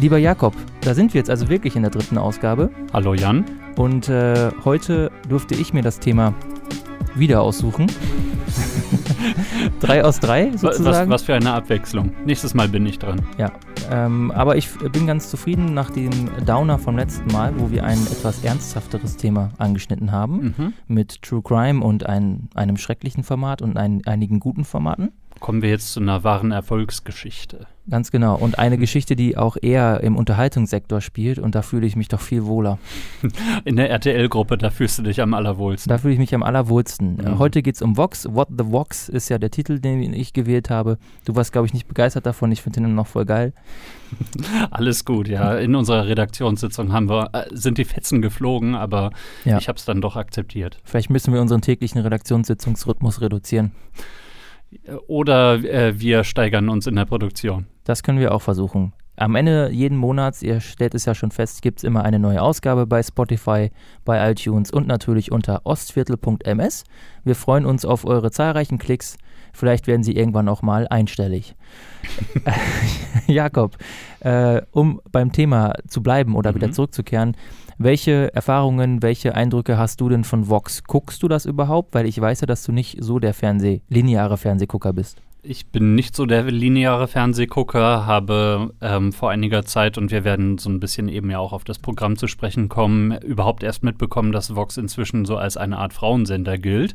Lieber 0.00 0.16
Jakob, 0.16 0.54
da 0.80 0.94
sind 0.94 1.12
wir 1.12 1.18
jetzt 1.18 1.28
also 1.28 1.50
wirklich 1.50 1.76
in 1.76 1.82
der 1.82 1.90
dritten 1.90 2.16
Ausgabe. 2.16 2.70
Hallo 2.94 3.12
Jan. 3.12 3.44
Und 3.76 4.08
äh, 4.08 4.50
heute 4.64 5.10
durfte 5.28 5.54
ich 5.54 5.74
mir 5.74 5.82
das 5.82 6.00
Thema 6.00 6.32
wieder 7.14 7.42
aussuchen. 7.42 7.86
drei 9.80 10.02
aus 10.02 10.18
drei 10.18 10.56
sozusagen. 10.56 11.10
Was, 11.10 11.20
was, 11.20 11.22
für 11.24 11.34
eine 11.34 11.52
Abwechslung. 11.52 12.12
Nächstes 12.24 12.54
Mal 12.54 12.68
bin 12.68 12.86
ich 12.86 12.98
dran. 12.98 13.20
Ja, 13.36 13.52
ähm, 13.90 14.30
aber 14.30 14.56
ich 14.56 14.70
bin 14.78 15.06
ganz 15.06 15.28
zufrieden 15.28 15.74
nach 15.74 15.90
dem 15.90 16.10
Downer 16.46 16.78
vom 16.78 16.96
letzten 16.96 17.30
Mal, 17.30 17.52
wo 17.58 17.70
wir 17.70 17.84
ein 17.84 17.98
etwas 18.06 18.42
ernsthafteres 18.42 19.18
Thema 19.18 19.50
angeschnitten 19.58 20.12
haben. 20.12 20.54
Mhm. 20.56 20.72
Mit 20.88 21.20
True 21.20 21.42
Crime 21.42 21.84
und 21.84 22.06
ein, 22.06 22.48
einem 22.54 22.78
schrecklichen 22.78 23.22
Format 23.22 23.60
und 23.60 23.76
ein, 23.76 24.00
einigen 24.06 24.40
guten 24.40 24.64
Formaten. 24.64 25.12
Kommen 25.40 25.62
wir 25.62 25.70
jetzt 25.70 25.92
zu 25.92 26.00
einer 26.00 26.22
wahren 26.22 26.52
Erfolgsgeschichte. 26.52 27.66
Ganz 27.88 28.12
genau. 28.12 28.36
Und 28.36 28.58
eine 28.58 28.78
Geschichte, 28.78 29.16
die 29.16 29.36
auch 29.36 29.56
eher 29.60 30.02
im 30.02 30.16
Unterhaltungssektor 30.16 31.00
spielt 31.00 31.38
und 31.38 31.54
da 31.54 31.62
fühle 31.62 31.86
ich 31.86 31.96
mich 31.96 32.08
doch 32.08 32.20
viel 32.20 32.44
wohler. 32.44 32.78
In 33.64 33.76
der 33.76 33.90
RTL-Gruppe, 33.90 34.58
da 34.58 34.70
fühlst 34.70 34.98
du 34.98 35.02
dich 35.02 35.20
am 35.20 35.34
allerwohlsten. 35.34 35.88
Da 35.88 35.98
fühle 35.98 36.12
ich 36.12 36.20
mich 36.20 36.34
am 36.34 36.42
allerwohlsten. 36.42 37.16
Mhm. 37.16 37.38
Heute 37.38 37.62
geht 37.62 37.74
es 37.74 37.82
um 37.82 37.96
Vox. 37.96 38.28
What 38.30 38.48
the 38.56 38.66
Vox 38.66 39.08
ist 39.08 39.28
ja 39.28 39.38
der 39.38 39.50
Titel, 39.50 39.80
den 39.80 40.12
ich 40.12 40.32
gewählt 40.32 40.70
habe. 40.70 40.98
Du 41.24 41.34
warst, 41.34 41.52
glaube 41.52 41.66
ich, 41.66 41.74
nicht 41.74 41.88
begeistert 41.88 42.26
davon. 42.26 42.52
Ich 42.52 42.62
finde 42.62 42.80
den 42.80 42.94
noch 42.94 43.08
voll 43.08 43.24
geil. 43.24 43.54
Alles 44.70 45.04
gut, 45.04 45.26
ja. 45.26 45.56
In 45.56 45.74
unserer 45.74 46.06
Redaktionssitzung 46.06 46.92
haben 46.92 47.08
wir, 47.08 47.30
äh, 47.32 47.46
sind 47.50 47.78
die 47.78 47.84
Fetzen 47.84 48.22
geflogen, 48.22 48.74
aber 48.74 49.10
ja. 49.44 49.58
ich 49.58 49.68
habe 49.68 49.78
es 49.78 49.84
dann 49.84 50.00
doch 50.00 50.16
akzeptiert. 50.16 50.78
Vielleicht 50.84 51.10
müssen 51.10 51.32
wir 51.32 51.40
unseren 51.40 51.62
täglichen 51.62 52.00
Redaktionssitzungsrhythmus 52.00 53.20
reduzieren. 53.20 53.72
Oder 55.06 55.64
äh, 55.64 55.98
wir 55.98 56.24
steigern 56.24 56.68
uns 56.68 56.86
in 56.86 56.96
der 56.96 57.04
Produktion. 57.04 57.66
Das 57.84 58.02
können 58.02 58.18
wir 58.18 58.34
auch 58.34 58.42
versuchen. 58.42 58.92
Am 59.16 59.34
Ende 59.34 59.68
jeden 59.70 59.98
Monats, 59.98 60.42
ihr 60.42 60.60
stellt 60.60 60.94
es 60.94 61.04
ja 61.04 61.14
schon 61.14 61.30
fest, 61.30 61.60
gibt 61.60 61.80
es 61.80 61.84
immer 61.84 62.04
eine 62.04 62.18
neue 62.18 62.40
Ausgabe 62.40 62.86
bei 62.86 63.02
Spotify, 63.02 63.70
bei 64.06 64.30
iTunes 64.30 64.70
und 64.70 64.86
natürlich 64.86 65.30
unter 65.30 65.66
ostviertel.ms. 65.66 66.84
Wir 67.24 67.34
freuen 67.34 67.66
uns 67.66 67.84
auf 67.84 68.06
eure 68.06 68.30
zahlreichen 68.30 68.78
Klicks. 68.78 69.18
Vielleicht 69.52 69.86
werden 69.86 70.02
sie 70.02 70.16
irgendwann 70.16 70.48
auch 70.48 70.62
mal 70.62 70.88
einstellig. 70.88 71.54
Jakob, 73.26 73.76
äh, 74.20 74.62
um 74.70 75.02
beim 75.12 75.32
Thema 75.32 75.74
zu 75.86 76.02
bleiben 76.02 76.34
oder 76.34 76.52
mhm. 76.52 76.56
wieder 76.56 76.72
zurückzukehren, 76.72 77.36
welche 77.82 78.32
Erfahrungen, 78.34 79.02
welche 79.02 79.34
Eindrücke 79.34 79.78
hast 79.78 80.02
du 80.02 80.10
denn 80.10 80.22
von 80.22 80.48
Vox? 80.48 80.84
Guckst 80.84 81.22
du 81.22 81.28
das 81.28 81.46
überhaupt? 81.46 81.94
Weil 81.94 82.06
ich 82.06 82.20
weiß 82.20 82.42
ja, 82.42 82.46
dass 82.46 82.62
du 82.62 82.72
nicht 82.72 83.02
so 83.02 83.18
der 83.18 83.32
Fernseh, 83.32 83.80
lineare 83.88 84.36
Fernsehgucker 84.36 84.92
bist. 84.92 85.22
Ich 85.42 85.68
bin 85.68 85.94
nicht 85.94 86.14
so 86.14 86.26
der 86.26 86.42
lineare 86.42 87.08
Fernsehgucker, 87.08 88.04
habe 88.04 88.74
ähm, 88.82 89.14
vor 89.14 89.30
einiger 89.30 89.64
Zeit, 89.64 89.96
und 89.96 90.10
wir 90.10 90.24
werden 90.24 90.58
so 90.58 90.68
ein 90.68 90.80
bisschen 90.80 91.08
eben 91.08 91.30
ja 91.30 91.38
auch 91.38 91.54
auf 91.54 91.64
das 91.64 91.78
Programm 91.78 92.18
zu 92.18 92.26
sprechen 92.26 92.68
kommen, 92.68 93.12
überhaupt 93.22 93.62
erst 93.62 93.82
mitbekommen, 93.82 94.32
dass 94.32 94.54
Vox 94.54 94.76
inzwischen 94.76 95.24
so 95.24 95.38
als 95.38 95.56
eine 95.56 95.78
Art 95.78 95.94
Frauensender 95.94 96.58
gilt. 96.58 96.94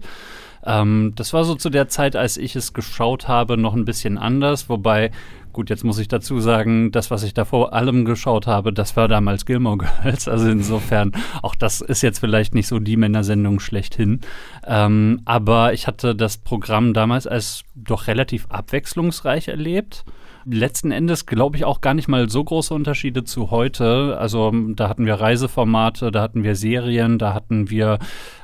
Ähm, 0.66 1.14
das 1.16 1.34
war 1.34 1.44
so 1.44 1.56
zu 1.56 1.70
der 1.70 1.88
Zeit, 1.88 2.16
als 2.16 2.38
ich 2.38 2.56
es 2.56 2.74
geschaut 2.74 3.28
habe, 3.28 3.58
noch 3.58 3.74
ein 3.74 3.86
bisschen 3.86 4.18
anders, 4.18 4.70
wobei 4.70 5.12
Gut, 5.56 5.70
jetzt 5.70 5.86
muss 5.86 6.00
ich 6.00 6.10
dazu 6.10 6.42
sagen, 6.42 6.92
das, 6.92 7.12
was 7.12 7.24
ich 7.24 7.34
da 7.34 7.46
vor 7.46 7.72
allem 7.72 8.04
geschaut 8.04 8.46
habe, 8.46 8.74
das 8.74 8.98
war 8.98 9.08
damals 9.08 9.46
Gilmore 9.46 9.78
Girls. 10.04 10.28
Also 10.28 10.50
insofern, 10.50 11.14
auch 11.42 11.56
das 11.56 11.80
ist 11.80 12.02
jetzt 12.02 12.20
vielleicht 12.20 12.54
nicht 12.54 12.68
so 12.68 12.80
die 12.80 12.98
Männersendung 12.98 13.62
schlechthin. 13.62 14.20
Ähm, 14.68 15.22
aber 15.24 15.72
ich 15.72 15.88
hatte 15.88 16.14
das 16.14 16.36
Programm 16.38 16.94
damals 16.94 17.26
als 17.26 17.64
doch 17.74 18.08
relativ 18.08 18.48
abwechslungsreich 18.50 19.48
erlebt 19.48 20.04
letzten 20.46 20.92
Endes 20.92 21.26
glaube 21.26 21.58
ich 21.58 21.66
auch 21.66 21.82
gar 21.82 21.94
nicht 21.94 22.08
mal 22.08 22.30
so 22.30 22.44
große 22.44 22.74
Unterschiede 22.74 23.24
zu 23.24 23.52
heute. 23.52 24.18
Also 24.20 24.52
da 24.76 24.90
hatten 24.90 25.06
wir 25.06 25.16
Reiseformate, 25.16 26.12
da 26.12 26.22
hatten 26.22 26.44
wir 26.44 26.56
Serien, 26.56 27.18
da 27.18 27.34
hatten 27.34 27.70
wir 27.70 28.00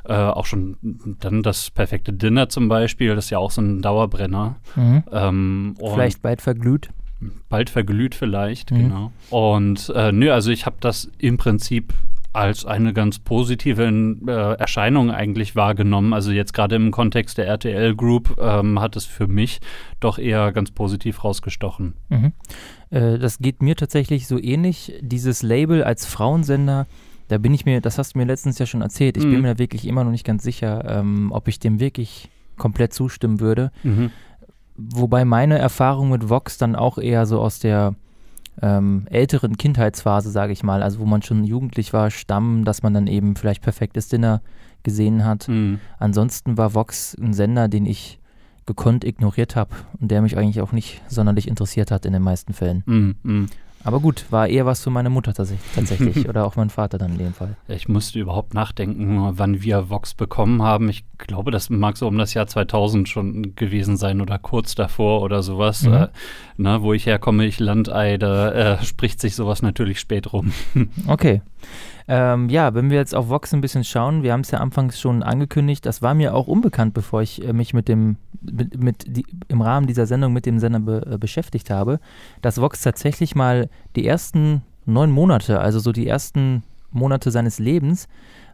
äh, 0.05 0.13
auch 0.13 0.45
schon 0.45 0.77
dann 1.19 1.43
das 1.43 1.69
perfekte 1.69 2.13
Dinner 2.13 2.49
zum 2.49 2.67
Beispiel. 2.67 3.15
Das 3.15 3.25
ist 3.25 3.29
ja 3.31 3.37
auch 3.37 3.51
so 3.51 3.61
ein 3.61 3.81
Dauerbrenner. 3.81 4.57
Mhm. 4.75 5.03
Ähm, 5.11 5.75
Vielleicht 5.79 6.21
bald 6.21 6.41
verglüht 6.41 6.89
bald 7.49 7.69
verglüht 7.69 8.15
vielleicht, 8.15 8.71
mhm. 8.71 8.77
genau. 8.77 9.11
Und 9.29 9.91
äh, 9.95 10.11
nö, 10.11 10.31
also 10.31 10.51
ich 10.51 10.65
habe 10.65 10.77
das 10.79 11.09
im 11.19 11.37
Prinzip 11.37 11.93
als 12.33 12.65
eine 12.65 12.93
ganz 12.93 13.19
positive 13.19 13.83
äh, 13.83 14.53
Erscheinung 14.55 15.11
eigentlich 15.11 15.55
wahrgenommen. 15.55 16.13
Also 16.13 16.31
jetzt 16.31 16.53
gerade 16.53 16.75
im 16.75 16.91
Kontext 16.91 17.37
der 17.37 17.47
RTL 17.47 17.95
Group 17.95 18.37
ähm, 18.41 18.79
hat 18.79 18.95
es 18.95 19.05
für 19.05 19.27
mich 19.27 19.59
doch 19.99 20.17
eher 20.17 20.51
ganz 20.53 20.71
positiv 20.71 21.23
rausgestochen. 21.23 21.93
Mhm. 22.09 22.31
Äh, 22.89 23.19
das 23.19 23.39
geht 23.39 23.61
mir 23.61 23.75
tatsächlich 23.75 24.27
so 24.27 24.39
ähnlich. 24.41 24.93
Dieses 25.01 25.43
Label 25.43 25.83
als 25.83 26.05
Frauensender, 26.05 26.87
da 27.27 27.37
bin 27.37 27.53
ich 27.53 27.65
mir, 27.65 27.81
das 27.81 27.97
hast 27.97 28.15
du 28.15 28.19
mir 28.19 28.25
letztens 28.25 28.59
ja 28.59 28.65
schon 28.65 28.81
erzählt, 28.81 29.17
ich 29.17 29.25
mhm. 29.25 29.31
bin 29.31 29.41
mir 29.41 29.53
da 29.55 29.59
wirklich 29.59 29.85
immer 29.85 30.05
noch 30.05 30.11
nicht 30.11 30.25
ganz 30.25 30.43
sicher, 30.43 30.85
ähm, 30.87 31.31
ob 31.33 31.49
ich 31.49 31.59
dem 31.59 31.81
wirklich 31.81 32.29
komplett 32.57 32.93
zustimmen 32.93 33.41
würde. 33.41 33.71
Mhm. 33.83 34.11
Wobei 34.77 35.25
meine 35.25 35.57
Erfahrung 35.57 36.09
mit 36.09 36.29
Vox 36.29 36.57
dann 36.57 36.75
auch 36.75 36.97
eher 36.97 37.25
so 37.25 37.41
aus 37.41 37.59
der 37.59 37.95
ähm, 38.61 39.05
älteren 39.09 39.57
Kindheitsphase, 39.57 40.29
sage 40.29 40.53
ich 40.53 40.63
mal, 40.63 40.83
also 40.83 40.99
wo 40.99 41.05
man 41.05 41.21
schon 41.21 41.43
jugendlich 41.43 41.93
war, 41.93 42.11
stammen, 42.11 42.65
dass 42.65 42.83
man 42.83 42.93
dann 42.93 43.07
eben 43.07 43.35
vielleicht 43.35 43.61
perfektes 43.61 44.07
Dinner 44.07 44.41
gesehen 44.83 45.25
hat. 45.25 45.47
Mhm. 45.47 45.79
Ansonsten 45.99 46.57
war 46.57 46.73
Vox 46.73 47.15
ein 47.15 47.33
Sender, 47.33 47.67
den 47.67 47.85
ich 47.85 48.19
gekonnt 48.65 49.03
ignoriert 49.03 49.55
habe 49.55 49.75
und 49.99 50.11
der 50.11 50.21
mich 50.21 50.37
eigentlich 50.37 50.61
auch 50.61 50.71
nicht 50.71 51.01
sonderlich 51.07 51.47
interessiert 51.47 51.91
hat 51.91 52.05
in 52.05 52.13
den 52.13 52.21
meisten 52.21 52.53
Fällen. 52.53 52.83
Mhm. 52.85 53.47
Aber 53.83 53.99
gut, 53.99 54.25
war 54.29 54.47
eher 54.47 54.65
was 54.65 54.83
für 54.83 54.89
meine 54.89 55.09
Mutter 55.09 55.33
tatsächlich 55.33 56.27
oder 56.29 56.45
auch 56.45 56.55
mein 56.55 56.69
Vater 56.69 56.97
dann 56.97 57.13
in 57.13 57.17
dem 57.17 57.33
Fall. 57.33 57.55
Ich 57.67 57.87
musste 57.87 58.19
überhaupt 58.19 58.53
nachdenken, 58.53 59.31
wann 59.37 59.61
wir 59.61 59.89
Vox 59.89 60.13
bekommen 60.13 60.61
haben. 60.61 60.89
Ich 60.89 61.03
glaube, 61.17 61.51
das 61.51 61.69
mag 61.69 61.97
so 61.97 62.07
um 62.07 62.17
das 62.17 62.33
Jahr 62.33 62.47
2000 62.47 63.09
schon 63.09 63.55
gewesen 63.55 63.97
sein 63.97 64.21
oder 64.21 64.37
kurz 64.39 64.75
davor 64.75 65.21
oder 65.21 65.43
sowas. 65.43 65.83
Mhm. 65.83 65.93
Äh, 65.93 66.07
na, 66.57 66.77
ne, 66.77 66.83
wo 66.83 66.93
ich 66.93 67.05
herkomme, 67.05 67.45
ich 67.45 67.59
Landei, 67.59 68.17
da 68.17 68.51
äh, 68.51 68.83
spricht 68.83 69.19
sich 69.19 69.35
sowas 69.35 69.61
natürlich 69.61 69.99
spät 69.99 70.31
rum. 70.31 70.53
okay. 71.07 71.41
Ähm, 72.07 72.49
ja, 72.49 72.73
wenn 72.73 72.89
wir 72.89 72.97
jetzt 72.97 73.15
auf 73.15 73.29
Vox 73.29 73.53
ein 73.53 73.61
bisschen 73.61 73.83
schauen, 73.83 74.23
wir 74.23 74.33
haben 74.33 74.41
es 74.41 74.51
ja 74.51 74.59
anfangs 74.59 74.99
schon 74.99 75.23
angekündigt, 75.23 75.85
das 75.85 76.01
war 76.01 76.13
mir 76.13 76.33
auch 76.33 76.47
unbekannt, 76.47 76.93
bevor 76.93 77.21
ich 77.21 77.43
äh, 77.43 77.53
mich 77.53 77.73
mit 77.73 77.87
dem, 77.87 78.17
mit, 78.41 78.81
mit 78.81 79.05
die, 79.07 79.25
im 79.47 79.61
Rahmen 79.61 79.87
dieser 79.87 80.05
Sendung 80.05 80.33
mit 80.33 80.45
dem 80.45 80.59
Sender 80.59 80.79
be, 80.79 81.05
äh, 81.09 81.17
beschäftigt 81.17 81.69
habe, 81.69 81.99
dass 82.41 82.59
Vox 82.59 82.81
tatsächlich 82.81 83.35
mal 83.35 83.69
die 83.95 84.05
ersten 84.05 84.61
neun 84.85 85.11
Monate, 85.11 85.59
also 85.59 85.79
so 85.79 85.91
die 85.91 86.07
ersten 86.07 86.63
Monate 86.91 87.31
seines 87.31 87.59
Lebens, 87.59 88.07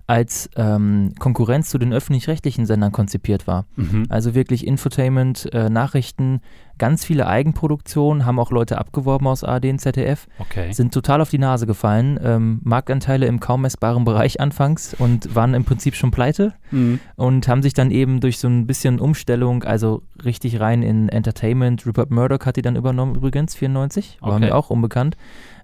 als 0.07 0.49
ähm, 0.55 1.13
Konkurrenz 1.19 1.69
zu 1.69 1.77
den 1.77 1.91
öffentlich-rechtlichen 1.91 2.65
Sendern 2.65 2.93
konzipiert 2.93 3.45
war. 3.45 3.65
Mhm. 3.75 4.05
Also 4.07 4.33
wirklich 4.33 4.65
Infotainment, 4.65 5.53
äh, 5.53 5.69
Nachrichten, 5.69 6.39
ganz 6.77 7.03
viele 7.03 7.27
Eigenproduktionen, 7.27 8.25
haben 8.25 8.39
auch 8.39 8.51
Leute 8.51 8.77
abgeworben 8.77 9.27
aus 9.27 9.43
ARD 9.43 9.65
und 9.65 9.79
ZDF, 9.79 10.27
okay. 10.39 10.71
sind 10.71 10.93
total 10.93 11.19
auf 11.19 11.29
die 11.29 11.39
Nase 11.39 11.67
gefallen, 11.67 12.17
ähm, 12.23 12.61
Marktanteile 12.63 13.25
im 13.25 13.41
kaum 13.41 13.63
messbaren 13.63 14.05
Bereich 14.05 14.39
anfangs 14.39 14.93
und 14.97 15.35
waren 15.35 15.53
im 15.53 15.65
Prinzip 15.65 15.93
schon 15.95 16.11
pleite 16.11 16.53
mhm. 16.71 17.01
und 17.15 17.49
haben 17.49 17.61
sich 17.61 17.73
dann 17.73 17.91
eben 17.91 18.21
durch 18.21 18.39
so 18.39 18.47
ein 18.47 18.65
bisschen 18.65 19.01
Umstellung, 19.01 19.63
also 19.63 20.03
richtig 20.23 20.61
rein 20.61 20.83
in 20.83 21.09
Entertainment, 21.09 21.85
Rupert 21.85 22.11
Murdoch 22.11 22.45
hat 22.45 22.55
die 22.55 22.61
dann 22.61 22.77
übernommen 22.77 23.15
übrigens, 23.15 23.55
94, 23.55 24.19
war 24.21 24.35
okay. 24.35 24.45
mir 24.45 24.55
auch 24.55 24.69
unbekannt, 24.69 25.17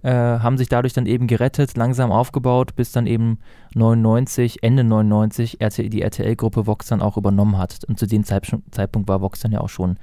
äh, 0.03 0.11
haben 0.11 0.57
sich 0.57 0.69
dadurch 0.69 0.93
dann 0.93 1.05
eben 1.05 1.27
gerettet, 1.27 1.75
langsam 1.77 2.11
aufgebaut, 2.11 2.75
bis 2.75 2.91
dann 2.91 3.07
eben 3.07 3.39
99, 3.73 4.61
Ende 4.61 4.83
99 4.83 5.61
RTL, 5.61 5.89
die 5.89 6.01
RTL-Gruppe 6.01 6.67
Vox 6.67 6.87
dann 6.87 7.01
auch 7.01 7.17
übernommen 7.17 7.57
hat. 7.57 7.79
Und 7.87 7.97
zu 7.97 8.05
dem 8.05 8.23
Zeitpunkt 8.23 9.07
war 9.07 9.21
Vox 9.21 9.39
dann 9.39 9.51
ja 9.51 9.61
auch 9.61 9.69
schon 9.69 9.97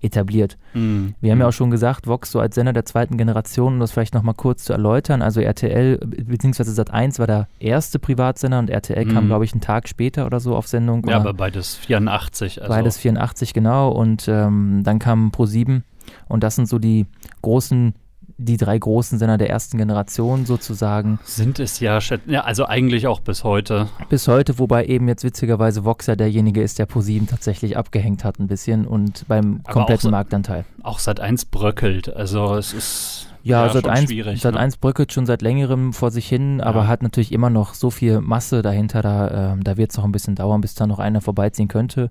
etabliert. 0.00 0.56
Mhm. 0.74 1.14
Wir 1.20 1.32
haben 1.32 1.40
ja 1.40 1.48
auch 1.48 1.52
schon 1.52 1.70
gesagt, 1.70 2.06
Vox 2.06 2.30
so 2.30 2.38
als 2.38 2.54
Sender 2.54 2.72
der 2.72 2.84
zweiten 2.84 3.16
Generation, 3.16 3.74
um 3.74 3.80
das 3.80 3.90
vielleicht 3.90 4.14
nochmal 4.14 4.34
kurz 4.34 4.64
zu 4.64 4.72
erläutern, 4.72 5.22
also 5.22 5.40
RTL 5.40 5.98
bzw. 5.98 6.62
Sat1 6.62 7.18
war 7.18 7.26
der 7.26 7.48
erste 7.58 7.98
Privatsender 7.98 8.58
und 8.58 8.70
RTL 8.70 9.04
mhm. 9.04 9.12
kam, 9.12 9.26
glaube 9.26 9.44
ich, 9.44 9.52
einen 9.52 9.60
Tag 9.60 9.88
später 9.88 10.26
oder 10.26 10.40
so 10.40 10.54
auf 10.54 10.68
Sendung. 10.68 11.04
Ja, 11.08 11.16
aber 11.16 11.34
beides 11.34 11.74
84. 11.76 12.62
Also. 12.62 12.72
Beides 12.72 12.98
84, 12.98 13.54
genau. 13.54 13.90
Und 13.90 14.28
ähm, 14.28 14.82
dann 14.84 14.98
kam 14.98 15.30
Pro7 15.30 15.82
und 16.28 16.44
das 16.44 16.54
sind 16.54 16.68
so 16.68 16.78
die 16.78 17.06
großen 17.42 17.94
die 18.38 18.56
drei 18.56 18.78
großen 18.78 19.18
Sender 19.18 19.36
der 19.36 19.50
ersten 19.50 19.78
Generation 19.78 20.46
sozusagen. 20.46 21.18
Sind 21.24 21.58
es 21.58 21.80
ja, 21.80 21.98
ja, 22.26 22.42
also 22.42 22.64
eigentlich 22.66 23.08
auch 23.08 23.20
bis 23.20 23.42
heute. 23.42 23.88
Bis 24.08 24.28
heute, 24.28 24.58
wobei 24.60 24.86
eben 24.86 25.08
jetzt 25.08 25.24
witzigerweise 25.24 25.84
Voxer 25.84 26.14
derjenige 26.14 26.62
ist, 26.62 26.78
der 26.78 26.86
ProSieben 26.86 27.26
tatsächlich 27.26 27.76
abgehängt 27.76 28.24
hat 28.24 28.38
ein 28.38 28.46
bisschen 28.46 28.86
und 28.86 29.26
beim 29.26 29.60
Aber 29.64 29.72
kompletten 29.72 30.08
auch, 30.08 30.12
Marktanteil. 30.12 30.64
Auch 30.82 31.00
seit 31.00 31.18
1 31.18 31.46
bröckelt, 31.46 32.14
also 32.14 32.54
es 32.54 32.72
ist 32.72 33.26
ja, 33.42 33.66
ja 33.66 33.72
seit 33.72 33.88
1 33.88 34.40
seit 34.40 34.54
ne? 34.54 34.68
bröckelt 34.80 35.12
schon 35.12 35.26
seit 35.26 35.42
längerem 35.42 35.92
vor 35.92 36.10
sich 36.12 36.28
hin, 36.28 36.60
aber 36.60 36.82
ja. 36.82 36.86
hat 36.86 37.02
natürlich 37.02 37.32
immer 37.32 37.50
noch 37.50 37.74
so 37.74 37.90
viel 37.90 38.20
Masse 38.20 38.62
dahinter, 38.62 39.02
da, 39.02 39.54
äh, 39.54 39.56
da 39.60 39.76
wird 39.76 39.90
es 39.90 39.96
noch 39.96 40.04
ein 40.04 40.12
bisschen 40.12 40.36
dauern, 40.36 40.60
bis 40.60 40.74
da 40.74 40.86
noch 40.86 41.00
einer 41.00 41.20
vorbeiziehen 41.20 41.68
könnte. 41.68 42.10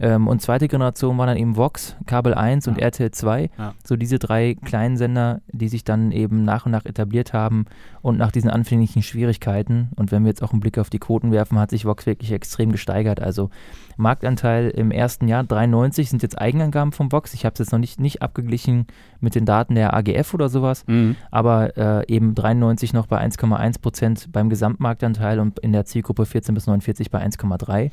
Ähm, 0.00 0.28
und 0.28 0.40
zweite 0.42 0.68
Generation 0.68 1.18
war 1.18 1.26
dann 1.26 1.36
eben 1.36 1.56
Vox, 1.56 1.96
Kabel 2.06 2.34
1 2.34 2.66
ja. 2.66 2.72
und 2.72 2.78
RTL 2.78 3.10
2. 3.10 3.50
Ja. 3.58 3.74
So 3.84 3.96
diese 3.96 4.18
drei 4.18 4.56
kleinen 4.64 4.96
Sender, 4.96 5.40
die 5.48 5.68
sich 5.68 5.84
dann 5.84 6.12
eben 6.12 6.44
nach 6.44 6.66
und 6.66 6.72
nach 6.72 6.84
etabliert 6.84 7.32
haben 7.32 7.66
und 8.02 8.18
nach 8.18 8.30
diesen 8.30 8.50
anfänglichen 8.50 9.02
Schwierigkeiten. 9.02 9.90
Und 9.96 10.12
wenn 10.12 10.22
wir 10.22 10.28
jetzt 10.28 10.42
auch 10.42 10.52
einen 10.52 10.60
Blick 10.60 10.78
auf 10.78 10.90
die 10.90 10.98
Quoten 10.98 11.32
werfen, 11.32 11.58
hat 11.58 11.70
sich 11.70 11.84
Vox 11.84 12.06
wirklich 12.06 12.32
extrem 12.32 12.72
gesteigert. 12.72 13.20
Also 13.20 13.50
Marktanteil 13.96 14.70
im 14.70 14.90
ersten 14.92 15.26
Jahr 15.26 15.42
93 15.42 16.08
sind 16.08 16.22
jetzt 16.22 16.38
Eigenangaben 16.38 16.92
vom 16.92 17.10
Vox. 17.10 17.34
Ich 17.34 17.44
habe 17.44 17.54
es 17.54 17.58
jetzt 17.58 17.72
noch 17.72 17.80
nicht, 17.80 17.98
nicht 17.98 18.22
abgeglichen 18.22 18.86
mit 19.20 19.34
den 19.34 19.44
Daten 19.44 19.74
der 19.74 19.94
AGF 19.94 20.34
oder 20.34 20.48
sowas, 20.48 20.84
mhm. 20.86 21.16
aber 21.32 21.76
äh, 21.76 22.06
eben 22.06 22.34
93 22.34 22.92
noch 22.92 23.06
bei 23.06 23.20
1,1 23.20 23.80
Prozent 23.80 24.32
beim 24.32 24.48
Gesamtmarktanteil 24.48 25.40
und 25.40 25.58
in 25.58 25.72
der 25.72 25.84
Zielgruppe 25.84 26.26
14 26.26 26.54
bis 26.54 26.66
49 26.66 27.10
bei 27.10 27.24
1,3 27.24 27.90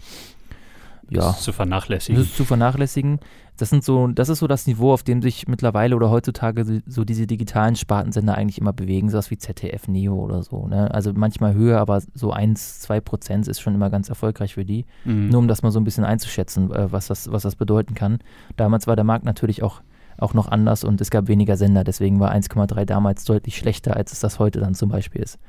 ja. 1.09 1.21
Das 1.21 1.37
ist 1.37 1.43
zu 1.43 1.53
vernachlässigen. 1.53 2.19
Das 2.19 2.27
ist 2.27 2.37
zu 2.37 2.45
vernachlässigen. 2.45 3.19
Das, 3.57 3.69
sind 3.69 3.83
so, 3.83 4.07
das 4.07 4.29
ist 4.29 4.39
so 4.39 4.47
das 4.47 4.67
Niveau, 4.67 4.91
auf 4.91 5.03
dem 5.03 5.21
sich 5.21 5.47
mittlerweile 5.47 5.95
oder 5.95 6.09
heutzutage 6.09 6.81
so 6.85 7.05
diese 7.05 7.25
digitalen 7.25 7.75
Spartensender 7.75 8.35
eigentlich 8.35 8.57
immer 8.57 8.73
bewegen, 8.73 9.09
sowas 9.09 9.31
wie 9.31 9.37
ZDF 9.37 9.87
Neo 9.87 10.15
oder 10.15 10.43
so. 10.43 10.67
Ne? 10.67 10.93
Also 10.93 11.13
manchmal 11.13 11.53
höher, 11.53 11.79
aber 11.79 12.01
so 12.13 12.31
1, 12.31 12.81
2 12.81 13.01
Prozent 13.01 13.47
ist 13.47 13.61
schon 13.61 13.75
immer 13.75 13.89
ganz 13.89 14.09
erfolgreich 14.09 14.55
für 14.55 14.65
die. 14.65 14.85
Mhm. 15.05 15.29
Nur 15.29 15.39
um 15.39 15.47
das 15.47 15.61
mal 15.61 15.71
so 15.71 15.79
ein 15.79 15.85
bisschen 15.85 16.03
einzuschätzen, 16.03 16.71
äh, 16.71 16.91
was, 16.91 17.07
das, 17.07 17.31
was 17.31 17.43
das 17.43 17.55
bedeuten 17.55 17.93
kann. 17.93 18.19
Damals 18.57 18.87
war 18.87 18.95
der 18.95 19.05
Markt 19.05 19.25
natürlich 19.25 19.63
auch 19.63 19.81
auch 20.17 20.33
noch 20.33 20.47
anders 20.47 20.83
und 20.83 21.01
es 21.01 21.09
gab 21.09 21.27
weniger 21.27 21.57
Sender. 21.57 21.83
Deswegen 21.83 22.19
war 22.19 22.33
1,3 22.33 22.85
damals 22.85 23.25
deutlich 23.25 23.57
schlechter, 23.57 23.95
als 23.95 24.13
es 24.13 24.19
das 24.19 24.39
heute 24.39 24.59
dann 24.59 24.73
zum 24.73 24.89
Beispiel 24.89 25.21
ist. 25.21 25.39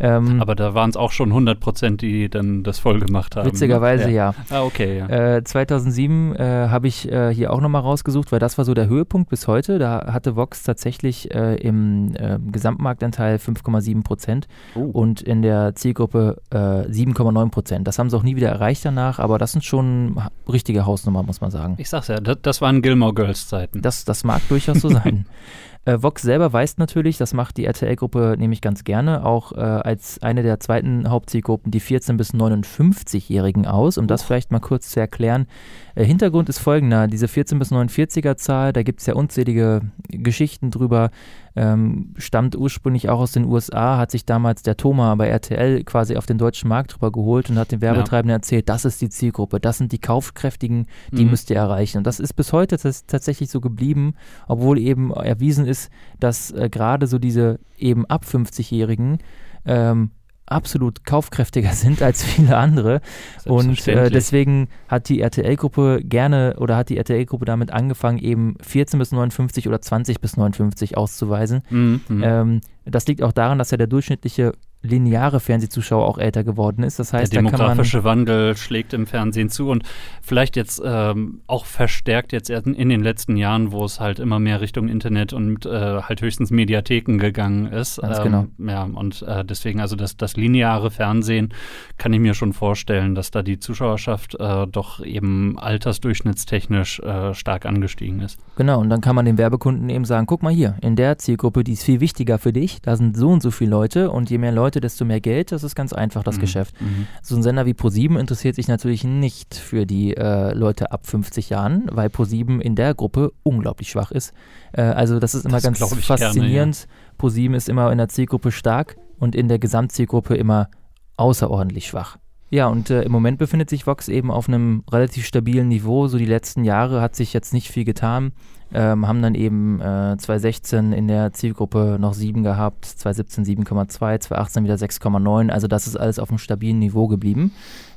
Ähm, 0.00 0.40
Aber 0.40 0.54
da 0.54 0.74
waren 0.74 0.90
es 0.90 0.96
auch 0.96 1.12
schon 1.12 1.28
100 1.28 1.60
Prozent, 1.60 2.02
die 2.02 2.28
dann 2.28 2.62
das 2.62 2.78
voll 2.78 3.00
gemacht 3.00 3.36
haben. 3.36 3.46
Ne? 3.46 3.52
Witzigerweise 3.52 4.10
ja. 4.10 4.30
ja. 4.30 4.34
Ah, 4.50 4.62
okay, 4.62 4.98
ja. 4.98 5.36
Äh, 5.36 5.44
2007 5.44 6.36
äh, 6.36 6.68
habe 6.68 6.88
ich 6.88 7.10
äh, 7.10 7.32
hier 7.34 7.52
auch 7.52 7.60
nochmal 7.60 7.82
rausgesucht, 7.82 8.32
weil 8.32 8.38
das 8.38 8.58
war 8.58 8.64
so 8.64 8.74
der 8.74 8.88
Höhepunkt 8.88 9.30
bis 9.30 9.46
heute. 9.46 9.78
Da 9.78 10.12
hatte 10.12 10.36
Vox 10.36 10.62
tatsächlich 10.62 11.34
äh, 11.34 11.56
im 11.56 12.14
äh, 12.16 12.38
Gesamtmarktanteil 12.50 13.36
5,7 13.36 14.02
Prozent 14.02 14.48
oh. 14.74 14.80
und 14.80 15.20
in 15.20 15.42
der 15.42 15.74
Zielgruppe 15.74 16.40
7,9 16.52 17.46
äh, 17.46 17.50
Prozent. 17.50 17.86
Das 17.86 17.98
haben 17.98 18.10
sie 18.10 18.16
auch 18.16 18.22
nie 18.22 18.36
wieder 18.36 18.48
erreicht 18.48 18.84
danach, 18.84 19.18
aber 19.18 19.38
das 19.38 19.52
sind 19.52 19.64
schon 19.64 20.20
richtige 20.48 20.86
Hausnummer, 20.86 21.22
muss 21.22 21.40
man 21.40 21.50
sagen. 21.50 21.74
Ich 21.78 21.88
sag's 21.88 22.08
ja, 22.08 22.20
das, 22.20 22.38
das 22.42 22.60
waren 22.60 22.82
Gilmore 22.82 23.14
Girls 23.14 23.48
Zeiten. 23.48 23.82
Das 23.82 24.04
das, 24.04 24.24
mag 24.24 24.40
durchaus 24.48 24.80
so 24.80 24.88
sein. 24.88 25.26
Äh, 25.84 26.02
Vox 26.02 26.22
selber 26.22 26.52
weiß 26.52 26.78
natürlich, 26.78 27.16
das 27.18 27.34
macht 27.34 27.56
die 27.56 27.64
RTL-Gruppe 27.64 28.36
nämlich 28.38 28.60
ganz 28.60 28.84
gerne, 28.84 29.24
auch 29.24 29.52
äh, 29.52 29.56
als 29.56 30.22
eine 30.22 30.42
der 30.42 30.60
zweiten 30.60 31.08
Hauptzielgruppen 31.08 31.70
die 31.70 31.80
14- 31.80 32.16
bis 32.16 32.34
59-Jährigen 32.34 33.66
aus. 33.66 33.98
Um 33.98 34.06
das 34.06 34.22
vielleicht 34.22 34.52
mal 34.52 34.60
kurz 34.60 34.90
zu 34.90 35.00
erklären. 35.00 35.46
Äh, 35.94 36.04
Hintergrund 36.04 36.48
ist 36.48 36.58
folgender: 36.58 37.06
Diese 37.06 37.26
14- 37.26 37.58
bis 37.58 37.72
49er-Zahl, 37.72 38.72
da 38.72 38.82
gibt 38.82 39.00
es 39.00 39.06
ja 39.06 39.14
unzählige 39.14 39.82
Geschichten 40.08 40.70
drüber, 40.70 41.10
ähm, 41.58 42.14
stammt 42.18 42.54
ursprünglich 42.54 43.08
auch 43.08 43.18
aus 43.18 43.32
den 43.32 43.44
USA, 43.44 43.98
hat 43.98 44.12
sich 44.12 44.24
damals 44.24 44.62
der 44.62 44.76
Thomas 44.76 45.18
bei 45.18 45.26
RTL 45.26 45.82
quasi 45.82 46.16
auf 46.16 46.24
den 46.24 46.38
deutschen 46.38 46.68
Markt 46.68 46.94
drüber 46.94 47.10
geholt 47.10 47.50
und 47.50 47.58
hat 47.58 47.72
den 47.72 47.80
Werbetreibenden 47.80 48.30
ja. 48.30 48.36
erzählt, 48.36 48.68
das 48.68 48.84
ist 48.84 49.00
die 49.00 49.08
Zielgruppe, 49.08 49.58
das 49.58 49.78
sind 49.78 49.90
die 49.90 49.98
Kaufkräftigen, 49.98 50.86
die 51.10 51.24
mhm. 51.24 51.30
müsst 51.30 51.50
ihr 51.50 51.56
erreichen. 51.56 51.98
Und 51.98 52.06
das 52.06 52.20
ist 52.20 52.34
bis 52.34 52.52
heute 52.52 52.78
tatsächlich 52.78 53.50
so 53.50 53.60
geblieben, 53.60 54.14
obwohl 54.46 54.78
eben 54.78 55.10
erwiesen 55.10 55.66
ist, 55.66 55.90
dass 56.20 56.52
äh, 56.52 56.68
gerade 56.70 57.08
so 57.08 57.18
diese 57.18 57.58
eben 57.76 58.06
ab 58.06 58.24
50-Jährigen 58.24 59.18
ähm, 59.64 60.12
absolut 60.50 61.04
kaufkräftiger 61.04 61.70
sind 61.72 62.02
als 62.02 62.24
viele 62.24 62.56
andere. 62.56 63.00
Und 63.44 63.86
äh, 63.88 64.10
deswegen 64.10 64.68
hat 64.88 65.08
die 65.08 65.20
RTL-Gruppe 65.20 66.00
gerne 66.02 66.56
oder 66.58 66.76
hat 66.76 66.88
die 66.88 66.96
RTL-Gruppe 66.96 67.44
damit 67.44 67.70
angefangen, 67.70 68.18
eben 68.18 68.56
14 68.60 68.98
bis 68.98 69.12
59 69.12 69.68
oder 69.68 69.80
20 69.80 70.20
bis 70.20 70.36
59 70.36 70.96
auszuweisen. 70.96 71.62
Mhm, 71.70 72.00
mhm. 72.08 72.22
ähm, 72.22 72.60
das 72.84 73.06
liegt 73.06 73.22
auch 73.22 73.32
daran, 73.32 73.58
dass 73.58 73.70
ja 73.70 73.76
der 73.76 73.86
durchschnittliche 73.86 74.52
lineare 74.80 75.40
Fernsehzuschauer 75.40 76.06
auch 76.06 76.18
älter 76.18 76.44
geworden 76.44 76.84
ist. 76.84 76.98
Das 76.98 77.12
heißt, 77.12 77.32
der 77.32 77.42
demografische 77.42 78.04
Wandel 78.04 78.56
schlägt 78.56 78.92
im 78.92 79.06
Fernsehen 79.06 79.48
zu 79.50 79.70
und 79.70 79.82
vielleicht 80.22 80.54
jetzt 80.54 80.80
ähm, 80.84 81.40
auch 81.48 81.64
verstärkt 81.64 82.32
jetzt 82.32 82.48
in 82.48 82.88
den 82.88 83.02
letzten 83.02 83.36
Jahren, 83.36 83.72
wo 83.72 83.84
es 83.84 83.98
halt 83.98 84.20
immer 84.20 84.38
mehr 84.38 84.60
Richtung 84.60 84.88
Internet 84.88 85.32
und 85.32 85.66
äh, 85.66 85.70
halt 86.02 86.22
höchstens 86.22 86.50
Mediatheken 86.50 87.18
gegangen 87.18 87.66
ist. 87.66 88.00
Ganz 88.00 88.22
genau. 88.22 88.40
ähm, 88.42 88.52
genau. 88.56 88.70
Ja, 88.70 88.82
und 88.84 89.22
äh, 89.22 89.44
deswegen 89.44 89.80
also 89.80 89.96
das, 89.96 90.16
das 90.16 90.36
lineare 90.36 90.92
Fernsehen 90.92 91.52
kann 91.96 92.12
ich 92.12 92.20
mir 92.20 92.34
schon 92.34 92.52
vorstellen, 92.52 93.16
dass 93.16 93.32
da 93.32 93.42
die 93.42 93.58
Zuschauerschaft 93.58 94.36
äh, 94.38 94.66
doch 94.68 95.04
eben 95.04 95.58
altersdurchschnittstechnisch 95.58 97.00
äh, 97.00 97.34
stark 97.34 97.66
angestiegen 97.66 98.20
ist. 98.20 98.38
Genau, 98.56 98.80
und 98.80 98.90
dann 98.90 99.00
kann 99.00 99.16
man 99.16 99.24
den 99.24 99.38
Werbekunden 99.38 99.88
eben 99.90 100.04
sagen, 100.04 100.26
guck 100.26 100.42
mal 100.42 100.52
hier, 100.52 100.76
in 100.82 100.94
der 100.94 101.18
Zielgruppe, 101.18 101.64
die 101.64 101.72
ist 101.72 101.82
viel 101.82 102.00
wichtiger 102.00 102.38
für 102.38 102.52
dich, 102.52 102.80
da 102.80 102.96
sind 102.96 103.16
so 103.16 103.30
und 103.30 103.42
so 103.42 103.50
viele 103.50 103.70
Leute 103.70 104.10
und 104.12 104.30
je 104.30 104.38
mehr 104.38 104.52
Leute 104.52 104.67
Leute, 104.68 104.80
desto 104.80 105.06
mehr 105.06 105.20
Geld. 105.20 105.50
Das 105.50 105.62
ist 105.62 105.74
ganz 105.74 105.94
einfach, 105.94 106.22
das 106.22 106.36
mhm. 106.36 106.40
Geschäft. 106.42 106.78
Mhm. 106.78 107.06
So 107.22 107.36
ein 107.36 107.42
Sender 107.42 107.64
wie 107.64 107.72
ProSieben 107.72 108.18
interessiert 108.18 108.54
sich 108.54 108.68
natürlich 108.68 109.02
nicht 109.02 109.54
für 109.54 109.86
die 109.86 110.14
äh, 110.14 110.52
Leute 110.52 110.92
ab 110.92 111.06
50 111.06 111.48
Jahren, 111.48 111.86
weil 111.90 112.10
ProSieben 112.10 112.60
in 112.60 112.74
der 112.74 112.92
Gruppe 112.92 113.32
unglaublich 113.44 113.88
schwach 113.88 114.10
ist. 114.10 114.34
Äh, 114.72 114.82
also 114.82 115.18
das 115.20 115.34
ist 115.34 115.46
immer 115.46 115.60
das 115.60 115.62
ganz 115.62 115.78
faszinierend. 115.78 116.76
Gerne, 116.76 116.92
ja. 116.92 117.14
ProSieben 117.16 117.56
ist 117.56 117.70
immer 117.70 117.90
in 117.90 117.96
der 117.96 118.08
Zielgruppe 118.08 118.52
stark 118.52 118.96
und 119.18 119.34
in 119.34 119.48
der 119.48 119.58
Gesamtzielgruppe 119.58 120.34
immer 120.34 120.68
außerordentlich 121.16 121.86
schwach. 121.86 122.18
Ja, 122.50 122.68
und 122.68 122.88
äh, 122.88 123.02
im 123.02 123.12
Moment 123.12 123.38
befindet 123.38 123.68
sich 123.68 123.86
Vox 123.86 124.08
eben 124.08 124.30
auf 124.30 124.48
einem 124.48 124.82
relativ 124.90 125.26
stabilen 125.26 125.68
Niveau. 125.68 126.08
So 126.08 126.16
die 126.16 126.24
letzten 126.24 126.64
Jahre 126.64 127.00
hat 127.00 127.14
sich 127.14 127.32
jetzt 127.32 127.52
nicht 127.52 127.70
viel 127.70 127.84
getan. 127.84 128.32
Ähm, 128.72 129.08
haben 129.08 129.22
dann 129.22 129.34
eben 129.34 129.80
äh, 129.80 130.16
2016 130.18 130.92
in 130.92 131.08
der 131.08 131.32
Zielgruppe 131.32 131.96
noch 131.98 132.12
7 132.12 132.42
gehabt, 132.42 132.84
2017 132.84 133.64
7,2, 133.64 133.88
2018 134.20 134.64
wieder 134.64 134.74
6,9. 134.74 135.48
Also 135.50 135.68
das 135.68 135.86
ist 135.86 135.96
alles 135.96 136.18
auf 136.18 136.28
einem 136.28 136.38
stabilen 136.38 136.78
Niveau 136.78 137.08
geblieben. 137.08 137.52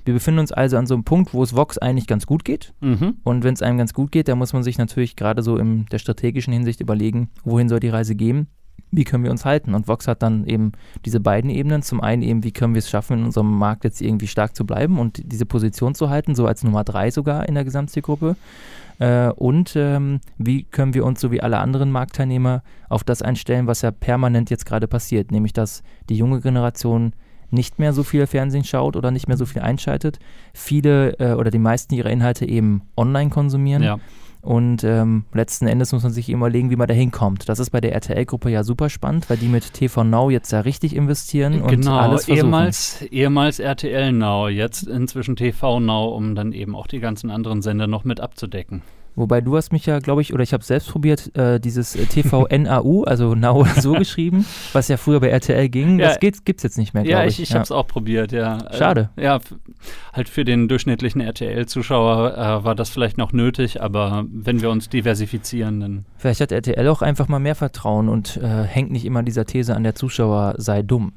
Wir 0.05 0.13
befinden 0.13 0.39
uns 0.39 0.53
also 0.53 0.77
an 0.77 0.87
so 0.87 0.93
einem 0.93 1.03
Punkt, 1.03 1.33
wo 1.33 1.43
es 1.43 1.55
Vox 1.55 1.77
eigentlich 1.77 2.07
ganz 2.07 2.25
gut 2.25 2.45
geht. 2.45 2.73
Mhm. 2.79 3.17
Und 3.23 3.43
wenn 3.43 3.53
es 3.53 3.61
einem 3.61 3.77
ganz 3.77 3.93
gut 3.93 4.13
geht, 4.13 4.29
dann 4.29 4.37
muss 4.37 4.53
man 4.53 4.63
sich 4.63 4.77
natürlich 4.77 5.17
gerade 5.17 5.43
so 5.43 5.57
in 5.57 5.87
der 5.91 5.99
strategischen 5.99 6.53
Hinsicht 6.53 6.79
überlegen, 6.79 7.29
wohin 7.43 7.67
soll 7.67 7.81
die 7.81 7.89
Reise 7.89 8.15
gehen 8.15 8.47
wie 8.91 9.05
können 9.05 9.23
wir 9.23 9.31
uns 9.31 9.45
halten? 9.45 9.73
Und 9.73 9.87
Vox 9.87 10.07
hat 10.07 10.21
dann 10.21 10.45
eben 10.45 10.73
diese 11.05 11.21
beiden 11.21 11.49
Ebenen. 11.49 11.81
Zum 11.81 12.01
einen 12.01 12.21
eben, 12.21 12.43
wie 12.43 12.51
können 12.51 12.73
wir 12.73 12.79
es 12.79 12.89
schaffen, 12.89 13.19
in 13.19 13.25
unserem 13.25 13.57
Markt 13.57 13.85
jetzt 13.85 14.01
irgendwie 14.01 14.27
stark 14.27 14.55
zu 14.55 14.65
bleiben 14.65 14.99
und 14.99 15.21
diese 15.31 15.45
Position 15.45 15.95
zu 15.95 16.09
halten, 16.09 16.35
so 16.35 16.45
als 16.45 16.63
Nummer 16.63 16.83
drei 16.83 17.09
sogar 17.09 17.47
in 17.47 17.55
der 17.55 17.63
Gesamtzielgruppe. 17.63 18.35
Äh, 18.99 19.29
und 19.29 19.73
ähm, 19.77 20.19
wie 20.37 20.63
können 20.63 20.93
wir 20.93 21.05
uns, 21.05 21.21
so 21.21 21.31
wie 21.31 21.41
alle 21.41 21.59
anderen 21.59 21.91
Marktteilnehmer, 21.91 22.63
auf 22.89 23.03
das 23.05 23.21
einstellen, 23.21 23.65
was 23.65 23.81
ja 23.81 23.91
permanent 23.91 24.49
jetzt 24.49 24.65
gerade 24.65 24.87
passiert, 24.87 25.31
nämlich 25.31 25.53
dass 25.53 25.83
die 26.09 26.17
junge 26.17 26.41
Generation 26.41 27.13
nicht 27.49 27.79
mehr 27.79 27.93
so 27.93 28.03
viel 28.03 28.27
Fernsehen 28.27 28.63
schaut 28.63 28.95
oder 28.95 29.11
nicht 29.11 29.27
mehr 29.27 29.37
so 29.37 29.45
viel 29.45 29.61
einschaltet, 29.61 30.19
viele 30.53 31.19
äh, 31.19 31.33
oder 31.33 31.51
die 31.51 31.59
meisten 31.59 31.93
ihrer 31.93 32.09
Inhalte 32.09 32.45
eben 32.45 32.83
online 32.97 33.29
konsumieren. 33.29 33.83
Ja. 33.83 33.99
Und 34.41 34.83
ähm, 34.83 35.25
letzten 35.33 35.67
Endes 35.67 35.91
muss 35.91 36.01
man 36.01 36.11
sich 36.11 36.29
überlegen, 36.29 36.71
wie 36.71 36.75
man 36.75 36.87
da 36.87 36.93
hinkommt. 36.93 37.47
Das 37.47 37.59
ist 37.59 37.69
bei 37.69 37.79
der 37.79 37.93
RTL-Gruppe 37.93 38.49
ja 38.49 38.63
super 38.63 38.89
spannend, 38.89 39.29
weil 39.29 39.37
die 39.37 39.47
mit 39.47 39.73
TV 39.73 40.03
Now 40.03 40.29
jetzt 40.29 40.51
ja 40.51 40.61
richtig 40.61 40.95
investieren 40.95 41.61
und 41.61 41.69
genau, 41.69 41.95
alles 41.97 42.25
versuchen. 42.25 42.47
Ehemals, 42.47 43.01
ehemals 43.03 43.59
RTL 43.59 44.11
Now, 44.11 44.47
jetzt 44.47 44.87
inzwischen 44.87 45.35
TV 45.35 45.79
Now, 45.79 46.15
um 46.15 46.33
dann 46.33 46.53
eben 46.53 46.75
auch 46.75 46.87
die 46.87 46.99
ganzen 46.99 47.29
anderen 47.29 47.61
Sender 47.61 47.85
noch 47.85 48.03
mit 48.03 48.19
abzudecken. 48.19 48.81
Wobei 49.15 49.41
du 49.41 49.57
hast 49.57 49.73
mich 49.73 49.85
ja, 49.85 49.99
glaube 49.99 50.21
ich, 50.21 50.33
oder 50.33 50.41
ich 50.43 50.53
habe 50.53 50.63
selbst 50.63 50.89
probiert, 50.89 51.35
äh, 51.35 51.59
dieses 51.59 51.95
äh, 51.95 52.05
TVNAU, 52.05 53.03
also 53.03 53.35
Now 53.41 53.65
so 53.79 53.93
geschrieben, 53.93 54.45
was 54.73 54.87
ja 54.87 54.97
früher 54.97 55.19
bei 55.19 55.27
RTL 55.27 55.67
ging. 55.69 55.99
Ja, 55.99 56.09
das 56.09 56.19
gibt 56.19 56.59
es 56.59 56.63
jetzt 56.63 56.77
nicht 56.77 56.93
mehr, 56.93 57.03
glaube 57.03 57.27
ich. 57.27 57.37
Ja, 57.37 57.41
ich, 57.41 57.41
ich 57.41 57.49
ja. 57.49 57.55
habe 57.55 57.63
es 57.63 57.71
auch 57.71 57.87
probiert, 57.87 58.31
ja. 58.31 58.59
Schade. 58.73 59.09
Äh, 59.17 59.25
ja, 59.25 59.39
halt 60.13 60.29
für 60.29 60.45
den 60.45 60.67
durchschnittlichen 60.67 61.19
RTL-Zuschauer 61.19 62.37
äh, 62.37 62.63
war 62.63 62.75
das 62.75 62.89
vielleicht 62.89 63.17
noch 63.17 63.33
nötig, 63.33 63.81
aber 63.81 64.25
wenn 64.31 64.61
wir 64.61 64.69
uns 64.69 64.87
diversifizieren, 64.87 65.79
dann. 65.81 66.05
Vielleicht 66.17 66.39
hat 66.39 66.51
RTL 66.51 66.87
auch 66.87 67.01
einfach 67.01 67.27
mal 67.27 67.39
mehr 67.39 67.55
Vertrauen 67.55 68.07
und 68.07 68.37
äh, 68.37 68.63
hängt 68.63 68.91
nicht 68.91 69.05
immer 69.05 69.23
dieser 69.23 69.45
These 69.45 69.75
an, 69.75 69.83
der 69.83 69.95
Zuschauer 69.95 70.55
sei 70.57 70.83
dumm. 70.83 71.13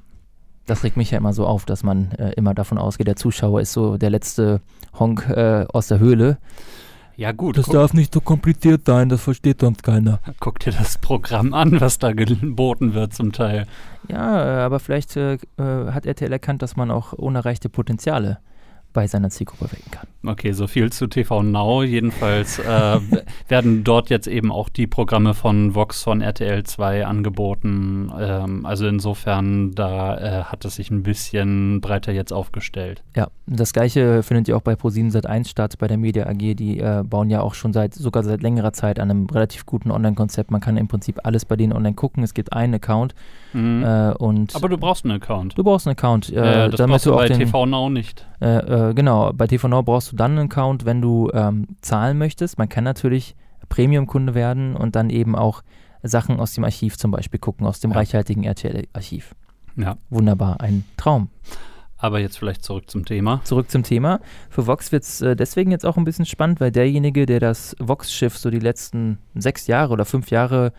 Das 0.67 0.83
regt 0.83 0.97
mich 0.97 1.11
ja 1.11 1.19
immer 1.19 1.35
so 1.35 1.47
auf, 1.47 1.65
dass 1.67 1.83
man 1.85 2.11
äh, 2.13 2.33
immer 2.33 2.55
davon 2.55 2.79
ausgeht, 2.79 3.07
der 3.07 3.17
Zuschauer 3.17 3.61
ist 3.61 3.73
so 3.73 3.99
der 3.99 4.11
letzte 4.11 4.61
Honk 4.99 5.29
aus 5.29 5.89
der 5.89 5.99
Höhle. 5.99 6.39
Ja, 7.17 7.33
gut. 7.33 7.57
Das 7.57 7.67
darf 7.67 7.95
nicht 7.95 8.13
so 8.13 8.21
kompliziert 8.21 8.87
sein, 8.87 9.09
das 9.09 9.23
versteht 9.23 9.61
sonst 9.61 9.83
keiner. 9.83 10.19
Guck 10.41 10.59
dir 10.59 10.73
das 10.73 10.99
Programm 10.99 11.55
an, 11.55 11.81
was 11.81 11.99
da 11.99 12.13
geboten 12.13 12.95
wird 12.95 13.15
zum 13.15 13.33
Teil. 13.33 13.67
Ja, 14.09 14.65
aber 14.65 14.81
vielleicht 14.81 15.17
äh, 15.17 15.35
äh 15.35 15.39
hat 15.93 16.07
RTL 16.07 16.33
erkannt, 16.33 16.63
dass 16.63 16.77
man 16.77 16.91
auch 16.91 17.13
unerreichte 17.13 17.69
Potenziale 17.69 18.39
bei 18.95 19.07
seiner 19.07 19.29
Zielgruppe 19.29 19.71
wecken 19.73 19.91
kann. 19.91 20.07
Okay, 20.27 20.53
so 20.53 20.67
viel 20.67 20.91
zu 20.91 21.07
TV 21.07 21.43
Now. 21.43 21.83
Jedenfalls 21.83 22.59
äh, 22.59 23.01
werden 23.49 23.85
dort 23.85 24.09
jetzt 24.09 24.27
eben 24.27 24.51
auch 24.51 24.71
die 24.71 24.87
Programme 24.87 25.35
von 25.35 25.75
Vox 25.75 26.03
von 26.03 26.23
RTL 26.23 26.63
2 26.63 27.05
angeboten. 27.05 28.11
Ähm, 28.19 28.65
also 28.65 28.87
insofern, 28.87 29.73
da 29.75 30.17
äh, 30.17 30.45
hat 30.45 30.65
es 30.65 30.77
sich 30.77 30.91
ein 30.91 31.03
bisschen 31.03 31.83
breiter 31.83 32.13
jetzt 32.13 32.33
aufgestellt. 32.33 33.03
Ja, 33.15 33.29
das 33.47 33.75
gleiche 33.75 34.23
findet 34.23 34.49
ihr 34.49 34.57
auch 34.57 34.63
bei 34.63 34.75
Pro7 34.75 35.13
Sat1 35.13 35.49
statt, 35.49 35.77
bei 35.79 35.89
der 35.89 35.99
Media 35.99 36.27
AG. 36.27 36.55
Die 36.55 36.79
äh, 36.79 37.03
bauen 37.05 37.29
ja 37.29 37.43
auch 37.43 37.53
schon 37.55 37.75
seit 37.75 37.93
sogar 37.93 38.23
seit 38.23 38.43
längerer 38.43 38.73
Zeit 38.73 38.99
an 38.99 39.11
einem 39.11 39.27
relativ 39.27 39.67
guten 39.67 39.91
Online-Konzept. 39.91 40.51
Man 40.51 40.63
kann 40.63 40.79
im 40.79 40.89
Prinzip 40.89 41.21
alles 41.25 41.45
bei 41.45 41.57
denen 41.57 41.75
online 41.75 41.97
gucken. 41.97 42.23
Es 42.23 42.33
gibt 42.33 42.53
einen 42.55 42.75
Account. 42.75 43.15
Mhm. 43.53 43.85
Äh, 43.85 44.13
und 44.15 44.55
Aber 44.55 44.69
du 44.69 44.79
brauchst 44.79 45.05
einen 45.05 45.15
Account. 45.21 45.59
du 45.59 45.65
brauchst 45.65 45.87
einen 45.87 45.97
Account. 45.97 46.31
Äh, 46.31 46.71
das 46.71 46.77
damit 46.77 46.95
brauchst 46.95 47.07
du 47.07 47.15
bei 47.15 47.29
TV 47.29 47.67
Now 47.67 47.91
nicht. 47.91 48.27
Äh, 48.45 48.91
äh, 48.91 48.95
genau, 48.95 49.33
bei 49.33 49.47
TV 49.47 49.69
Now 49.69 49.83
brauchst 49.83 50.13
du 50.13 50.17
dann 50.17 50.33
einen 50.33 50.51
Account, 50.51 50.85
wenn 50.85 51.01
du 51.01 51.31
ähm, 51.33 51.67
zahlen 51.81 52.19
möchtest. 52.19 52.59
Man 52.59 52.69
kann 52.69 52.85
natürlich 52.85 53.35
Premium-Kunde 53.71 54.35
werden 54.35 54.77
und 54.77 54.97
dann 54.97 55.09
eben 55.09 55.35
auch 55.35 55.63
Sachen 56.03 56.39
aus 56.39 56.53
dem 56.53 56.65
Archiv 56.65 56.99
zum 56.99 57.11
Beispiel 57.11 57.41
gucken, 57.41 57.67
aus 57.67 57.81
dem 57.81 57.93
Ja. 57.93 57.97
reichhaltigen 57.97 58.45
RTL-Archiv. 58.45 59.35
Ja. 59.77 59.97
Wunderbar, 60.11 60.61
ein 60.61 60.85
Traum. 60.99 61.31
Aber 61.97 62.21
jetzt 62.21 62.37
vielleicht 62.39 62.63
zurück 62.63 62.91
zum 62.91 63.07
Thema. 63.07 63.41
Zurück 63.45 63.71
zum 63.71 63.83
Thema. 63.83 64.21
Für 64.51 64.67
Vox 64.67 64.93
wird 64.93 65.05
es 65.05 65.23
äh, 65.23 65.35
deswegen 65.35 65.71
jetzt 65.71 65.87
auch 65.87 65.97
ein 65.97 66.05
bisschen 66.05 66.27
spannend, 66.27 66.61
weil 66.61 66.71
derjenige, 66.71 67.25
der 67.25 67.41
das 67.41 67.75
Vox-Schiff 67.81 68.37
so 68.37 68.51
die 68.51 68.59
letzten 68.59 69.19
sechs 69.35 69.67
Jahre 69.69 69.93
oder 69.95 70.05
fünf 70.05 70.31
Jahre 70.31 70.75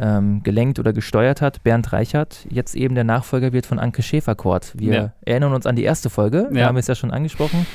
ähm, 0.00 0.42
gelenkt 0.42 0.78
oder 0.78 0.92
gesteuert 0.92 1.40
hat, 1.40 1.62
Bernd 1.62 1.92
Reichert, 1.92 2.46
jetzt 2.50 2.74
eben 2.74 2.94
der 2.94 3.04
Nachfolger 3.04 3.52
wird 3.52 3.66
von 3.66 3.78
Anke 3.78 4.02
Schäferkort. 4.02 4.72
Wir 4.76 4.94
Ja. 4.94 5.12
erinnern 5.24 5.52
uns 5.54 5.66
an 5.66 5.76
die 5.76 5.84
erste 5.84 6.10
Folge, 6.10 6.48
Ja. 6.52 6.66
haben 6.66 6.74
wir 6.74 6.80
es 6.80 6.86
ja 6.88 6.94
schon 6.94 7.10
angesprochen. 7.12 7.66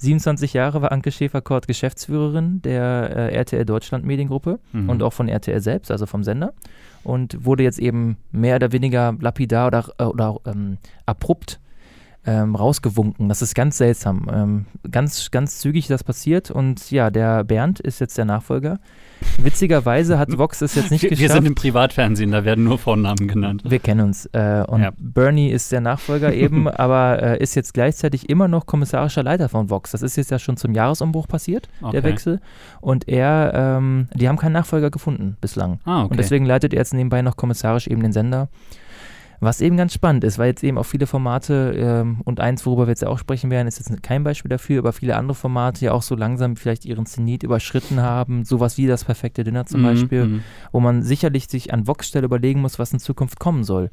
27 0.00 0.52
Jahre 0.54 0.80
war 0.82 0.92
Anke 0.92 1.10
Schäferkort 1.10 1.66
Geschäftsführerin 1.66 2.62
der 2.62 3.10
äh, 3.32 3.34
RTL 3.34 3.64
Deutschland 3.64 4.04
Mediengruppe 4.04 4.58
Mhm. 4.72 4.88
und 4.90 5.02
auch 5.02 5.12
von 5.12 5.28
RTL 5.28 5.60
selbst, 5.60 5.90
also 5.90 6.06
vom 6.06 6.22
Sender. 6.22 6.52
Und 7.04 7.44
wurde 7.44 7.62
jetzt 7.62 7.78
eben 7.78 8.16
mehr 8.30 8.56
oder 8.56 8.70
weniger 8.72 9.16
lapidar 9.20 9.66
oder, 9.68 9.84
äh, 9.98 10.04
oder 10.04 10.36
ähm, 10.46 10.78
abrupt 11.06 11.58
ähm, 12.28 12.54
rausgewunken. 12.54 13.28
Das 13.28 13.40
ist 13.42 13.54
ganz 13.54 13.78
seltsam. 13.78 14.28
Ähm, 14.32 14.66
ganz, 14.90 15.30
ganz 15.30 15.58
zügig 15.58 15.86
das 15.86 16.04
passiert. 16.04 16.50
Und 16.50 16.90
ja, 16.90 17.10
der 17.10 17.44
Bernd 17.44 17.80
ist 17.80 18.00
jetzt 18.00 18.18
der 18.18 18.24
Nachfolger. 18.26 18.78
Witzigerweise 19.42 20.18
hat 20.18 20.36
Vox 20.36 20.60
es 20.62 20.74
jetzt 20.74 20.90
nicht 20.90 21.02
wir, 21.02 21.10
wir 21.10 21.16
geschafft. 21.16 21.32
sind 21.38 21.46
im 21.46 21.54
Privatfernsehen, 21.54 22.30
da 22.30 22.44
werden 22.44 22.64
nur 22.64 22.78
Vornamen 22.78 23.28
genannt. 23.28 23.62
Wir 23.66 23.78
kennen 23.78 24.00
uns. 24.02 24.26
Äh, 24.32 24.64
und 24.68 24.82
Ja. 24.82 24.90
Bernie 24.98 25.50
ist 25.50 25.72
der 25.72 25.80
Nachfolger 25.80 26.32
eben, 26.44 26.68
aber 26.68 27.22
äh, 27.22 27.42
ist 27.42 27.54
jetzt 27.54 27.74
gleichzeitig 27.74 28.28
immer 28.28 28.46
noch 28.48 28.66
kommissarischer 28.66 29.22
Leiter 29.22 29.48
von 29.48 29.70
Vox. 29.70 29.90
Das 29.92 30.02
ist 30.02 30.16
jetzt 30.16 30.30
ja 30.30 30.38
schon 30.38 30.56
zum 30.56 30.72
Jahresumbruch 30.74 31.26
passiert, 31.28 31.68
der 31.80 31.88
Okay. 31.88 32.02
Wechsel. 32.04 32.40
Und 32.80 33.08
er, 33.08 33.52
ähm, 33.54 34.08
die 34.14 34.28
haben 34.28 34.36
keinen 34.36 34.52
Nachfolger 34.52 34.90
gefunden 34.90 35.36
bislang. 35.40 35.80
Ah, 35.84 36.02
okay. 36.02 36.10
Und 36.12 36.16
deswegen 36.18 36.44
leitet 36.44 36.72
er 36.74 36.78
jetzt 36.80 36.94
nebenbei 36.94 37.22
noch 37.22 37.36
kommissarisch 37.36 37.86
eben 37.86 38.02
den 38.02 38.12
Sender. 38.12 38.48
Was 39.40 39.60
eben 39.60 39.76
ganz 39.76 39.94
spannend 39.94 40.24
ist, 40.24 40.38
weil 40.38 40.48
jetzt 40.48 40.64
eben 40.64 40.78
auch 40.78 40.84
viele 40.84 41.06
Formate 41.06 41.72
ähm, 41.76 42.20
und 42.24 42.40
eins, 42.40 42.66
worüber 42.66 42.86
wir 42.86 42.90
jetzt 42.90 43.02
ja 43.02 43.08
auch 43.08 43.18
sprechen 43.18 43.50
werden, 43.50 43.68
ist 43.68 43.78
jetzt 43.78 44.02
kein 44.02 44.24
Beispiel 44.24 44.48
dafür, 44.48 44.80
aber 44.80 44.92
viele 44.92 45.16
andere 45.16 45.36
Formate 45.36 45.84
ja 45.84 45.92
auch 45.92 46.02
so 46.02 46.16
langsam 46.16 46.56
vielleicht 46.56 46.84
ihren 46.84 47.06
Zenit 47.06 47.44
überschritten 47.44 48.00
haben, 48.02 48.44
sowas 48.44 48.78
wie 48.78 48.88
das 48.88 49.04
perfekte 49.04 49.44
Dinner 49.44 49.64
zum 49.66 49.80
Mhm, 49.82 49.84
Beispiel, 49.84 50.24
mhm. 50.26 50.40
wo 50.72 50.80
man 50.80 51.02
sicherlich 51.02 51.46
sich 51.48 51.72
an 51.72 51.86
Vox-Stelle 51.86 52.24
überlegen 52.24 52.60
muss, 52.60 52.80
was 52.80 52.92
in 52.92 52.98
Zukunft 52.98 53.38
kommen 53.38 53.62
soll. 53.62 53.90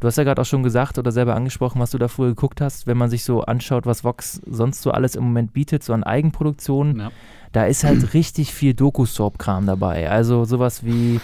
Du 0.00 0.08
hast 0.08 0.18
ja 0.18 0.24
gerade 0.24 0.42
auch 0.42 0.46
schon 0.46 0.64
gesagt 0.64 0.98
oder 0.98 1.12
selber 1.12 1.36
angesprochen, 1.36 1.80
was 1.80 1.92
du 1.92 1.98
da 1.98 2.08
früher 2.08 2.28
geguckt 2.30 2.60
hast, 2.60 2.86
wenn 2.88 2.98
man 2.98 3.08
sich 3.08 3.22
so 3.24 3.42
anschaut, 3.42 3.86
was 3.86 4.02
Vox 4.04 4.42
sonst 4.44 4.82
so 4.82 4.90
alles 4.90 5.14
im 5.14 5.22
Moment 5.22 5.52
bietet, 5.52 5.82
so 5.84 5.92
an 5.92 6.02
Eigenproduktionen, 6.02 6.98
Ja. 6.98 7.10
da 7.52 7.64
ist 7.66 7.84
halt 7.84 8.12
richtig 8.12 8.52
viel 8.52 8.74
Doku-Soap-Kram 8.74 9.66
dabei. 9.66 10.10
Also 10.10 10.44
sowas 10.44 10.84
wie 10.84 11.20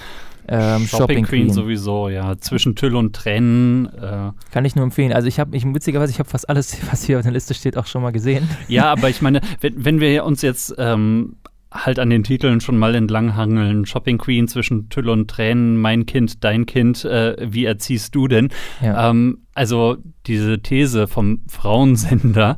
ähm, 0.50 0.86
Shopping, 0.86 1.24
Queen, 1.24 1.52
sowieso, 1.52 2.08
ja. 2.08 2.36
Zwischen 2.38 2.74
Tüll 2.74 2.96
und 2.96 3.14
Tränen. 3.14 3.86
Äh, 3.86 4.32
Kann 4.50 4.64
ich 4.64 4.74
nur 4.74 4.84
empfehlen. 4.84 5.12
Also 5.12 5.28
ich 5.28 5.38
habe, 5.38 5.56
ich, 5.56 5.64
witzigerweise, 5.64 6.12
ich 6.12 6.18
habe 6.18 6.28
fast 6.28 6.48
alles, 6.48 6.76
was 6.90 7.04
hier 7.04 7.18
auf 7.18 7.22
der 7.22 7.32
Liste 7.32 7.54
steht, 7.54 7.76
auch 7.76 7.86
schon 7.86 8.02
mal 8.02 8.10
gesehen. 8.10 8.48
ja, 8.68 8.90
aber 8.90 9.08
ich 9.08 9.22
meine, 9.22 9.40
wenn, 9.60 9.84
wenn 9.84 10.00
wir 10.00 10.24
uns 10.24 10.42
jetzt 10.42 10.74
ähm, 10.76 11.36
halt 11.72 12.00
an 12.00 12.10
den 12.10 12.24
Titeln 12.24 12.60
schon 12.60 12.76
mal 12.78 12.94
entlanghangeln, 12.96 13.86
Shopping 13.86 14.18
Queen 14.18 14.48
zwischen 14.48 14.88
Tüll 14.88 15.08
und 15.08 15.30
Tränen, 15.30 15.76
mein 15.76 16.04
Kind, 16.04 16.42
dein 16.42 16.66
Kind, 16.66 17.04
äh, 17.04 17.36
wie 17.40 17.64
erziehst 17.64 18.14
du 18.16 18.26
denn? 18.26 18.48
Ja. 18.82 19.10
Ähm, 19.10 19.46
also 19.54 19.98
diese 20.26 20.60
These 20.60 21.06
vom 21.06 21.42
Frauensender 21.46 22.56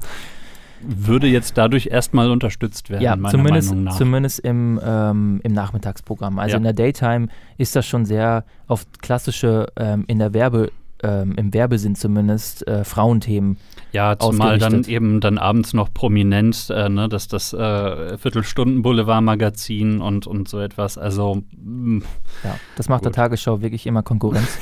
würde 0.84 1.26
jetzt 1.26 1.56
dadurch 1.58 1.86
erstmal 1.86 2.30
unterstützt 2.30 2.90
werden, 2.90 3.02
ja, 3.02 3.16
meiner 3.16 3.30
zumindest, 3.30 3.70
Meinung 3.70 3.84
nach. 3.84 3.96
zumindest 3.96 4.38
im, 4.40 4.80
ähm, 4.84 5.40
im 5.42 5.52
Nachmittagsprogramm. 5.52 6.38
Also 6.38 6.52
Ja. 6.52 6.56
in 6.58 6.62
der 6.64 6.72
Daytime 6.72 7.28
ist 7.58 7.74
das 7.76 7.86
schon 7.86 8.04
sehr 8.04 8.44
auf 8.66 8.84
klassische, 9.00 9.66
ähm, 9.76 10.04
in 10.06 10.18
der 10.18 10.34
Werbe, 10.34 10.70
ähm, 11.02 11.35
im 11.37 11.52
Werbesinn 11.54 11.94
zumindest, 11.94 12.66
äh, 12.66 12.85
Frauenthemen. 12.85 13.56
Ja, 13.92 14.18
zumal 14.18 14.59
dann 14.59 14.85
eben 14.85 15.21
dann 15.21 15.37
abends 15.37 15.75
noch 15.75 15.92
prominent, 15.92 16.71
äh, 16.71 16.88
ne, 16.88 17.09
dass 17.09 17.28
das 17.28 17.52
äh, 17.52 18.16
Viertelstunden-Boulevard-Magazin 18.16 20.00
und, 20.00 20.26
und 20.26 20.49
so 20.49 20.61
etwas. 20.61 20.97
Also, 20.97 21.42
mh, 21.62 22.04
Ja, 22.44 22.56
das 22.76 22.88
macht 22.88 23.04
der 23.04 23.11
Gut. 23.11 23.16
Tagesschau 23.16 23.61
wirklich 23.61 23.87
immer 23.87 24.02
Konkurrenz. 24.02 24.59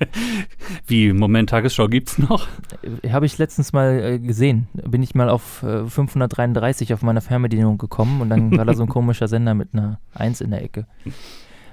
wie, 0.86 1.12
Moment, 1.12 1.50
Tagesschau 1.50 1.88
gibt's 1.88 2.18
noch? 2.18 2.48
Äh, 3.02 3.10
Habe 3.10 3.26
ich 3.26 3.38
letztens 3.38 3.72
mal 3.72 4.00
äh, 4.02 4.18
gesehen. 4.18 4.68
Bin 4.72 5.02
ich 5.02 5.14
mal 5.14 5.28
auf 5.28 5.62
äh, 5.62 5.86
533 5.86 6.94
auf 6.94 7.02
meiner 7.02 7.20
Fernbedienung 7.20 7.78
gekommen 7.78 8.20
und 8.20 8.30
dann 8.30 8.56
war 8.56 8.64
da 8.64 8.74
so 8.74 8.82
ein 8.82 8.88
komischer 8.98 9.28
Sender 9.28 9.54
mit 9.54 9.68
einer 9.72 10.00
Eins 10.14 10.40
in 10.40 10.50
der 10.50 10.62
Ecke. 10.62 10.86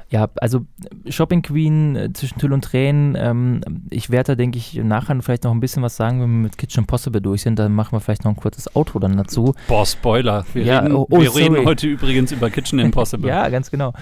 Ja, 0.09 0.29
also 0.39 0.65
Shopping 1.09 1.41
Queen 1.41 1.95
äh, 1.95 2.13
zwischen 2.13 2.37
Tüll 2.39 2.53
und 2.53 2.63
Tränen. 2.63 3.15
Ähm, 3.17 3.61
ich 3.89 4.11
werde 4.11 4.33
da, 4.33 4.35
denke 4.35 4.57
ich, 4.57 4.75
nachher 4.75 5.19
vielleicht 5.21 5.43
noch 5.43 5.51
ein 5.51 5.59
bisschen 5.59 5.81
was 5.81 5.95
sagen, 5.95 6.21
wenn 6.21 6.29
wir 6.29 6.43
mit 6.43 6.57
Kitchen 6.57 6.85
Possible 6.85 7.21
durch 7.21 7.41
sind. 7.41 7.57
Dann 7.57 7.73
machen 7.73 7.93
wir 7.93 7.99
vielleicht 7.99 8.23
noch 8.23 8.31
ein 8.31 8.37
kurzes 8.37 8.75
Outro 8.75 8.99
dann 8.99 9.17
dazu. 9.17 9.55
Boah, 9.67 9.85
Spoiler. 9.85 10.45
Wir, 10.53 10.63
Ja, 10.63 10.79
reden, 10.79 10.95
oh, 10.95 11.07
oh, 11.09 11.19
wir 11.21 11.35
reden 11.35 11.65
heute 11.65 11.87
übrigens 11.87 12.31
über 12.31 12.49
Kitchen 12.49 12.77
Impossible. 12.79 13.27
ja, 13.27 13.49
ganz 13.49 13.71
genau. 13.71 13.93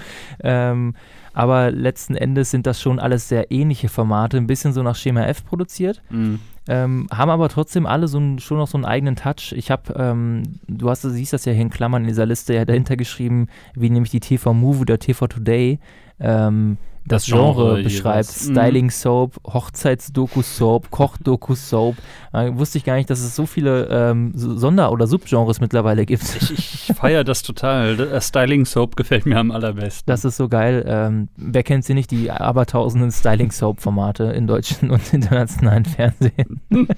Ähm, 0.42 0.94
aber 1.32 1.70
letzten 1.70 2.14
Endes 2.14 2.50
sind 2.50 2.66
das 2.66 2.80
schon 2.80 3.00
alles 3.00 3.28
sehr 3.28 3.50
ähnliche 3.50 3.88
Formate, 3.88 4.36
ein 4.36 4.46
bisschen 4.46 4.72
so 4.72 4.82
nach 4.82 4.94
Schema 4.96 5.24
F 5.26 5.44
produziert. 5.44 6.00
Mhm. 6.10 6.38
Ähm, 6.66 7.08
haben 7.12 7.30
aber 7.30 7.48
trotzdem 7.48 7.86
alle 7.86 8.08
so 8.08 8.18
ein, 8.18 8.38
schon 8.38 8.58
noch 8.58 8.68
so 8.68 8.78
einen 8.78 8.86
eigenen 8.86 9.16
Touch. 9.16 9.52
Ich 9.54 9.70
habe, 9.70 9.94
ähm, 9.96 10.42
du 10.66 10.88
hast, 10.88 11.02
siehst 11.02 11.32
das 11.32 11.44
ja 11.44 11.52
hier 11.52 11.62
in 11.62 11.70
Klammern 11.70 12.02
in 12.02 12.08
dieser 12.08 12.26
Liste 12.26 12.54
ja 12.54 12.64
dahinter 12.64 12.96
geschrieben, 12.96 13.48
wie 13.74 13.90
nämlich 13.90 14.10
die 14.10 14.20
TV 14.20 14.54
Move 14.54 14.80
oder 14.80 14.98
TV 14.98 15.26
Today 15.26 15.78
ähm, 16.20 16.78
das, 17.06 17.24
Das 17.24 17.26
Genre, 17.26 17.54
Genre 17.54 17.82
beschreibt. 17.82 18.04
jeweils. 18.28 18.48
Mhm. 18.48 18.52
Styling 18.54 18.90
Soap, 18.90 19.36
Hochzeitsdoku-Soap, 19.46 20.90
Koch-Doku-Soap. 20.90 21.96
Äh, 22.32 22.50
wusste 22.54 22.78
ich 22.78 22.84
gar 22.84 22.96
nicht, 22.96 23.10
dass 23.10 23.20
es 23.20 23.36
so 23.36 23.46
viele 23.46 23.86
ähm, 23.90 24.32
so- 24.34 24.56
Sonder- 24.56 24.90
oder 24.92 25.06
Subgenres 25.06 25.60
mittlerweile 25.60 26.06
gibt. 26.06 26.22
Ich, 26.40 26.88
ich 26.88 26.96
feiere 26.96 27.24
das 27.24 27.42
total. 27.42 27.96
Das 27.96 28.28
Styling 28.28 28.64
Soap 28.64 28.96
gefällt 28.96 29.26
mir 29.26 29.38
am 29.38 29.50
allerbesten. 29.50 30.04
Das 30.06 30.24
ist 30.24 30.36
so 30.36 30.48
geil. 30.48 30.84
Ähm, 30.86 31.28
wer 31.36 31.62
kennt 31.62 31.84
sie 31.84 31.94
nicht, 31.94 32.10
die 32.10 32.30
abertausenden 32.30 33.10
Styling-Soap-Formate 33.12 34.24
in 34.24 34.46
deutschen 34.46 34.90
und 34.92 35.12
internationalen 35.12 35.84
Fernsehen? 35.84 36.60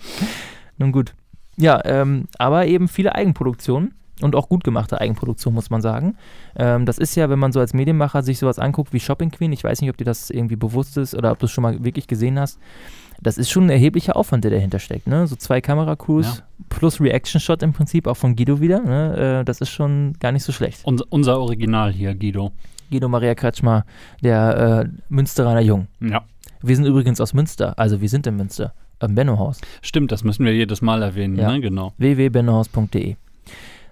Nun 0.79 0.93
gut. 0.93 1.15
Ja, 1.57 1.81
ähm, 1.85 2.27
aber 2.39 2.67
eben 2.67 2.87
viele 2.89 3.15
Eigenproduktionen 3.15 3.95
und 4.23 4.35
auch 4.35 4.49
gut 4.49 4.64
gemachte 4.64 5.00
Eigenproduktion, 5.00 5.52
muss 5.54 5.70
man 5.70 5.80
sagen. 5.82 6.16
Ähm, 6.56 6.87
das 6.87 6.99
ist 6.99 7.14
ja, 7.16 7.28
wenn 7.28 7.38
man 7.38 7.52
so 7.52 7.61
als 7.61 7.75
Medienmacher 7.75 8.23
sich 8.23 8.38
sowas 8.38 8.58
anguckt 8.58 8.92
wie 8.92 9.00
Shopping 9.00 9.30
Queen, 9.30 9.52
ich 9.52 9.62
weiß 9.64 9.80
nicht, 9.80 9.90
ob 9.90 9.96
dir 9.96 10.04
das 10.04 10.30
irgendwie 10.30 10.56
bewusst 10.56 10.96
ist 10.96 11.14
oder 11.14 11.32
ob 11.32 11.38
du 11.38 11.46
es 11.46 11.52
schon 11.52 11.62
mal 11.62 11.85
wirklich 11.85 12.06
gesehen 12.06 12.38
hast, 12.38 12.58
das 13.23 13.38
ist 13.38 13.50
schon 13.50 13.64
ein 13.64 13.70
erheblicher 13.70 14.16
Aufwand, 14.16 14.44
der 14.44 14.50
dahinter 14.50 14.78
steckt. 14.78 15.06
Ne? 15.06 15.26
So 15.26 15.37
zwei 15.37 15.61
Kameracrews 15.62 16.38
Ja. 16.38 16.44
plus 16.68 17.00
Reaction-Shot 17.00 17.62
im 17.62 17.73
Prinzip, 17.73 18.06
auch 18.06 18.16
von 18.16 18.37
Guido 18.37 18.61
wieder. 18.61 18.80
Ne? 18.80 19.40
Äh, 19.40 19.44
das 19.44 19.61
ist 19.61 19.70
schon 19.70 20.14
gar 20.20 20.32
nicht 20.32 20.42
so 20.44 20.52
schlecht. 20.52 20.80
Unser, 20.85 21.04
unser 21.11 21.38
Original 21.40 21.92
hier, 21.92 22.14
Guido. 22.14 22.52
Guido 22.90 23.08
Maria 23.08 23.35
Kretschmer, 23.35 23.85
der 24.23 24.85
äh, 24.87 24.88
Münsteraner 25.08 25.61
Jung. 25.61 25.88
Ja. 26.00 26.23
Wir 26.62 26.76
sind 26.76 26.85
übrigens 26.87 27.20
aus 27.20 27.35
Münster, 27.35 27.78
also 27.78 28.00
wir 28.00 28.08
sind 28.08 28.26
in 28.26 28.37
Münster, 28.37 28.73
am 29.00 29.14
Bennohaus. 29.14 29.61
Stimmt, 29.82 30.12
das 30.12 30.23
müssen 30.25 30.44
wir 30.44 30.54
jedes 30.54 30.82
Mal 30.82 31.02
erwähnen, 31.02 31.37
Ja. 31.37 31.50
ne? 31.52 31.61
Genau. 31.61 31.92
www.bennohaus.de. 31.99 33.16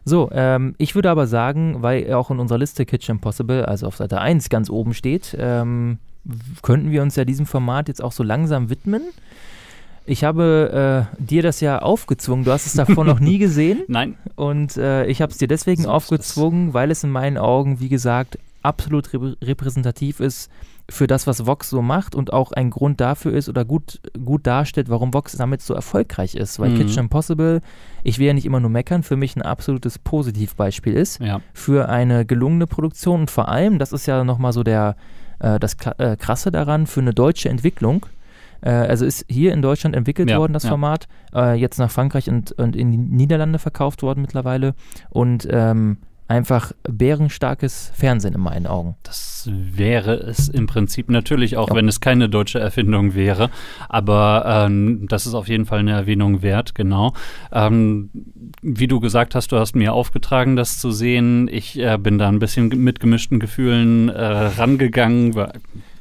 So, 0.05 0.29
ähm, 0.33 0.75
ich 0.79 0.95
würde 0.95 1.11
aber 1.11 1.27
sagen, 1.27 1.77
weil 1.81 2.13
auch 2.13 2.31
in 2.31 2.39
unserer 2.39 2.59
Liste 2.59 2.85
Kitchen 2.85 3.21
Possible, 3.21 3.67
also 3.67 3.87
auf 3.87 3.97
Seite 3.97 4.21
1 4.21 4.49
ganz 4.51 4.69
oben 4.69 4.93
steht, 4.95 5.37
ähm, 5.39 5.99
könnten 6.63 6.91
wir 6.91 7.03
uns 7.03 7.17
ja 7.17 7.25
diesem 7.25 7.47
Format 7.47 7.89
jetzt 7.89 8.03
auch 8.03 8.13
so 8.13 8.23
langsam 8.23 8.71
widmen. 8.71 9.03
Ich 10.07 10.23
habe 10.23 11.09
äh, 11.19 11.23
dir 11.23 11.43
das 11.43 11.61
ja 11.61 11.79
aufgezwungen, 11.81 12.45
du 12.45 12.53
hast 12.53 12.67
es 12.67 12.75
davor 12.75 13.05
noch 13.07 13.21
nie 13.21 13.39
gesehen. 13.47 13.83
Nein, 13.89 14.17
und 14.37 14.77
äh, 14.77 15.07
ich 15.07 15.23
habe 15.23 15.33
es 15.33 15.39
dir 15.39 15.49
deswegen 15.49 15.85
So 15.85 15.91
aufgezwungen, 15.91 16.75
weil 16.75 16.91
es 16.91 17.03
in 17.05 17.11
meinen 17.11 17.39
Augen, 17.39 17.81
wie 17.81 17.89
gesagt, 17.89 18.39
absolut 18.63 19.09
reprä- 19.09 19.37
repräsentativ 19.43 20.21
ist 20.21 20.51
für 20.91 21.07
das, 21.07 21.27
was 21.27 21.47
Vox 21.47 21.71
so 21.71 21.81
macht 21.81 22.15
und 22.15 22.33
auch 22.33 22.53
ein 22.53 22.69
Grund 22.71 23.01
dafür 23.01 23.33
ist 23.33 23.49
oder 23.49 23.65
gut, 23.65 24.01
gut 24.23 24.47
darstellt, 24.47 24.91
warum 24.91 25.15
Vox 25.15 25.35
damit 25.37 25.63
so 25.63 25.73
erfolgreich 25.75 26.35
ist. 26.35 26.59
Weil 26.61 26.71
Mhm. 26.71 26.77
Kitchen 26.77 27.05
Impossible, 27.05 27.61
ich 28.03 28.19
will 28.19 28.27
ja 28.27 28.33
nicht 28.35 28.45
immer 28.45 28.61
nur 28.61 28.71
meckern, 28.71 29.03
für 29.03 29.17
mich 29.17 29.35
ein 29.37 29.43
absolutes 29.43 29.99
Positivbeispiel 29.99 30.93
ist 30.95 31.21
Ja. 31.21 31.41
für 31.55 31.89
eine 31.89 32.27
gelungene 32.27 32.67
Produktion 32.67 33.21
und 33.23 33.31
vor 33.31 33.49
allem, 33.49 33.79
das 33.79 33.93
ist 33.93 34.07
ja 34.07 34.25
nochmal 34.25 34.53
so 34.53 34.63
der, 34.63 34.97
äh, 35.41 35.59
das 35.59 35.77
äh, 35.99 36.17
Krasse 36.17 36.51
daran, 36.51 36.87
für 36.87 37.01
eine 37.01 37.15
deutsche 37.15 37.49
Entwicklung. 37.49 38.07
Äh, 38.61 38.71
also 38.71 39.05
ist 39.07 39.25
hier 39.29 39.53
in 39.53 39.63
Deutschland 39.63 39.97
entwickelt 39.97 40.31
Ja, 40.31 40.39
worden, 40.39 40.53
das 40.53 40.65
ja. 40.65 40.69
Format, 40.71 41.09
äh, 41.35 41.55
jetzt 41.55 41.79
nach 41.79 41.91
Frankreich 41.91 42.29
und, 42.29 42.53
und 42.53 42.77
in 42.77 42.91
die 42.93 42.99
Niederlande 42.99 43.59
verkauft 43.59 44.03
worden 44.03 44.21
mittlerweile 44.21 44.75
und 45.11 45.47
ähm, 45.51 45.97
einfach 46.27 46.73
bärenstarkes 46.89 47.93
Fernsehen 47.95 48.35
in 48.35 48.41
meinen 48.41 48.67
Augen. 48.67 48.97
Das 49.03 49.49
wäre 49.53 50.15
es 50.15 50.49
im 50.49 50.67
Prinzip 50.67 51.11
natürlich, 51.11 51.57
auch 51.57 51.69
Ja. 51.69 51.75
wenn 51.75 51.87
es 51.89 52.01
keine 52.01 52.29
deutsche 52.29 52.59
Erfindung 52.59 53.15
wäre. 53.15 53.51
Aber 53.89 54.45
ähm, 54.67 55.07
das 55.09 55.27
ist 55.27 55.35
auf 55.35 55.49
jeden 55.49 55.67
Fall 55.67 55.81
eine 55.81 55.93
Erwähnung 55.93 56.41
wert, 56.43 56.75
genau. 56.75 57.13
Ähm, 57.53 58.11
wie 58.63 58.87
du 58.87 59.01
gesagt 59.01 59.35
hast, 59.35 59.53
du 59.53 59.59
hast 59.59 59.77
mir 59.77 59.93
aufgetragen, 59.93 60.57
das 60.57 60.79
zu 60.79 60.91
sehen. 60.93 61.49
Ich 61.51 61.79
äh, 61.79 61.99
bin 61.99 62.19
da 62.19 62.29
ein 62.29 62.39
bisschen 62.39 62.69
mit 62.69 63.01
gemischten 63.01 63.39
Gefühlen 63.39 64.09
äh, 64.09 64.23
rangegangen. 64.25 65.35
weil 65.35 65.53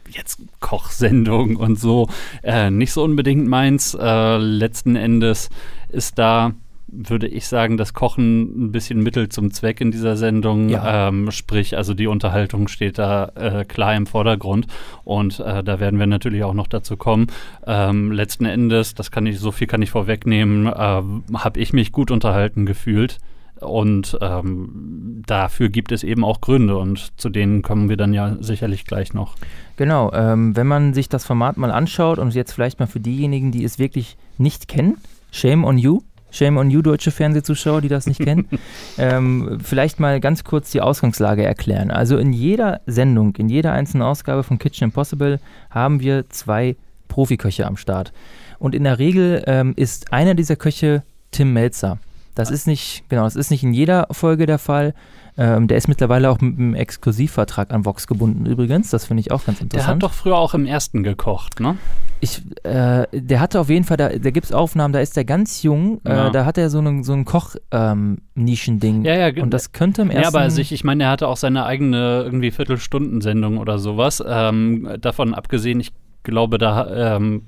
Jetzt 0.09 0.41
Kochsendung 0.59 1.55
und 1.55 1.79
so, 1.79 2.07
äh, 2.43 2.69
nicht 2.69 2.91
so 2.93 3.03
unbedingt 3.03 3.47
meins. 3.47 3.93
Äh, 3.99 4.37
letzten 4.37 4.95
Endes 4.95 5.49
ist 5.89 6.19
da 6.19 6.53
würde 6.95 7.27
ich 7.27 7.47
sagen, 7.47 7.77
das 7.77 7.93
Kochen 7.93 8.65
ein 8.65 8.71
bisschen 8.71 9.01
Mittel 9.01 9.29
zum 9.29 9.51
Zweck 9.51 9.81
in 9.81 9.91
dieser 9.91 10.17
Sendung. 10.17 10.69
Ja. 10.69 11.07
Ähm, 11.07 11.31
sprich, 11.31 11.75
also 11.77 11.93
die 11.93 12.07
Unterhaltung 12.07 12.67
steht 12.67 12.97
da 12.97 13.31
äh, 13.35 13.65
klar 13.65 13.95
im 13.95 14.05
Vordergrund 14.05 14.67
und 15.03 15.39
äh, 15.39 15.63
da 15.63 15.79
werden 15.79 15.99
wir 15.99 16.07
natürlich 16.07 16.43
auch 16.43 16.53
noch 16.53 16.67
dazu 16.67 16.97
kommen. 16.97 17.27
Ähm, 17.65 18.11
letzten 18.11 18.45
Endes, 18.45 18.93
das 18.95 19.11
kann 19.11 19.25
ich, 19.25 19.39
so 19.39 19.51
viel 19.51 19.67
kann 19.67 19.81
ich 19.81 19.89
vorwegnehmen, 19.89 20.67
äh, 20.67 20.71
habe 20.71 21.59
ich 21.59 21.73
mich 21.73 21.91
gut 21.91 22.11
unterhalten 22.11 22.65
gefühlt. 22.65 23.17
Und 23.59 24.17
ähm, 24.21 25.23
dafür 25.25 25.69
gibt 25.69 25.91
es 25.91 26.03
eben 26.03 26.25
auch 26.25 26.41
Gründe 26.41 26.77
und 26.77 27.19
zu 27.19 27.29
denen 27.29 27.61
kommen 27.61 27.87
wir 27.87 27.97
dann 27.97 28.13
ja 28.13 28.35
sicherlich 28.41 28.85
gleich 28.85 29.13
noch. 29.13 29.35
Genau, 29.77 30.11
ähm, 30.11 30.55
wenn 30.55 30.67
man 30.67 30.93
sich 30.93 31.07
das 31.07 31.25
Format 31.25 31.55
mal 31.55 31.71
anschaut 31.71 32.19
und 32.19 32.33
jetzt 32.35 32.51
vielleicht 32.51 32.79
mal 32.79 32.87
für 32.87 32.99
diejenigen, 32.99 33.51
die 33.51 33.63
es 33.63 33.79
wirklich 33.79 34.17
nicht 34.37 34.67
kennen, 34.67 34.97
shame 35.31 35.63
on 35.63 35.77
you. 35.77 36.01
Shame 36.33 36.57
on 36.57 36.71
you, 36.71 36.81
deutsche 36.81 37.11
Fernsehzuschauer, 37.11 37.81
die 37.81 37.89
das 37.89 38.07
nicht 38.07 38.19
kennen. 38.19 38.47
ähm, 38.97 39.59
vielleicht 39.63 39.99
mal 39.99 40.19
ganz 40.19 40.43
kurz 40.43 40.71
die 40.71 40.81
Ausgangslage 40.81 41.45
erklären. 41.45 41.91
Also 41.91 42.17
in 42.17 42.33
jeder 42.33 42.81
Sendung, 42.87 43.35
in 43.35 43.49
jeder 43.49 43.71
einzelnen 43.71 44.01
Ausgabe 44.03 44.43
von 44.43 44.57
Kitchen 44.57 44.85
Impossible 44.85 45.39
haben 45.69 45.99
wir 45.99 46.29
zwei 46.29 46.75
Profiköche 47.07 47.67
am 47.67 47.77
Start. 47.77 48.11
Und 48.57 48.73
in 48.73 48.83
der 48.83 48.97
Regel 48.97 49.43
ähm, 49.45 49.73
ist 49.75 50.11
einer 50.11 50.33
dieser 50.33 50.55
Köche 50.55 51.03
Tim 51.31 51.53
Melzer. 51.53 51.99
Das 52.33 52.49
ist 52.49 52.65
nicht, 52.65 53.03
genau, 53.09 53.25
das 53.25 53.35
ist 53.35 53.51
nicht 53.51 53.63
in 53.63 53.73
jeder 53.73 54.07
Folge 54.09 54.47
der 54.47 54.57
Fall. 54.57 54.95
Ähm, 55.37 55.67
der 55.67 55.77
ist 55.77 55.87
mittlerweile 55.87 56.29
auch 56.29 56.39
mit 56.41 56.57
einem 56.57 56.73
Exklusivvertrag 56.75 57.71
an 57.71 57.85
Vox 57.85 58.07
gebunden 58.07 58.45
übrigens. 58.45 58.89
Das 58.89 59.05
finde 59.05 59.21
ich 59.21 59.31
auch 59.31 59.45
ganz 59.45 59.59
Der 59.59 59.65
interessant. 59.65 59.95
hat 59.95 60.03
doch 60.03 60.13
früher 60.13 60.37
auch 60.37 60.53
im 60.53 60.65
ersten 60.65 61.03
gekocht, 61.03 61.59
ne? 61.59 61.77
Ich, 62.23 62.41
äh, 62.63 63.05
der 63.11 63.39
hatte 63.41 63.59
auf 63.59 63.67
jeden 63.69 63.83
Fall, 63.83 63.97
da, 63.97 64.07
da 64.07 64.31
gibt 64.31 64.45
es 64.45 64.53
Aufnahmen, 64.53 64.93
da 64.93 65.01
ist 65.01 65.17
der 65.17 65.25
ganz 65.25 65.61
jung, 65.61 65.99
Ja. 66.07 66.29
äh, 66.29 66.31
da 66.31 66.45
hat 66.45 66.57
er 66.57 66.69
so 66.69 66.79
ein 66.79 67.03
so 67.03 67.21
Koch-Nischending. 67.23 69.03
Ja, 69.05 69.15
ja, 69.15 69.31
ge- 69.31 69.43
Und 69.43 69.53
das 69.53 69.71
könnte 69.73 70.03
im 70.03 70.09
Ja, 70.11 70.19
ersten... 70.19 70.35
aber 70.35 70.43
also 70.43 70.61
ich, 70.61 70.71
ich 70.71 70.83
meine, 70.83 71.03
er 71.03 71.09
hatte 71.09 71.27
auch 71.27 71.37
seine 71.37 71.65
eigene 71.65 72.21
irgendwie 72.23 72.51
Viertelstundensendung 72.51 73.57
oder 73.57 73.77
sowas. 73.79 74.23
Ähm, 74.25 74.87
davon 75.01 75.33
abgesehen, 75.33 75.79
ich 75.79 75.91
glaube, 76.23 76.57
da 76.57 77.15
ähm, 77.17 77.43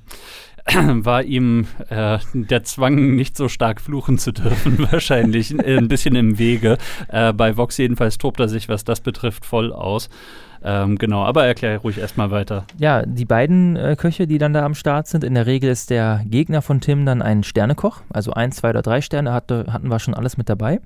war 1.06 1.24
ihm 1.24 1.68
äh, 1.90 2.18
der 2.34 2.64
Zwang, 2.64 3.16
nicht 3.16 3.38
so 3.38 3.48
stark 3.48 3.80
fluchen 3.80 4.18
zu 4.18 4.32
dürfen, 4.34 4.80
wahrscheinlich 4.92 5.58
äh, 5.58 5.78
ein 5.78 5.88
bisschen 5.88 6.16
im 6.16 6.38
Wege. 6.38 6.78
Äh, 7.08 7.34
bei 7.34 7.56
Vox 7.56 7.78
jedenfalls 7.78 8.18
tobt 8.18 8.40
er 8.40 8.50
sich, 8.50 8.68
was 8.68 8.84
das 8.84 9.00
betrifft, 9.02 9.46
voll 9.46 9.72
aus. 9.72 10.10
Ähm, 10.68 10.98
genau, 10.98 11.24
aber 11.24 11.46
erklär 11.46 11.78
ruhig 11.78 12.00
erstmal 12.00 12.32
weiter. 12.32 12.66
Ja, 12.80 13.06
die 13.06 13.26
beiden 13.26 13.76
äh, 13.76 13.96
Köche, 13.96 14.26
die 14.26 14.40
dann 14.40 14.52
da 14.52 14.66
am 14.66 14.74
Start 14.74 15.08
sind, 15.08 15.24
in 15.24 15.36
der 15.36 15.46
Regel 15.46 15.70
ist 15.70 15.92
der 15.92 16.24
Gegner 16.26 16.64
von 16.64 16.82
Tim 16.82 17.06
dann 17.06 17.22
ein 17.22 17.44
Sternekoch, 17.44 18.02
also 18.12 18.32
ein, 18.34 18.52
zwei 18.52 18.72
oder 18.72 18.82
drei 18.82 19.02
Sterne 19.02 19.32
hatte, 19.32 19.68
hatten 19.72 19.90
wir 19.90 20.00
schon 20.00 20.16
alles 20.16 20.38
mit 20.38 20.50
dabei. 20.50 20.82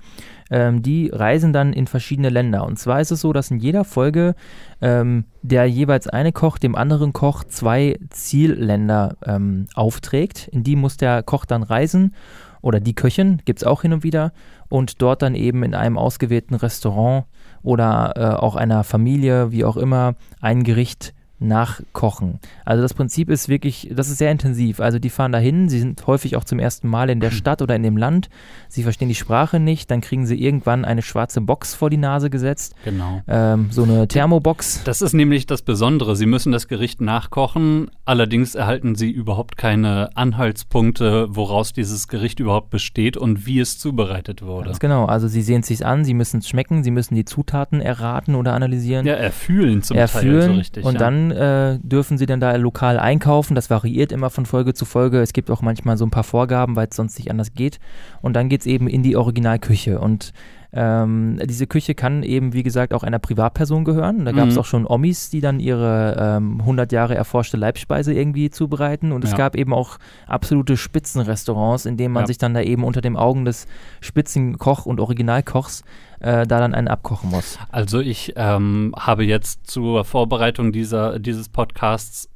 Ähm, 0.50 0.82
die 0.82 1.08
reisen 1.10 1.54
dann 1.54 1.72
in 1.72 1.86
verschiedene 1.86 2.28
Länder. 2.28 2.66
Und 2.66 2.78
zwar 2.78 3.00
ist 3.00 3.10
es 3.10 3.22
so, 3.22 3.32
dass 3.32 3.50
in 3.50 3.58
jeder 3.58 3.84
Folge 3.84 4.34
ähm, 4.82 5.24
der 5.40 5.64
jeweils 5.64 6.06
eine 6.08 6.32
Koch 6.32 6.58
dem 6.58 6.74
anderen 6.74 7.14
Koch 7.14 7.44
zwei 7.44 7.98
Zielländer 8.10 9.16
ähm, 9.24 9.66
aufträgt. 9.74 10.48
In 10.48 10.62
die 10.62 10.76
muss 10.76 10.98
der 10.98 11.22
Koch 11.22 11.46
dann 11.46 11.62
reisen 11.62 12.14
oder 12.60 12.80
die 12.80 12.94
Köchin, 12.94 13.40
gibt 13.46 13.60
es 13.60 13.64
auch 13.66 13.80
hin 13.80 13.94
und 13.94 14.02
wieder, 14.02 14.32
und 14.68 15.00
dort 15.00 15.22
dann 15.22 15.34
eben 15.34 15.62
in 15.62 15.74
einem 15.74 15.96
ausgewählten 15.96 16.54
Restaurant 16.54 17.24
oder 17.62 18.12
äh, 18.16 18.20
auch 18.40 18.56
einer 18.56 18.84
Familie, 18.84 19.52
wie 19.52 19.64
auch 19.64 19.76
immer, 19.76 20.14
ein 20.40 20.64
Gericht 20.64 21.14
nachkochen. 21.40 22.38
Also 22.64 22.82
das 22.82 22.94
Prinzip 22.94 23.30
ist 23.30 23.48
wirklich, 23.48 23.90
das 23.94 24.08
ist 24.08 24.18
sehr 24.18 24.30
intensiv. 24.30 24.80
Also 24.80 24.98
die 24.98 25.10
fahren 25.10 25.32
dahin, 25.32 25.68
sie 25.68 25.78
sind 25.80 26.06
häufig 26.06 26.36
auch 26.36 26.44
zum 26.44 26.58
ersten 26.58 26.88
Mal 26.88 27.10
in 27.10 27.20
der 27.20 27.30
Stadt 27.40 27.62
oder 27.62 27.74
in 27.76 27.82
dem 27.82 27.96
Land, 27.96 28.28
sie 28.68 28.82
verstehen 28.82 29.08
die 29.08 29.14
Sprache 29.14 29.58
nicht, 29.60 29.90
dann 29.90 30.00
kriegen 30.00 30.26
sie 30.26 30.40
irgendwann 30.40 30.84
eine 30.84 31.02
schwarze 31.02 31.40
Box 31.40 31.74
vor 31.74 31.90
die 31.90 31.96
Nase 31.96 32.30
gesetzt, 32.30 32.74
Genau. 32.84 33.22
ähm, 33.28 33.68
so 33.70 33.82
eine 33.84 34.06
Thermobox. 34.08 34.82
Das 34.84 35.02
ist 35.02 35.12
nämlich 35.12 35.46
das 35.46 35.62
Besondere. 35.62 36.16
Sie 36.16 36.26
müssen 36.26 36.52
das 36.52 36.68
Gericht 36.68 37.00
nachkochen, 37.00 37.90
allerdings 38.04 38.54
erhalten 38.54 38.94
Sie 38.94 39.10
überhaupt 39.10 39.56
keine 39.56 40.10
Anhaltspunkte, 40.16 41.26
woraus 41.30 41.72
dieses 41.72 42.08
Gericht 42.08 42.40
überhaupt 42.40 42.70
besteht 42.70 43.16
und 43.16 43.46
wie 43.46 43.60
es 43.60 43.78
zubereitet 43.78 44.42
wurde. 44.42 44.66
Ganz 44.66 44.80
genau, 44.80 45.06
also 45.06 45.28
sie 45.28 45.42
sehen 45.42 45.60
es 45.60 45.68
sich 45.68 45.84
an, 45.84 46.04
sie 46.04 46.14
müssen 46.14 46.38
es 46.40 46.48
schmecken, 46.48 46.82
sie 46.84 46.90
müssen 46.90 47.14
die 47.14 47.24
Zutaten 47.24 47.80
erraten 47.80 48.34
oder 48.34 48.54
analysieren. 48.54 49.06
Ja, 49.06 49.14
erfühlen 49.14 49.82
zum 49.82 49.94
Teil 49.96 50.02
erfüllen 50.02 50.42
so 50.42 50.52
richtig. 50.52 50.84
und 50.84 50.94
ja. 50.94 50.98
dann 50.98 51.29
äh, 51.30 51.78
dürfen 51.82 52.18
sie 52.18 52.26
dann 52.26 52.40
da 52.40 52.54
lokal 52.56 52.98
einkaufen. 52.98 53.54
Das 53.54 53.70
variiert 53.70 54.12
immer 54.12 54.30
von 54.30 54.46
Folge 54.46 54.74
zu 54.74 54.84
Folge. 54.84 55.20
Es 55.20 55.32
gibt 55.32 55.50
auch 55.50 55.62
manchmal 55.62 55.96
so 55.96 56.06
ein 56.06 56.10
paar 56.10 56.24
Vorgaben, 56.24 56.76
weil 56.76 56.88
es 56.88 56.96
sonst 56.96 57.18
nicht 57.18 57.30
anders 57.30 57.54
geht. 57.54 57.80
Und 58.22 58.34
dann 58.34 58.48
geht 58.48 58.60
es 58.60 58.66
eben 58.66 58.88
in 58.88 59.02
die 59.02 59.16
Originalküche. 59.16 60.00
Und 60.00 60.32
ähm, 60.72 61.38
diese 61.44 61.66
Küche 61.66 61.94
kann 61.94 62.22
eben, 62.22 62.52
wie 62.52 62.62
gesagt, 62.62 62.94
auch 62.94 63.02
einer 63.02 63.18
Privatperson 63.18 63.84
gehören. 63.84 64.24
Da 64.24 64.32
gab 64.32 64.48
es 64.48 64.54
Mhm. 64.54 64.60
auch 64.60 64.64
schon 64.64 64.86
Omis, 64.86 65.28
die 65.30 65.40
dann 65.40 65.58
ihre 65.58 66.16
ähm, 66.18 66.60
100 66.62 66.92
Jahre 66.92 67.14
erforschte 67.16 67.56
Leibspeise 67.56 68.12
irgendwie 68.14 68.50
zubereiten. 68.50 69.10
Und 69.12 69.24
es 69.24 69.32
Ja. 69.32 69.36
gab 69.36 69.56
eben 69.56 69.72
auch 69.74 69.98
absolute 70.28 70.76
Spitzenrestaurants, 70.76 71.86
in 71.86 71.96
denen 71.96 72.14
man 72.14 72.22
Ja. 72.22 72.26
sich 72.28 72.38
dann 72.38 72.54
da 72.54 72.60
eben 72.62 72.84
unter 72.84 73.00
dem 73.00 73.16
Augen 73.16 73.44
des 73.44 73.66
Spitzenkoch 74.00 74.86
und 74.86 75.00
Originalkochs 75.00 75.82
äh, 76.20 76.46
da 76.46 76.60
dann 76.60 76.74
einen 76.74 76.88
abkochen 76.88 77.30
muss. 77.30 77.58
Also 77.70 78.00
ich 78.00 78.34
ähm, 78.36 78.94
habe 78.98 79.24
jetzt 79.24 79.66
zur 79.70 80.04
Vorbereitung 80.04 80.70
dieser, 80.70 81.18
dieses 81.18 81.48
Podcasts 81.48 82.28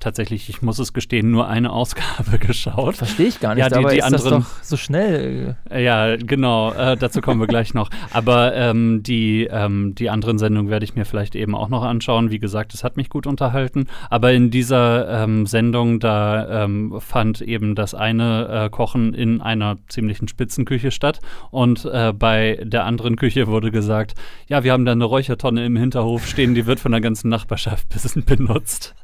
tatsächlich, 0.00 0.48
ich 0.48 0.62
muss 0.62 0.78
es 0.78 0.92
gestehen, 0.92 1.30
nur 1.30 1.48
eine 1.48 1.70
Ausgabe 1.72 2.38
geschaut. 2.38 2.96
Verstehe 2.96 3.26
ich 3.26 3.40
gar 3.40 3.54
nicht, 3.54 3.62
Ja, 3.62 3.68
die- 3.68 3.76
aber 3.76 3.90
die 3.90 3.98
ist 3.98 4.04
anderen- 4.04 4.30
das 4.42 4.44
doch 4.56 4.62
so 4.62 4.76
schnell. 4.76 5.56
äh, 5.70 5.82
Ja, 5.82 6.16
genau, 6.16 6.72
äh, 6.72 6.96
dazu 6.96 7.20
kommen 7.20 7.40
wir 7.40 7.46
gleich 7.46 7.74
noch. 7.74 7.88
Aber 8.12 8.54
ähm, 8.54 9.02
die, 9.02 9.48
ähm, 9.50 9.94
die 9.94 10.10
anderen 10.10 10.38
Sendungen 10.38 10.70
werde 10.70 10.84
ich 10.84 10.94
mir 10.94 11.04
vielleicht 11.04 11.34
eben 11.34 11.54
auch 11.54 11.68
noch 11.68 11.82
anschauen. 11.82 12.30
Wie 12.30 12.38
gesagt, 12.38 12.74
es 12.74 12.84
hat 12.84 12.96
mich 12.96 13.08
gut 13.08 13.26
unterhalten. 13.26 13.86
Aber 14.10 14.32
in 14.32 14.50
dieser 14.50 15.22
ähm, 15.24 15.46
Sendung, 15.46 16.00
da 16.00 16.64
ähm, 16.64 16.94
fand 17.00 17.40
eben 17.40 17.74
das 17.74 17.94
eine 17.94 18.66
äh, 18.66 18.70
Kochen 18.70 19.14
in 19.14 19.40
einer 19.40 19.76
ziemlichen 19.88 20.28
Spitzenküche 20.28 20.90
statt. 20.90 21.20
Und 21.50 21.84
äh, 21.86 22.12
bei 22.12 22.60
der 22.62 22.84
anderen 22.84 23.16
Küche 23.16 23.46
wurde 23.46 23.70
gesagt, 23.70 24.14
ja, 24.48 24.64
wir 24.64 24.72
haben 24.72 24.84
da 24.84 24.92
eine 24.92 25.04
Räuchertonne 25.04 25.64
im 25.64 25.76
Hinterhof 25.76 26.26
stehen, 26.26 26.54
die 26.54 26.66
wird 26.66 26.78
von 26.80 26.92
der 26.92 27.00
ganzen 27.00 27.28
Nachbarschaft 27.30 27.86
benutzt. 28.26 28.94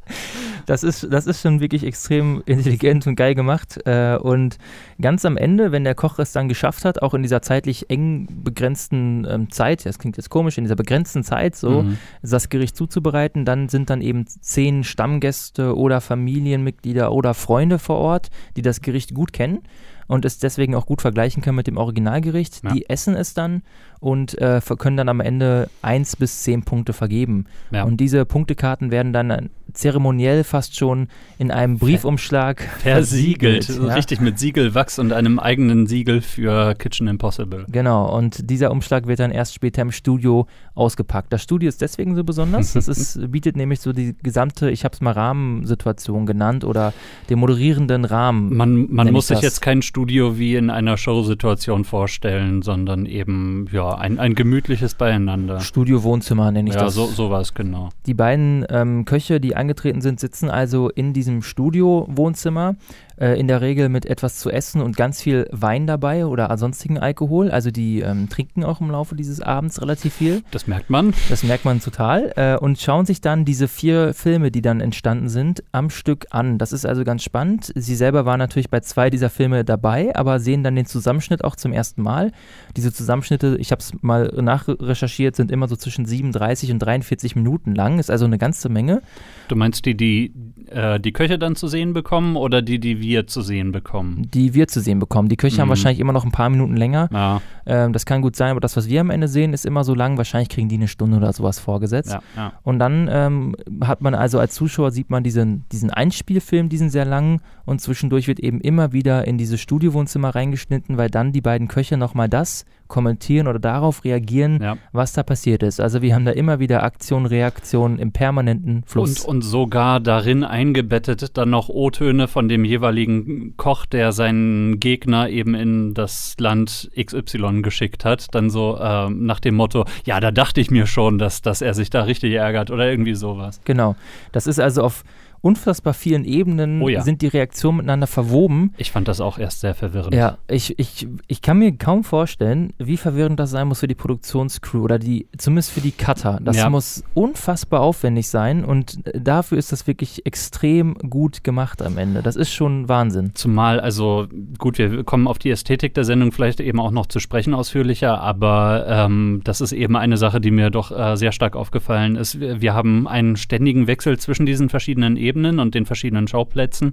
Das 0.66 0.82
ist, 0.82 1.06
das 1.10 1.26
ist 1.26 1.40
schon 1.40 1.60
wirklich 1.60 1.84
extrem 1.84 2.42
intelligent 2.46 3.06
und 3.06 3.16
geil 3.16 3.34
gemacht. 3.34 3.78
Äh, 3.86 4.16
und 4.16 4.58
ganz 5.00 5.24
am 5.24 5.36
Ende, 5.36 5.72
wenn 5.72 5.84
der 5.84 5.94
Koch 5.94 6.18
es 6.18 6.32
dann 6.32 6.48
geschafft 6.48 6.84
hat, 6.84 7.02
auch 7.02 7.14
in 7.14 7.22
dieser 7.22 7.42
zeitlich 7.42 7.90
eng 7.90 8.28
begrenzten 8.44 9.26
ähm, 9.28 9.50
Zeit, 9.50 9.84
das 9.86 9.98
klingt 9.98 10.16
jetzt 10.16 10.30
komisch, 10.30 10.58
in 10.58 10.64
dieser 10.64 10.76
begrenzten 10.76 11.22
Zeit 11.24 11.56
so, 11.56 11.82
Mhm. 11.82 11.98
das 12.22 12.48
Gericht 12.48 12.76
zuzubereiten, 12.76 13.44
dann 13.44 13.68
sind 13.68 13.90
dann 13.90 14.00
eben 14.00 14.26
zehn 14.26 14.84
Stammgäste 14.84 15.76
oder 15.76 16.00
Familienmitglieder 16.00 17.12
oder 17.12 17.34
Freunde 17.34 17.78
vor 17.78 17.96
Ort, 17.96 18.30
die 18.56 18.62
das 18.62 18.80
Gericht 18.80 19.14
gut 19.14 19.32
kennen. 19.32 19.60
und 20.06 20.26
es 20.26 20.36
deswegen 20.38 20.74
auch 20.74 20.84
gut 20.84 21.00
vergleichen 21.00 21.42
können 21.42 21.56
mit 21.56 21.66
dem 21.66 21.78
Originalgericht. 21.78 22.62
Ja. 22.62 22.72
Die 22.74 22.90
essen 22.90 23.14
es 23.14 23.32
dann 23.32 23.62
und 24.00 24.36
äh, 24.38 24.60
können 24.76 24.98
dann 24.98 25.08
am 25.08 25.20
Ende 25.20 25.70
1 25.80 26.16
bis 26.16 26.42
10 26.42 26.64
Punkte 26.64 26.92
vergeben. 26.92 27.46
Ja. 27.70 27.84
Und 27.84 27.96
diese 28.00 28.26
Punktekarten 28.26 28.90
werden 28.90 29.14
dann 29.14 29.30
äh, 29.30 29.48
zeremoniell 29.72 30.44
fast 30.44 30.76
schon 30.76 31.08
in 31.38 31.50
einem 31.50 31.78
Briefumschlag 31.78 32.60
Versiegelt. 32.80 33.62
So 33.64 33.88
ja. 33.88 33.94
Richtig 33.94 34.20
mit 34.20 34.38
Siegelwachs 34.84 34.98
und 34.98 35.12
einem 35.12 35.38
eigenen 35.38 35.86
Siegel 35.86 36.20
für 36.20 36.74
Kitchen 36.74 37.08
Impossible. 37.08 37.64
Genau, 37.68 38.16
und 38.16 38.50
dieser 38.50 38.70
Umschlag 38.70 39.06
wird 39.06 39.20
dann 39.20 39.30
erst 39.30 39.54
später 39.54 39.82
im 39.82 39.92
Studio 39.92 40.46
ausgepackt. 40.74 41.32
Das 41.32 41.42
Studio 41.42 41.68
ist 41.68 41.80
deswegen 41.80 42.14
so 42.14 42.24
besonders. 42.24 42.74
Das 42.84 42.88
ist, 42.88 43.30
bietet 43.30 43.56
nämlich 43.56 43.80
so 43.80 43.92
die 43.92 44.14
gesamte, 44.22 44.68
ich 44.70 44.84
habe 44.84 44.94
es 44.94 45.00
mal 45.00 45.12
Rahmensituation 45.12 46.26
genannt 46.26 46.64
oder 46.64 46.92
den 47.30 47.38
moderierenden 47.38 48.04
Rahmen. 48.04 48.54
Man, 48.54 48.88
man 48.90 49.10
muss 49.12 49.24
ich 49.24 49.28
sich 49.28 49.36
das. 49.36 49.44
jetzt 49.44 49.60
kein 49.62 49.80
Studio 49.80 50.38
wie 50.38 50.56
in 50.56 50.70
einer 50.70 50.96
Showsituation 50.96 51.84
vorstellen, 51.84 52.62
sondern 52.62 53.06
eben 53.06 53.66
ja 53.72 53.96
ein, 53.96 54.18
ein 54.18 54.34
gemütliches 54.34 54.96
Beieinander. 54.96 55.60
Studio-Wohnzimmer 55.60 56.50
nenne 56.50 56.68
ich 56.68 56.76
Ja, 56.76 56.82
das. 56.82 56.94
so, 56.94 57.06
so 57.06 57.34
es 57.36 57.54
genau. 57.54 57.90
Die 58.06 58.14
beiden 58.14 58.66
ähm, 58.68 59.04
Köche, 59.04 59.40
die 59.40 59.56
angetreten 59.56 60.00
sind, 60.00 60.20
sitzen 60.20 60.50
also 60.50 60.90
in 60.90 61.12
diesem 61.12 61.42
Studio-Wohnzimmer, 61.42 62.74
äh, 63.18 63.38
in 63.38 63.48
der 63.48 63.60
Regel 63.60 63.88
mit 63.88 64.06
etwas 64.06 64.38
zu 64.38 64.50
essen 64.50 64.80
und 64.80 64.96
ganz 64.96 65.22
viel 65.22 65.48
Wein 65.50 65.86
dabei 65.86 66.26
oder 66.26 66.56
sonstigen 66.56 66.98
Alkohol. 66.98 67.50
Also 67.50 67.70
die 67.70 68.00
ähm, 68.00 68.28
trinken 68.28 68.64
auch 68.64 68.80
im 68.80 68.90
Laufe 68.90 69.14
dieses 69.14 69.40
Abends 69.40 69.80
relativ 69.80 70.14
viel. 70.14 70.42
Das 70.50 70.66
merkt 70.66 70.90
man. 70.90 71.12
Das 71.28 71.42
merkt 71.42 71.64
man 71.64 71.80
total. 71.80 72.32
Äh, 72.36 72.56
und 72.56 72.78
schauen 72.78 73.06
sich 73.06 73.20
dann 73.20 73.44
diese 73.44 73.68
vier 73.68 74.14
Filme, 74.14 74.50
die 74.50 74.62
dann 74.62 74.80
entstanden 74.80 75.28
sind, 75.28 75.62
am 75.72 75.90
Stück 75.90 76.26
an. 76.30 76.58
Das 76.58 76.72
ist 76.72 76.86
also 76.86 77.04
ganz 77.04 77.22
spannend. 77.22 77.72
Sie 77.74 77.94
selber 77.94 78.24
waren 78.24 78.38
natürlich 78.38 78.70
bei 78.70 78.80
zwei 78.80 79.10
dieser 79.10 79.30
Filme 79.30 79.64
dabei, 79.64 80.14
aber 80.14 80.40
sehen 80.40 80.62
dann 80.62 80.76
den 80.76 80.86
Zusammenschnitt 80.86 81.44
auch 81.44 81.56
zum 81.56 81.72
ersten 81.72 82.02
Mal. 82.02 82.32
Diese 82.76 82.92
Zusammenschnitte, 82.92 83.56
ich 83.58 83.70
habe 83.72 83.80
es 83.80 83.92
mal 84.02 84.32
nachrecherchiert, 84.40 85.36
sind 85.36 85.50
immer 85.50 85.68
so 85.68 85.76
zwischen 85.76 86.06
37 86.06 86.70
und 86.72 86.78
43 86.78 87.36
Minuten 87.36 87.74
lang. 87.74 87.98
Ist 87.98 88.10
also 88.10 88.24
eine 88.24 88.38
ganze 88.38 88.68
Menge. 88.68 89.02
Du 89.48 89.56
meinst 89.56 89.84
die, 89.86 89.96
die 89.96 90.32
äh, 90.70 90.98
die 91.00 91.12
Köche 91.12 91.38
dann 91.38 91.56
zu 91.56 91.68
sehen 91.68 91.92
bekommen 91.92 92.36
oder 92.36 92.62
die, 92.62 92.78
die 92.78 93.00
wir 93.00 93.26
zu 93.26 93.42
sehen 93.42 93.72
bekommen? 93.72 94.28
die 94.32 94.54
wir 94.54 94.68
zu 94.68 94.80
sehen 94.80 94.98
bekommen. 94.98 95.28
Die 95.28 95.36
Köche 95.36 95.60
haben 95.60 95.68
Mhm. 95.68 95.70
wahrscheinlich 95.70 96.00
immer 96.00 96.12
noch 96.12 96.24
ein 96.24 96.32
paar 96.32 96.50
Minuten 96.50 96.76
länger. 96.76 97.08
Ja, 97.12 97.40
Ähm, 97.66 97.92
das 97.94 98.04
kann 98.06 98.20
gut 98.22 98.36
sein, 98.36 98.50
aber 98.50 98.60
das, 98.60 98.76
was 98.76 98.88
wir 98.88 99.00
am 99.00 99.08
Ende 99.10 99.26
sehen, 99.28 99.52
ist 99.54 99.64
immer 99.64 99.84
so 99.84 99.94
lang. 99.94 100.18
Wahrscheinlich 100.18 100.48
kriegen 100.50 100.68
die 100.68 100.74
eine 100.76 100.88
Stunde 100.88 101.16
oder 101.16 101.32
sowas 101.32 101.58
vorgesetzt. 101.58 102.12
ja, 102.12 102.22
ja. 102.36 102.52
Und 102.62 102.78
dann 102.78 103.08
ähm, 103.10 103.56
hat 103.82 104.02
man 104.02 104.14
also 104.14 104.38
als 104.38 104.54
Zuschauer 104.54 104.90
sieht 104.90 105.08
man 105.10 105.22
diesen, 105.24 105.64
diesen 105.72 105.90
Einspielfilm, 105.90 106.68
diesen 106.68 106.90
sehr 106.90 107.04
langen 107.06 107.40
und 107.64 107.80
zwischendurch 107.80 108.28
wird 108.28 108.38
eben 108.40 108.60
immer 108.60 108.92
wieder 108.92 109.26
in 109.26 109.38
dieses 109.38 109.60
Studiowohnzimmer 109.60 110.34
reingeschnitten, 110.34 110.96
weil 110.98 111.08
dann 111.10 111.32
die 111.32 111.40
beiden 111.40 111.68
Köche 111.68 111.96
nochmal 111.96 112.28
das 112.28 112.64
kommentieren 112.88 113.48
oder 113.48 113.58
darauf 113.58 114.04
reagieren, 114.04 114.62
ja. 114.62 114.76
was 114.92 115.12
da 115.12 115.22
passiert 115.22 115.62
ist. 115.62 115.80
Also 115.80 116.02
wir 116.02 116.14
haben 116.14 116.24
da 116.24 116.32
immer 116.32 116.58
wieder 116.58 116.82
Aktion, 116.82 117.26
Reaktion 117.26 117.98
im 117.98 118.12
permanenten 118.12 118.84
Fluss. 118.86 119.24
Und, 119.24 119.36
und 119.36 119.42
sogar 119.42 120.00
darin 120.00 120.44
eingebettet 120.44 121.36
dann 121.36 121.50
noch 121.50 121.68
O-Töne 121.68 122.28
von 122.28 122.48
dem 122.48 122.64
jeweiligen 122.64 123.56
Koch, 123.56 123.86
der 123.86 124.12
seinen 124.12 124.80
Gegner 124.80 125.28
eben 125.28 125.54
in 125.54 125.94
das 125.94 126.36
Land 126.38 126.90
XY 126.96 127.62
geschickt 127.62 128.04
hat. 128.04 128.34
Dann 128.34 128.50
so 128.50 128.78
ähm, 128.80 129.24
nach 129.24 129.40
dem 129.40 129.54
Motto, 129.54 129.84
ja, 130.04 130.20
da 130.20 130.30
dachte 130.30 130.60
ich 130.60 130.70
mir 130.70 130.86
schon, 130.86 131.18
dass, 131.18 131.42
dass 131.42 131.62
er 131.62 131.74
sich 131.74 131.90
da 131.90 132.02
richtig 132.02 132.34
ärgert 132.34 132.70
oder 132.70 132.88
irgendwie 132.90 133.14
sowas. 133.14 133.60
genau. 133.64 133.96
Das 134.32 134.46
ist 134.46 134.58
also 134.58 134.82
auf 134.82 135.04
unfassbar 135.44 135.92
vielen 135.92 136.24
Ebenen 136.24 136.80
Oh 136.80 136.88
ja. 136.88 137.02
sind 137.02 137.20
die 137.20 137.26
Reaktionen 137.28 137.76
miteinander 137.78 138.06
verwoben. 138.06 138.72
Ich 138.78 138.90
fand 138.90 139.08
das 139.08 139.20
auch 139.20 139.38
erst 139.38 139.60
sehr 139.60 139.74
verwirrend. 139.74 140.14
Ja, 140.14 140.38
ich, 140.48 140.78
ich, 140.78 141.06
ich 141.26 141.42
kann 141.42 141.58
mir 141.58 141.76
kaum 141.76 142.02
vorstellen, 142.02 142.72
wie 142.78 142.96
verwirrend 142.96 143.38
das 143.38 143.50
sein 143.50 143.68
muss 143.68 143.80
für 143.80 143.86
die 143.86 143.94
Produktionscrew 143.94 144.80
oder 144.82 144.98
die, 144.98 145.26
zumindest 145.36 145.70
für 145.72 145.82
die 145.82 145.90
Cutter. 145.90 146.40
Das 146.42 146.56
Ja. 146.56 146.70
muss 146.70 147.04
unfassbar 147.12 147.80
aufwendig 147.82 148.28
sein 148.28 148.64
und 148.64 148.98
dafür 149.12 149.58
ist 149.58 149.70
das 149.70 149.86
wirklich 149.86 150.24
extrem 150.24 150.94
gut 150.94 151.44
gemacht 151.44 151.82
am 151.82 151.98
Ende. 151.98 152.22
Das 152.22 152.36
ist 152.36 152.50
schon 152.52 152.88
Wahnsinn. 152.88 153.32
Zumal, 153.34 153.80
also 153.80 154.26
gut, 154.56 154.78
wir 154.78 155.04
kommen 155.04 155.28
auf 155.28 155.38
die 155.38 155.50
Ästhetik 155.50 155.92
der 155.92 156.04
Sendung 156.04 156.32
vielleicht 156.32 156.60
eben 156.60 156.80
auch 156.80 156.90
noch 156.90 157.04
zu 157.06 157.20
sprechen 157.20 157.52
ausführlicher, 157.52 158.18
aber 158.18 158.86
ähm, 158.88 159.42
das 159.44 159.60
ist 159.60 159.72
eben 159.72 159.96
eine 159.96 160.16
Sache, 160.16 160.40
die 160.40 160.50
mir 160.50 160.70
doch 160.70 160.90
äh, 160.90 161.16
sehr 161.16 161.32
stark 161.32 161.54
aufgefallen 161.54 162.16
ist. 162.16 162.40
Wir, 162.40 162.62
wir 162.62 162.72
haben 162.72 163.06
einen 163.06 163.36
ständigen 163.36 163.86
Wechsel 163.86 164.18
zwischen 164.18 164.46
diesen 164.46 164.70
verschiedenen 164.70 165.18
Ebenen 165.18 165.33
und 165.42 165.74
den 165.74 165.86
verschiedenen 165.86 166.28
Schauplätzen 166.28 166.92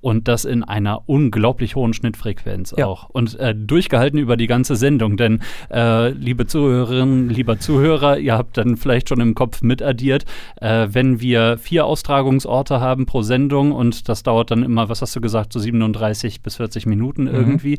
und 0.00 0.28
das 0.28 0.44
in 0.44 0.64
einer 0.64 1.02
unglaublich 1.08 1.76
hohen 1.76 1.92
Schnittfrequenz 1.92 2.74
Ja. 2.78 2.86
auch. 2.86 3.10
Und 3.10 3.38
äh, 3.38 3.54
durchgehalten 3.54 4.18
über 4.18 4.36
die 4.36 4.46
ganze 4.46 4.76
Sendung, 4.76 5.16
denn 5.16 5.40
äh, 5.70 6.10
liebe 6.10 6.46
Zuhörerinnen, 6.46 7.28
lieber 7.28 7.58
Zuhörer, 7.58 8.18
ihr 8.18 8.34
habt 8.36 8.56
dann 8.56 8.76
vielleicht 8.76 9.08
schon 9.10 9.20
im 9.20 9.34
Kopf 9.34 9.60
mitaddiert, 9.62 10.24
äh, 10.60 10.88
wenn 10.90 11.20
wir 11.20 11.58
vier 11.58 11.84
Austragungsorte 11.84 12.80
haben 12.80 13.04
pro 13.06 13.22
Sendung 13.22 13.72
und 13.72 14.08
das 14.08 14.22
dauert 14.22 14.50
dann 14.50 14.62
immer, 14.62 14.88
was 14.88 15.02
hast 15.02 15.14
du 15.16 15.20
gesagt, 15.20 15.52
so 15.52 15.58
37 15.60 16.40
bis 16.42 16.56
40 16.56 16.86
Minuten 16.86 17.26
irgendwie. 17.26 17.78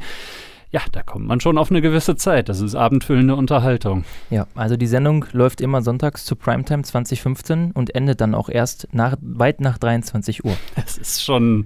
Ja, 0.74 0.80
da 0.94 1.04
kommt 1.04 1.28
man 1.28 1.42
schon 1.42 1.58
auf 1.58 1.70
eine 1.70 1.82
gewisse 1.82 2.16
Zeit. 2.16 2.48
Das 2.48 2.62
ist 2.62 2.76
abendfüllende 2.76 3.36
Unterhaltung. 3.36 4.06
Ja, 4.30 4.48
also 4.56 4.78
die 4.78 4.88
Sendung 4.88 5.26
läuft 5.34 5.60
immer 5.60 5.82
sonntags 5.82 6.24
zu 6.24 6.38
Primetime 6.38 6.84
2015 6.84 7.72
und 7.74 7.94
endet 7.94 8.22
dann 8.22 8.34
auch 8.34 8.48
erst 8.48 8.88
nach, 8.94 9.18
weit 9.22 9.60
nach 9.60 9.78
23 9.78 10.46
Uhr. 10.46 10.56
Es 10.76 10.98
ist 10.98 11.24
schon, 11.26 11.66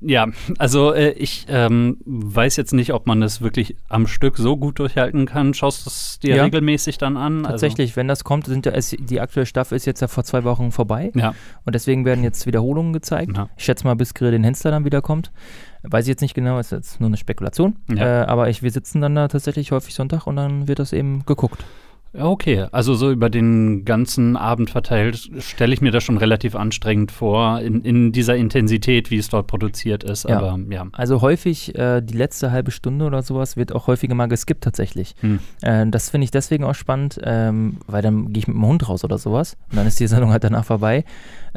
ja, 0.00 0.26
also 0.58 0.92
äh, 0.92 1.10
ich 1.10 1.46
ähm, 1.48 1.98
weiß 2.04 2.56
jetzt 2.56 2.72
nicht, 2.74 2.92
ob 2.92 3.06
man 3.06 3.20
das 3.20 3.40
wirklich 3.40 3.76
am 3.88 4.08
Stück 4.08 4.36
so 4.36 4.56
gut 4.56 4.80
durchhalten 4.80 5.24
kann. 5.26 5.54
Schaust 5.54 5.86
du 5.86 5.90
es 5.90 6.18
dir 6.18 6.34
Ja. 6.36 6.44
regelmäßig 6.44 6.98
dann 6.98 7.16
an? 7.16 7.44
Tatsächlich, 7.44 7.94
wenn 7.96 8.08
das 8.08 8.24
kommt, 8.24 8.46
sind 8.46 8.66
ja, 8.66 8.72
es, 8.72 8.96
die 8.98 9.20
aktuelle 9.20 9.46
Staffel 9.46 9.76
ist 9.76 9.84
jetzt 9.86 10.00
ja 10.00 10.08
vor 10.08 10.24
zwei 10.24 10.42
Wochen 10.42 10.72
vorbei. 10.72 11.12
Also, 11.14 11.18
ja, 11.20 11.34
Und 11.64 11.74
deswegen 11.76 12.04
werden 12.04 12.24
jetzt 12.24 12.46
Wiederholungen 12.46 12.92
gezeigt. 12.92 13.36
Ja. 13.36 13.48
Ich 13.56 13.64
schätze 13.64 13.84
mal, 13.84 13.94
bis 13.94 14.12
Grill 14.14 14.32
den 14.32 14.42
Hensler 14.42 14.72
dann 14.72 14.84
wiederkommt. 14.84 15.30
Weiß 15.90 16.04
ich 16.04 16.08
jetzt 16.08 16.20
nicht 16.20 16.34
genau, 16.34 16.58
ist 16.58 16.72
jetzt 16.72 17.00
nur 17.00 17.08
eine 17.08 17.16
Spekulation. 17.16 17.76
Ja. 17.94 18.22
Äh, 18.22 18.26
aber 18.26 18.48
ich, 18.48 18.62
wir 18.62 18.70
sitzen 18.70 19.00
dann 19.00 19.14
da 19.14 19.28
tatsächlich 19.28 19.72
häufig 19.72 19.94
Sonntag 19.94 20.26
und 20.26 20.36
dann 20.36 20.68
wird 20.68 20.78
das 20.78 20.92
eben 20.92 21.24
geguckt. 21.26 21.64
Ja, 22.14 22.24
okay. 22.24 22.66
Also 22.72 22.94
so 22.94 23.10
über 23.10 23.28
den 23.28 23.84
ganzen 23.84 24.36
Abend 24.36 24.70
verteilt 24.70 25.30
stelle 25.38 25.74
ich 25.74 25.80
mir 25.80 25.90
das 25.90 26.04
schon 26.04 26.16
relativ 26.16 26.56
anstrengend 26.56 27.12
vor, 27.12 27.60
in, 27.60 27.82
in 27.82 28.12
dieser 28.12 28.36
Intensität, 28.36 29.10
wie 29.10 29.18
es 29.18 29.28
dort 29.28 29.46
produziert 29.46 30.04
ist. 30.04 30.28
Ja. 30.28 30.38
Aber 30.38 30.58
ja. 30.70 30.86
Also 30.92 31.20
häufig, 31.20 31.74
äh, 31.74 32.00
die 32.00 32.16
letzte 32.16 32.50
halbe 32.50 32.70
Stunde 32.70 33.04
oder 33.04 33.22
sowas 33.22 33.56
wird 33.56 33.74
auch 33.74 33.86
häufiger 33.86 34.14
mal 34.14 34.26
geskippt 34.26 34.64
tatsächlich. 34.64 35.14
Hm. 35.20 35.38
Äh, 35.60 35.86
das 35.88 36.10
finde 36.10 36.24
ich 36.24 36.30
deswegen 36.30 36.64
auch 36.64 36.74
spannend, 36.74 37.20
ähm, 37.22 37.78
weil 37.86 38.02
dann 38.02 38.32
gehe 38.32 38.40
ich 38.40 38.48
mit 38.48 38.56
dem 38.56 38.66
Hund 38.66 38.88
raus 38.88 39.04
oder 39.04 39.18
sowas 39.18 39.56
und 39.70 39.76
dann 39.76 39.86
ist 39.86 40.00
die 40.00 40.06
Sendung 40.06 40.30
halt 40.30 40.44
danach 40.44 40.64
vorbei. 40.64 41.04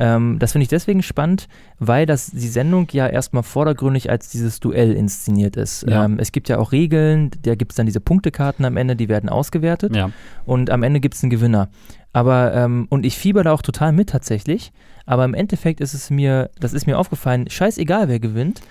Ähm, 0.03 0.37
das 0.39 0.53
finde 0.53 0.63
ich 0.63 0.69
deswegen 0.69 1.03
spannend, 1.03 1.47
weil 1.77 2.07
das 2.07 2.31
die 2.31 2.47
Sendung 2.47 2.87
ja 2.91 3.05
erstmal 3.05 3.43
vordergründig 3.43 4.09
als 4.09 4.29
dieses 4.29 4.59
Duell 4.59 4.93
inszeniert 4.93 5.55
ist. 5.57 5.85
Ja. 5.87 6.05
Ähm, 6.05 6.17
es 6.19 6.31
gibt 6.31 6.49
ja 6.49 6.57
auch 6.57 6.71
Regeln, 6.71 7.29
da 7.43 7.53
gibt 7.53 7.73
es 7.73 7.75
dann 7.75 7.85
diese 7.85 7.99
Punktekarten 8.01 8.65
am 8.65 8.77
Ende, 8.77 8.95
die 8.95 9.09
werden 9.09 9.29
ausgewertet 9.29 9.95
Ja. 9.95 10.09
und 10.45 10.71
am 10.71 10.81
Ende 10.81 10.99
gibt 11.01 11.13
es 11.13 11.23
einen 11.23 11.29
Gewinner. 11.29 11.69
Aber, 12.13 12.53
ähm, 12.55 12.87
und 12.89 13.05
ich 13.05 13.15
fieber 13.15 13.43
da 13.43 13.53
auch 13.53 13.61
total 13.61 13.91
mit 13.91 14.09
tatsächlich, 14.09 14.73
aber 15.05 15.23
im 15.23 15.33
Endeffekt 15.35 15.79
ist 15.81 15.93
es 15.93 16.09
mir, 16.09 16.49
das 16.59 16.73
ist 16.73 16.87
mir 16.87 16.97
aufgefallen, 16.97 17.49
scheißegal 17.49 18.09
wer 18.09 18.19
gewinnt. 18.19 18.61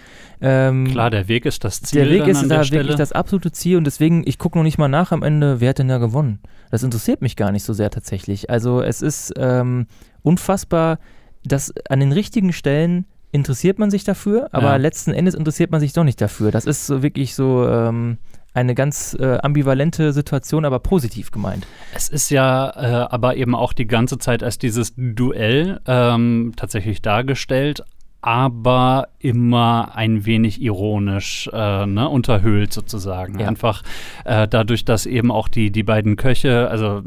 Ähm, 0.42 0.88
Klar, 0.90 1.10
der 1.10 1.28
Weg 1.28 1.46
ist 1.46 1.62
das 1.64 1.80
Ziel. 1.80 2.02
der 2.04 2.10
Weg 2.10 2.26
ist 2.26 2.42
da 2.42 2.48
wirklich 2.56 2.66
Stelle. 2.66 2.96
das 2.96 3.12
absolute 3.12 3.52
Ziel 3.52 3.76
und 3.76 3.84
deswegen, 3.84 4.24
ich 4.26 4.38
gucke 4.38 4.58
noch 4.58 4.64
nicht 4.64 4.78
mal 4.78 4.88
nach 4.88 5.12
am 5.12 5.22
Ende, 5.22 5.60
wer 5.60 5.70
hat 5.70 5.78
denn 5.78 5.88
da 5.88 5.98
gewonnen. 5.98 6.40
Das 6.70 6.82
interessiert 6.82 7.22
mich 7.22 7.36
gar 7.36 7.52
nicht 7.52 7.62
so 7.64 7.72
sehr 7.72 7.90
tatsächlich. 7.90 8.50
Also 8.50 8.82
es 8.82 9.00
ist 9.00 9.32
ähm, 9.38 9.86
unfassbar, 10.22 10.98
dass 11.44 11.72
an 11.88 12.00
den 12.00 12.12
richtigen 12.12 12.52
Stellen 12.52 13.06
interessiert 13.32 13.78
man 13.78 13.90
sich 13.90 14.04
dafür, 14.04 14.48
aber 14.52 14.70
Ja. 14.70 14.76
letzten 14.76 15.12
Endes 15.12 15.34
interessiert 15.34 15.70
man 15.70 15.80
sich 15.80 15.92
doch 15.92 16.04
nicht 16.04 16.20
dafür. 16.20 16.50
Das 16.50 16.64
ist 16.64 16.86
so 16.86 17.02
wirklich 17.02 17.34
so 17.36 17.66
ähm, 17.68 18.18
eine 18.54 18.74
ganz 18.74 19.16
äh, 19.20 19.38
ambivalente 19.42 20.12
Situation, 20.12 20.64
aber 20.64 20.80
positiv 20.80 21.30
gemeint. 21.30 21.64
Es 21.94 22.08
ist 22.08 22.30
ja 22.30 22.70
äh, 22.70 23.06
aber 23.08 23.36
eben 23.36 23.54
auch 23.54 23.72
die 23.72 23.86
ganze 23.86 24.18
Zeit 24.18 24.42
als 24.42 24.58
dieses 24.58 24.94
Duell 24.96 25.80
ähm, 25.86 26.52
tatsächlich 26.56 27.02
dargestellt, 27.02 27.84
aber 28.22 29.08
immer 29.18 29.92
ein 29.94 30.24
wenig 30.26 30.60
ironisch 30.62 31.48
äh, 31.52 31.86
ne, 31.86 32.08
unterhöhlt 32.08 32.72
sozusagen. 32.72 33.38
Ja. 33.38 33.48
Einfach 33.48 33.82
äh, 34.24 34.46
dadurch, 34.48 34.84
dass 34.84 35.06
eben 35.06 35.30
auch 35.30 35.48
die, 35.48 35.70
die 35.70 35.82
beiden 35.82 36.16
Köche, 36.16 36.68
also 36.70 37.02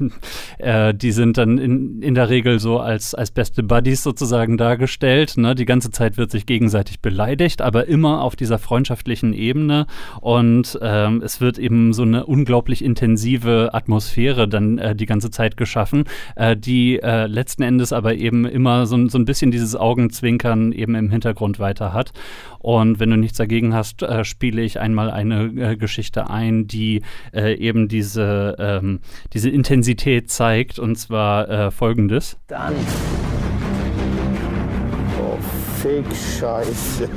äh, 0.58 0.94
die 0.94 1.12
sind 1.12 1.38
dann 1.38 1.58
in, 1.58 2.02
in 2.02 2.14
der 2.14 2.28
Regel 2.28 2.58
so 2.60 2.78
als, 2.78 3.14
als 3.14 3.30
beste 3.30 3.62
Buddies 3.62 4.02
sozusagen 4.02 4.56
dargestellt. 4.56 5.36
Ne? 5.36 5.54
Die 5.54 5.64
ganze 5.66 5.90
Zeit 5.90 6.16
wird 6.16 6.30
sich 6.30 6.46
gegenseitig 6.46 7.00
beleidigt, 7.00 7.62
aber 7.62 7.86
immer 7.86 8.22
auf 8.22 8.36
dieser 8.36 8.58
freundschaftlichen 8.58 9.32
Ebene 9.32 9.86
und 10.20 10.78
ähm, 10.82 11.22
es 11.24 11.40
wird 11.40 11.58
eben 11.58 11.92
so 11.92 12.02
eine 12.02 12.26
unglaublich 12.26 12.84
intensive 12.84 13.70
Atmosphäre 13.72 14.48
dann 14.48 14.78
äh, 14.78 14.94
die 14.96 15.06
ganze 15.06 15.30
Zeit 15.30 15.56
geschaffen, 15.56 16.04
äh, 16.36 16.56
die 16.56 16.98
äh, 17.02 17.26
letzten 17.26 17.62
Endes 17.62 17.92
aber 17.92 18.14
eben 18.14 18.44
immer 18.46 18.86
so, 18.86 18.96
ein- 18.96 19.08
so 19.08 19.18
ein 19.18 19.24
bisschen 19.24 19.50
dieses 19.50 19.76
Augenzwinkern 19.76 20.49
Musikern 20.50 20.72
eben 20.72 20.94
im 20.94 21.10
Hintergrund 21.10 21.58
weiter 21.58 21.92
hat. 21.92 22.12
Und 22.58 23.00
wenn 23.00 23.10
du 23.10 23.16
nichts 23.16 23.38
dagegen 23.38 23.74
hast, 23.74 24.02
äh, 24.02 24.24
spiele 24.24 24.62
ich 24.62 24.80
einmal 24.80 25.10
eine 25.10 25.44
äh, 25.44 25.76
Geschichte 25.76 26.28
ein, 26.28 26.66
die 26.66 27.02
äh, 27.32 27.54
eben 27.54 27.88
diese, 27.88 28.56
ähm, 28.58 29.00
diese 29.32 29.48
Intensität 29.50 30.30
zeigt, 30.30 30.78
und 30.78 30.96
zwar 30.96 31.48
äh, 31.48 31.70
folgendes. 31.70 32.36
Dann. 32.48 32.74
Oh, 35.22 35.38
Fick-Scheiße. 35.80 37.08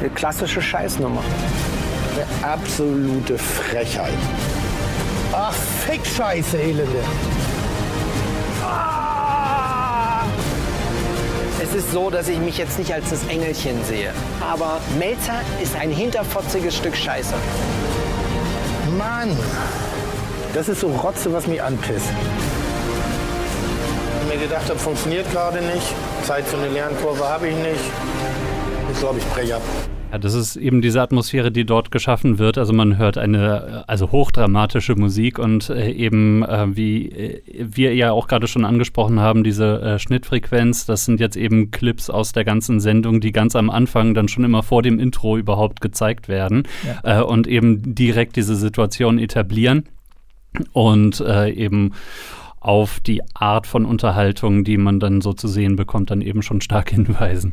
Eine 0.00 0.10
klassische 0.10 0.62
Scheißnummer. 0.62 1.22
Eine 2.14 2.52
absolute 2.52 3.36
Frechheit. 3.36 4.12
Ach, 5.32 5.52
Fick-Scheiße, 5.52 6.58
Elende. 6.58 7.02
Ah! 8.62 9.05
Es 11.68 11.74
ist 11.74 11.92
so, 11.92 12.10
dass 12.10 12.28
ich 12.28 12.38
mich 12.38 12.58
jetzt 12.58 12.78
nicht 12.78 12.92
als 12.92 13.10
das 13.10 13.26
Engelchen 13.26 13.82
sehe. 13.84 14.12
Aber 14.40 14.80
Melzer 14.98 15.40
ist 15.60 15.74
ein 15.74 15.90
hinterfotziges 15.90 16.76
Stück 16.76 16.96
Scheiße. 16.96 17.34
Mann, 18.96 19.36
das 20.54 20.68
ist 20.68 20.80
so 20.80 20.88
Rotze, 20.88 21.32
was 21.32 21.46
mich 21.46 21.60
anpisst. 21.60 22.06
Ich 24.22 24.34
mir 24.34 24.40
gedacht 24.40 24.68
habe, 24.68 24.78
funktioniert 24.78 25.30
gerade 25.32 25.60
nicht. 25.60 25.92
Zeit 26.22 26.44
für 26.46 26.56
eine 26.56 26.68
Lernkurve 26.68 27.28
habe 27.28 27.48
ich 27.48 27.56
nicht. 27.56 27.84
Ich 28.92 29.00
glaube, 29.00 29.18
ich 29.18 29.26
breche 29.26 29.56
ab. 29.56 29.62
Ja, 30.16 30.20
das 30.20 30.32
ist 30.32 30.56
eben 30.56 30.80
diese 30.80 31.02
Atmosphäre, 31.02 31.52
die 31.52 31.66
dort 31.66 31.90
geschaffen 31.90 32.38
wird. 32.38 32.56
Also 32.56 32.72
man 32.72 32.96
hört 32.96 33.18
eine 33.18 33.84
also 33.86 34.12
hochdramatische 34.12 34.94
Musik 34.94 35.38
und 35.38 35.68
äh, 35.68 35.90
eben 35.90 36.42
äh, 36.42 36.74
wie 36.74 37.10
äh, 37.10 37.42
wir 37.44 37.94
ja 37.94 38.12
auch 38.12 38.26
gerade 38.26 38.46
schon 38.46 38.64
angesprochen 38.64 39.20
haben, 39.20 39.44
diese 39.44 39.78
äh, 39.82 39.98
Schnittfrequenz, 39.98 40.86
das 40.86 41.04
sind 41.04 41.20
jetzt 41.20 41.36
eben 41.36 41.70
Clips 41.70 42.08
aus 42.08 42.32
der 42.32 42.46
ganzen 42.46 42.80
Sendung, 42.80 43.20
die 43.20 43.30
ganz 43.30 43.54
am 43.56 43.68
Anfang 43.68 44.14
dann 44.14 44.28
schon 44.28 44.44
immer 44.44 44.62
vor 44.62 44.80
dem 44.80 44.98
Intro 44.98 45.36
überhaupt 45.36 45.82
gezeigt 45.82 46.28
werden 46.28 46.62
Ja. 47.04 47.20
äh, 47.20 47.22
und 47.22 47.46
eben 47.46 47.94
direkt 47.94 48.36
diese 48.36 48.56
Situation 48.56 49.18
etablieren 49.18 49.84
und 50.72 51.20
äh, 51.20 51.50
eben 51.50 51.92
auf 52.58 53.00
die 53.00 53.20
Art 53.34 53.66
von 53.66 53.84
Unterhaltung, 53.84 54.64
die 54.64 54.78
man 54.78 54.98
dann 54.98 55.20
so 55.20 55.34
zu 55.34 55.46
sehen 55.46 55.76
bekommt, 55.76 56.10
dann 56.10 56.22
eben 56.22 56.40
schon 56.40 56.62
stark 56.62 56.88
hinweisen. 56.94 57.52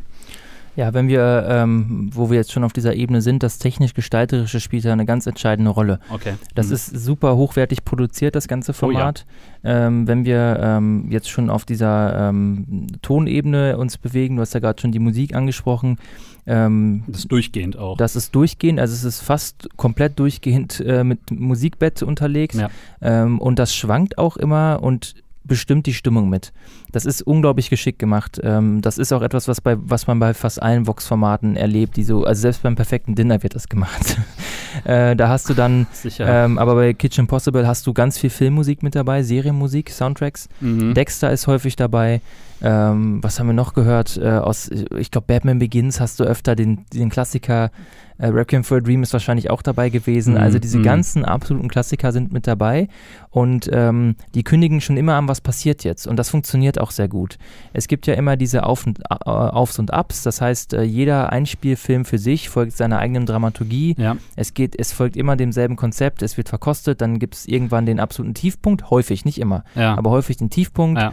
Ja, 0.76 0.92
wenn 0.92 1.06
wir, 1.08 1.46
ähm, 1.48 2.10
wo 2.12 2.30
wir 2.30 2.36
jetzt 2.36 2.50
schon 2.52 2.64
auf 2.64 2.72
dieser 2.72 2.94
Ebene 2.94 3.22
sind, 3.22 3.42
das 3.42 3.58
technisch-gestalterische 3.58 4.58
spielt 4.58 4.84
da 4.84 4.92
eine 4.92 5.06
ganz 5.06 5.26
entscheidende 5.26 5.70
Rolle. 5.70 6.00
Okay. 6.10 6.34
Das 6.54 6.68
Mhm. 6.68 6.72
ist 6.74 6.86
super 7.04 7.36
hochwertig 7.36 7.84
produziert, 7.84 8.34
das 8.34 8.48
ganze 8.48 8.72
Oh 8.72 8.90
ja. 8.90 8.98
Format. 8.98 9.26
ähm, 9.62 10.06
wenn 10.08 10.24
wir 10.24 10.58
ähm, 10.60 11.06
jetzt 11.10 11.30
schon 11.30 11.48
auf 11.48 11.64
dieser 11.64 12.28
ähm, 12.30 12.86
Tonebene 13.02 13.78
uns 13.78 13.98
bewegen, 13.98 14.36
du 14.36 14.42
hast 14.42 14.52
ja 14.54 14.60
gerade 14.60 14.80
schon 14.80 14.90
die 14.92 14.98
Musik 14.98 15.34
angesprochen, 15.34 15.98
ähm, 16.46 17.04
das 17.06 17.20
ist 17.20 17.32
durchgehend 17.32 17.78
auch. 17.78 17.96
das 17.96 18.16
ist 18.16 18.34
durchgehend, 18.34 18.78
also 18.80 18.92
es 18.94 19.04
ist 19.04 19.20
fast 19.22 19.68
komplett 19.76 20.18
durchgehend 20.18 20.80
äh, 20.80 21.02
mit 21.04 21.30
Musikbett 21.30 22.02
unterlegt 22.02 22.54
Ja. 22.56 22.68
ähm, 23.00 23.38
und 23.38 23.58
das 23.58 23.74
schwankt 23.74 24.18
auch 24.18 24.36
immer 24.36 24.80
und 24.82 25.14
bestimmt 25.44 25.86
die 25.86 25.94
Stimmung 25.94 26.28
mit. 26.28 26.52
Das 26.90 27.04
ist 27.04 27.22
unglaublich 27.22 27.70
geschickt 27.70 27.98
gemacht. 27.98 28.40
Ähm, 28.42 28.80
das 28.80 28.98
ist 28.98 29.12
auch 29.12 29.22
etwas, 29.22 29.46
was, 29.46 29.60
bei, 29.60 29.76
was 29.78 30.06
man 30.06 30.18
bei 30.18 30.34
fast 30.34 30.62
allen 30.62 30.86
Vox-Formaten 30.86 31.56
erlebt, 31.56 31.96
die 31.96 32.04
so, 32.04 32.24
also 32.24 32.40
selbst 32.40 32.62
beim 32.62 32.74
perfekten 32.74 33.14
Dinner 33.14 33.42
wird 33.42 33.54
das 33.54 33.68
gemacht. 33.68 34.16
äh, 34.84 35.14
da 35.14 35.28
hast 35.28 35.48
du 35.48 35.54
dann, 35.54 35.86
Sicher. 35.92 36.26
ähm, 36.26 36.58
aber 36.58 36.74
bei 36.74 36.94
Kitchen 36.94 37.26
Possible 37.26 37.66
hast 37.66 37.86
du 37.86 37.92
ganz 37.92 38.18
viel 38.18 38.30
Filmmusik 38.30 38.82
mit 38.82 38.94
dabei, 38.94 39.22
Serienmusik, 39.22 39.90
Soundtracks. 39.90 40.48
Mhm. 40.60 40.94
Dexter 40.94 41.30
ist 41.30 41.46
häufig 41.46 41.76
dabei. 41.76 42.20
Ähm, 42.62 43.22
was 43.22 43.38
haben 43.38 43.48
wir 43.48 43.54
noch 43.54 43.74
gehört? 43.74 44.16
Äh, 44.16 44.28
aus, 44.30 44.70
ich 44.70 45.10
glaube, 45.10 45.26
Batman 45.26 45.58
Begins 45.58 46.00
hast 46.00 46.20
du 46.20 46.24
öfter 46.24 46.56
den, 46.56 46.86
den 46.92 47.10
Klassiker. 47.10 47.70
Äh, 48.18 48.28
Requiem 48.28 48.64
for 48.64 48.78
a 48.78 48.80
Dream 48.80 49.02
ist 49.02 49.12
wahrscheinlich 49.12 49.50
auch 49.50 49.62
dabei 49.62 49.88
gewesen. 49.90 50.34
Mhm, 50.34 50.40
Also 50.40 50.58
diese 50.58 50.78
mhm. 50.78 50.82
ganzen 50.84 51.24
absoluten 51.24 51.68
Klassiker 51.68 52.12
sind 52.12 52.32
mit 52.32 52.46
dabei 52.46 52.88
und 53.30 53.68
ähm, 53.72 54.14
die 54.34 54.44
kündigen 54.44 54.80
schon 54.80 54.96
immer 54.96 55.14
an, 55.14 55.26
was 55.28 55.40
passiert 55.40 55.82
jetzt. 55.84 56.06
Und 56.06 56.16
das 56.16 56.30
funktioniert 56.30 56.80
auch 56.80 56.90
sehr 56.92 57.08
gut. 57.08 57.36
Es 57.72 57.88
gibt 57.88 58.06
ja 58.06 58.14
immer 58.14 58.36
diese 58.36 58.64
Auf 58.64 58.86
und, 58.86 59.00
äh, 59.00 59.14
Aufs 59.24 59.78
und 59.78 59.92
Ups. 59.92 60.22
Das 60.22 60.40
heißt, 60.40 60.74
äh, 60.74 60.82
jeder 60.82 61.32
Einspielfilm 61.32 62.04
für 62.04 62.18
sich 62.18 62.48
folgt 62.48 62.76
seiner 62.76 62.98
eigenen 62.98 63.26
Dramaturgie. 63.26 63.96
Ja. 63.98 64.16
Es 64.36 64.54
geht, 64.54 64.78
es 64.78 64.92
folgt 64.92 65.16
immer 65.16 65.34
demselben 65.36 65.74
Konzept. 65.76 66.22
Es 66.22 66.36
wird 66.36 66.48
verkostet. 66.48 67.00
Dann 67.00 67.18
gibt 67.18 67.34
es 67.34 67.46
irgendwann 67.46 67.86
den 67.86 67.98
absoluten 67.98 68.34
Tiefpunkt. 68.34 68.90
Häufig, 68.90 69.24
nicht 69.24 69.38
immer 69.38 69.64
Ja. 69.74 69.96
aber 69.96 70.10
häufig 70.10 70.36
den 70.36 70.50
Tiefpunkt. 70.50 71.00
Ja. 71.00 71.12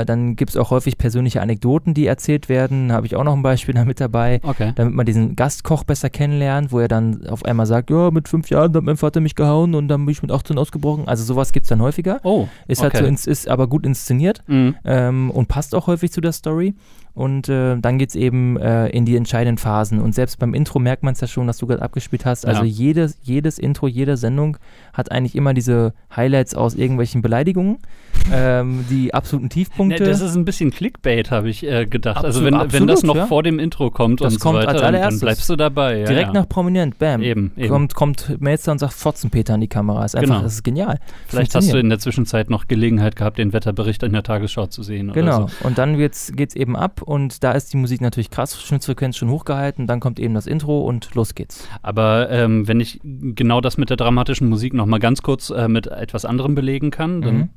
Äh, 0.00 0.04
dann 0.04 0.34
gibt 0.34 0.50
es 0.50 0.56
auch 0.56 0.70
häufig 0.70 0.98
persönliche 0.98 1.40
Anekdoten, 1.40 1.94
die 1.94 2.06
erzählt 2.06 2.48
werden. 2.48 2.90
Habe 2.92 3.06
ich 3.06 3.14
auch 3.14 3.24
noch 3.24 3.34
ein 3.34 3.42
Beispiel 3.42 3.74
da 3.76 3.84
mit 3.84 4.00
dabei. 4.00 4.40
Okay. 4.42 4.72
Damit 4.74 4.94
man 4.94 5.06
diesen 5.06 5.36
Gastkoch 5.36 5.84
besser 5.84 6.10
kennenlernt, 6.10 6.39
wo 6.70 6.78
er 6.80 6.88
dann 6.88 7.26
auf 7.26 7.44
einmal 7.44 7.66
sagt, 7.66 7.90
ja, 7.90 8.10
mit 8.10 8.28
fünf 8.28 8.50
Jahren 8.50 8.74
hat 8.74 8.82
mein 8.82 8.96
Vater 8.96 9.20
mich 9.20 9.34
gehauen 9.34 9.74
und 9.74 9.88
dann 9.88 10.04
bin 10.04 10.12
ich 10.12 10.22
mit 10.22 10.32
18 10.32 10.58
ausgebrochen. 10.58 11.06
Also 11.08 11.24
sowas 11.24 11.52
gibt 11.52 11.64
es 11.64 11.68
dann 11.68 11.82
häufiger. 11.82 12.20
Oh. 12.24 12.48
Ist 12.66 12.82
halt 12.82 12.94
okay. 12.94 13.04
so, 13.04 13.08
ins, 13.08 13.26
ist 13.26 13.48
aber 13.48 13.66
gut 13.68 13.84
inszeniert 13.86 14.42
Mhm. 14.46 14.74
ähm, 14.84 15.30
und 15.30 15.48
passt 15.48 15.74
auch 15.74 15.86
häufig 15.86 16.12
zu 16.12 16.20
der 16.20 16.32
Story. 16.32 16.74
Und 17.14 17.48
äh, 17.48 17.76
dann 17.78 17.98
geht 17.98 18.10
es 18.10 18.14
eben 18.14 18.56
äh, 18.56 18.88
in 18.88 19.04
die 19.04 19.16
entscheidenden 19.16 19.58
Phasen. 19.58 20.00
Und 20.00 20.14
selbst 20.14 20.38
beim 20.38 20.54
Intro 20.54 20.78
merkt 20.78 21.02
man 21.02 21.12
es 21.14 21.20
ja 21.20 21.26
schon, 21.26 21.46
dass 21.46 21.58
du 21.58 21.66
gerade 21.66 21.82
abgespielt 21.82 22.24
hast. 22.24 22.46
Also 22.46 22.62
Ja. 22.62 22.68
jedes, 22.68 23.18
jedes 23.22 23.58
Intro, 23.58 23.88
jede 23.88 24.16
Sendung 24.16 24.56
hat 24.92 25.10
eigentlich 25.12 25.34
immer 25.34 25.52
diese 25.54 25.92
Highlights 26.14 26.54
aus 26.54 26.74
irgendwelchen 26.74 27.20
Beleidigungen, 27.22 27.78
ähm, 28.32 28.84
die 28.90 29.12
absoluten 29.14 29.46
Ne, 29.46 29.48
Tiefpunkte. 29.50 30.04
das 30.04 30.20
ist 30.20 30.34
ein 30.36 30.44
bisschen 30.44 30.70
Clickbait, 30.70 31.30
habe 31.30 31.48
ich 31.48 31.64
äh, 31.66 31.86
gedacht. 31.86 32.24
also 32.24 32.40
Absolut- 32.40 32.60
wenn, 32.72 32.72
wenn 32.72 32.86
das 32.86 32.98
absolut, 33.00 33.16
noch 33.16 33.22
ja. 33.22 33.26
vor 33.26 33.42
dem 33.42 33.58
Intro 33.58 33.90
kommt 33.90 34.20
Das 34.20 34.34
und 34.34 34.40
kommt 34.40 34.60
so 34.62 34.66
weiter, 34.68 34.82
als 34.84 35.18
dann, 35.18 35.20
bleibst 35.20 35.48
du 35.48 35.56
dabei. 35.56 36.00
Ja, 36.00 36.06
Direkt 36.06 36.32
nach 36.34 36.48
Prominent, 36.48 36.98
bam. 36.98 37.22
Eben, 37.22 37.52
eben. 37.56 37.68
Kommt, 37.68 37.94
kommt 37.94 38.40
Melzer 38.40 38.72
und 38.72 38.78
sagt 38.78 38.92
Fotzenpeter 38.92 39.54
in 39.54 39.60
die 39.62 39.68
Kamera. 39.68 40.04
Ist 40.04 40.14
einfach, 40.16 40.28
Genau. 40.28 40.42
das 40.42 40.54
ist 40.54 40.62
genial. 40.64 40.98
Vielleicht 41.26 41.54
hast 41.54 41.72
du 41.72 41.78
in 41.78 41.88
der 41.88 41.98
Zwischenzeit 41.98 42.50
noch 42.50 42.68
Gelegenheit 42.68 43.16
gehabt, 43.16 43.38
den 43.38 43.52
Wetterbericht 43.52 44.02
in 44.02 44.12
der 44.12 44.22
Tagesschau 44.22 44.66
zu 44.66 44.82
sehen. 44.82 45.12
Genau, 45.12 45.46
so. 45.48 45.66
und 45.66 45.78
dann 45.78 45.96
geht's, 45.96 46.32
geht's 46.34 46.54
eben 46.54 46.76
ab 46.76 47.02
und 47.10 47.42
da 47.42 47.50
ist 47.50 47.72
die 47.72 47.76
Musik 47.76 48.00
natürlich 48.00 48.30
krass, 48.30 48.62
Schnittfrequenz 48.62 49.16
schon 49.16 49.30
hochgehalten, 49.30 49.88
dann 49.88 49.98
kommt 49.98 50.20
eben 50.20 50.32
das 50.32 50.46
Intro 50.46 50.82
und 50.82 51.12
los 51.16 51.34
geht's. 51.34 51.66
Aber 51.82 52.30
ähm, 52.30 52.68
wenn 52.68 52.78
ich 52.78 53.00
genau 53.02 53.60
das 53.60 53.78
mit 53.78 53.90
der 53.90 53.96
dramatischen 53.96 54.48
Musik 54.48 54.74
noch 54.74 54.86
mal 54.86 55.00
ganz 55.00 55.20
kurz 55.20 55.50
äh, 55.50 55.66
mit 55.66 55.88
etwas 55.88 56.24
anderem 56.24 56.54
belegen 56.54 56.92
kann, 56.92 57.20
dann 57.20 57.34
Mhm. 57.34 57.50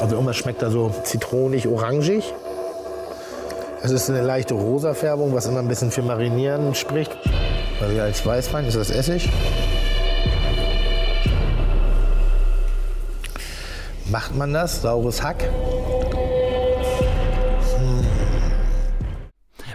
Also 0.00 0.14
irgendwas 0.14 0.36
schmeckt 0.36 0.60
da 0.60 0.70
so 0.70 0.94
zitronig-orangig. 1.02 2.32
Es 3.82 3.90
ist 3.90 4.10
eine 4.10 4.20
leichte 4.20 4.54
rosa 4.54 4.92
Färbung, 4.92 5.34
was 5.34 5.46
immer 5.46 5.60
ein 5.60 5.68
bisschen 5.68 5.90
für 5.90 6.02
Marinieren 6.02 6.74
spricht. 6.74 7.16
Also 7.80 7.94
ja, 7.94 8.04
als 8.04 8.24
Weißwein 8.24 8.66
ist 8.66 8.76
das 8.76 8.90
Essig. 8.90 9.30
Macht 14.10 14.36
man 14.36 14.52
das? 14.52 14.82
Saures 14.82 15.22
Hack. 15.22 15.48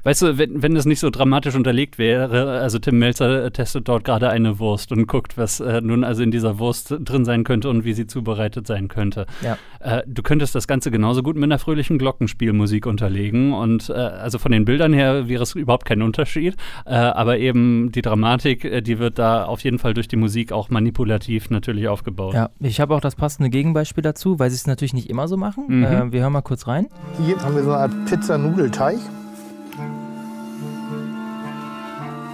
Weißt 0.04 0.22
du, 0.22 0.38
wenn, 0.38 0.62
wenn 0.62 0.76
das 0.76 0.86
nicht 0.86 1.00
so 1.00 1.10
dramatisch 1.10 1.56
unterlegt 1.56 1.98
wäre, 1.98 2.60
also 2.60 2.78
Tim 2.78 3.00
Melzer 3.00 3.52
testet 3.54 3.88
dort 3.88 4.04
gerade 4.04 4.30
eine 4.30 4.60
Wurst 4.60 4.92
und 4.92 5.08
guckt, 5.08 5.38
was 5.38 5.62
äh, 5.62 5.80
nun 5.82 6.04
also 6.04 6.24
in 6.24 6.32
dieser 6.32 6.60
Wurst 6.60 6.94
drin 7.00 7.24
sein 7.24 7.46
könnte 7.46 7.70
und 7.70 7.86
wie 7.86 7.94
sie 7.94 8.06
zubereitet 8.06 8.68
sein 8.68 8.89
könnte. 8.89 9.26
Ja. 9.42 9.58
Äh, 9.80 10.04
du 10.06 10.22
könntest 10.22 10.56
das 10.56 10.68
Ganze 10.68 10.92
genauso 10.92 11.24
gut 11.24 11.36
mit 11.36 11.46
einer 11.46 11.58
fröhlichen 11.58 11.98
Glockenspielmusik 11.98 12.86
unterlegen 12.86 13.54
und 13.54 13.89
äh, 13.89 13.94
also 13.94 14.39
von 14.39 14.52
den 14.52 14.66
Bildern 14.66 14.92
her 14.92 15.30
wäre 15.30 15.44
es 15.44 15.56
überhaupt 15.56 15.86
kein 15.86 16.02
Unterschied, 16.02 16.58
äh, 16.86 16.96
aber 16.96 17.38
eben 17.38 17.92
die 17.94 18.02
Dramatik, 18.02 18.66
äh, 18.66 18.82
die 18.82 19.00
wird 19.00 19.20
da 19.20 19.46
auf 19.46 19.62
jeden 19.62 19.80
Fall 19.80 19.94
durch 19.94 20.10
die 20.10 20.18
Musik 20.18 20.52
auch 20.52 20.70
manipulativ 20.70 21.50
natürlich 21.50 21.88
aufgebaut. 21.88 22.34
Ja, 22.34 22.50
ich 22.60 22.82
habe 22.82 22.94
auch 22.94 23.02
das 23.02 23.16
passende 23.16 23.50
Gegenbeispiel 23.50 24.02
dazu, 24.02 24.38
weil 24.38 24.50
sie 24.50 24.56
es 24.56 24.68
natürlich 24.68 24.94
nicht 24.94 25.10
immer 25.10 25.30
so 25.30 25.38
machen. 25.38 25.66
Mhm. 25.68 25.84
Äh, 25.84 26.12
wir 26.12 26.22
hören 26.22 26.34
mal 26.34 26.42
kurz 26.42 26.68
rein. 26.68 26.88
Hier 27.26 27.38
haben 27.39 27.56
wir 27.56 27.63
so 27.63 27.72
eine 27.72 27.80
Art 27.80 28.06
Pizzanudelteig. 28.06 28.98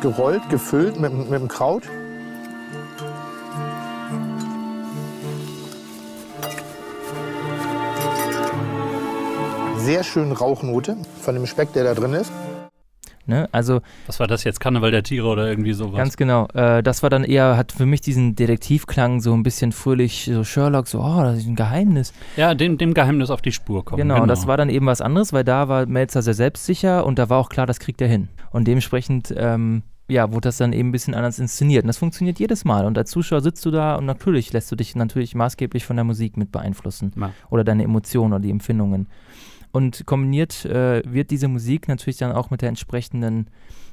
Gerollt, 0.01 0.49
gefüllt 0.49 0.99
mit, 0.99 1.13
mit 1.13 1.41
dem 1.41 1.47
Kraut. 1.49 1.83
Sehr 9.77 10.03
schön 10.03 10.31
Rauchnote 10.31 10.95
von 11.21 11.35
dem 11.35 11.45
Speck, 11.45 11.73
der 11.73 11.83
da 11.83 11.93
drin 11.93 12.13
ist. 12.13 12.31
Ne? 13.29 13.47
Also 13.51 13.81
Was 14.07 14.19
war 14.19 14.27
das 14.27 14.43
jetzt? 14.43 14.59
Karneval 14.59 14.91
der 14.91 15.03
Tiere 15.03 15.27
oder 15.27 15.47
irgendwie 15.47 15.73
sowas? 15.73 15.97
ganz 15.97 16.17
genau. 16.17 16.47
Äh, 16.53 16.83
das 16.83 17.03
war 17.03 17.09
dann 17.09 17.23
eher, 17.23 17.55
hat 17.55 17.71
für 17.71 17.85
mich 17.85 18.01
diesen 18.01 18.35
Detektivklang 18.35 19.21
so 19.21 19.33
ein 19.33 19.43
bisschen 19.43 19.71
fröhlich, 19.71 20.29
so 20.33 20.43
Sherlock, 20.43 20.87
so, 20.87 20.99
oh, 20.99 21.21
das 21.21 21.37
ist 21.37 21.47
ein 21.47 21.55
Geheimnis. 21.55 22.11
ja, 22.35 22.55
dem, 22.55 22.77
dem 22.77 22.93
Geheimnis 22.93 23.29
auf 23.29 23.41
die 23.41 23.51
Spur 23.51 23.85
kommen. 23.85 24.01
Genau, 24.01 24.25
das 24.25 24.47
war 24.47 24.57
dann 24.57 24.69
eben 24.69 24.87
was 24.87 24.99
anderes, 24.99 25.31
weil 25.31 25.43
da 25.43 25.69
war 25.69 25.85
Melzer 25.85 26.21
sehr 26.21 26.33
selbstsicher 26.33 27.05
und 27.05 27.19
da 27.19 27.29
war 27.29 27.37
auch 27.37 27.49
klar, 27.49 27.67
das 27.67 27.79
kriegt 27.79 28.01
er 28.01 28.07
hin. 28.07 28.27
Und 28.51 28.67
dementsprechend, 28.67 29.33
ähm, 29.37 29.83
ja, 30.09 30.31
wurde 30.31 30.47
das 30.47 30.57
dann 30.57 30.73
eben 30.73 30.89
ein 30.89 30.91
bisschen 30.91 31.13
anders 31.13 31.37
inszeniert. 31.37 31.83
Und 31.83 31.87
das 31.87 31.99
funktioniert 31.99 32.39
jedes 32.39 32.65
Mal. 32.65 32.85
Und 32.87 32.97
als 32.97 33.11
Zuschauer 33.11 33.41
sitzt 33.41 33.63
du 33.63 33.69
da 33.69 33.95
und 33.95 34.05
natürlich 34.05 34.51
lässt 34.51 34.71
du 34.71 34.75
dich 34.75 34.95
natürlich 34.95 35.35
maßgeblich 35.35 35.85
von 35.85 35.95
der 35.97 36.03
Musik 36.03 36.35
mit 36.35 36.51
beeinflussen. 36.51 37.11
Ja. 37.15 37.31
Oder 37.51 37.63
deine 37.63 37.83
Emotionen 37.83 38.33
oder 38.33 38.41
die 38.41 38.49
Empfindungen. 38.49 39.07
Und 39.71 40.05
kombiniert 40.05 40.65
äh, 40.65 41.03
wird 41.05 41.31
diese 41.31 41.47
Musik 41.47 41.87
natürlich 41.87 42.17
dann 42.17 42.31
auch 42.31 42.49
mit 42.49 42.61
der 42.61 42.69
entsprechenden 42.69 43.49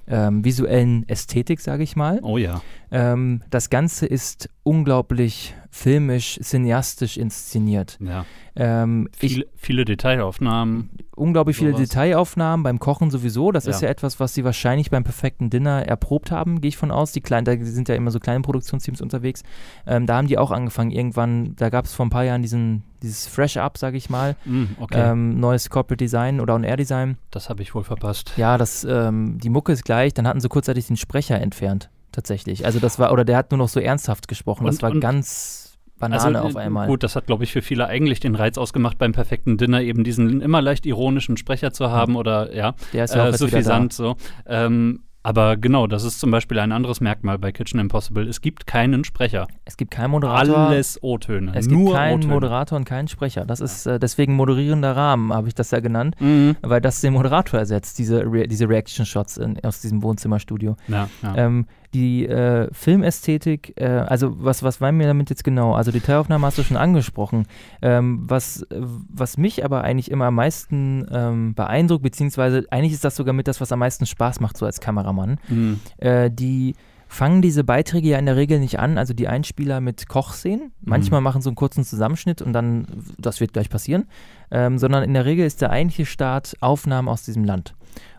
ähm, 0.09 0.45
visuellen 0.45 1.09
Ästhetik, 1.09 1.61
sage 1.61 1.83
ich 1.83 1.97
mal. 1.97 2.21
Oh 2.23 2.39
ja. 2.39 2.63
Ähm, 2.91 3.43
das 3.51 3.71
Ganze 3.71 4.07
ist 4.07 4.49
unglaublich 4.63 5.55
filmisch, 5.71 6.39
cineastisch 6.43 7.17
inszeniert. 7.17 7.99
Ja. 8.01 8.25
Ähm, 8.55 9.09
Viele, 9.17 9.45
ich, 9.45 9.51
viele 9.57 9.85
Detailaufnahmen. 9.85 10.91
Unglaublich 11.17 11.57
viele 11.57 11.73
sowas. 11.73 11.89
Detailaufnahmen 11.89 12.63
beim 12.63 12.79
Kochen 12.79 13.11
sowieso. 13.11 13.51
Das 13.53 13.67
ist 13.67 13.81
Ja. 13.81 13.89
ja 13.89 13.91
etwas, 13.93 14.21
was 14.21 14.35
sie 14.35 14.45
wahrscheinlich 14.45 14.91
beim 14.91 15.03
perfekten 15.03 15.51
Dinner 15.51 15.85
erprobt 15.87 16.31
haben, 16.31 16.61
gehe 16.61 16.69
ich 16.69 16.77
von 16.77 16.91
aus. 16.91 17.13
Die 17.13 17.21
kleinen, 17.21 17.45
da 17.45 17.53
sind 17.59 17.89
ja 17.89 17.95
immer 17.95 18.11
so 18.11 18.21
kleine 18.21 18.41
Produktionsteams 18.43 19.01
unterwegs. 19.01 19.43
Ähm, 19.87 20.07
da 20.07 20.17
haben 20.17 20.29
die 20.29 20.39
auch 20.39 20.51
angefangen. 20.53 20.91
Irgendwann, 20.91 21.57
da 21.57 21.71
gab 21.71 21.87
es 21.87 21.95
vor 21.95 22.07
ein 22.07 22.11
paar 22.11 22.25
Jahren 22.25 22.43
diesen, 22.43 22.83
dieses 23.03 23.27
Fresh 23.27 23.57
Up, 23.57 23.79
sage 23.79 23.97
ich 23.97 24.11
mal. 24.11 24.37
Hm, 24.45 24.77
okay, 24.79 25.11
Ähm, 25.11 25.41
neues 25.41 25.71
Corporate 25.71 25.97
Design 26.05 26.41
oder 26.41 26.55
On-Air-Design. 26.55 27.17
das 27.31 27.49
habe 27.49 27.63
ich 27.63 27.75
wohl 27.75 27.85
verpasst. 27.85 28.33
Ja, 28.37 28.59
das, 28.59 28.85
ähm, 28.89 29.39
die 29.43 29.51
Mucke 29.51 29.73
ist 29.73 29.85
gleich. 29.85 30.15
Dann 30.15 30.27
hatten 30.29 30.41
sie 30.41 30.49
kurzzeitig 30.49 30.87
den 30.87 30.97
Sprecher 30.97 31.41
entfernt, 31.41 31.91
tatsächlich. 32.13 32.65
Also 32.67 32.79
das 32.79 32.99
war, 32.99 33.13
oder 33.13 33.25
der 33.25 33.37
hat 33.39 33.51
nur 33.51 33.59
noch 33.59 33.69
so 33.69 33.81
ernsthaft 33.81 34.29
gesprochen. 34.29 34.67
das 34.67 34.77
Und- 34.77 34.83
war 34.83 34.91
und- 34.93 35.01
ganz 35.01 35.66
Banane 35.99 36.43
auf 36.43 36.55
äh, 36.55 36.59
einmal. 36.59 36.87
Gut, 36.87 37.03
das 37.03 37.17
hat, 37.17 37.27
glaube 37.27 37.45
ich, 37.45 37.53
für 37.53 37.63
viele 37.63 37.87
eigentlich 37.87 38.21
den 38.21 38.35
Reiz 38.35 38.59
ausgemacht, 38.59 38.99
beim 38.99 39.13
perfekten 39.13 39.57
Dinner 39.57 39.81
eben 39.83 40.05
diesen 40.05 40.41
immer 40.41 40.61
leicht 40.63 40.87
ironischen 40.87 41.37
Sprecher 41.37 41.73
zu 41.73 41.91
haben 41.91 42.17
oder 42.17 42.55
ja, 42.55 42.75
Der 42.93 43.05
ist 43.05 43.15
ja 43.15 43.25
auch 43.25 43.33
äh, 43.33 43.37
suffisant 43.37 43.93
so. 43.93 44.17
Ähm, 44.47 45.01
aber 45.23 45.57
genau, 45.57 45.89
das 45.89 46.05
ist 46.05 46.21
zum 46.21 46.31
Beispiel 46.31 46.57
ein 46.61 46.71
anderes 46.71 47.01
Merkmal 47.01 47.37
bei 47.37 47.51
Kitchen 47.51 47.81
Impossible. 47.81 48.29
Es 48.29 48.41
gibt 48.41 48.69
keinen 48.69 49.03
Sprecher. 49.03 49.49
Es 49.65 49.77
gibt 49.77 49.91
keinen 49.91 50.13
Moderator. 50.13 50.57
Alles 50.57 51.03
O-Töne. 51.03 51.51
Es 51.53 51.69
gibt 51.69 51.93
keinen. 51.93 52.29
Moderator 52.29 52.79
und 52.79 52.85
keinen 52.85 53.09
Sprecher. 53.09 53.45
Das 53.45 53.59
ist 53.59 53.87
äh, 53.87 53.99
deswegen 53.99 54.37
moderierender 54.37 54.95
Rahmen, 54.95 55.33
habe 55.33 55.49
ich 55.49 55.55
das 55.57 55.73
ja 55.73 55.81
genannt, 55.81 56.15
Mhm. 56.21 56.55
weil 56.63 56.81
das 56.81 57.01
den 57.01 57.13
Moderator 57.13 57.59
ersetzt, 57.59 57.99
diese, 57.99 58.21
Re 58.25 58.47
diese 58.47 58.69
Reaction-Shots 58.69 59.41
aus 59.65 59.81
diesem 59.81 60.05
Wohnzimmerstudio. 60.05 60.77
Ja, 60.87 61.09
ja. 61.25 61.35
Ähm, 61.37 61.67
die 61.95 62.27
äh, 62.27 62.69
Filmästhetik, 62.73 63.75
äh, 63.77 63.87
also 63.87 64.35
was, 64.39 64.63
was 64.63 64.81
meinen 64.81 64.99
wir 64.99 65.07
damit 65.07 65.31
jetzt 65.31 65.45
genau? 65.45 65.75
Also 65.75 65.91
Detailaufnahmen 65.91 66.45
hast 66.45 66.59
du 66.59 66.63
schon 66.63 66.77
angesprochen. 66.77 67.47
Ähm, 67.83 68.25
was, 68.29 68.67
was 68.71 69.39
mich 69.39 69.65
aber 69.65 69.83
eigentlich 69.83 70.11
immer 70.11 70.27
am 70.27 70.35
meisten 70.35 71.07
ähm, 71.11 71.55
beeindruckt, 71.55 72.03
beziehungsweise 72.03 72.65
eigentlich 72.71 72.93
ist 72.93 73.05
das 73.05 73.17
sogar 73.17 73.35
mit 73.35 73.49
das, 73.49 73.61
was 73.61 73.73
am 73.73 73.79
meisten 73.79 74.07
Spaß 74.07 74.41
macht, 74.41 74.57
so 74.57 74.67
als 74.67 74.81
Kameramann. 74.81 75.39
Mhm. 75.49 75.81
Äh, 75.99 76.31
die 76.31 76.75
fangen 77.09 77.41
diese 77.41 77.65
Beiträge 77.65 78.09
ja 78.09 78.19
in 78.19 78.27
der 78.27 78.37
Regel 78.37 78.59
nicht 78.59 78.79
an, 78.79 78.99
also 78.99 79.15
die 79.15 79.29
Einspieler 79.29 79.81
mit 79.81 80.09
Kochszenen. 80.09 80.73
Manchmal 80.83 81.21
machen 81.21 81.41
so 81.41 81.51
einen 81.51 81.57
kurzen 81.57 81.85
Zusammenschnitt 81.85 82.43
und 82.43 82.53
dann, 82.53 82.87
das 83.19 83.41
wird 83.41 83.53
gleich 83.53 83.71
passieren, 83.71 84.07
ähm, 84.51 84.79
sondern 84.79 85.05
in 85.05 85.15
der 85.15 85.25
Regel 85.25 85.47
ist 85.47 85.63
der 85.63 85.71
eigentliche 85.71 86.07
Start 86.07 86.57
Aufnahmen 86.61 87.09
aus 87.09 87.23
diesem 87.23 87.45
Land. 87.45 87.75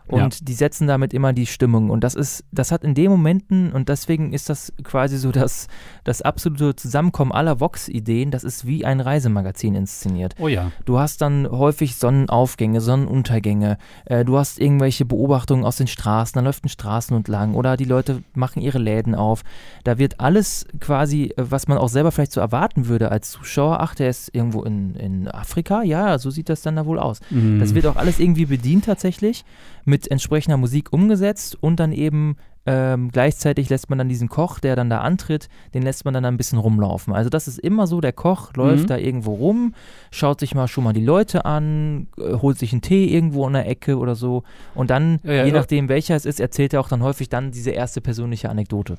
Und 0.08 0.48
die 0.48 0.54
setzen 0.54 0.86
damit 0.86 1.12
immer 1.12 1.32
die 1.32 1.46
Stimmung. 1.46 1.90
Und 1.90 2.02
das 2.04 2.14
ist, 2.14 2.44
das 2.50 2.72
hat 2.72 2.84
in 2.84 2.94
den 2.94 3.10
Momenten, 3.10 3.72
und 3.72 3.88
deswegen 3.88 4.32
ist 4.32 4.48
das 4.48 4.72
quasi 4.82 5.18
so 5.18 5.32
das, 5.32 5.68
das 6.04 6.22
absolute 6.22 6.76
Zusammenkommen 6.76 7.32
aller 7.32 7.60
Vox-Ideen, 7.60 8.30
das 8.30 8.44
ist 8.44 8.66
wie 8.66 8.84
ein 8.84 9.00
Reisemagazin 9.00 9.74
inszeniert. 9.74 10.34
Oh 10.38 10.48
ja. 10.48 10.72
Du 10.84 10.98
hast 10.98 11.20
dann 11.20 11.48
häufig 11.50 11.96
Sonnenaufgänge, 11.96 12.80
Sonnenuntergänge. 12.80 13.78
Äh, 14.06 14.24
du 14.24 14.38
hast 14.38 14.60
irgendwelche 14.60 15.04
Beobachtungen 15.04 15.64
aus 15.64 15.76
den 15.76 15.86
Straßen. 15.86 16.34
Da 16.34 16.40
läuft 16.40 16.64
ein 16.64 16.68
Straßen 16.68 17.16
entlang 17.16 17.54
oder 17.54 17.76
die 17.76 17.84
Leute 17.84 18.22
machen 18.34 18.62
ihre 18.62 18.78
Läden 18.78 19.14
auf. 19.14 19.42
Da 19.84 19.98
wird 19.98 20.20
alles 20.20 20.66
quasi, 20.80 21.34
äh, 21.36 21.44
was 21.50 21.68
man 21.68 21.78
auch 21.78 21.88
selber 21.88 22.12
vielleicht 22.12 22.32
so 22.32 22.40
erwarten 22.40 22.88
würde 22.88 23.10
als 23.10 23.30
Zuschauer. 23.30 23.80
Ach, 23.80 23.94
der 23.94 24.08
ist 24.08 24.34
irgendwo 24.34 24.62
in, 24.62 24.94
in 24.94 25.28
Afrika. 25.28 25.82
Ja, 25.82 26.18
so 26.18 26.30
sieht 26.30 26.48
das 26.48 26.62
dann 26.62 26.76
da 26.76 26.86
wohl 26.86 26.98
aus. 26.98 27.20
Mhm. 27.30 27.60
Das 27.60 27.74
wird 27.74 27.86
auch 27.86 27.96
alles 27.96 28.18
irgendwie 28.18 28.46
bedient 28.46 28.84
tatsächlich, 28.86 29.44
mit 29.84 29.97
entsprechender 30.06 30.56
Musik 30.56 30.92
umgesetzt 30.92 31.56
und 31.60 31.80
dann 31.80 31.92
eben 31.92 32.36
ähm, 32.70 33.08
gleichzeitig 33.10 33.70
lässt 33.70 33.88
man 33.88 33.96
dann 33.98 34.10
diesen 34.10 34.28
Koch, 34.28 34.58
der 34.58 34.76
dann 34.76 34.90
da 34.90 34.98
antritt, 35.00 35.48
den 35.72 35.82
lässt 35.82 36.04
man 36.04 36.12
dann 36.12 36.26
ein 36.26 36.36
bisschen 36.36 36.58
rumlaufen. 36.58 37.14
Also 37.14 37.30
das 37.30 37.48
ist 37.48 37.58
immer 37.58 37.86
so, 37.86 38.02
der 38.02 38.12
Koch 38.12 38.52
läuft 38.56 38.82
Mhm. 38.82 38.86
da 38.88 38.98
irgendwo 38.98 39.32
rum, 39.32 39.74
schaut 40.10 40.38
sich 40.40 40.54
mal 40.54 40.68
schon 40.68 40.84
mal 40.84 40.92
die 40.92 41.02
Leute 41.04 41.46
an, 41.46 42.08
äh, 42.18 42.34
holt 42.34 42.58
sich 42.58 42.72
einen 42.72 42.82
Tee 42.82 43.06
irgendwo 43.06 43.46
in 43.46 43.54
der 43.54 43.66
Ecke 43.66 43.96
oder 43.96 44.14
so 44.14 44.42
und 44.74 44.90
dann, 44.90 45.18
Ja, 45.22 45.32
ja, 45.32 45.44
je 45.44 45.50
ja. 45.52 45.56
nachdem 45.56 45.88
welcher 45.88 46.14
es 46.14 46.26
ist, 46.26 46.40
erzählt 46.40 46.74
er 46.74 46.80
auch 46.80 46.88
dann 46.90 47.02
häufig 47.02 47.30
dann 47.30 47.52
diese 47.52 47.70
erste 47.70 48.02
persönliche 48.02 48.50
Anekdote. 48.50 48.98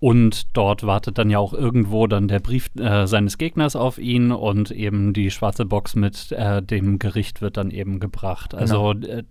Und 0.00 0.56
dort 0.56 0.86
wartet 0.86 1.18
dann 1.18 1.30
ja 1.30 1.38
auch 1.38 1.54
irgendwo 1.54 2.06
dann 2.06 2.28
der 2.28 2.40
Brief 2.40 2.68
äh, 2.78 3.06
seines 3.06 3.38
Gegners 3.38 3.74
auf 3.74 3.98
ihn 3.98 4.32
und 4.32 4.70
eben 4.70 5.12
die 5.12 5.30
schwarze 5.30 5.64
Box 5.64 5.94
mit 5.94 6.30
äh, 6.32 6.62
dem 6.62 6.98
Gericht 6.98 7.40
wird 7.40 7.56
dann 7.56 7.70
eben 7.70 8.00
gebracht. 8.00 8.54
Also 8.54 8.92
äh, 8.92 9.22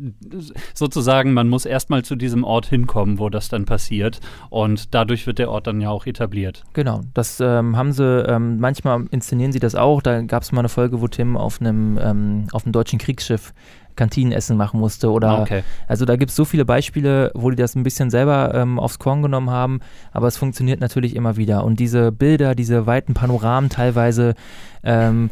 sozusagen, 0.73 1.33
man 1.33 1.47
muss 1.49 1.65
erstmal 1.65 2.03
zu 2.03 2.15
diesem 2.15 2.43
Ort 2.43 2.65
hinkommen, 2.65 3.19
wo 3.19 3.29
das 3.29 3.49
dann 3.49 3.65
passiert. 3.65 4.19
Und 4.49 4.93
dadurch 4.95 5.27
wird 5.27 5.39
der 5.39 5.51
Ort 5.51 5.67
dann 5.67 5.79
ja 5.81 5.89
auch 5.89 6.05
etabliert. 6.05 6.63
Genau, 6.73 7.01
das 7.13 7.39
ähm, 7.39 7.77
haben 7.77 7.91
sie, 7.91 8.23
ähm, 8.27 8.59
manchmal 8.59 9.05
inszenieren 9.11 9.51
sie 9.51 9.59
das 9.59 9.75
auch. 9.75 10.01
Da 10.01 10.21
gab 10.21 10.43
es 10.43 10.51
mal 10.51 10.61
eine 10.61 10.69
Folge, 10.69 11.01
wo 11.01 11.07
Tim 11.07 11.37
auf 11.37 11.61
einem, 11.61 11.99
ähm, 12.01 12.47
auf 12.51 12.65
einem 12.65 12.73
deutschen 12.73 12.99
Kriegsschiff 12.99 13.53
Kantinenessen 13.95 14.57
machen 14.57 14.79
musste 14.79 15.11
oder 15.11 15.29
Ah, 15.29 15.41
okay. 15.41 15.63
Also 15.87 16.05
da 16.05 16.15
gibt 16.15 16.31
es 16.31 16.35
so 16.35 16.45
viele 16.45 16.65
Beispiele, 16.65 17.31
wo 17.33 17.49
die 17.49 17.55
das 17.55 17.75
ein 17.75 17.83
bisschen 17.83 18.09
selber 18.09 18.53
ähm, 18.53 18.79
aufs 18.79 18.99
Korn 18.99 19.21
genommen 19.21 19.49
haben, 19.49 19.79
aber 20.11 20.27
es 20.27 20.37
funktioniert 20.37 20.79
natürlich 20.79 21.15
immer 21.15 21.37
wieder. 21.37 21.63
Und 21.63 21.79
diese 21.79 22.11
Bilder, 22.11 22.55
diese 22.55 22.85
weiten 22.85 23.13
Panoramen 23.13 23.69
teilweise, 23.69 24.35
ähm, 24.83 25.29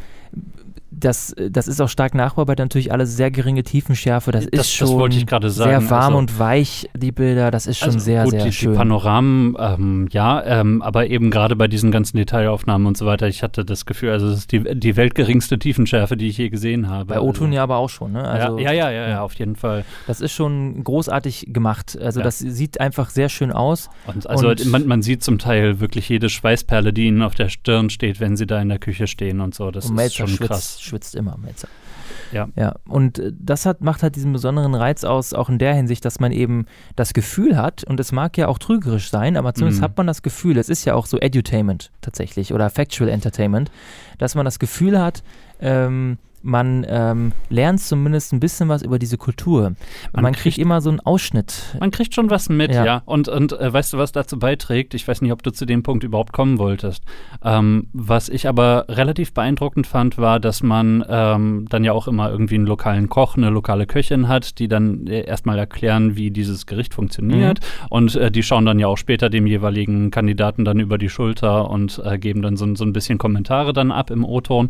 das, 0.93 1.33
das 1.49 1.67
ist 1.69 1.81
auch 1.81 1.87
stark 1.87 2.13
nachbearbeitet, 2.15 2.65
natürlich 2.65 2.91
alles 2.91 3.15
sehr 3.15 3.31
geringe 3.31 3.63
Tiefenschärfe. 3.63 4.31
Das, 4.31 4.43
Das- 4.43 4.51
das 4.51 4.65
ist 4.67 4.73
schon 4.73 4.87
sagen, 5.11 5.49
sehr 5.49 5.89
warm 5.89 6.03
also- 6.07 6.17
und 6.17 6.37
weich, 6.39 6.89
die 6.95 7.11
Bilder. 7.13 7.49
Das 7.49 7.65
ist 7.65 7.77
schon 7.79 7.87
Also 7.93 7.99
sehr, 7.99 8.23
gut, 8.25 8.31
sehr 8.31 8.43
die, 8.45 8.51
schön. 8.51 8.71
Die 8.73 8.77
Panoramen, 8.77 9.55
ähm, 9.57 10.07
ja, 10.11 10.43
ähm, 10.43 10.81
aber 10.81 11.07
eben 11.07 11.31
gerade 11.31 11.55
bei 11.55 11.67
diesen 11.69 11.91
ganzen 11.91 12.17
Detailaufnahmen 12.17 12.87
und 12.87 12.97
so 12.97 13.05
weiter, 13.05 13.27
ich 13.29 13.41
hatte 13.41 13.63
das 13.63 13.85
Gefühl, 13.85 14.11
also 14.11 14.27
es 14.27 14.39
ist 14.39 14.51
die, 14.51 14.63
die 14.75 14.95
weltgeringste 14.97 15.57
Tiefenschärfe, 15.57 16.17
die 16.17 16.27
ich 16.27 16.37
je 16.37 16.49
gesehen 16.49 16.89
habe. 16.89 17.05
Bei 17.05 17.21
O-Ton 17.21 17.47
also, 17.47 17.55
ja 17.55 17.63
aber 17.63 17.77
auch 17.77 17.89
schon, 17.89 18.11
ne? 18.11 18.23
Also, 18.23 18.59
ja, 18.59 18.71
ja, 18.73 18.91
ja, 18.91 19.07
ja, 19.09 19.21
auf 19.21 19.33
jeden 19.35 19.55
Fall. 19.55 19.85
Das 20.07 20.19
ist 20.19 20.33
schon 20.33 20.83
großartig 20.83 21.47
gemacht. 21.53 21.97
Also 22.01 22.19
Ja. 22.19 22.23
das 22.25 22.39
sieht 22.39 22.81
einfach 22.81 23.09
sehr 23.09 23.29
schön 23.29 23.51
aus. 23.51 23.89
Und 24.07 24.27
also 24.29 24.49
Und- 24.49 24.65
man, 24.65 24.87
man 24.87 25.01
sieht 25.01 25.23
zum 25.23 25.39
Teil 25.39 25.79
wirklich 25.79 26.09
jede 26.09 26.27
Schweißperle, 26.29 26.91
die 26.91 27.07
ihnen 27.07 27.21
auf 27.21 27.35
der 27.35 27.47
Stirn 27.49 27.89
steht, 27.89 28.19
wenn 28.19 28.35
sie 28.35 28.45
da 28.45 28.61
in 28.61 28.67
der 28.69 28.79
Küche 28.79 29.07
stehen 29.07 29.39
und 29.39 29.55
so. 29.55 29.71
Das 29.71 29.85
und 29.85 29.91
ist 29.91 29.95
Melzer 29.95 30.27
schon 30.27 30.47
krass. 30.47 30.80
Schwitzt 30.81 31.15
immer, 31.15 31.37
Melzer. 31.37 31.67
Ja. 32.31 32.47
Ja, 32.55 32.75
und 32.87 33.19
äh, 33.19 33.31
das 33.37 33.65
hat, 33.65 33.81
macht 33.81 34.03
halt 34.03 34.15
diesen 34.15 34.31
besonderen 34.33 34.73
Reiz 34.75 35.03
aus, 35.03 35.33
auch 35.33 35.49
in 35.49 35.59
der 35.59 35.73
Hinsicht, 35.73 36.03
dass 36.05 36.19
man 36.19 36.31
eben 36.31 36.65
das 36.95 37.13
Gefühl 37.13 37.57
hat, 37.57 37.83
und 37.83 37.99
es 37.99 38.11
mag 38.11 38.37
ja 38.37 38.47
auch 38.47 38.57
trügerisch 38.57 39.09
sein, 39.09 39.35
aber 39.37 39.53
zumindest 39.53 39.81
Mhm. 39.81 39.85
hat 39.85 39.97
man 39.97 40.07
das 40.07 40.21
Gefühl, 40.21 40.57
es 40.57 40.69
ist 40.69 40.85
ja 40.85 40.93
auch 40.95 41.05
so 41.05 41.17
Edutainment 41.19 41.91
tatsächlich 42.01 42.53
oder 42.53 42.69
Factual 42.69 43.09
Entertainment, 43.09 43.69
dass 44.17 44.35
man 44.35 44.45
das 44.45 44.59
Gefühl 44.59 44.99
hat, 44.99 45.23
ähm, 45.59 46.17
man 46.43 46.85
ähm, 46.89 47.31
lernt 47.49 47.79
zumindest 47.81 48.33
ein 48.33 48.39
bisschen 48.39 48.69
was 48.69 48.81
über 48.81 48.99
diese 48.99 49.17
Kultur. 49.17 49.73
Man, 50.13 50.23
Man 50.23 50.33
kriegt, 50.33 50.43
kriegt- 50.43 50.57
immer 50.57 50.81
so 50.81 50.89
einen 50.89 50.99
Ausschnitt. 50.99 51.75
Man 51.79 51.91
kriegt 51.91 52.13
schon 52.15 52.29
was 52.29 52.49
mit, 52.49 52.73
Ja. 52.73 52.85
ja. 52.85 53.01
Und, 53.05 53.27
und 53.27 53.53
äh, 53.53 53.71
weißt 53.71 53.93
du, 53.93 53.97
was 53.97 54.11
dazu 54.11 54.39
beiträgt? 54.39 54.93
Ich 54.93 55.07
weiß 55.07 55.21
nicht, 55.21 55.31
ob 55.31 55.43
du 55.43 55.51
zu 55.51 55.65
dem 55.65 55.83
Punkt 55.83 56.03
überhaupt 56.03 56.33
kommen 56.33 56.57
wolltest. 56.57 57.03
Ähm, 57.43 57.87
was 57.93 58.29
ich 58.29 58.47
aber 58.47 58.85
relativ 58.89 59.33
beeindruckend 59.33 59.87
fand, 59.87 60.17
war, 60.17 60.39
dass 60.39 60.63
man 60.63 61.03
ähm, 61.07 61.65
dann 61.69 61.83
ja 61.83 61.91
auch 61.93 62.07
immer 62.07 62.29
irgendwie 62.31 62.55
einen 62.55 62.65
lokalen 62.67 63.09
Koch, 63.09 63.37
eine 63.37 63.49
lokale 63.49 63.85
Köchin 63.85 64.27
hat, 64.27 64.59
die 64.59 64.67
dann 64.67 65.07
äh, 65.07 65.21
erstmal 65.25 65.57
erklären, 65.59 66.15
wie 66.15 66.31
dieses 66.31 66.65
Gericht 66.65 66.93
funktioniert. 66.93 67.59
Und 67.89 68.15
äh, 68.15 68.31
die 68.31 68.43
schauen 68.43 68.65
dann 68.65 68.79
ja 68.79 68.87
auch 68.87 68.97
später 68.97 69.29
dem 69.29 69.47
jeweiligen 69.47 70.11
Kandidaten 70.11 70.65
dann 70.65 70.79
über 70.79 70.97
die 70.97 71.09
Schulter 71.09 71.69
und 71.69 72.01
äh, 72.05 72.17
geben 72.17 72.41
dann 72.41 72.57
so, 72.57 72.73
so 72.75 72.83
ein 72.85 72.93
bisschen 72.93 73.17
Kommentare 73.17 73.73
dann 73.73 73.91
ab 73.91 74.09
im 74.11 74.25
O-Ton. 74.25 74.69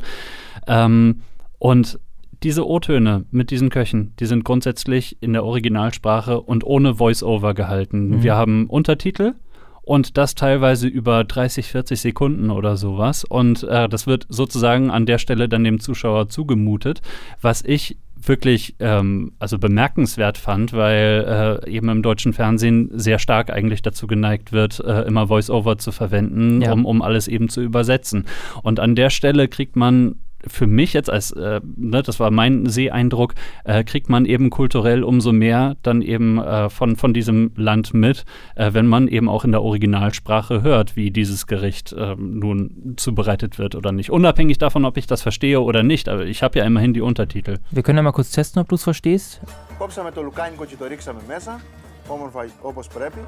Ähm, 0.67 1.21
und 1.61 1.99
diese 2.41 2.67
O-Töne 2.67 3.25
mit 3.29 3.51
diesen 3.51 3.69
Köchen, 3.69 4.13
die 4.19 4.25
sind 4.25 4.43
grundsätzlich 4.43 5.21
in 5.21 5.33
der 5.33 5.43
Originalsprache 5.45 6.41
und 6.41 6.63
ohne 6.63 6.95
Voice-Over 6.95 7.53
gehalten. 7.53 8.07
Mhm. 8.07 8.23
Wir 8.23 8.35
haben 8.35 8.65
Untertitel 8.65 9.35
und 9.83 10.17
das 10.17 10.33
teilweise 10.33 10.87
über 10.87 11.23
30, 11.23 11.67
40 11.67 12.01
Sekunden 12.01 12.49
oder 12.49 12.77
sowas. 12.77 13.25
Und 13.25 13.61
äh, 13.61 13.87
das 13.87 14.07
wird 14.07 14.25
sozusagen 14.27 14.89
an 14.89 15.05
der 15.05 15.19
Stelle 15.19 15.47
dann 15.47 15.63
dem 15.63 15.79
Zuschauer 15.79 16.29
zugemutet, 16.29 17.03
was 17.41 17.63
ich 17.63 17.99
wirklich 18.15 18.75
ähm, 18.79 19.33
also 19.37 19.59
bemerkenswert 19.59 20.39
fand, 20.39 20.73
weil 20.73 21.61
äh, 21.63 21.69
eben 21.69 21.89
im 21.89 22.01
deutschen 22.01 22.33
Fernsehen 22.33 22.89
sehr 22.93 23.19
stark 23.19 23.51
eigentlich 23.51 23.83
dazu 23.83 24.07
geneigt 24.07 24.51
wird, 24.51 24.79
äh, 24.79 25.03
immer 25.03 25.27
Voice-Over 25.27 25.77
zu 25.77 25.91
verwenden, 25.91 26.59
Ja. 26.61 26.73
um, 26.73 26.87
um 26.87 27.03
alles 27.03 27.27
eben 27.27 27.49
zu 27.49 27.61
übersetzen. 27.61 28.25
Und 28.63 28.79
an 28.79 28.95
der 28.95 29.11
Stelle 29.11 29.47
kriegt 29.47 29.75
man 29.75 30.15
für 30.46 30.66
mich 30.66 30.92
jetzt 30.92 31.10
als, 31.10 31.32
äh, 31.32 31.60
ne, 31.76 32.02
das 32.02 32.20
war 32.20 32.30
mein 32.30 32.66
Seeeindruck, 32.66 33.34
äh, 33.64 33.84
kriegt 33.84 34.08
man 34.08 34.24
eben 34.24 34.50
kulturell 34.50 35.02
umso 35.02 35.32
mehr 35.32 35.76
dann 35.82 36.02
eben 36.02 36.38
äh, 36.38 36.70
von, 36.70 36.96
von 36.96 37.12
diesem 37.12 37.52
Land 37.56 37.94
mit, 37.94 38.24
äh, 38.54 38.72
wenn 38.72 38.86
man 38.86 39.08
eben 39.08 39.28
auch 39.28 39.44
in 39.44 39.52
der 39.52 39.62
Originalsprache 39.62 40.62
hört, 40.62 40.96
wie 40.96 41.10
dieses 41.10 41.46
Gericht 41.46 41.94
ähm, 41.98 42.38
nun 42.38 42.94
zubereitet 42.96 43.58
wird 43.58 43.74
oder 43.74 43.92
nicht. 43.92 44.10
Unabhängig 44.10 44.58
davon, 44.58 44.84
ob 44.84 44.96
ich 44.96 45.06
das 45.06 45.22
verstehe 45.22 45.60
oder 45.60 45.82
nicht, 45.82 46.08
aber 46.08 46.24
ich 46.24 46.42
habe 46.42 46.58
ja 46.58 46.64
immerhin 46.64 46.94
die 46.94 47.00
Untertitel. 47.00 47.58
Wir 47.70 47.82
können 47.82 47.98
ja 47.98 48.02
mal 48.02 48.12
kurz 48.12 48.30
testen, 48.30 48.62
ob 48.62 48.68
du 48.68 48.76
es 48.76 48.84
verstehst. 48.84 49.40
Κόψαμε 49.78 50.10
το 50.10 50.22
λουκάνικο 50.22 50.64
και 50.64 50.76
το 50.76 50.86
ρίξαμε 50.86 51.20
μέσα, 51.28 51.60
όμορφα 52.08 52.46
όπως 52.60 52.88
πρέπει. 52.88 53.18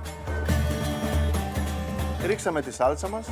Ρίξαμε 2.26 2.62
τη 2.62 2.72
σάλτσα 2.72 3.08
μας. 3.08 3.26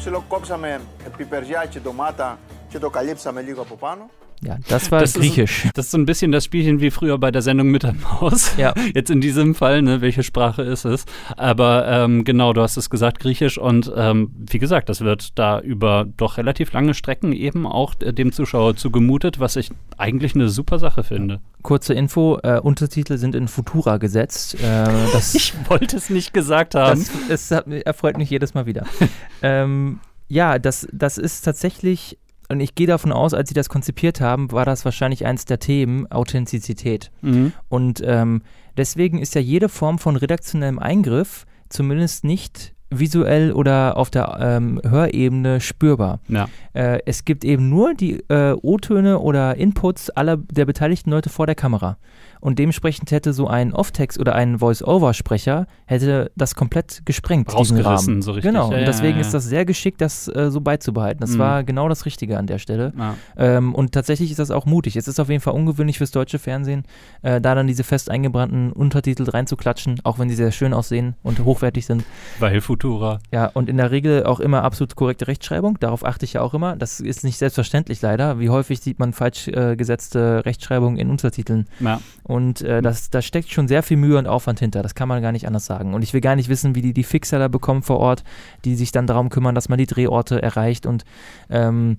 Ψιλοκόψαμε 0.00 0.80
πιπεριά 1.16 1.66
και 1.66 1.78
ντομάτα 1.78 2.38
και 2.68 2.78
το 2.78 2.90
καλύψαμε 2.90 3.40
λίγο 3.40 3.62
από 3.62 3.74
πάνω. 3.74 4.10
Ja, 4.42 4.56
das 4.68 4.90
war 4.90 5.00
Das 5.00 5.10
ist- 5.10 5.20
griechisch. 5.20 5.68
Das 5.74 5.86
ist 5.86 5.90
so 5.92 5.98
ein 5.98 6.06
bisschen 6.06 6.32
das 6.32 6.46
Spielchen 6.46 6.80
wie 6.80 6.90
früher 6.90 7.18
bei 7.18 7.30
der 7.30 7.42
Sendung 7.42 7.68
mit 7.70 7.82
der 7.82 7.92
Maus. 7.92 8.56
Ja. 8.56 8.72
Jetzt 8.94 9.10
in 9.10 9.20
diesem 9.20 9.54
Fall, 9.54 9.82
ne, 9.82 10.00
welche 10.00 10.22
Sprache 10.22 10.62
ist 10.62 10.86
es? 10.86 11.04
Aber 11.36 11.86
ähm, 11.86 12.24
genau, 12.24 12.54
du 12.54 12.62
hast 12.62 12.78
es 12.78 12.88
gesagt, 12.88 13.20
Griechisch. 13.20 13.58
Und 13.58 13.92
ähm, 13.94 14.30
wie 14.50 14.58
gesagt, 14.58 14.88
das 14.88 15.02
wird 15.02 15.38
da 15.38 15.60
über 15.60 16.06
doch 16.16 16.38
relativ 16.38 16.72
lange 16.72 16.94
Strecken 16.94 17.32
eben 17.34 17.66
auch 17.66 17.94
äh, 18.00 18.12
dem 18.14 18.32
Zuschauer 18.32 18.76
zugemutet, 18.76 19.40
was 19.40 19.56
ich 19.56 19.70
eigentlich 19.98 20.34
eine 20.34 20.48
super 20.48 20.78
Sache 20.78 21.04
finde. 21.04 21.40
Kurze 21.62 21.92
Info, 21.92 22.38
äh, 22.42 22.58
Untertitel 22.60 23.18
sind 23.18 23.34
in 23.34 23.46
Futura 23.46 23.98
gesetzt. 23.98 24.54
Äh, 24.54 24.84
das, 25.12 25.34
Ich 25.34 25.52
wollte 25.68 25.96
es 25.98 26.08
nicht 26.08 26.32
gesagt 26.32 26.74
haben. 26.74 27.04
das, 27.28 27.28
es 27.28 27.50
hat, 27.50 27.66
erfreut 27.68 28.16
mich 28.16 28.30
jedes 28.30 28.54
Mal 28.54 28.64
wieder. 28.64 28.86
ähm, 29.42 30.00
ja, 30.28 30.58
das, 30.58 30.88
das 30.92 31.18
ist 31.18 31.42
tatsächlich, 31.42 32.16
und 32.50 32.60
ich 32.60 32.74
gehe 32.74 32.86
davon 32.86 33.12
aus, 33.12 33.32
als 33.32 33.48
sie 33.48 33.54
das 33.54 33.68
konzipiert 33.68 34.20
haben, 34.20 34.50
war 34.52 34.64
das 34.64 34.84
wahrscheinlich 34.84 35.24
eins 35.24 35.44
der 35.44 35.58
Themen, 35.58 36.10
Authentizität. 36.10 37.10
mhm. 37.22 37.52
Und 37.68 38.02
ähm, 38.04 38.42
deswegen 38.76 39.18
ist 39.18 39.34
ja 39.34 39.40
jede 39.40 39.68
Form 39.68 39.98
von 39.98 40.16
redaktionellem 40.16 40.78
Eingriff 40.78 41.46
zumindest 41.68 42.24
nicht 42.24 42.74
visuell 42.90 43.52
oder 43.52 43.96
auf 43.96 44.10
der 44.10 44.36
ähm, 44.40 44.80
Hörebene 44.84 45.60
spürbar. 45.60 46.18
Ja. 46.26 46.48
Äh, 46.72 46.98
es 47.06 47.24
gibt 47.24 47.44
eben 47.44 47.68
nur 47.68 47.94
die 47.94 48.24
äh, 48.28 48.56
O-Töne 48.60 49.20
oder 49.20 49.56
Inputs 49.56 50.10
aller 50.10 50.36
der 50.36 50.64
beteiligten 50.64 51.10
Leute 51.10 51.30
vor 51.30 51.46
der 51.46 51.54
Kamera. 51.54 51.98
Und 52.40 52.58
dementsprechend 52.58 53.10
hätte 53.10 53.32
so 53.32 53.46
ein 53.48 53.72
Off-Text 53.72 54.18
oder 54.18 54.34
ein 54.34 54.58
Voice-Over-Sprecher 54.58 55.66
hätte 55.86 56.30
das 56.36 56.54
komplett 56.54 57.02
gesprengt, 57.04 57.52
Rausgerissen, 57.54 58.22
so 58.22 58.32
richtig. 58.32 58.50
Genau, 58.52 58.72
Ja, 58.72 58.78
und 58.78 58.86
deswegen 58.86 59.14
ja, 59.16 59.20
ist 59.20 59.28
ja. 59.28 59.32
das 59.34 59.44
sehr 59.44 59.64
geschickt, 59.64 60.00
das 60.00 60.28
äh, 60.28 60.50
so 60.50 60.60
beizubehalten. 60.60 61.20
Das 61.20 61.32
Mhm. 61.34 61.38
war 61.38 61.64
genau 61.64 61.88
das 61.88 62.06
Richtige 62.06 62.38
an 62.38 62.46
der 62.46 62.58
Stelle. 62.58 62.92
Ähm, 63.36 63.74
und 63.74 63.92
tatsächlich 63.92 64.30
ist 64.30 64.38
das 64.38 64.50
auch 64.50 64.66
mutig. 64.66 64.96
Es 64.96 65.08
ist 65.08 65.20
auf 65.20 65.28
jeden 65.28 65.40
Fall 65.40 65.54
ungewöhnlich 65.54 65.98
fürs 65.98 66.10
deutsche 66.10 66.38
Fernsehen, 66.38 66.84
äh, 67.22 67.40
da 67.40 67.54
dann 67.54 67.66
diese 67.66 67.84
fest 67.84 68.10
eingebrannten 68.10 68.72
Untertitel 68.72 69.28
reinzuklatschen, 69.28 70.00
auch 70.04 70.18
wenn 70.18 70.28
sie 70.28 70.34
sehr 70.34 70.52
schön 70.52 70.72
aussehen 70.72 71.14
und 71.22 71.44
hochwertig 71.44 71.86
sind. 71.86 72.04
Weil 72.38 72.60
Futura. 72.60 73.18
Ja, 73.32 73.46
und 73.46 73.68
in 73.68 73.76
der 73.76 73.90
Regel 73.90 74.24
auch 74.24 74.40
immer 74.40 74.62
absolut 74.64 74.96
korrekte 74.96 75.28
Rechtschreibung. 75.28 75.78
Darauf 75.80 76.04
achte 76.04 76.24
ich 76.24 76.34
ja 76.34 76.42
auch 76.42 76.54
immer. 76.54 76.76
Das 76.76 77.00
ist 77.00 77.24
nicht 77.24 77.38
selbstverständlich 77.38 78.00
leider. 78.02 78.38
Wie 78.40 78.50
häufig 78.50 78.80
sieht 78.80 78.98
man 78.98 79.12
falsch 79.12 79.48
äh, 79.48 79.76
gesetzte 79.76 80.44
Rechtschreibung 80.44 80.96
in 80.96 81.10
Untertiteln? 81.10 81.66
Ja. 81.80 82.00
Und 82.30 82.62
äh, 82.62 82.80
das, 82.80 83.10
da 83.10 83.22
steckt 83.22 83.50
schon 83.50 83.66
sehr 83.66 83.82
viel 83.82 83.96
Mühe 83.96 84.16
und 84.16 84.28
Aufwand 84.28 84.60
hinter. 84.60 84.82
Das 84.82 84.94
kann 84.94 85.08
man 85.08 85.20
gar 85.20 85.32
nicht 85.32 85.48
anders 85.48 85.66
sagen. 85.66 85.94
Und 85.94 86.02
ich 86.02 86.14
will 86.14 86.20
gar 86.20 86.36
nicht 86.36 86.48
wissen, 86.48 86.76
wie 86.76 86.80
die 86.80 86.92
die 86.92 87.02
Fixer 87.02 87.40
da 87.40 87.48
bekommen 87.48 87.82
vor 87.82 87.98
Ort, 87.98 88.22
die 88.64 88.76
sich 88.76 88.92
dann 88.92 89.08
darum 89.08 89.30
kümmern, 89.30 89.56
dass 89.56 89.68
man 89.68 89.78
die 89.78 89.86
Drehorte 89.86 90.40
erreicht. 90.40 90.86
Und 90.86 91.04
ähm, 91.48 91.98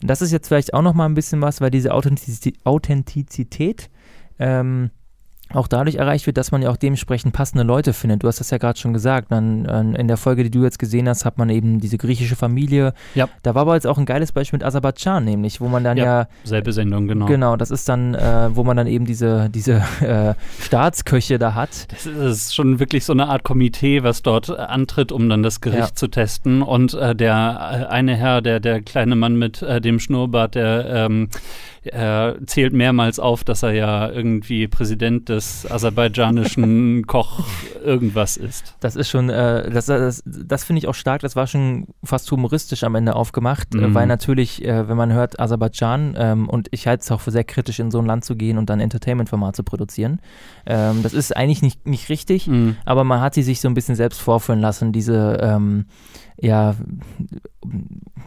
das 0.00 0.22
ist 0.22 0.32
jetzt 0.32 0.48
vielleicht 0.48 0.72
auch 0.72 0.80
noch 0.80 0.94
mal 0.94 1.04
ein 1.04 1.14
bisschen 1.14 1.42
was, 1.42 1.60
weil 1.60 1.70
diese 1.70 1.92
Authentizi- 1.92 2.56
Authentizität 2.64 3.90
ähm, 4.38 4.90
auch 5.52 5.68
dadurch 5.68 5.94
erreicht 5.96 6.26
wird, 6.26 6.36
dass 6.36 6.50
man 6.50 6.60
ja 6.60 6.70
auch 6.70 6.76
dementsprechend 6.76 7.32
passende 7.32 7.62
Leute 7.64 7.92
findet. 7.92 8.22
Du 8.22 8.28
hast 8.28 8.40
das 8.40 8.50
ja 8.50 8.58
gerade 8.58 8.78
schon 8.78 8.92
gesagt. 8.92 9.30
Man, 9.30 9.64
äh, 9.64 10.00
in 10.00 10.08
der 10.08 10.16
Folge, 10.16 10.42
die 10.42 10.50
du 10.50 10.64
jetzt 10.64 10.78
gesehen 10.78 11.08
hast, 11.08 11.24
hat 11.24 11.38
man 11.38 11.48
eben 11.50 11.80
diese 11.80 11.98
griechische 11.98 12.34
Familie. 12.36 12.92
Ja. 13.14 13.28
Da 13.42 13.54
war 13.54 13.62
aber 13.62 13.74
jetzt 13.74 13.86
auch 13.86 13.96
ein 13.96 14.06
geiles 14.06 14.32
Beispiel 14.32 14.58
mit 14.58 14.66
Aserbaidschan, 14.66 15.24
nämlich, 15.24 15.60
wo 15.60 15.68
man 15.68 15.84
dann 15.84 15.96
Ja. 15.96 16.04
ja 16.04 16.28
Selbe 16.44 16.72
Sendung, 16.72 17.06
genau. 17.06 17.26
Genau, 17.26 17.56
das 17.56 17.70
ist 17.70 17.88
dann, 17.88 18.14
äh, 18.14 18.48
wo 18.54 18.64
man 18.64 18.76
dann 18.76 18.86
eben 18.88 19.04
diese, 19.06 19.48
diese 19.50 19.82
äh, 20.00 20.34
Staatsköche 20.60 21.38
da 21.38 21.54
hat. 21.54 21.86
Das 21.92 22.06
ist 22.06 22.54
schon 22.54 22.78
wirklich 22.80 23.04
so 23.04 23.12
eine 23.12 23.28
Art 23.28 23.44
Komitee, 23.44 24.02
was 24.02 24.22
dort 24.22 24.48
äh, 24.48 24.54
antritt, 24.56 25.12
um 25.12 25.28
dann 25.28 25.42
das 25.42 25.60
Gericht 25.60 25.80
Ja. 25.90 25.94
zu 25.94 26.08
testen. 26.08 26.62
Und 26.62 26.94
äh, 26.94 27.14
der 27.14 27.86
äh, 27.88 27.92
eine 27.92 28.16
Herr, 28.16 28.42
der, 28.42 28.58
der 28.60 28.82
kleine 28.82 29.14
Mann 29.16 29.36
mit 29.36 29.62
äh, 29.62 29.80
dem 29.80 30.00
Schnurrbart, 30.00 30.54
der 30.56 30.86
ähm, 30.86 31.28
äh, 31.92 32.34
zählt 32.46 32.72
mehrmals 32.72 33.18
auf, 33.18 33.44
dass 33.44 33.62
er 33.62 33.72
ja 33.72 34.10
irgendwie 34.10 34.68
Präsident 34.68 35.28
des 35.28 35.70
aserbaidschanischen 35.70 37.06
Koch 37.06 37.44
irgendwas 37.84 38.36
ist. 38.36 38.74
Das 38.80 38.96
ist 38.96 39.08
schon, 39.08 39.28
äh, 39.30 39.70
das, 39.70 39.86
das, 39.86 40.22
das 40.26 40.64
finde 40.64 40.78
ich 40.78 40.88
auch 40.88 40.94
stark, 40.94 41.20
das 41.22 41.36
war 41.36 41.46
schon 41.46 41.86
fast 42.04 42.30
humoristisch 42.30 42.84
am 42.84 42.94
Ende 42.94 43.14
aufgemacht, 43.14 43.74
äh, 43.74 43.78
Mhm. 43.78 43.94
weil 43.94 44.06
natürlich, 44.06 44.64
äh, 44.64 44.88
wenn 44.88 44.96
man 44.96 45.12
hört 45.12 45.38
Aserbaidschan, 45.40 46.14
ähm, 46.18 46.48
und 46.48 46.68
ich 46.70 46.86
halte 46.86 47.02
es 47.02 47.10
auch 47.12 47.20
für 47.20 47.30
sehr 47.30 47.44
kritisch, 47.44 47.78
in 47.78 47.90
so 47.90 47.98
ein 47.98 48.06
Land 48.06 48.24
zu 48.24 48.36
gehen 48.36 48.58
und 48.58 48.68
dann 48.70 48.80
Entertainment-Format 48.80 49.54
zu 49.56 49.62
produzieren, 49.64 50.20
ähm, 50.66 51.02
das 51.02 51.14
ist 51.14 51.36
eigentlich 51.36 51.62
nicht, 51.62 51.86
nicht 51.86 52.08
richtig, 52.08 52.46
Mhm. 52.46 52.76
aber 52.84 53.04
man 53.04 53.20
hat 53.20 53.34
sie 53.34 53.42
sich 53.42 53.60
so 53.60 53.68
ein 53.68 53.74
bisschen 53.74 53.94
selbst 53.96 54.20
vorführen 54.20 54.60
lassen, 54.60 54.92
diese, 54.92 55.38
ähm, 55.40 55.86
ja, 56.38 56.74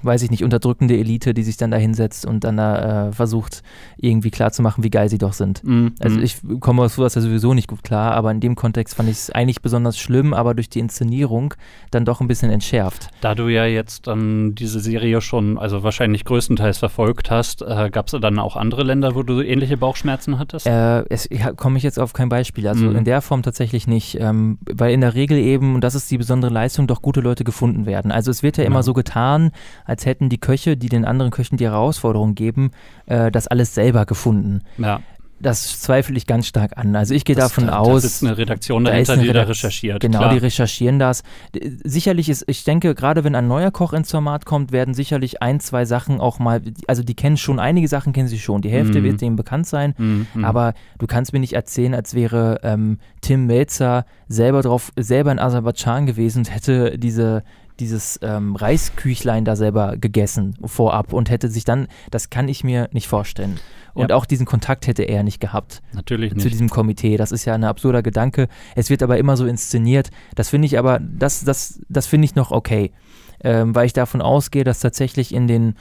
weiß 0.02 0.24
ich 0.24 0.32
nicht, 0.32 0.44
unterdrückende 0.44 0.98
Elite, 0.98 1.34
die 1.34 1.44
sich 1.44 1.58
dann 1.58 1.72
da 1.72 1.78
hinsetzt 1.78 2.26
und 2.26 2.44
dann 2.44 2.58
da 2.58 3.08
äh, 3.08 3.12
versucht, 3.12 3.49
irgendwie 3.98 4.32
klarzumachen, 4.32 4.84
wie 4.84 4.90
geil 4.90 5.10
sie 5.10 5.18
doch 5.18 5.34
sind. 5.34 5.64
Mhm. 5.64 5.94
Also 6.00 6.20
ich 6.20 6.38
komme 6.60 6.84
aus 6.84 6.96
sowas 6.96 7.16
ja 7.16 7.22
sowieso 7.22 7.54
nicht 7.54 7.68
gut 7.68 7.84
klar, 7.84 8.14
aber 8.14 8.32
in 8.32 8.40
dem 8.40 8.56
Kontext 8.56 8.96
fand 8.96 9.10
ich 9.10 9.18
es 9.18 9.30
eigentlich 9.32 9.62
besonders 9.62 9.98
schlimm, 9.98 10.34
aber 10.34 10.54
durch 10.54 10.70
die 10.70 10.80
Inszenierung 10.80 11.54
dann 11.92 12.06
doch 12.06 12.22
ein 12.22 12.28
bisschen 12.28 12.50
entschärft. 12.52 13.10
Da 13.22 13.36
du 13.36 13.48
ja 13.48 13.66
jetzt 13.66 14.08
dann 14.08 14.56
diese 14.56 14.80
Serie 14.80 15.22
schon, 15.22 15.58
also 15.58 15.84
wahrscheinlich 15.84 16.24
größtenteils 16.26 16.78
verfolgt 16.78 17.30
hast, 17.32 17.62
äh, 17.62 17.90
gab 17.92 18.08
es 18.08 18.16
dann 18.20 18.40
auch 18.40 18.56
andere 18.56 18.84
Länder, 18.84 19.16
wo 19.16 19.24
du 19.24 19.42
ähnliche 19.42 19.78
Bauchschmerzen 19.78 20.40
hattest? 20.40 20.66
Äh, 20.68 21.04
es 21.10 21.28
ja, 21.32 21.52
komme 21.54 21.78
ich 21.78 21.84
jetzt 21.84 22.00
auf 22.00 22.14
kein 22.14 22.30
Beispiel, 22.30 22.68
also 22.68 22.86
Mhm. 22.86 22.96
in 22.98 23.04
der 23.04 23.22
Form 23.22 23.44
tatsächlich 23.44 23.88
nicht, 23.88 24.18
ähm, 24.20 24.58
weil 24.70 24.94
in 24.94 25.02
der 25.02 25.14
Regel 25.16 25.38
eben, 25.38 25.76
und 25.76 25.84
das 25.84 25.96
ist 25.96 26.10
die 26.12 26.18
besondere 26.18 26.52
Leistung, 26.52 26.88
doch 26.88 27.02
gute 27.02 27.22
Leute 27.22 27.44
gefunden 27.44 27.86
werden. 27.86 28.12
Also 28.12 28.32
es 28.32 28.44
wird 28.44 28.58
ja 28.58 28.64
Ja. 28.64 28.68
immer 28.70 28.84
so 28.84 28.94
getan, 28.94 29.52
als 29.86 30.06
hätten 30.06 30.30
die 30.30 30.38
Köche, 30.38 30.78
die 30.78 30.90
den 30.90 31.06
anderen 31.06 31.32
Köchen 31.32 31.58
die 31.58 31.66
Herausforderung 31.66 32.36
geben, 32.36 32.72
äh, 33.06 33.32
das 33.40 33.48
alles 33.48 33.74
selber 33.74 34.06
gefunden. 34.06 34.62
ja. 34.78 35.00
Das 35.42 35.80
zweifle 35.80 36.18
ich 36.18 36.28
ganz 36.28 36.48
stark 36.48 36.78
an. 36.78 36.94
Also 36.98 37.14
ich 37.14 37.24
gehe 37.24 37.34
Das- 37.34 37.46
davon 37.54 37.68
da, 37.68 37.78
aus. 37.78 38.02
Da 38.04 38.10
sitzt 38.10 38.24
eine 38.26 38.38
Redaktion 38.38 38.84
Da 38.84 38.92
ist 38.92 39.08
dahinter, 39.08 39.14
eine 39.14 39.24
die 39.24 39.34
da 39.34 39.44
recherchiert. 39.44 40.02
Genau, 40.02 40.18
klar. 40.18 40.34
die 40.34 40.38
recherchieren 40.40 41.00
das. 41.00 41.24
Sicherlich 41.86 42.28
ist, 42.28 42.44
ich 42.48 42.66
denke, 42.66 42.94
gerade 42.94 43.24
wenn 43.24 43.36
ein 43.36 43.48
neuer 43.48 43.72
Koch 43.72 43.94
ins 43.94 44.12
Format 44.12 44.46
kommt, 44.46 44.74
werden 44.74 44.94
sicherlich 44.94 45.42
ein, 45.42 45.62
zwei 45.62 45.86
Sachen 45.86 46.20
auch 46.20 46.40
mal, 46.40 46.62
also 46.88 47.04
die 47.04 47.16
kennen 47.16 47.38
schon, 47.38 47.58
einige 47.58 47.88
Sachen 47.88 48.12
kennen 48.12 48.28
sie 48.28 48.38
schon. 48.38 48.62
Die 48.62 48.70
Hälfte 48.70 49.00
Mhm. 49.00 49.04
wird 49.06 49.22
denen 49.22 49.36
bekannt 49.38 49.66
sein. 49.66 49.94
Mhm, 49.98 50.28
mhm. 50.34 50.44
Aber 50.44 50.74
du 50.98 51.08
kannst 51.08 51.32
mir 51.32 51.40
nicht 51.40 51.54
erzählen, 51.54 51.94
als 51.94 52.14
wäre 52.14 52.60
ähm, 52.64 53.00
Tim 53.22 53.46
Melzer 53.46 54.06
selber 54.28 54.62
drauf, 54.62 54.92
selber 54.98 55.32
in 55.32 55.40
Aserbaidschan 55.40 56.06
gewesen 56.06 56.40
und 56.40 56.54
hätte 56.54 56.98
diese 56.98 57.44
dieses 57.80 58.20
ähm, 58.22 58.56
Reisküchlein 58.56 59.46
da 59.46 59.56
selber 59.56 59.98
gegessen 59.98 60.56
vorab 60.66 61.14
und 61.14 61.30
hätte 61.30 61.50
sich 61.50 61.66
dann, 61.66 61.88
das 62.12 62.30
kann 62.30 62.48
ich 62.48 62.64
mir 62.64 62.90
nicht 62.92 63.08
vorstellen. 63.08 63.60
Und 63.94 64.10
Ja. 64.12 64.16
auch 64.16 64.26
diesen 64.26 64.46
Kontakt 64.46 64.86
hätte 64.88 65.04
er 65.04 65.24
nicht 65.24 65.40
gehabt 65.40 65.82
Natürlich 65.94 66.32
zu 66.32 66.36
nicht. 66.38 66.52
diesem 66.52 66.70
Komitee. 66.70 67.18
Das 67.18 67.32
ist 67.32 67.46
ja 67.46 67.54
ein 67.56 67.64
absurder 67.64 68.04
Gedanke. 68.04 68.48
Es 68.76 68.90
wird 68.90 69.02
aber 69.04 69.18
immer 69.18 69.36
so 69.36 69.46
inszeniert. 69.46 70.10
Das 70.36 70.50
finde 70.50 70.68
ich 70.68 70.78
aber, 70.78 71.00
das, 71.00 71.44
das, 71.44 71.82
das 71.90 72.06
finde 72.06 72.26
ich 72.26 72.36
noch 72.36 72.52
okay. 72.52 72.92
Ähm, 73.42 73.74
weil 73.74 73.86
ich 73.86 73.94
davon 73.94 74.22
ausgehe, 74.22 74.64
dass 74.66 74.80
tatsächlich 74.82 75.34
in 75.34 75.48
den 75.48 75.76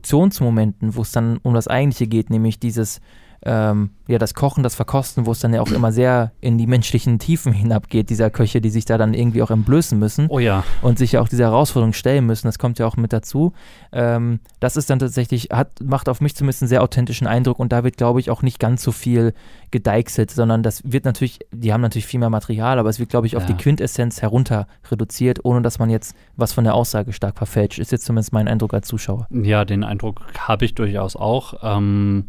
Produktionsmomenten, 0.00 0.94
wo 0.96 1.02
es 1.02 1.12
dann 1.12 1.38
um 1.38 1.54
das 1.54 1.68
Eigentliche 1.68 2.06
geht, 2.08 2.30
nämlich 2.30 2.58
dieses, 2.58 3.00
ähm, 3.44 3.90
ja, 4.08 4.18
das 4.18 4.34
Kochen, 4.34 4.62
das 4.62 4.74
Verkosten, 4.74 5.26
wo 5.26 5.32
es 5.32 5.40
dann 5.40 5.52
ja 5.52 5.60
auch 5.60 5.70
immer 5.70 5.92
sehr 5.92 6.32
in 6.40 6.58
die 6.58 6.66
menschlichen 6.66 7.18
Tiefen 7.18 7.52
hinabgeht, 7.52 8.08
dieser 8.10 8.30
Köche, 8.30 8.60
die 8.60 8.70
sich 8.70 8.84
da 8.84 8.98
dann 8.98 9.14
irgendwie 9.14 9.42
auch 9.42 9.50
entblößen 9.50 9.98
müssen 9.98 10.26
Oh 10.28 10.38
ja. 10.38 10.62
und 10.82 10.98
sich 10.98 11.12
ja 11.12 11.20
auch 11.20 11.28
dieser 11.28 11.44
Herausforderung 11.46 11.92
stellen 11.92 12.24
müssen. 12.26 12.46
Das 12.46 12.58
kommt 12.58 12.78
ja 12.78 12.86
auch 12.86 12.96
mit 12.96 13.12
dazu. 13.12 13.52
Ähm, 13.92 14.40
das 14.60 14.76
ist 14.76 14.90
dann 14.90 14.98
tatsächlich, 15.00 15.48
hat, 15.52 15.80
macht 15.82 16.08
auf 16.08 16.20
mich 16.20 16.34
zumindest 16.36 16.62
einen 16.62 16.68
sehr 16.68 16.82
authentischen 16.82 17.26
Eindruck 17.26 17.58
und 17.58 17.72
da 17.72 17.82
wird, 17.84 17.96
glaube 17.96 18.20
ich, 18.20 18.30
auch 18.30 18.42
nicht 18.42 18.58
ganz 18.60 18.82
so 18.82 18.92
viel 18.92 19.34
gedeichselt, 19.70 20.30
sondern 20.30 20.62
das 20.62 20.82
wird 20.84 21.04
natürlich, 21.04 21.40
die 21.52 21.72
haben 21.72 21.80
natürlich 21.80 22.06
viel 22.06 22.20
mehr 22.20 22.30
Material, 22.30 22.78
aber 22.78 22.88
es 22.88 22.98
wird, 23.00 23.10
glaube 23.10 23.26
ich, 23.26 23.36
auf 23.36 23.42
Ja. 23.42 23.48
die 23.48 23.54
Quintessenz 23.54 24.22
herunter 24.22 24.66
reduziert, 24.90 25.44
ohne 25.44 25.62
dass 25.62 25.78
man 25.78 25.90
jetzt 25.90 26.14
was 26.36 26.52
von 26.52 26.64
der 26.64 26.74
Aussage 26.74 27.12
stark 27.12 27.36
verfälscht. 27.36 27.78
Ist 27.80 27.92
jetzt 27.92 28.04
zumindest 28.04 28.32
mein 28.32 28.46
Eindruck 28.48 28.72
als 28.74 28.86
Zuschauer. 28.88 29.26
Ja, 29.30 29.64
den 29.64 29.82
Eindruck 29.84 30.22
habe 30.38 30.64
ich 30.64 30.74
durchaus 30.74 31.16
auch. 31.16 31.54
Ähm, 31.62 32.26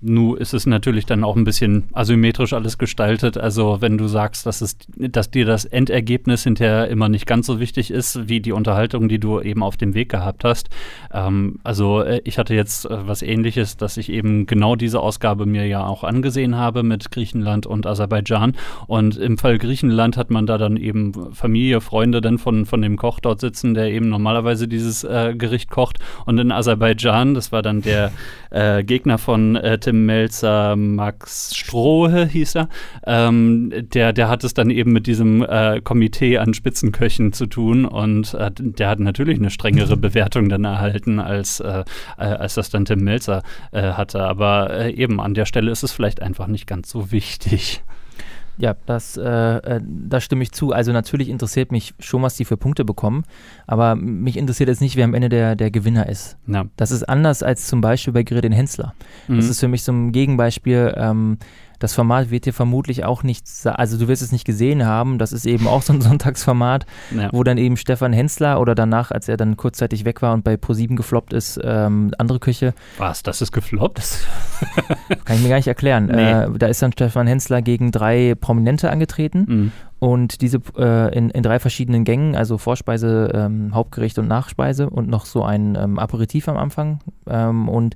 Nu 0.00 0.34
ist 0.34 0.52
es 0.52 0.66
natürlich 0.66 1.06
dann 1.06 1.24
auch 1.24 1.36
ein 1.36 1.44
bisschen 1.44 1.84
asymmetrisch 1.94 2.52
alles 2.52 2.76
gestaltet. 2.76 3.38
Also 3.38 3.78
wenn 3.80 3.96
du 3.96 4.08
sagst, 4.08 4.44
dass 4.44 4.60
es, 4.60 4.76
dass 4.94 5.30
dir 5.30 5.46
das 5.46 5.64
Endergebnis 5.64 6.44
hinterher 6.44 6.88
immer 6.88 7.08
nicht 7.08 7.26
ganz 7.26 7.46
so 7.46 7.60
wichtig 7.60 7.90
ist, 7.90 8.28
wie 8.28 8.40
die 8.40 8.52
Unterhaltung, 8.52 9.08
die 9.08 9.18
du 9.18 9.40
eben 9.40 9.62
auf 9.62 9.78
dem 9.78 9.94
Weg 9.94 10.10
gehabt 10.10 10.44
hast. 10.44 10.68
Ähm, 11.14 11.60
also 11.64 12.02
äh, 12.02 12.20
ich 12.24 12.36
hatte 12.36 12.54
jetzt 12.54 12.84
äh, 12.84 13.08
was 13.08 13.22
ähnliches, 13.22 13.78
dass 13.78 13.96
ich 13.96 14.10
eben 14.10 14.44
genau 14.44 14.76
diese 14.76 15.00
Ausgabe 15.00 15.46
mir 15.46 15.66
ja 15.66 15.86
auch 15.86 16.04
angesehen 16.04 16.56
habe 16.56 16.82
mit 16.82 17.10
Griechenland 17.10 17.64
und 17.64 17.86
Aserbaidschan. 17.86 18.54
Und 18.86 19.16
im 19.16 19.38
Fall 19.38 19.56
Griechenland 19.56 20.18
hat 20.18 20.30
man 20.30 20.46
da 20.46 20.58
dann 20.58 20.76
eben 20.76 21.32
Familie, 21.32 21.80
Freunde 21.80 22.20
dann 22.20 22.36
von, 22.36 22.66
von 22.66 22.82
dem 22.82 22.98
Koch 22.98 23.18
dort 23.18 23.40
sitzen, 23.40 23.72
der 23.72 23.90
eben 23.90 24.10
normalerweise 24.10 24.68
dieses 24.68 25.04
äh, 25.04 25.34
Gericht 25.34 25.70
kocht. 25.70 26.00
Und 26.26 26.38
in 26.38 26.52
Aserbaidschan, 26.52 27.32
das 27.32 27.50
war 27.50 27.62
dann 27.62 27.80
der 27.80 28.12
äh, 28.50 28.84
Gegner 28.84 29.16
von 29.16 29.56
äh, 29.56 29.78
Melzer, 30.04 30.76
Max 30.76 31.54
Strohe 31.56 32.26
hieß 32.26 32.56
er, 32.56 32.68
ähm, 33.06 33.72
der, 33.72 34.12
der 34.12 34.28
hat 34.28 34.44
es 34.44 34.52
dann 34.52 34.70
eben 34.70 34.92
mit 34.92 35.06
diesem 35.06 35.42
äh, 35.42 35.80
Komitee 35.80 36.38
an 36.38 36.54
Spitzenköchen 36.54 37.32
zu 37.32 37.46
tun 37.46 37.84
und 37.84 38.34
äh, 38.34 38.50
der 38.54 38.88
hat 38.88 39.00
natürlich 39.00 39.38
eine 39.38 39.50
strengere 39.50 39.96
Bewertung 39.96 40.48
dann 40.48 40.64
erhalten, 40.64 41.20
als, 41.20 41.60
äh, 41.60 41.84
äh, 42.18 42.24
als 42.24 42.54
das 42.54 42.70
dann 42.70 42.84
Tim 42.84 43.00
Melzer 43.00 43.42
hatte. 43.72 44.20
Aber 44.22 44.86
eben 44.86 45.20
an 45.20 45.34
der 45.34 45.44
Stelle 45.44 45.70
ist 45.70 45.82
es 45.82 45.92
vielleicht 45.92 46.20
einfach 46.22 46.46
nicht 46.46 46.66
ganz 46.66 46.90
so 46.90 47.12
wichtig. 47.12 47.82
Ja, 48.58 48.74
das, 48.86 49.16
äh, 49.16 49.22
äh, 49.22 49.80
da 49.84 50.20
stimme 50.20 50.42
ich 50.42 50.52
zu. 50.52 50.72
Also 50.72 50.92
natürlich 50.92 51.28
interessiert 51.28 51.72
mich 51.72 51.94
schon, 51.98 52.22
was 52.22 52.36
die 52.36 52.44
für 52.44 52.56
Punkte 52.56 52.84
bekommen, 52.84 53.24
aber 53.66 53.96
mich 53.96 54.36
interessiert 54.36 54.68
jetzt 54.68 54.80
nicht, 54.80 54.96
wer 54.96 55.04
am 55.04 55.14
Ende 55.14 55.28
der, 55.28 55.56
der 55.56 55.70
Gewinner 55.70 56.08
ist. 56.08 56.36
Ja. 56.46 56.64
Das 56.76 56.90
ist 56.90 57.02
anders 57.02 57.42
als 57.42 57.66
zum 57.66 57.80
Beispiel 57.80 58.12
bei 58.12 58.22
Gredin 58.22 58.52
Hensler. 58.52 58.94
Mhm. 59.28 59.36
Das 59.36 59.48
ist 59.48 59.60
für 59.60 59.68
mich 59.68 59.82
so 59.82 59.92
ein 59.92 60.12
Gegenbeispiel. 60.12 60.94
Ähm, 60.96 61.38
das 61.78 61.94
Format 61.94 62.30
wird 62.30 62.46
dir 62.46 62.52
vermutlich 62.52 63.04
auch 63.04 63.22
nicht, 63.22 63.44
also 63.64 63.98
du 63.98 64.08
wirst 64.08 64.22
es 64.22 64.32
nicht 64.32 64.44
gesehen 64.44 64.86
haben, 64.86 65.18
das 65.18 65.32
ist 65.32 65.46
eben 65.46 65.66
auch 65.66 65.82
so 65.82 65.92
ein 65.92 66.00
Sonntagsformat, 66.06 66.86
ja. 67.14 67.28
wo 67.32 67.42
dann 67.42 67.58
eben 67.58 67.76
Stefan 67.76 68.12
Hensler 68.12 68.60
oder 68.60 68.74
danach, 68.74 69.10
als 69.10 69.28
er 69.28 69.36
dann 69.36 69.56
kurzzeitig 69.56 70.04
weg 70.04 70.22
war 70.22 70.34
und 70.34 70.44
bei 70.44 70.54
Pro7 70.54 70.96
gefloppt 70.96 71.32
ist, 71.32 71.60
ähm, 71.62 72.12
andere 72.18 72.38
Küche. 72.38 72.74
Was, 72.98 73.22
das 73.22 73.42
ist 73.42 73.52
gefloppt? 73.52 73.98
Das 73.98 74.24
kann 75.24 75.36
ich 75.36 75.42
mir 75.42 75.48
gar 75.48 75.56
nicht 75.56 75.68
erklären. 75.68 76.06
Nee. 76.06 76.32
Äh, 76.32 76.58
da 76.58 76.66
ist 76.66 76.82
dann 76.82 76.92
Stefan 76.92 77.26
Hensler 77.26 77.62
gegen 77.62 77.92
drei 77.92 78.34
Prominente 78.34 78.90
angetreten 78.90 79.46
mhm. 79.48 79.72
und 79.98 80.40
diese 80.40 80.60
äh, 80.76 81.16
in, 81.16 81.30
in 81.30 81.42
drei 81.42 81.58
verschiedenen 81.58 82.04
Gängen, 82.04 82.36
also 82.36 82.58
Vorspeise, 82.58 83.30
ähm, 83.34 83.74
Hauptgericht 83.74 84.18
und 84.18 84.28
Nachspeise 84.28 84.88
und 84.90 85.08
noch 85.08 85.26
so 85.26 85.42
ein 85.42 85.76
ähm, 85.76 85.98
Aperitif 85.98 86.48
am 86.48 86.56
Anfang 86.56 87.00
ähm, 87.26 87.68
und 87.68 87.94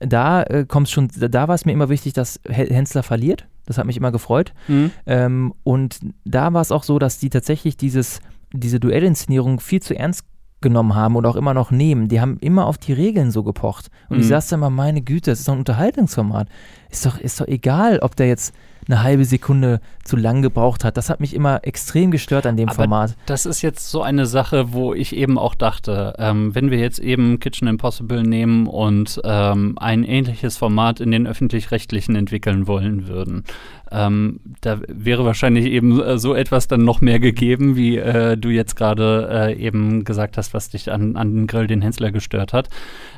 da 0.00 0.42
äh, 0.42 0.64
kommt 0.66 0.88
schon, 0.88 1.08
da 1.16 1.48
war 1.48 1.54
es 1.54 1.64
mir 1.64 1.72
immer 1.72 1.88
wichtig, 1.88 2.12
dass 2.12 2.40
Hensler 2.48 3.02
verliert. 3.02 3.46
Das 3.66 3.78
hat 3.78 3.86
mich 3.86 3.96
immer 3.96 4.12
gefreut. 4.12 4.54
Mhm. 4.68 4.90
Ähm, 5.06 5.54
und 5.64 6.00
da 6.24 6.52
war 6.52 6.62
es 6.62 6.72
auch 6.72 6.84
so, 6.84 6.98
dass 6.98 7.18
die 7.18 7.30
tatsächlich 7.30 7.76
dieses, 7.76 8.20
diese 8.52 8.80
Duellinszenierung 8.80 9.60
viel 9.60 9.82
zu 9.82 9.96
ernst 9.96 10.24
genommen 10.60 10.94
haben 10.94 11.16
und 11.16 11.26
auch 11.26 11.36
immer 11.36 11.54
noch 11.54 11.70
nehmen. 11.70 12.08
Die 12.08 12.20
haben 12.20 12.38
immer 12.40 12.66
auf 12.66 12.78
die 12.78 12.92
Regeln 12.92 13.30
so 13.30 13.44
gepocht. 13.44 13.90
Und 14.08 14.16
mhm. 14.16 14.22
ich 14.22 14.28
saß 14.28 14.48
dann 14.48 14.60
mal, 14.60 14.70
meine 14.70 15.02
Güte, 15.02 15.30
das 15.30 15.40
ist 15.40 15.48
doch 15.48 15.52
ein 15.52 15.60
Unterhaltungsformat. 15.60 16.48
Ist 16.90 17.06
doch, 17.06 17.18
ist 17.18 17.40
doch 17.40 17.46
egal, 17.46 18.00
ob 18.00 18.16
der 18.16 18.28
jetzt 18.28 18.54
eine 18.88 19.02
halbe 19.02 19.24
Sekunde 19.24 19.80
zu 20.02 20.16
lang 20.16 20.42
gebraucht 20.42 20.84
hat. 20.84 20.96
Das 20.96 21.10
hat 21.10 21.20
mich 21.20 21.34
immer 21.34 21.60
extrem 21.62 22.10
gestört 22.10 22.46
an 22.46 22.56
dem 22.56 22.68
Aber 22.68 22.76
Format. 22.76 23.16
Das 23.26 23.46
ist 23.46 23.62
jetzt 23.62 23.90
so 23.90 24.02
eine 24.02 24.26
Sache, 24.26 24.72
wo 24.72 24.94
ich 24.94 25.14
eben 25.14 25.38
auch 25.38 25.54
dachte, 25.54 26.14
ähm, 26.18 26.54
wenn 26.54 26.70
wir 26.70 26.78
jetzt 26.78 26.98
eben 26.98 27.38
Kitchen 27.38 27.68
Impossible 27.68 28.22
nehmen 28.22 28.66
und 28.66 29.20
ähm, 29.24 29.76
ein 29.78 30.04
ähnliches 30.04 30.56
Format 30.56 31.00
in 31.00 31.10
den 31.10 31.26
öffentlich-rechtlichen 31.26 32.16
entwickeln 32.16 32.66
wollen 32.66 33.06
würden, 33.08 33.44
ähm, 33.90 34.40
da 34.60 34.80
wäre 34.86 35.24
wahrscheinlich 35.24 35.66
eben 35.66 36.00
äh, 36.00 36.18
so 36.18 36.34
etwas 36.34 36.68
dann 36.68 36.84
noch 36.84 37.00
mehr 37.00 37.20
gegeben, 37.20 37.76
wie 37.76 37.96
äh, 37.96 38.36
du 38.36 38.50
jetzt 38.50 38.76
gerade 38.76 39.28
äh, 39.30 39.54
eben 39.56 40.04
gesagt 40.04 40.36
hast, 40.36 40.52
was 40.52 40.70
dich 40.70 40.90
an, 40.92 41.16
an 41.16 41.34
den 41.34 41.46
Grill 41.46 41.66
den 41.66 41.82
Hensler 41.82 42.10
gestört 42.10 42.52
hat. 42.52 42.68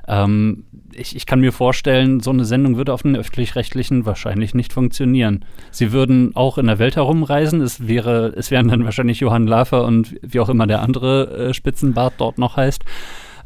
Ähm, 0.06 0.64
ich, 0.92 1.16
ich, 1.16 1.26
kann 1.26 1.40
mir 1.40 1.52
vorstellen, 1.52 2.20
so 2.20 2.30
eine 2.30 2.44
Sendung 2.44 2.76
würde 2.76 2.92
auf 2.92 3.02
den 3.02 3.16
öffentlich-rechtlichen 3.16 4.06
wahrscheinlich 4.06 4.54
nicht 4.54 4.72
funktionieren. 4.72 5.44
Sie 5.70 5.92
würden 5.92 6.34
auch 6.34 6.58
in 6.58 6.66
der 6.66 6.78
Welt 6.78 6.96
herumreisen. 6.96 7.60
Es 7.60 7.86
wäre, 7.86 8.32
es 8.36 8.50
wären 8.50 8.68
dann 8.68 8.84
wahrscheinlich 8.84 9.20
Johann 9.20 9.46
Lafer 9.46 9.84
und 9.84 10.16
wie 10.22 10.40
auch 10.40 10.48
immer 10.48 10.66
der 10.66 10.82
andere 10.82 11.48
äh, 11.48 11.54
Spitzenbart 11.54 12.14
dort 12.18 12.38
noch 12.38 12.56
heißt. 12.56 12.84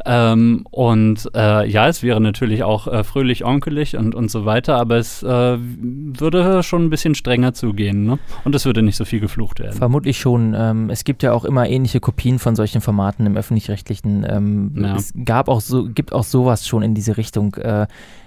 Ähm, 0.06 0.66
und 0.70 1.30
äh, 1.34 1.68
ja, 1.68 1.88
es 1.88 2.02
wäre 2.02 2.20
natürlich 2.20 2.62
auch 2.62 2.86
äh, 2.86 3.04
fröhlich 3.04 3.44
onkelig 3.44 3.96
und, 3.96 4.14
und 4.14 4.30
so 4.30 4.44
weiter, 4.44 4.76
aber 4.76 4.96
es 4.96 5.22
äh, 5.22 5.56
würde 5.58 6.62
schon 6.62 6.84
ein 6.84 6.90
bisschen 6.90 7.14
strenger 7.14 7.54
zugehen. 7.54 8.04
Ne? 8.04 8.18
Und 8.44 8.54
es 8.54 8.66
würde 8.66 8.82
nicht 8.82 8.96
so 8.96 9.04
viel 9.04 9.20
geflucht 9.20 9.60
werden. 9.60 9.76
Vermutlich 9.76 10.18
schon. 10.18 10.54
Ähm, 10.56 10.90
es 10.90 11.04
gibt 11.04 11.22
ja 11.22 11.32
auch 11.32 11.44
immer 11.44 11.68
ähnliche 11.68 12.00
Kopien 12.00 12.38
von 12.38 12.54
solchen 12.54 12.82
Formaten 12.82 13.24
im 13.24 13.36
öffentlich-rechtlichen. 13.36 14.26
Ähm, 14.28 14.74
ja. 14.76 14.96
Es 14.96 15.14
gab 15.24 15.48
auch 15.48 15.60
so, 15.60 15.88
gibt 15.88 16.12
auch 16.12 16.24
sowas 16.24 16.66
schon 16.66 16.82
in 16.82 16.94
diese 16.94 17.16
Richtung. 17.16 17.56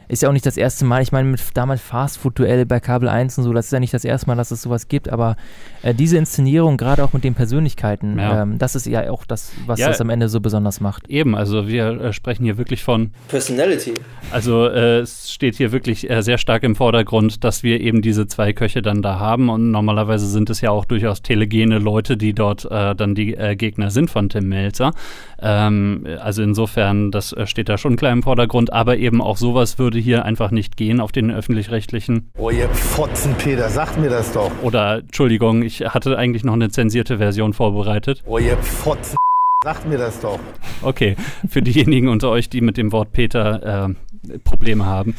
Ist 0.10 0.24
ja 0.24 0.30
auch 0.30 0.34
nicht 0.34 0.46
das 0.46 0.58
erste 0.58 0.86
Mal. 0.86 1.02
Ich 1.02 1.12
meine, 1.12 1.30
mit 1.30 1.42
damals 1.54 1.82
Fastfood-Duell 1.82 2.66
bei 2.66 2.80
Kabel 2.80 3.10
1 3.10 3.38
und 3.38 3.44
so, 3.44 3.54
das 3.54 3.66
ist 3.66 3.72
ja 3.72 3.80
nicht 3.80 3.94
das 3.94 4.06
erste 4.06 4.28
Mal, 4.28 4.36
dass 4.36 4.52
es 4.52 4.62
sowas 4.62 4.88
gibt, 4.88 5.10
aber 5.10 5.36
äh, 5.84 5.94
diese 5.94 6.18
Inszenierung, 6.18 6.78
gerade 6.78 7.04
auch 7.04 7.14
mit 7.14 7.24
den 7.24 7.36
Persönlichkeiten, 7.36 8.18
ja. 8.18 8.44
ähm, 8.44 8.58
das 8.58 8.76
ist 8.76 8.86
ja 8.86 9.10
auch 9.10 9.26
das, 9.26 9.52
was 9.66 9.80
ja, 9.80 9.88
das 9.90 10.00
am 10.00 10.10
Ende 10.10 10.30
so 10.30 10.40
besonders 10.40 10.80
macht. 10.80 11.10
Eben, 11.10 11.36
also 11.36 11.68
wir 11.68 12.02
äh, 12.02 12.14
sprechen 12.14 12.46
hier 12.46 12.58
wirklich 12.58 12.84
von 12.84 13.12
Personality. 13.28 13.94
Also 14.32 14.68
äh, 14.68 15.00
es 15.00 15.32
steht 15.32 15.56
hier 15.56 15.72
wirklich 15.72 16.10
äh, 16.10 16.22
sehr 16.22 16.38
stark 16.38 16.64
im 16.64 16.76
Vordergrund, 16.76 17.44
dass 17.44 17.64
wir 17.64 17.82
eben 17.82 18.02
diese 18.02 18.28
zwei 18.28 18.54
Köche 18.54 18.82
dann 18.82 19.02
da 19.02 19.20
haben 19.20 19.50
und 19.50 19.72
normalerweise 19.72 20.28
sind 20.28 20.50
es 20.50 20.62
ja 20.62 20.72
auch 20.72 20.86
durchaus 20.86 21.22
telegene 21.22 21.80
Leute, 21.80 22.18
die 22.18 22.34
dort 22.34 22.66
äh, 22.66 22.96
dann 22.96 23.14
die 23.14 23.36
äh, 23.36 23.56
Gegner 23.56 23.92
sind 23.92 24.10
von 24.10 24.30
Tim 24.30 24.48
Melzer. 24.48 24.94
Ähm, 25.40 26.06
also 26.20 26.44
insofern, 26.44 27.12
das 27.12 27.36
steht 27.46 27.70
da 27.70 27.78
schon 27.78 27.96
klar 27.96 28.12
im 28.12 28.24
Vordergrund, 28.24 28.74
aber 28.74 28.98
eben 28.98 29.22
auch 29.22 29.38
sowas 29.38 29.78
würde 29.78 29.97
hier 30.02 30.26
einfach 30.26 30.52
nicht 30.52 30.78
gehen 30.78 31.00
auf 31.00 31.12
den 31.12 31.32
öffentlich-rechtlichen. 31.32 32.30
Oh, 32.38 32.50
ihr 32.50 32.70
Fotzen, 32.70 33.36
Peter, 33.36 33.70
sagt 33.70 34.00
mir 34.00 34.10
das 34.10 34.32
doch. 34.34 34.52
Oder, 34.62 35.00
Entschuldigung, 35.00 35.62
ich 35.62 35.82
hatte 35.82 36.18
eigentlich 36.18 36.44
noch 36.44 36.54
eine 36.54 36.70
zensierte 36.70 37.18
Version 37.18 37.54
vorbereitet. 37.54 38.24
Oh, 38.26 38.38
ihr 38.38 38.58
Fotzen, 38.58 39.18
sagt 39.64 39.88
mir 39.88 39.98
das 39.98 40.20
doch. 40.20 40.40
Okay, 40.82 41.16
für 41.50 41.62
diejenigen 41.62 42.08
unter 42.10 42.30
euch, 42.30 42.50
die 42.50 42.62
mit 42.62 42.78
dem 42.78 42.92
Wort 42.92 43.12
Peter 43.12 43.88
äh, 44.28 44.40
Probleme 44.40 44.86
haben. 44.86 45.16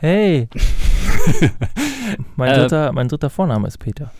Hey! 0.00 0.48
mein, 2.36 2.50
äh, 2.50 2.54
dritter, 2.54 2.92
mein 2.92 3.08
dritter 3.08 3.30
Vorname 3.30 3.68
ist 3.68 3.78
Peter. 3.78 4.10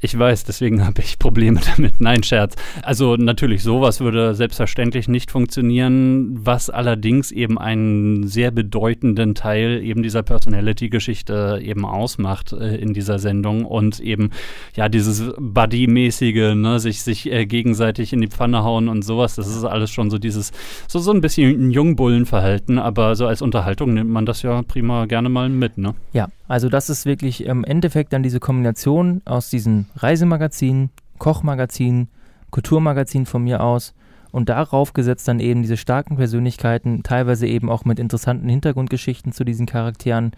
Ich 0.00 0.18
weiß, 0.18 0.44
deswegen 0.44 0.84
habe 0.86 1.00
ich 1.02 1.18
Probleme 1.18 1.60
damit. 1.76 2.00
Nein, 2.00 2.22
Scherz. 2.22 2.56
Also 2.82 3.16
natürlich, 3.16 3.62
sowas 3.62 4.00
würde 4.00 4.34
selbstverständlich 4.34 5.08
nicht 5.08 5.30
funktionieren, 5.30 6.38
was 6.44 6.70
allerdings 6.70 7.30
eben 7.30 7.58
einen 7.58 8.26
sehr 8.26 8.50
bedeutenden 8.50 9.34
Teil 9.34 9.82
eben 9.82 10.02
dieser 10.02 10.22
Personality-Geschichte 10.22 11.60
eben 11.62 11.84
ausmacht 11.84 12.52
äh, 12.52 12.76
in 12.76 12.94
dieser 12.94 13.18
Sendung 13.18 13.64
und 13.64 14.00
eben 14.00 14.30
ja 14.74 14.88
dieses 14.88 15.32
Buddy-mäßige, 15.38 16.54
ne, 16.54 16.80
sich, 16.80 17.02
sich 17.02 17.30
äh, 17.30 17.46
gegenseitig 17.46 18.12
in 18.12 18.20
die 18.20 18.28
Pfanne 18.28 18.64
hauen 18.64 18.88
und 18.88 19.02
sowas, 19.02 19.34
das 19.34 19.48
ist 19.48 19.64
alles 19.64 19.90
schon 19.90 20.10
so 20.10 20.18
dieses, 20.18 20.52
so, 20.88 20.98
so 20.98 21.12
ein 21.12 21.20
bisschen 21.20 21.68
ein 21.68 21.70
Jungbullenverhalten, 21.70 22.78
aber 22.78 23.16
so 23.16 23.26
als 23.26 23.42
Unterhaltung 23.42 23.94
nimmt 23.94 24.10
man 24.10 24.26
das 24.26 24.42
ja 24.42 24.62
prima 24.62 25.06
gerne 25.06 25.28
mal 25.28 25.48
mit, 25.48 25.78
ne? 25.78 25.94
Ja, 26.12 26.28
also 26.50 26.68
das 26.68 26.90
ist 26.90 27.06
wirklich 27.06 27.44
im 27.44 27.62
Endeffekt 27.62 28.12
dann 28.12 28.24
diese 28.24 28.40
Kombination 28.40 29.22
aus 29.24 29.50
diesen 29.50 29.86
Reisemagazinen, 29.94 30.90
Kochmagazinen, 31.18 32.08
Kulturmagazinen 32.50 33.24
von 33.24 33.44
mir 33.44 33.62
aus 33.62 33.94
und 34.32 34.48
darauf 34.48 34.92
gesetzt 34.92 35.28
dann 35.28 35.38
eben 35.38 35.62
diese 35.62 35.76
starken 35.76 36.16
Persönlichkeiten, 36.16 37.04
teilweise 37.04 37.46
eben 37.46 37.70
auch 37.70 37.84
mit 37.84 38.00
interessanten 38.00 38.48
Hintergrundgeschichten 38.48 39.30
zu 39.30 39.44
diesen 39.44 39.66
Charakteren, 39.66 40.32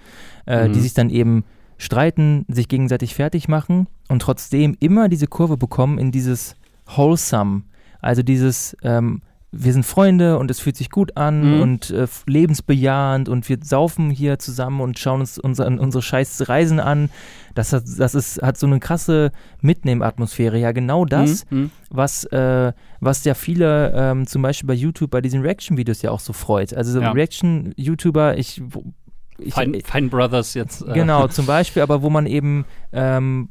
äh, 0.46 0.68
mhm. 0.68 0.74
die 0.74 0.80
sich 0.80 0.92
dann 0.92 1.08
eben 1.08 1.44
streiten, 1.78 2.44
sich 2.46 2.68
gegenseitig 2.68 3.14
fertig 3.14 3.48
machen 3.48 3.86
und 4.10 4.20
trotzdem 4.20 4.76
immer 4.80 5.08
diese 5.08 5.28
Kurve 5.28 5.56
bekommen 5.56 5.96
in 5.96 6.12
dieses 6.12 6.56
Wholesome, 6.94 7.62
also 8.02 8.22
dieses 8.22 8.76
ähm, 8.82 9.22
wir 9.54 9.74
sind 9.74 9.84
Freunde 9.84 10.38
und 10.38 10.50
es 10.50 10.60
fühlt 10.60 10.76
sich 10.76 10.90
gut 10.90 11.18
an 11.18 11.56
mhm. 11.56 11.60
und 11.60 11.90
äh, 11.90 12.06
lebensbejahend 12.26 13.28
und 13.28 13.46
wir 13.50 13.58
saufen 13.62 14.10
hier 14.10 14.38
zusammen 14.38 14.80
und 14.80 14.98
schauen 14.98 15.20
uns 15.20 15.38
unser, 15.38 15.66
unsere 15.66 16.00
scheiß 16.00 16.48
Reisen 16.48 16.80
an. 16.80 17.10
Das, 17.54 17.74
hat, 17.74 17.84
das 17.98 18.14
ist, 18.14 18.40
hat 18.40 18.56
so 18.56 18.66
eine 18.66 18.80
krasse 18.80 19.30
Mitnehmatmosphäre. 19.60 20.56
Ja, 20.58 20.72
genau 20.72 21.04
das, 21.04 21.44
mhm. 21.50 21.58
mhm. 21.58 21.70
was, 21.90 22.24
äh, 22.24 22.72
was 23.00 23.24
ja 23.24 23.34
viele 23.34 23.92
ähm, 23.94 24.26
zum 24.26 24.40
Beispiel 24.40 24.66
bei 24.66 24.74
YouTube 24.74 25.10
bei 25.10 25.20
diesen 25.20 25.42
Reaction-Videos 25.42 26.00
ja 26.00 26.12
auch 26.12 26.20
so 26.20 26.32
freut. 26.32 26.72
Also 26.72 26.92
so 26.92 27.02
ja. 27.02 27.12
Reaction-YouTuber, 27.12 28.38
ich 28.38 28.62
ich, 29.44 29.54
Fine, 29.54 29.78
Fine 29.84 30.08
Brothers 30.08 30.54
jetzt. 30.54 30.82
Äh. 30.82 30.92
Genau, 30.92 31.26
zum 31.28 31.46
Beispiel, 31.46 31.82
aber 31.82 32.02
wo 32.02 32.10
man 32.10 32.26
eben, 32.26 32.64
ähm, 32.92 33.48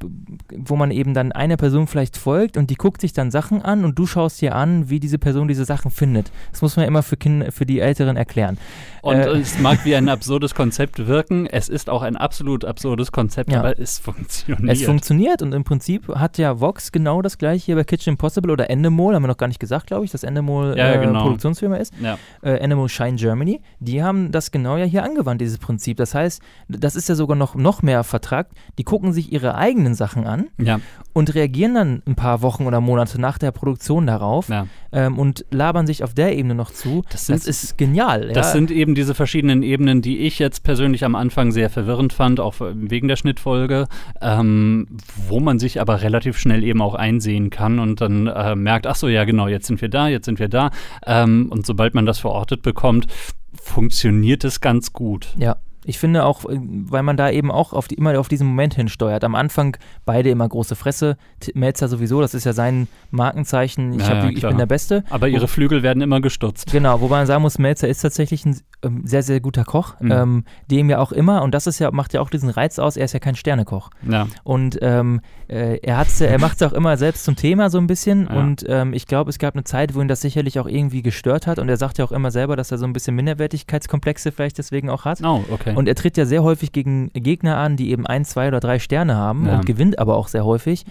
wo 0.55 0.75
man 0.75 0.91
eben 0.91 1.13
dann 1.13 1.31
einer 1.31 1.57
Person 1.57 1.87
vielleicht 1.87 2.17
folgt 2.17 2.57
und 2.57 2.69
die 2.69 2.75
guckt 2.75 3.01
sich 3.01 3.13
dann 3.13 3.31
Sachen 3.31 3.61
an 3.61 3.85
und 3.85 3.97
du 3.97 4.05
schaust 4.05 4.41
dir 4.41 4.55
an, 4.55 4.89
wie 4.89 4.99
diese 4.99 5.17
Person 5.17 5.47
diese 5.47 5.65
Sachen 5.65 5.91
findet. 5.91 6.31
Das 6.51 6.61
muss 6.61 6.77
man 6.77 6.85
immer 6.85 7.03
für 7.03 7.17
Kinder, 7.17 7.51
für 7.51 7.65
die 7.65 7.79
Älteren 7.79 8.17
erklären. 8.17 8.57
Und 9.01 9.15
äh, 9.15 9.29
es 9.31 9.59
mag 9.59 9.83
wie 9.85 9.95
ein 9.95 10.09
absurdes 10.09 10.53
Konzept 10.53 11.07
wirken. 11.07 11.47
Es 11.47 11.69
ist 11.69 11.89
auch 11.89 12.03
ein 12.03 12.15
absolut 12.15 12.65
absurdes 12.65 13.11
Konzept, 13.11 13.51
ja. 13.51 13.59
aber 13.59 13.79
es 13.79 13.97
funktioniert. 13.99 14.71
Es 14.71 14.83
funktioniert 14.83 15.41
und 15.41 15.53
im 15.53 15.63
Prinzip 15.63 16.07
hat 16.07 16.37
ja 16.37 16.59
Vox 16.59 16.91
genau 16.91 17.21
das 17.21 17.37
gleiche 17.37 17.65
hier 17.65 17.75
bei 17.75 17.83
Kitchen 17.83 18.11
Impossible 18.11 18.51
oder 18.51 18.69
Endemol, 18.69 19.15
haben 19.15 19.23
wir 19.23 19.27
noch 19.27 19.37
gar 19.37 19.47
nicht 19.47 19.59
gesagt, 19.59 19.87
glaube 19.87 20.05
ich, 20.05 20.11
dass 20.11 20.23
Endemol 20.23 20.75
ja, 20.77 20.93
äh, 20.93 21.05
genau. 21.05 21.23
Produktionsfirma 21.23 21.77
ist. 21.77 21.93
Ja. 22.01 22.17
Äh, 22.43 22.57
Endemol 22.57 22.89
Shine 22.89 23.15
Germany. 23.15 23.61
Die 23.79 24.03
haben 24.03 24.31
das 24.31 24.51
genau 24.51 24.77
ja 24.77 24.85
hier 24.85 25.03
angewandt, 25.03 25.41
dieses 25.41 25.57
Prinzip. 25.57 25.80
Das 25.99 26.15
heißt, 26.15 26.41
das 26.67 26.95
ist 26.95 27.09
ja 27.09 27.15
sogar 27.15 27.35
noch, 27.35 27.55
noch 27.55 27.81
mehr 27.81 28.03
vertragt. 28.03 28.53
Die 28.77 28.83
gucken 28.83 29.13
sich 29.13 29.31
ihre 29.31 29.55
eigenen 29.55 29.95
Sachen 29.95 30.25
an 30.25 30.47
ja. 30.57 30.79
und 31.13 31.33
reagieren 31.35 31.73
dann 31.73 32.03
ein 32.05 32.15
paar 32.15 32.41
Wochen 32.41 32.65
oder 32.65 32.81
Monate 32.81 33.19
nach 33.19 33.37
der 33.37 33.51
Produktion 33.51 34.07
darauf 34.07 34.49
ja. 34.49 34.67
ähm, 34.91 35.17
und 35.17 35.45
labern 35.51 35.87
sich 35.87 36.03
auf 36.03 36.13
der 36.13 36.37
Ebene 36.37 36.55
noch 36.55 36.71
zu. 36.71 37.03
Das, 37.11 37.25
sind, 37.25 37.39
das 37.39 37.47
ist 37.47 37.77
genial. 37.77 38.31
Das 38.33 38.51
sind 38.51 38.71
eben 38.71 38.95
diese 38.95 39.15
verschiedenen 39.15 39.63
Ebenen, 39.63 40.01
die 40.01 40.19
ich 40.19 40.39
jetzt 40.39 40.63
persönlich 40.63 41.03
am 41.03 41.15
Anfang 41.15 41.51
sehr 41.51 41.69
verwirrend 41.69 42.13
fand, 42.13 42.39
auch 42.39 42.55
wegen 42.59 43.07
der 43.07 43.15
Schnittfolge, 43.15 43.87
ähm, 44.21 44.87
wo 45.27 45.39
man 45.39 45.59
sich 45.59 45.81
aber 45.81 46.01
relativ 46.01 46.37
schnell 46.37 46.63
eben 46.63 46.81
auch 46.81 46.95
einsehen 46.95 47.49
kann 47.49 47.79
und 47.79 48.01
dann 48.01 48.27
äh, 48.27 48.55
merkt, 48.55 48.87
ach 48.87 48.95
so, 48.95 49.07
ja 49.07 49.23
genau, 49.23 49.47
jetzt 49.47 49.67
sind 49.67 49.81
wir 49.81 49.89
da, 49.89 50.07
jetzt 50.07 50.25
sind 50.25 50.39
wir 50.39 50.49
da. 50.49 50.71
Ähm, 51.05 51.47
und 51.49 51.65
sobald 51.65 51.93
man 51.93 52.05
das 52.05 52.19
verortet 52.19 52.61
bekommt, 52.61 53.07
funktioniert 53.53 54.43
es 54.43 54.61
ganz 54.61 54.93
gut. 54.93 55.33
Ja. 55.37 55.57
Ich 55.85 55.99
finde 55.99 56.25
auch, 56.25 56.45
äh, 56.45 56.59
weil 56.61 57.03
man 57.03 57.17
da 57.17 57.29
eben 57.29 57.51
auch 57.51 57.73
auf 57.73 57.87
die, 57.87 57.95
immer 57.95 58.19
auf 58.19 58.27
diesen 58.27 58.47
Moment 58.47 58.75
hinsteuert. 58.75 59.23
Am 59.23 59.35
Anfang 59.35 59.77
beide 60.05 60.29
immer 60.29 60.47
große 60.47 60.75
Fresse. 60.75 61.17
Melzer 61.53 61.87
sowieso, 61.87 62.21
das 62.21 62.33
ist 62.33 62.45
ja 62.45 62.53
sein 62.53 62.87
Markenzeichen. 63.09 63.93
Ich, 63.93 64.07
ja, 64.07 64.23
hab, 64.23 64.29
ich 64.29 64.41
bin 64.41 64.57
der 64.57 64.65
Beste. 64.65 65.03
Aber 65.09 65.27
ihre 65.27 65.47
Flügel 65.47 65.83
werden 65.83 66.01
immer 66.01 66.21
gestutzt. 66.21 66.71
Genau, 66.71 67.01
wobei 67.01 67.17
man 67.17 67.27
sagen 67.27 67.41
muss, 67.41 67.57
Melzer 67.57 67.87
ist 67.87 68.01
tatsächlich 68.01 68.45
ein 68.45 68.59
ähm, 68.83 69.01
sehr, 69.05 69.23
sehr 69.23 69.39
guter 69.39 69.63
Koch, 69.63 69.99
mhm. 69.99 70.11
ähm, 70.11 70.43
dem 70.69 70.89
ja 70.89 70.99
auch 70.99 71.11
immer, 71.11 71.41
und 71.41 71.53
das 71.53 71.67
ist 71.67 71.79
ja, 71.79 71.91
macht 71.91 72.13
ja 72.13 72.21
auch 72.21 72.29
diesen 72.29 72.49
Reiz 72.49 72.79
aus, 72.79 72.97
er 72.97 73.05
ist 73.05 73.13
ja 73.13 73.19
kein 73.19 73.35
Sternekoch. 73.35 73.89
Ja. 74.07 74.27
Und 74.43 74.77
ähm, 74.81 75.21
äh, 75.47 75.77
er, 75.81 75.97
hat's, 75.97 76.21
er 76.21 76.39
macht 76.39 76.61
es 76.61 76.67
auch 76.67 76.73
immer 76.73 76.97
selbst 76.97 77.25
zum 77.25 77.35
Thema 77.35 77.69
so 77.69 77.77
ein 77.77 77.87
bisschen. 77.87 78.27
Ja. 78.27 78.39
Und 78.39 78.65
ähm, 78.67 78.93
ich 78.93 79.07
glaube, 79.07 79.29
es 79.29 79.39
gab 79.39 79.55
eine 79.55 79.63
Zeit, 79.63 79.95
wo 79.95 80.01
ihn 80.01 80.07
das 80.07 80.21
sicherlich 80.21 80.59
auch 80.59 80.67
irgendwie 80.67 81.01
gestört 81.01 81.47
hat. 81.47 81.59
Und 81.59 81.69
er 81.69 81.77
sagt 81.77 81.97
ja 81.97 82.05
auch 82.05 82.11
immer 82.11 82.31
selber, 82.31 82.55
dass 82.55 82.71
er 82.71 82.77
so 82.77 82.85
ein 82.85 82.93
bisschen 82.93 83.15
Minderwertigkeitskomplexe 83.15 84.31
vielleicht 84.31 84.57
deswegen 84.57 84.89
auch 84.89 85.05
hat. 85.05 85.21
Oh, 85.23 85.43
okay. 85.51 85.70
Und 85.77 85.87
er 85.87 85.95
tritt 85.95 86.17
ja 86.17 86.25
sehr 86.25 86.43
häufig 86.43 86.71
gegen 86.71 87.11
Gegner 87.13 87.57
an, 87.57 87.77
die 87.77 87.91
eben 87.91 88.05
ein, 88.05 88.25
zwei 88.25 88.47
oder 88.47 88.59
drei 88.59 88.79
Sterne 88.79 89.15
haben 89.15 89.47
ja. 89.47 89.55
und 89.55 89.65
gewinnt 89.65 89.99
aber 89.99 90.15
auch 90.17 90.27
sehr 90.27 90.45
häufig. 90.45 90.85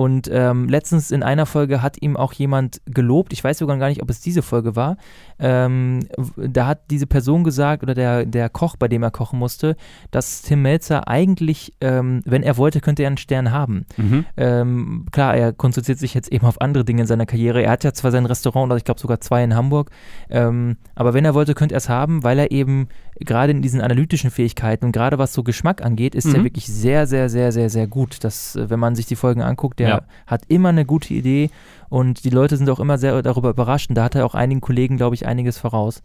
Und 0.00 0.30
ähm, 0.32 0.66
letztens 0.66 1.10
in 1.10 1.22
einer 1.22 1.44
Folge 1.44 1.82
hat 1.82 2.00
ihm 2.00 2.16
auch 2.16 2.32
jemand 2.32 2.80
gelobt, 2.86 3.34
ich 3.34 3.44
weiß 3.44 3.58
sogar 3.58 3.76
gar 3.76 3.90
nicht, 3.90 4.00
ob 4.00 4.08
es 4.08 4.22
diese 4.22 4.40
Folge 4.40 4.74
war, 4.74 4.96
ähm, 5.38 6.00
da 6.36 6.66
hat 6.66 6.90
diese 6.90 7.06
Person 7.06 7.44
gesagt, 7.44 7.82
oder 7.82 7.92
der, 7.92 8.24
der 8.24 8.48
Koch, 8.48 8.76
bei 8.76 8.88
dem 8.88 9.02
er 9.02 9.10
kochen 9.10 9.38
musste, 9.38 9.76
dass 10.10 10.40
Tim 10.40 10.62
Melzer 10.62 11.06
eigentlich, 11.06 11.74
ähm, 11.82 12.22
wenn 12.24 12.42
er 12.42 12.56
wollte, 12.56 12.80
könnte 12.80 13.02
er 13.02 13.08
einen 13.08 13.18
Stern 13.18 13.52
haben. 13.52 13.84
Mhm. 13.98 14.24
Ähm, 14.38 15.06
klar, 15.12 15.36
er 15.36 15.52
konzentriert 15.52 15.98
sich 15.98 16.14
jetzt 16.14 16.32
eben 16.32 16.46
auf 16.46 16.62
andere 16.62 16.86
Dinge 16.86 17.02
in 17.02 17.06
seiner 17.06 17.26
Karriere. 17.26 17.62
Er 17.62 17.72
hat 17.72 17.84
ja 17.84 17.92
zwar 17.92 18.10
sein 18.10 18.24
Restaurant, 18.24 18.70
oder 18.70 18.78
ich 18.78 18.84
glaube 18.84 19.00
sogar 19.00 19.20
zwei 19.20 19.44
in 19.44 19.54
Hamburg, 19.54 19.90
ähm, 20.30 20.78
aber 20.94 21.12
wenn 21.12 21.26
er 21.26 21.34
wollte, 21.34 21.52
könnte 21.52 21.74
er 21.74 21.78
es 21.78 21.90
haben, 21.90 22.24
weil 22.24 22.38
er 22.38 22.52
eben 22.52 22.88
gerade 23.18 23.52
in 23.52 23.60
diesen 23.60 23.82
analytischen 23.82 24.30
Fähigkeiten 24.30 24.86
und 24.86 24.92
gerade 24.92 25.18
was 25.18 25.34
so 25.34 25.42
Geschmack 25.42 25.82
angeht, 25.82 26.14
ist 26.14 26.26
mhm. 26.26 26.36
er 26.36 26.44
wirklich 26.44 26.66
sehr, 26.68 27.06
sehr, 27.06 27.28
sehr, 27.28 27.52
sehr, 27.52 27.68
sehr 27.68 27.86
gut. 27.86 28.24
Das, 28.24 28.56
äh, 28.56 28.70
wenn 28.70 28.80
man 28.80 28.94
sich 28.94 29.04
die 29.04 29.16
Folgen 29.16 29.42
anguckt, 29.42 29.78
der 29.78 29.89
ja. 29.90 30.02
hat 30.26 30.42
immer 30.48 30.70
eine 30.70 30.84
gute 30.84 31.14
Idee 31.14 31.50
und 31.88 32.24
die 32.24 32.30
Leute 32.30 32.56
sind 32.56 32.70
auch 32.70 32.80
immer 32.80 32.98
sehr 32.98 33.20
darüber 33.22 33.50
überrascht. 33.50 33.90
Und 33.90 33.96
da 33.96 34.04
hat 34.04 34.14
er 34.14 34.24
auch 34.24 34.34
einigen 34.34 34.60
Kollegen, 34.60 34.96
glaube 34.96 35.14
ich, 35.14 35.26
einiges 35.26 35.58
voraus. 35.58 36.02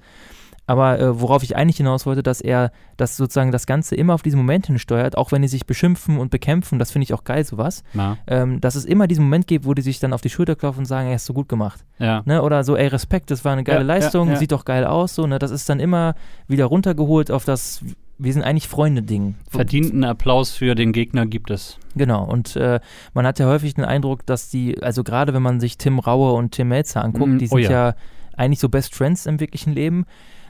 Aber 0.68 1.00
äh, 1.00 1.22
worauf 1.22 1.44
ich 1.44 1.56
eigentlich 1.56 1.78
hinaus 1.78 2.06
wollte, 2.06 2.24
dass 2.24 2.42
er 2.42 2.72
das 2.98 3.18
sozusagen 3.18 3.52
das 3.52 3.68
Ganze 3.68 3.96
immer 3.96 4.16
auf 4.16 4.24
diesen 4.24 4.38
Moment 4.38 4.66
hinsteuert, 4.68 5.18
auch 5.18 5.32
wenn 5.32 5.42
die 5.42 5.48
sich 5.48 5.68
beschimpfen 5.68 6.18
und 6.18 6.32
bekämpfen, 6.32 6.80
das 6.80 6.92
finde 6.92 7.04
ich 7.04 7.14
auch 7.14 7.24
geil, 7.24 7.44
sowas. 7.44 7.84
Ähm, 8.26 8.62
dass 8.62 8.76
es 8.76 8.86
immer 8.86 9.08
diesen 9.08 9.26
Moment 9.26 9.48
gibt, 9.48 9.66
wo 9.66 9.74
die 9.74 9.84
sich 9.84 10.00
dann 10.00 10.14
auf 10.14 10.22
die 10.22 10.30
Schulter 10.30 10.56
klopfen 10.56 10.80
und 10.80 10.86
sagen, 10.86 11.08
er 11.08 11.16
ist 11.16 11.26
so 11.26 11.34
gut 11.34 11.50
gemacht. 11.50 11.86
Ja. 12.00 12.24
Ne? 12.26 12.42
Oder 12.42 12.64
so, 12.64 12.76
ey, 12.76 12.88
Respekt, 12.88 13.30
das 13.30 13.46
war 13.46 13.54
eine 13.54 13.64
geile 13.64 13.82
ja, 13.82 13.86
Leistung, 13.86 14.30
ja, 14.30 14.36
sieht 14.38 14.52
doch 14.52 14.66
geil 14.66 14.86
aus, 14.86 15.14
so, 15.14 15.28
ne? 15.28 15.38
Das 15.38 15.52
ist 15.52 15.70
dann 15.70 15.80
immer 15.80 16.16
wieder 16.48 16.66
runtergeholt 16.66 17.30
auf 17.30 17.46
das, 17.46 17.84
wir 18.18 18.34
sind 18.34 18.44
eigentlich 18.44 18.68
Freunde-Ding. 18.68 19.36
Verdienten 19.50 20.04
Applaus 20.04 20.52
für 20.52 20.76
den 20.76 20.94
Gegner 20.94 21.26
gibt 21.26 21.52
es. 21.52 21.78
Genau, 21.96 22.24
und 22.24 22.56
äh, 22.56 22.80
man 23.14 23.26
hat 23.26 23.40
ja 23.40 23.48
häufig 23.48 23.74
den 23.74 23.86
Eindruck, 23.86 24.26
dass 24.26 24.50
die, 24.50 24.82
also 24.82 25.04
gerade 25.04 25.34
wenn 25.34 25.42
man 25.42 25.60
sich 25.60 25.78
Tim 25.78 26.00
Raue 26.00 26.34
und 26.34 26.52
Tim 26.52 26.70
Melzer 26.70 27.04
anguckt, 27.04 27.32
mm, 27.32 27.38
die 27.38 27.48
sind 27.48 27.56
oh 27.56 27.60
ja. 27.60 27.70
ja 27.70 27.96
eigentlich 28.38 28.60
so 28.60 28.70
Best 28.70 28.96
Friends 28.96 29.26
im 29.26 29.40
wirklichen 29.40 29.74
Leben 29.74 30.06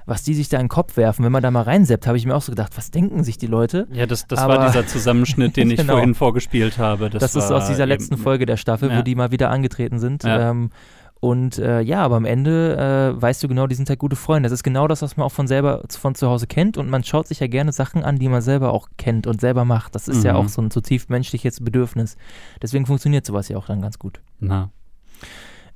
was 0.06 0.24
die 0.24 0.36
sich 0.36 0.50
da 0.50 0.58
in 0.58 0.66
den 0.66 0.70
Kopf 0.70 0.98
werfen, 0.98 1.26
wenn 1.26 1.32
man 1.32 1.42
da 1.42 1.50
mal 1.50 1.64
reinseppt, 1.64 2.06
habe 2.06 2.18
ich 2.18 2.26
mir 2.26 2.36
auch 2.36 2.42
so 2.42 2.52
gedacht, 2.52 2.78
was 2.78 2.92
denken 2.92 3.24
sich 3.24 3.38
die 3.38 3.48
Leute? 3.48 3.88
Ja, 3.92 4.06
das, 4.06 4.28
das 4.28 4.40
war 4.40 4.68
dieser 4.68 4.86
Zusammenschnitt, 4.86 5.58
den 5.58 5.70
ich 5.72 5.78
genau. 5.78 5.94
vorhin 5.94 6.14
vorgespielt 6.14 6.78
habe. 6.78 7.10
Das, 7.10 7.22
das 7.22 7.36
ist 7.36 7.52
aus 7.52 7.68
dieser 7.68 7.86
letzten 7.86 8.18
Folge 8.18 8.46
der 8.46 8.58
Staffel, 8.58 8.92
ja. 8.92 9.00
wo 9.00 9.02
die 9.02 9.16
mal 9.16 9.32
wieder 9.32 9.50
angetreten 9.50 10.00
sind. 10.00 10.24
Ja. 10.24 10.52
Ähm, 10.52 10.70
und 11.26 11.58
äh, 11.58 11.82
ja, 11.82 12.04
aber 12.04 12.18
am 12.18 12.26
Ende 12.26 12.78
äh, 13.18 13.20
weißt 13.20 13.42
du 13.42 13.48
genau, 13.48 13.66
die 13.66 13.74
sind 13.74 13.90
halt 13.90 13.98
gute 13.98 14.16
Freunde. 14.16 14.48
Das 14.48 14.54
ist 14.54 14.62
genau 14.62 14.88
das, 14.88 15.02
was 15.02 15.18
man 15.18 15.26
auch 15.26 15.32
von 15.32 15.48
selber 15.48 15.82
von 15.90 16.14
zu 16.14 16.28
Hause 16.28 16.46
kennt. 16.46 16.78
Und 16.78 16.88
man 16.88 17.04
schaut 17.04 17.28
sich 17.28 17.40
ja 17.40 17.48
gerne 17.48 17.72
Sachen 17.72 18.04
an, 18.04 18.20
die 18.20 18.30
man 18.30 18.44
selber 18.44 18.72
auch 18.72 18.90
kennt 19.00 19.26
und 19.26 19.42
selber 19.42 19.66
macht. 19.66 19.96
Das 19.96 20.08
ist 20.08 20.20
mhm. 20.20 20.26
ja 20.26 20.36
auch 20.36 20.48
so 20.50 20.62
ein 20.62 20.70
zutiefst 20.70 21.10
menschliches 21.10 21.64
Bedürfnis. 21.64 22.16
Deswegen 22.62 22.86
funktioniert 22.86 23.26
sowas 23.26 23.50
ja 23.50 23.58
auch 23.58 23.66
dann 23.66 23.82
ganz 23.82 23.98
gut. 23.98 24.22
Na. 24.40 24.70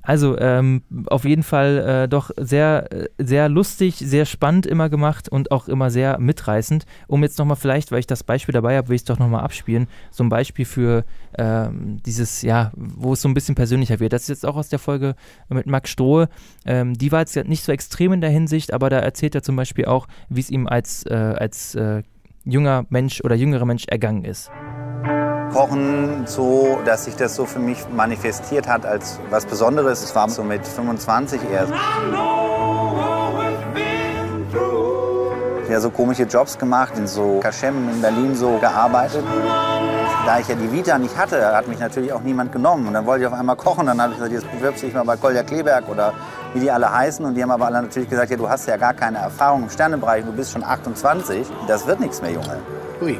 Also 0.02 0.38
ähm, 0.38 0.82
auf 1.06 1.24
jeden 1.24 1.42
Fall 1.42 1.78
äh, 2.04 2.08
doch 2.08 2.30
sehr, 2.36 2.88
sehr 3.18 3.48
lustig, 3.48 3.96
sehr 3.96 4.24
spannend 4.24 4.64
immer 4.66 4.88
gemacht 4.88 5.28
und 5.28 5.50
auch 5.50 5.68
immer 5.68 5.90
sehr 5.90 6.18
mitreißend. 6.18 6.86
Um 7.06 7.22
jetzt 7.22 7.38
nochmal 7.38 7.56
vielleicht, 7.56 7.92
weil 7.92 8.00
ich 8.00 8.06
das 8.06 8.24
Beispiel 8.24 8.52
dabei 8.52 8.76
habe, 8.76 8.88
will 8.88 8.96
ich 8.96 9.02
es 9.02 9.06
doch 9.06 9.18
nochmal 9.18 9.44
abspielen. 9.44 9.88
So 10.10 10.24
ein 10.24 10.30
Beispiel 10.30 10.64
für 10.64 11.04
ähm, 11.36 11.98
dieses, 12.06 12.42
ja, 12.42 12.72
wo 12.74 13.12
es 13.12 13.20
so 13.20 13.28
ein 13.28 13.34
bisschen 13.34 13.54
persönlicher 13.54 14.00
wird. 14.00 14.12
Das 14.12 14.22
ist 14.22 14.28
jetzt 14.28 14.46
auch 14.46 14.56
aus 14.56 14.70
der 14.70 14.78
Folge 14.78 15.14
mit 15.48 15.66
Max 15.66 15.90
Strohe. 15.90 16.28
Ähm, 16.64 16.94
die 16.94 17.12
war 17.12 17.20
jetzt 17.20 17.36
nicht 17.36 17.64
so 17.64 17.72
extrem 17.72 18.14
in 18.14 18.20
der 18.22 18.30
Hinsicht, 18.30 18.72
aber 18.72 18.88
da 18.88 18.98
erzählt 18.98 19.34
er 19.34 19.42
zum 19.42 19.56
Beispiel 19.56 19.84
auch, 19.84 20.06
wie 20.28 20.40
es 20.40 20.50
ihm 20.50 20.66
als, 20.66 21.04
äh, 21.04 21.14
als 21.14 21.74
äh, 21.74 22.02
junger 22.44 22.86
Mensch 22.88 23.20
oder 23.22 23.34
jüngerer 23.34 23.66
Mensch 23.66 23.84
ergangen 23.86 24.24
ist. 24.24 24.50
Kochen 25.52 26.24
so, 26.26 26.78
dass 26.84 27.04
sich 27.04 27.16
das 27.16 27.34
so 27.34 27.44
für 27.44 27.58
mich 27.58 27.78
manifestiert 27.94 28.68
hat 28.68 28.86
als 28.86 29.18
was 29.30 29.46
Besonderes. 29.46 30.02
Es 30.02 30.14
war 30.14 30.28
so 30.28 30.42
mit 30.42 30.66
25 30.66 31.40
erst. 31.50 31.72
Ich 35.64 35.76
habe 35.76 35.82
so 35.82 35.90
komische 35.90 36.24
Jobs 36.24 36.58
gemacht, 36.58 36.94
in 36.96 37.06
so 37.06 37.38
Kaschem 37.40 37.88
in 37.88 38.00
Berlin 38.00 38.34
so 38.34 38.58
gearbeitet. 38.58 39.24
Da 40.26 40.38
ich 40.38 40.48
ja 40.48 40.54
die 40.54 40.72
Vita 40.72 40.98
nicht 40.98 41.16
hatte, 41.16 41.54
hat 41.54 41.68
mich 41.68 41.78
natürlich 41.78 42.12
auch 42.12 42.22
niemand 42.22 42.52
genommen. 42.52 42.88
Und 42.88 42.94
dann 42.94 43.06
wollte 43.06 43.22
ich 43.22 43.28
auf 43.28 43.38
einmal 43.38 43.56
kochen. 43.56 43.86
Dann 43.86 44.00
habe 44.00 44.12
ich 44.12 44.18
gesagt, 44.18 44.32
jetzt 44.32 44.50
bewirbst 44.50 44.82
du 44.82 44.86
dich 44.86 44.94
mal 44.94 45.04
bei 45.04 45.16
Kolja 45.16 45.42
Kleberg 45.42 45.88
oder 45.88 46.12
wie 46.54 46.60
die 46.60 46.70
alle 46.70 46.92
heißen. 46.92 47.24
Und 47.24 47.34
die 47.34 47.42
haben 47.42 47.52
aber 47.52 47.66
alle 47.66 47.82
natürlich 47.82 48.10
gesagt, 48.10 48.30
ja, 48.30 48.36
du 48.36 48.48
hast 48.48 48.66
ja 48.66 48.76
gar 48.76 48.94
keine 48.94 49.18
Erfahrung 49.18 49.62
im 49.64 49.70
Sternebereich, 49.70 50.24
du 50.24 50.32
bist 50.32 50.52
schon 50.52 50.64
28. 50.64 51.46
Das 51.68 51.86
wird 51.86 52.00
nichts 52.00 52.20
mehr, 52.20 52.32
Junge. 52.32 52.58
Ui. 53.00 53.18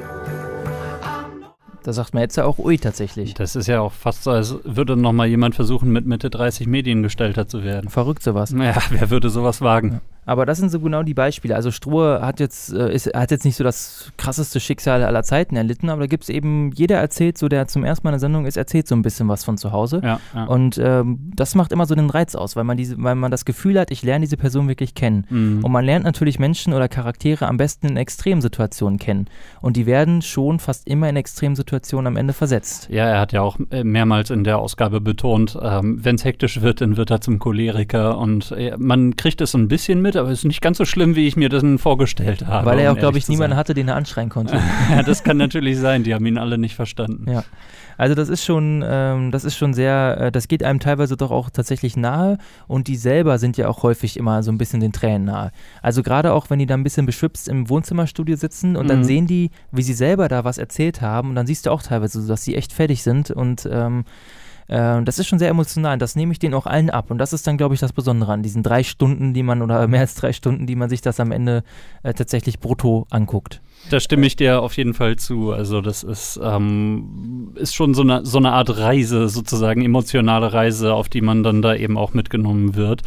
Da 1.82 1.92
sagt 1.92 2.14
man 2.14 2.22
jetzt 2.22 2.36
ja 2.36 2.44
auch 2.44 2.58
ui 2.58 2.78
tatsächlich. 2.78 3.34
Das 3.34 3.56
ist 3.56 3.66
ja 3.66 3.80
auch 3.80 3.92
fast 3.92 4.24
so, 4.24 4.30
als 4.30 4.56
würde 4.64 4.96
noch 4.96 5.12
mal 5.12 5.26
jemand 5.26 5.54
versuchen, 5.54 5.90
mit 5.90 6.06
Mitte 6.06 6.30
30 6.30 6.66
Mediengestalter 6.66 7.48
zu 7.48 7.64
werden. 7.64 7.88
Verrückt 7.90 8.22
sowas. 8.22 8.50
Ja, 8.50 8.76
wer 8.90 9.10
würde 9.10 9.30
sowas 9.30 9.60
wagen? 9.60 9.92
Ja. 9.92 10.00
Aber 10.26 10.46
das 10.46 10.58
sind 10.58 10.70
so 10.70 10.80
genau 10.80 11.02
die 11.02 11.14
Beispiele. 11.14 11.54
Also 11.54 11.70
Strohe 11.70 12.20
hat 12.22 12.40
jetzt, 12.40 12.72
äh, 12.72 12.92
ist, 12.92 13.06
hat 13.14 13.30
jetzt 13.30 13.44
nicht 13.44 13.56
so 13.56 13.64
das 13.64 14.12
krasseste 14.16 14.60
Schicksal 14.60 15.02
aller 15.02 15.22
Zeiten 15.22 15.56
erlitten, 15.56 15.88
aber 15.88 16.02
da 16.02 16.06
gibt 16.06 16.24
es 16.24 16.28
eben, 16.28 16.70
jeder 16.72 16.98
erzählt 16.98 17.38
so, 17.38 17.48
der 17.48 17.66
zum 17.66 17.84
ersten 17.84 18.06
Mal 18.06 18.10
in 18.10 18.14
der 18.14 18.20
Sendung 18.20 18.46
ist, 18.46 18.56
erzählt 18.56 18.86
so 18.86 18.94
ein 18.94 19.02
bisschen 19.02 19.28
was 19.28 19.44
von 19.44 19.58
zu 19.58 19.72
Hause. 19.72 20.00
Ja, 20.04 20.20
ja. 20.34 20.44
Und 20.44 20.78
ähm, 20.78 21.32
das 21.34 21.54
macht 21.54 21.72
immer 21.72 21.86
so 21.86 21.94
den 21.94 22.10
Reiz 22.10 22.34
aus, 22.34 22.56
weil 22.56 22.64
man 22.64 22.76
diese, 22.76 23.02
weil 23.02 23.14
man 23.14 23.30
das 23.30 23.44
Gefühl 23.44 23.78
hat, 23.78 23.90
ich 23.90 24.02
lerne 24.02 24.24
diese 24.24 24.36
Person 24.36 24.68
wirklich 24.68 24.94
kennen. 24.94 25.26
Mhm. 25.30 25.64
Und 25.64 25.72
man 25.72 25.84
lernt 25.84 26.04
natürlich 26.04 26.38
Menschen 26.38 26.72
oder 26.72 26.88
Charaktere 26.88 27.48
am 27.48 27.56
besten 27.56 27.88
in 27.88 27.96
Extremsituationen 27.96 28.98
kennen. 28.98 29.26
Und 29.60 29.76
die 29.76 29.86
werden 29.86 30.22
schon 30.22 30.58
fast 30.58 30.86
immer 30.86 31.08
in 31.08 31.16
Extremsituationen 31.16 32.06
am 32.06 32.16
Ende 32.16 32.32
versetzt. 32.32 32.88
Ja, 32.90 33.06
er 33.06 33.20
hat 33.20 33.32
ja 33.32 33.42
auch 33.42 33.58
äh, 33.70 33.84
mehrmals 33.84 34.30
in 34.30 34.44
der 34.44 34.58
Ausgabe 34.58 35.00
betont, 35.00 35.58
ähm, 35.60 35.98
wenn 36.04 36.14
es 36.16 36.24
hektisch 36.24 36.60
wird, 36.60 36.80
dann 36.80 36.96
wird 36.96 37.10
er 37.10 37.20
zum 37.20 37.38
Choleriker 37.38 38.18
und 38.18 38.52
äh, 38.52 38.76
man 38.78 39.16
kriegt 39.16 39.40
es 39.40 39.52
so 39.52 39.58
ein 39.58 39.68
bisschen 39.68 40.02
mit 40.02 40.09
mit, 40.10 40.16
aber 40.16 40.30
es 40.30 40.40
ist 40.40 40.44
nicht 40.44 40.60
ganz 40.60 40.78
so 40.78 40.84
schlimm, 40.84 41.14
wie 41.16 41.26
ich 41.26 41.36
mir 41.36 41.48
das 41.48 41.62
vorgestellt 41.76 42.46
habe. 42.46 42.66
Weil 42.66 42.78
er 42.80 42.90
um 42.90 42.96
auch, 42.96 43.00
glaube 43.00 43.18
ich, 43.18 43.28
niemanden 43.28 43.52
sein. 43.52 43.58
hatte, 43.58 43.74
den 43.74 43.88
er 43.88 43.96
anschreien 43.96 44.28
konnte. 44.28 44.58
ja, 44.90 45.02
das 45.02 45.22
kann 45.22 45.36
natürlich 45.36 45.78
sein. 45.78 46.02
Die 46.02 46.14
haben 46.14 46.26
ihn 46.26 46.38
alle 46.38 46.58
nicht 46.58 46.74
verstanden. 46.74 47.30
Ja. 47.30 47.44
Also 47.96 48.14
das 48.14 48.28
ist 48.30 48.44
schon, 48.44 48.82
ähm, 48.86 49.30
das 49.30 49.44
ist 49.44 49.56
schon 49.56 49.74
sehr, 49.74 50.16
äh, 50.18 50.32
das 50.32 50.48
geht 50.48 50.62
einem 50.64 50.80
teilweise 50.80 51.16
doch 51.18 51.30
auch 51.30 51.50
tatsächlich 51.50 51.96
nahe 51.98 52.38
und 52.66 52.88
die 52.88 52.96
selber 52.96 53.38
sind 53.38 53.58
ja 53.58 53.68
auch 53.68 53.82
häufig 53.82 54.16
immer 54.16 54.42
so 54.42 54.50
ein 54.50 54.56
bisschen 54.56 54.80
den 54.80 54.92
Tränen 54.92 55.26
nahe. 55.26 55.50
Also 55.82 56.02
gerade 56.02 56.32
auch, 56.32 56.48
wenn 56.48 56.58
die 56.58 56.64
da 56.66 56.74
ein 56.74 56.82
bisschen 56.82 57.04
beschwipst 57.04 57.46
im 57.48 57.68
Wohnzimmerstudio 57.68 58.36
sitzen 58.36 58.76
und 58.76 58.88
dann 58.88 59.00
Mhm. 59.00 59.04
sehen 59.04 59.26
die, 59.26 59.50
wie 59.70 59.82
sie 59.82 59.92
selber 59.92 60.28
da 60.28 60.44
was 60.44 60.56
erzählt 60.56 61.02
haben 61.02 61.28
und 61.28 61.34
dann 61.34 61.46
siehst 61.46 61.66
du 61.66 61.70
auch 61.70 61.82
teilweise 61.82 62.22
so, 62.22 62.28
dass 62.28 62.42
sie 62.42 62.54
echt 62.56 62.72
fertig 62.72 63.02
sind 63.02 63.30
und 63.30 63.68
ähm, 63.70 64.04
äh, 64.70 65.02
das 65.02 65.18
ist 65.18 65.26
schon 65.26 65.40
sehr 65.40 65.48
emotional. 65.48 65.98
Das 65.98 66.14
nehme 66.14 66.32
ich 66.32 66.38
denen 66.38 66.54
auch 66.54 66.66
allen 66.66 66.90
ab. 66.90 67.10
Und 67.10 67.18
das 67.18 67.32
ist 67.32 67.46
dann, 67.46 67.56
glaube 67.56 67.74
ich, 67.74 67.80
das 67.80 67.92
Besondere 67.92 68.32
an 68.32 68.42
diesen 68.42 68.62
drei 68.62 68.84
Stunden, 68.84 69.34
die 69.34 69.42
man, 69.42 69.62
oder 69.62 69.86
mehr 69.88 70.00
als 70.00 70.14
drei 70.14 70.32
Stunden, 70.32 70.66
die 70.66 70.76
man 70.76 70.88
sich 70.88 71.00
das 71.00 71.18
am 71.18 71.32
Ende 71.32 71.64
äh, 72.04 72.14
tatsächlich 72.14 72.60
brutto 72.60 73.06
anguckt. 73.10 73.60
Da 73.90 73.98
stimme 73.98 74.26
ich 74.26 74.36
dir 74.36 74.62
auf 74.62 74.76
jeden 74.76 74.94
Fall 74.94 75.16
zu. 75.16 75.50
Also 75.50 75.80
das 75.80 76.04
ist, 76.04 76.38
ähm, 76.42 77.52
ist 77.56 77.74
schon 77.74 77.94
so 77.94 78.02
eine, 78.02 78.24
so 78.24 78.38
eine 78.38 78.52
Art 78.52 78.78
Reise, 78.78 79.28
sozusagen 79.28 79.82
emotionale 79.82 80.52
Reise, 80.52 80.94
auf 80.94 81.08
die 81.08 81.20
man 81.20 81.42
dann 81.42 81.62
da 81.62 81.74
eben 81.74 81.98
auch 81.98 82.14
mitgenommen 82.14 82.76
wird. 82.76 83.02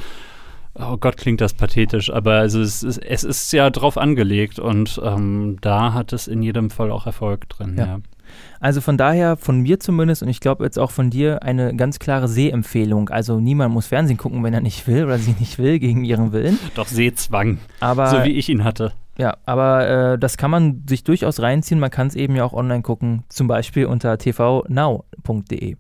Oh 0.75 0.97
Gott, 0.97 1.17
klingt 1.17 1.39
das 1.39 1.53
pathetisch, 1.53 2.11
aber 2.11 2.33
also 2.33 2.59
es 2.59 2.81
ist, 2.81 2.97
es 2.97 3.23
ist 3.23 3.53
ja 3.53 3.69
drauf 3.69 3.95
angelegt 3.95 4.57
und 4.57 4.99
ähm, 5.03 5.57
da 5.61 5.93
hat 5.93 6.13
es 6.13 6.27
in 6.27 6.41
jedem 6.41 6.71
Fall 6.71 6.91
auch 6.91 7.05
Erfolg 7.05 7.47
drin. 7.47 7.75
Ja. 7.77 7.85
Ja. 7.85 7.99
Also 8.59 8.81
von 8.81 8.97
daher, 8.97 9.37
von 9.37 9.59
mir 9.59 9.79
zumindest 9.79 10.23
und 10.23 10.29
ich 10.29 10.39
glaube 10.39 10.63
jetzt 10.63 10.79
auch 10.79 10.91
von 10.91 11.09
dir, 11.09 11.43
eine 11.43 11.75
ganz 11.75 11.99
klare 11.99 12.27
Sehempfehlung. 12.27 13.09
Also 13.09 13.39
niemand 13.39 13.73
muss 13.73 13.87
Fernsehen 13.87 14.17
gucken, 14.17 14.43
wenn 14.43 14.53
er 14.53 14.61
nicht 14.61 14.87
will 14.87 15.05
oder 15.05 15.17
sie 15.17 15.35
nicht 15.39 15.57
will, 15.59 15.79
gegen 15.79 16.03
ihren 16.03 16.31
Willen. 16.31 16.57
Doch 16.75 16.87
Sehzwang, 16.87 17.59
Aber 17.79 18.07
so 18.07 18.23
wie 18.23 18.31
ich 18.31 18.49
ihn 18.49 18.63
hatte. 18.63 18.93
Ja, 19.17 19.37
aber 19.45 19.87
äh, 20.13 20.19
das 20.19 20.37
kann 20.37 20.49
man 20.49 20.83
sich 20.87 21.03
durchaus 21.03 21.39
reinziehen. 21.39 21.79
Man 21.79 21.91
kann 21.91 22.07
es 22.07 22.15
eben 22.15 22.35
ja 22.35 22.43
auch 22.43 22.53
online 22.53 22.81
gucken, 22.81 23.23
zum 23.29 23.47
Beispiel 23.47 23.85
unter 23.85 24.17
tvnow.de. 24.17 25.75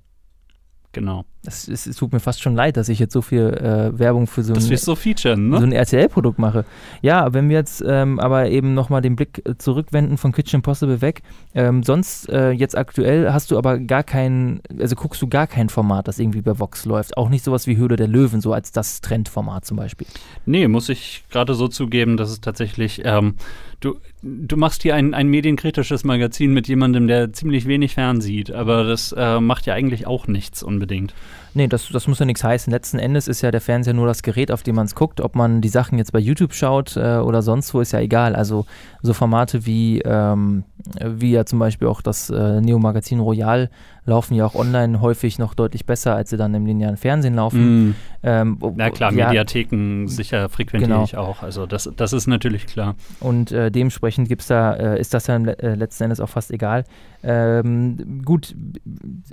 Genau. 0.91 1.25
Es, 1.45 1.67
es, 1.67 1.85
es 1.85 1.97
tut 1.97 2.13
mir 2.13 2.19
fast 2.19 2.41
schon 2.41 2.55
leid, 2.55 2.77
dass 2.77 2.87
ich 2.89 2.99
jetzt 2.99 3.13
so 3.13 3.21
viel 3.21 3.41
äh, 3.41 3.97
Werbung 3.97 4.27
für 4.27 4.43
so 4.43 4.53
ein, 4.53 4.95
featuren, 4.95 5.49
ne? 5.49 5.57
so 5.59 5.65
ein 5.65 5.71
RTL-Produkt 5.71 6.39
mache. 6.39 6.63
Ja, 7.01 7.33
wenn 7.33 7.49
wir 7.49 7.57
jetzt 7.57 7.83
ähm, 7.85 8.19
aber 8.19 8.49
eben 8.49 8.73
nochmal 8.73 9.01
den 9.01 9.15
Blick 9.15 9.41
äh, 9.45 9.57
zurückwenden 9.57 10.17
von 10.17 10.31
Kitchen 10.31 10.57
Impossible 10.59 11.01
weg. 11.01 11.21
Ähm, 11.53 11.83
sonst, 11.83 12.29
äh, 12.29 12.51
jetzt 12.51 12.77
aktuell, 12.77 13.33
hast 13.33 13.51
du 13.51 13.57
aber 13.57 13.79
gar 13.79 14.03
kein, 14.03 14.61
also 14.79 14.95
guckst 14.95 15.21
du 15.21 15.27
gar 15.27 15.47
kein 15.47 15.69
Format, 15.69 16.07
das 16.07 16.19
irgendwie 16.19 16.41
bei 16.41 16.57
Vox 16.57 16.85
läuft. 16.85 17.17
Auch 17.17 17.29
nicht 17.29 17.43
sowas 17.43 17.67
wie 17.67 17.75
Höhle 17.75 17.97
der 17.97 18.07
Löwen, 18.07 18.39
so 18.39 18.53
als 18.53 18.71
das 18.71 19.01
Trendformat 19.01 19.65
zum 19.65 19.77
Beispiel. 19.77 20.07
Nee, 20.45 20.67
muss 20.67 20.87
ich 20.89 21.23
gerade 21.29 21.55
so 21.55 21.67
zugeben, 21.67 22.15
dass 22.17 22.29
es 22.29 22.41
tatsächlich, 22.41 23.01
ähm, 23.03 23.35
du, 23.83 23.99
du 24.21 24.57
machst 24.57 24.83
hier 24.83 24.95
ein, 24.95 25.13
ein 25.13 25.27
medienkritisches 25.27 26.03
Magazin 26.03 26.53
mit 26.53 26.67
jemandem, 26.67 27.07
der 27.07 27.33
ziemlich 27.33 27.67
wenig 27.67 27.93
fernsieht, 27.93 28.51
aber 28.51 28.83
das 28.83 29.13
äh, 29.17 29.39
macht 29.39 29.65
ja 29.65 29.73
eigentlich 29.73 30.07
auch 30.07 30.27
nichts 30.27 30.63
unbedingt. 30.63 31.13
Nee, 31.55 31.67
das, 31.67 31.89
das 31.89 32.07
muss 32.07 32.19
ja 32.19 32.25
nichts 32.25 32.43
heißen. 32.43 32.71
Letzten 32.71 32.97
Endes 32.99 33.27
ist 33.27 33.41
ja 33.41 33.51
der 33.51 33.61
Fernseher 33.61 33.93
nur 33.93 34.07
das 34.07 34.23
Gerät, 34.23 34.51
auf 34.51 34.63
dem 34.63 34.75
man 34.75 34.85
es 34.85 34.95
guckt. 34.95 35.21
Ob 35.21 35.35
man 35.35 35.61
die 35.61 35.69
Sachen 35.69 35.97
jetzt 35.97 36.11
bei 36.11 36.19
YouTube 36.19 36.53
schaut 36.53 36.97
äh, 36.97 37.17
oder 37.17 37.41
sonst 37.41 37.73
wo, 37.73 37.81
ist 37.81 37.91
ja 37.91 37.99
egal. 37.99 38.35
Also 38.35 38.65
so 39.01 39.13
Formate 39.13 39.65
wie, 39.65 39.99
ähm, 40.01 40.63
wie 41.03 41.31
ja 41.31 41.45
zum 41.45 41.59
Beispiel 41.59 41.87
auch 41.87 42.01
das 42.01 42.29
äh, 42.29 42.59
Neo-Magazin 42.61 43.19
Royal 43.19 43.69
laufen 44.05 44.33
ja 44.33 44.45
auch 44.45 44.55
online 44.55 44.99
häufig 44.99 45.39
noch 45.39 45.53
deutlich 45.53 45.85
besser, 45.85 46.15
als 46.15 46.29
sie 46.31 46.37
dann 46.37 46.53
im 46.55 46.65
linearen 46.65 46.97
Fernsehen 46.97 47.35
laufen. 47.35 47.89
Mm. 47.89 47.95
Ähm, 48.23 48.57
Na 48.75 48.89
klar, 48.89 49.13
ja, 49.13 49.27
Mediatheken 49.27 50.07
sicher 50.07 50.49
frequentiere 50.49 50.89
Genau. 50.91 51.03
ich 51.05 51.15
auch. 51.15 51.43
Also 51.43 51.65
das, 51.65 51.89
das 51.95 52.11
ist 52.13 52.27
natürlich 52.27 52.65
klar. 52.65 52.95
Und 53.19 53.51
äh, 53.51 53.71
dementsprechend 53.71 54.27
gibt's 54.27 54.47
da, 54.47 54.73
äh, 54.73 54.99
ist 54.99 55.13
das 55.13 55.25
dann 55.25 55.47
äh, 55.47 55.75
letzten 55.75 56.03
Endes 56.05 56.19
auch 56.19 56.29
fast 56.29 56.51
egal. 56.51 56.83
Ähm, 57.23 58.21
gut, 58.25 58.55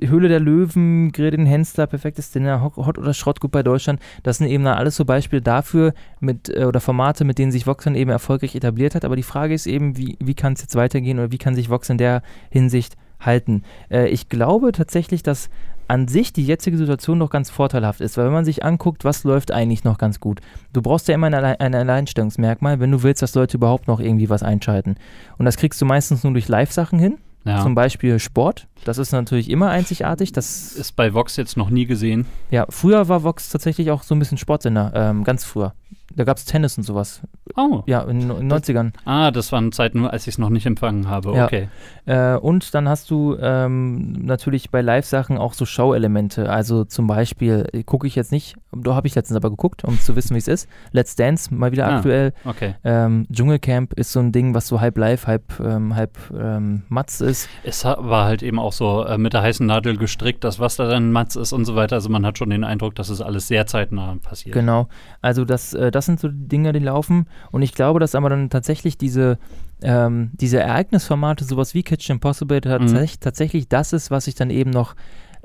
Höhle 0.00 0.28
der 0.28 0.40
Löwen, 0.40 1.10
Grill 1.12 1.32
den 1.32 1.46
Hensler, 1.46 1.86
perfektes 1.86 2.30
Dinner, 2.30 2.62
Hot 2.62 2.98
oder 2.98 3.14
Schrott 3.14 3.40
gut 3.40 3.50
bei 3.50 3.62
Deutschland, 3.62 4.00
das 4.22 4.38
sind 4.38 4.48
eben 4.48 4.66
alles 4.66 4.96
so 4.96 5.04
Beispiele 5.04 5.42
dafür 5.42 5.92
mit 6.20 6.48
äh, 6.48 6.64
oder 6.64 6.80
Formate, 6.80 7.24
mit 7.24 7.38
denen 7.38 7.52
sich 7.52 7.66
Vox 7.66 7.84
dann 7.84 7.96
eben 7.96 8.10
erfolgreich 8.10 8.54
etabliert 8.54 8.94
hat. 8.94 9.04
Aber 9.04 9.16
die 9.16 9.22
Frage 9.22 9.54
ist 9.54 9.66
eben, 9.66 9.96
wie, 9.96 10.16
wie 10.20 10.34
kann 10.34 10.52
es 10.52 10.62
jetzt 10.62 10.76
weitergehen 10.76 11.18
oder 11.18 11.32
wie 11.32 11.38
kann 11.38 11.54
sich 11.54 11.68
Vox 11.68 11.90
in 11.90 11.98
der 11.98 12.22
Hinsicht 12.50 12.96
halten? 13.18 13.62
Äh, 13.90 14.08
ich 14.08 14.28
glaube 14.28 14.72
tatsächlich, 14.72 15.22
dass 15.22 15.50
an 15.90 16.06
sich 16.06 16.32
die 16.32 16.46
jetzige 16.46 16.76
Situation 16.76 17.18
noch 17.18 17.30
ganz 17.30 17.50
vorteilhaft 17.50 18.00
ist, 18.00 18.16
weil 18.16 18.26
wenn 18.26 18.32
man 18.32 18.44
sich 18.44 18.64
anguckt, 18.64 19.04
was 19.04 19.24
läuft 19.24 19.50
eigentlich 19.50 19.82
noch 19.82 19.98
ganz 19.98 20.20
gut. 20.20 20.40
Du 20.72 20.82
brauchst 20.82 21.08
ja 21.08 21.16
immer 21.16 21.26
ein, 21.26 21.34
Alle 21.34 21.58
ein 21.58 21.74
Alleinstellungsmerkmal, 21.74 22.78
wenn 22.78 22.92
du 22.92 23.02
willst, 23.02 23.22
dass 23.22 23.34
Leute 23.34 23.56
überhaupt 23.56 23.88
noch 23.88 23.98
irgendwie 23.98 24.30
was 24.30 24.44
einschalten. 24.44 24.94
Und 25.36 25.46
das 25.46 25.56
kriegst 25.56 25.82
du 25.82 25.86
meistens 25.86 26.22
nur 26.22 26.32
durch 26.32 26.46
Live-Sachen 26.46 27.00
hin, 27.00 27.18
Ja. 27.44 27.62
zum 27.62 27.74
Beispiel 27.74 28.18
Sport. 28.18 28.68
Das 28.84 28.98
ist 28.98 29.12
natürlich 29.12 29.48
immer 29.48 29.70
einzigartig. 29.70 30.32
Das 30.32 30.72
ist 30.72 30.94
bei 30.96 31.14
Vox 31.14 31.36
jetzt 31.36 31.56
noch 31.56 31.70
nie 31.70 31.86
gesehen. 31.86 32.26
ja, 32.50 32.66
früher 32.68 33.08
war 33.08 33.22
Vox 33.22 33.48
tatsächlich 33.48 33.90
auch 33.90 34.02
so 34.02 34.14
ein 34.14 34.18
bisschen 34.18 34.38
Sportsender, 34.38 34.92
ähm, 34.94 35.24
ganz 35.24 35.44
früher. 35.44 35.72
Da 36.14 36.24
gab 36.24 36.36
es 36.38 36.44
Tennis 36.44 36.76
und 36.76 36.82
sowas. 36.84 37.22
Oh. 37.56 37.82
Ja, 37.86 38.00
in 38.02 38.20
den 38.20 38.52
90ern. 38.52 38.92
Ah, 39.04 39.30
das 39.30 39.52
waren 39.52 39.70
Zeiten, 39.70 40.04
als 40.06 40.22
ich 40.22 40.34
es 40.34 40.38
noch 40.38 40.50
nicht 40.50 40.66
empfangen 40.66 41.08
habe. 41.08 41.32
Ja. 41.34 41.44
Okay. 41.44 41.68
Äh, 42.06 42.34
und 42.36 42.74
dann 42.74 42.88
hast 42.88 43.10
du 43.10 43.36
ähm, 43.40 44.12
natürlich 44.24 44.70
bei 44.70 44.80
Live-Sachen 44.80 45.38
auch 45.38 45.52
so 45.52 45.64
Show-Elemente. 45.64 46.50
Also 46.50 46.84
zum 46.84 47.06
Beispiel 47.06 47.66
äh, 47.72 47.84
gucke 47.84 48.06
ich 48.08 48.16
jetzt 48.16 48.32
nicht, 48.32 48.56
da 48.72 48.94
habe 48.94 49.06
ich 49.06 49.14
letztens 49.14 49.36
aber 49.36 49.50
geguckt, 49.50 49.84
um 49.84 50.00
zu 50.00 50.16
wissen, 50.16 50.34
wie 50.34 50.38
es 50.38 50.48
ist. 50.48 50.68
Let's 50.92 51.14
Dance, 51.14 51.54
mal 51.54 51.70
wieder 51.72 51.86
Ah. 51.88 51.96
aktuell. 51.96 52.32
Okay. 52.44 52.74
Ähm, 52.82 53.26
Dschungelcamp 53.32 53.92
ist 53.94 54.12
so 54.12 54.18
ein 54.20 54.32
Ding, 54.32 54.52
was 54.54 54.66
so 54.66 54.80
halb 54.80 54.98
live, 54.98 55.26
halb, 55.28 55.60
ähm, 55.60 55.94
halb 55.94 56.18
ähm, 56.36 56.82
Matz 56.88 57.20
ist. 57.20 57.48
Es 57.62 57.84
war 57.84 58.24
halt 58.24 58.42
eben 58.42 58.58
auch 58.58 58.72
so 58.72 59.04
äh, 59.04 59.16
mit 59.16 59.32
der 59.32 59.42
heißen 59.42 59.64
Nadel 59.66 59.96
gestrickt, 59.96 60.42
dass 60.44 60.58
was 60.58 60.74
da 60.76 60.88
dann 60.88 61.12
Matz 61.12 61.36
ist 61.36 61.52
und 61.52 61.64
so 61.64 61.76
weiter. 61.76 61.96
Also 61.96 62.08
man 62.08 62.26
hat 62.26 62.36
schon 62.38 62.50
den 62.50 62.64
Eindruck, 62.64 62.94
dass 62.96 63.08
es 63.10 63.20
alles 63.20 63.46
sehr 63.48 63.66
zeitnah 63.66 64.16
passiert. 64.22 64.54
Genau. 64.54 64.88
Also 65.20 65.44
das, 65.44 65.72
äh, 65.74 65.90
das 65.90 65.99
sind 66.06 66.20
so 66.20 66.28
die 66.28 66.48
Dinge, 66.48 66.72
die 66.72 66.80
laufen. 66.80 67.26
Und 67.50 67.62
ich 67.62 67.72
glaube, 67.72 68.00
dass 68.00 68.14
aber 68.14 68.30
dann 68.30 68.50
tatsächlich 68.50 68.98
diese, 68.98 69.38
ähm, 69.82 70.30
diese 70.34 70.60
Ereignisformate, 70.60 71.44
sowas 71.44 71.74
wie 71.74 71.82
Kitchen 71.82 72.16
Impossible, 72.16 72.60
tatsächlich, 72.60 73.20
tatsächlich 73.20 73.68
das 73.68 73.92
ist, 73.92 74.10
was 74.10 74.24
sich 74.24 74.34
dann 74.34 74.50
eben 74.50 74.70
noch 74.70 74.94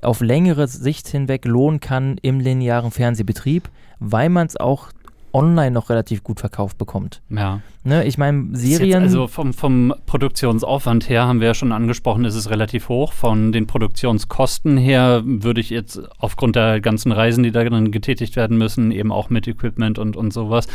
auf 0.02 0.22
längere 0.22 0.68
Sicht 0.68 1.08
hinweg 1.08 1.46
lohnen 1.46 1.80
kann 1.80 2.18
im 2.22 2.40
linearen 2.40 2.92
Fernsehbetrieb, 2.92 3.70
weil 4.00 4.30
man 4.30 4.48
es 4.48 4.58
auch 4.58 4.90
online 5.34 5.72
noch 5.72 5.90
relativ 5.90 6.24
gut 6.24 6.40
verkauft 6.40 6.78
bekommt. 6.78 7.22
Ja. 7.30 7.62
Ne? 7.86 8.04
Ich 8.06 8.18
meine, 8.18 8.48
Serien. 8.54 9.04
also 9.04 9.28
vom, 9.28 9.54
vom 9.54 9.94
Produktionsaufwand 10.08 11.08
her 11.08 11.28
haben 11.28 11.40
wir 11.40 11.50
ja 11.50 11.54
schon 11.54 11.72
angesprochen, 11.72 12.26
ist 12.26 12.34
es 12.34 12.50
relativ 12.50 12.90
hoch. 12.90 13.14
Von 13.14 13.52
den 13.52 13.68
Produktionskosten 13.68 14.76
her 14.76 15.22
würde 15.24 15.62
ich 15.62 15.70
jetzt 15.70 16.02
aufgrund 16.18 16.56
der 16.56 16.82
ganzen 16.82 17.12
Reisen, 17.12 17.44
die 17.44 17.52
da 17.52 17.64
dann 17.64 17.92
getätigt 17.92 18.36
werden 18.38 18.58
müssen, 18.58 18.90
eben 18.90 19.12
auch 19.12 19.30
mit 19.30 19.48
Equipment 19.48 20.00
und, 20.00 20.18
und 20.18 20.34
sowas, 20.34 20.68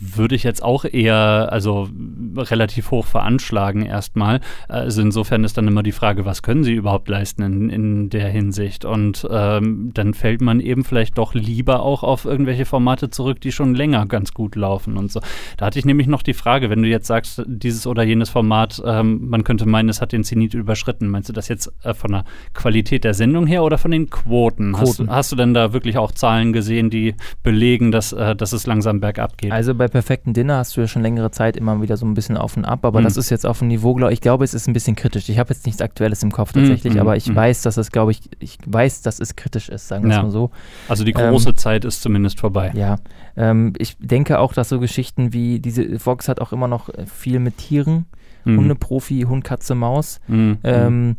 würde 0.00 0.34
ich 0.34 0.42
jetzt 0.42 0.60
auch 0.60 0.84
eher 0.84 1.52
also 1.52 1.88
relativ 2.36 2.90
hoch 2.90 3.06
veranschlagen 3.06 3.86
erstmal. 3.86 4.40
Also 4.66 5.02
insofern 5.02 5.44
ist 5.44 5.56
dann 5.56 5.68
immer 5.68 5.84
die 5.84 5.92
Frage, 5.92 6.24
was 6.24 6.42
können 6.42 6.64
sie 6.64 6.74
überhaupt 6.74 7.08
leisten 7.08 7.42
in, 7.42 7.70
in 7.70 8.10
der 8.10 8.28
Hinsicht? 8.28 8.84
Und 8.84 9.24
ähm, 9.30 9.92
dann 9.94 10.14
fällt 10.14 10.40
man 10.40 10.58
eben 10.58 10.82
vielleicht 10.82 11.16
doch 11.16 11.34
lieber 11.34 11.82
auch 11.82 12.02
auf 12.02 12.24
irgendwelche 12.24 12.64
Formate 12.64 13.08
zurück, 13.08 13.40
die 13.40 13.52
schon 13.52 13.76
länger 13.76 14.06
ganz 14.06 14.34
gut 14.34 14.56
laufen 14.56 14.96
und 14.96 15.12
so. 15.12 15.20
Da 15.58 15.66
hatte 15.66 15.78
ich 15.78 15.84
nämlich 15.84 16.08
noch 16.08 16.22
die 16.22 16.34
Frage, 16.34 16.55
wenn 16.62 16.82
du 16.82 16.88
jetzt 16.88 17.06
sagst, 17.06 17.42
dieses 17.46 17.86
oder 17.86 18.02
jenes 18.02 18.28
Format, 18.30 18.82
ähm, 18.84 19.28
man 19.28 19.44
könnte 19.44 19.66
meinen, 19.66 19.88
es 19.88 20.00
hat 20.00 20.12
den 20.12 20.24
Zenit 20.24 20.54
überschritten. 20.54 21.08
Meinst 21.08 21.28
du 21.28 21.32
das 21.32 21.48
jetzt 21.48 21.72
äh, 21.82 21.94
von 21.94 22.12
der 22.12 22.24
Qualität 22.54 23.04
der 23.04 23.14
Sendung 23.14 23.46
her 23.46 23.62
oder 23.62 23.78
von 23.78 23.90
den 23.90 24.10
Quoten? 24.10 24.76
Hast, 24.76 24.96
Quoten. 24.96 25.10
hast 25.10 25.32
du 25.32 25.36
denn 25.36 25.54
da 25.54 25.72
wirklich 25.72 25.98
auch 25.98 26.12
Zahlen 26.12 26.52
gesehen, 26.52 26.90
die 26.90 27.14
belegen, 27.42 27.92
dass, 27.92 28.12
äh, 28.12 28.34
dass 28.34 28.52
es 28.52 28.66
langsam 28.66 29.00
bergab 29.00 29.38
geht? 29.38 29.52
Also 29.52 29.74
bei 29.74 29.88
perfekten 29.88 30.32
Dinner 30.32 30.56
hast 30.58 30.76
du 30.76 30.80
ja 30.80 30.88
schon 30.88 31.02
längere 31.02 31.30
Zeit 31.30 31.56
immer 31.56 31.80
wieder 31.82 31.96
so 31.96 32.06
ein 32.06 32.14
bisschen 32.14 32.36
auf 32.36 32.56
und 32.56 32.64
ab, 32.64 32.84
aber 32.84 33.00
Mhm. 33.00 33.04
das 33.04 33.16
ist 33.16 33.30
jetzt 33.30 33.46
auf 33.46 33.58
dem 33.60 33.68
Niveau, 33.68 33.94
glaube 33.94 34.12
ich, 34.12 34.20
glaube, 34.20 34.44
es 34.44 34.54
ist 34.54 34.66
ein 34.68 34.72
bisschen 34.72 34.96
kritisch. 34.96 35.28
Ich 35.28 35.38
habe 35.38 35.52
jetzt 35.52 35.66
nichts 35.66 35.80
Aktuelles 35.82 36.22
im 36.22 36.32
Kopf 36.32 36.52
tatsächlich, 36.52 36.94
Mhm, 36.94 37.00
aber 37.00 37.16
ich 37.16 37.28
mhm. 37.28 37.36
weiß, 37.36 37.62
dass 37.62 37.76
es, 37.76 37.90
glaube 37.92 38.12
ich, 38.12 38.20
ich 38.38 38.58
weiß, 38.66 39.02
dass 39.02 39.20
es 39.20 39.36
kritisch 39.36 39.68
ist, 39.68 39.88
sagen 39.88 40.04
wir 40.04 40.10
es 40.10 40.16
Ja. 40.16 40.22
mal 40.22 40.30
so. 40.30 40.50
also 40.88 41.04
die 41.04 41.12
ähm, 41.12 41.30
große 41.30 41.54
Zeit 41.54 41.84
ist 41.84 42.02
zumindest 42.02 42.40
vorbei. 42.40 42.72
Ja, 42.74 42.96
ähm, 43.36 43.72
ich 43.78 43.96
denke 43.98 44.38
auch, 44.38 44.52
dass 44.52 44.68
so 44.68 44.80
Geschichten 44.80 45.32
wie 45.32 45.60
diese, 45.60 46.04
Vox 46.04 46.28
hat 46.28 46.40
auch 46.40 46.52
immer 46.52 46.68
noch 46.68 46.88
äh, 46.90 47.06
viel 47.06 47.38
mit 47.38 47.58
Tieren, 47.58 48.06
Mhm. 48.46 48.58
Hundeprofi, 48.58 49.22
Hund, 49.28 49.42
Katze, 49.42 49.74
Maus. 49.74 50.20
Mhm. 50.28 50.58
Ähm, 50.62 51.16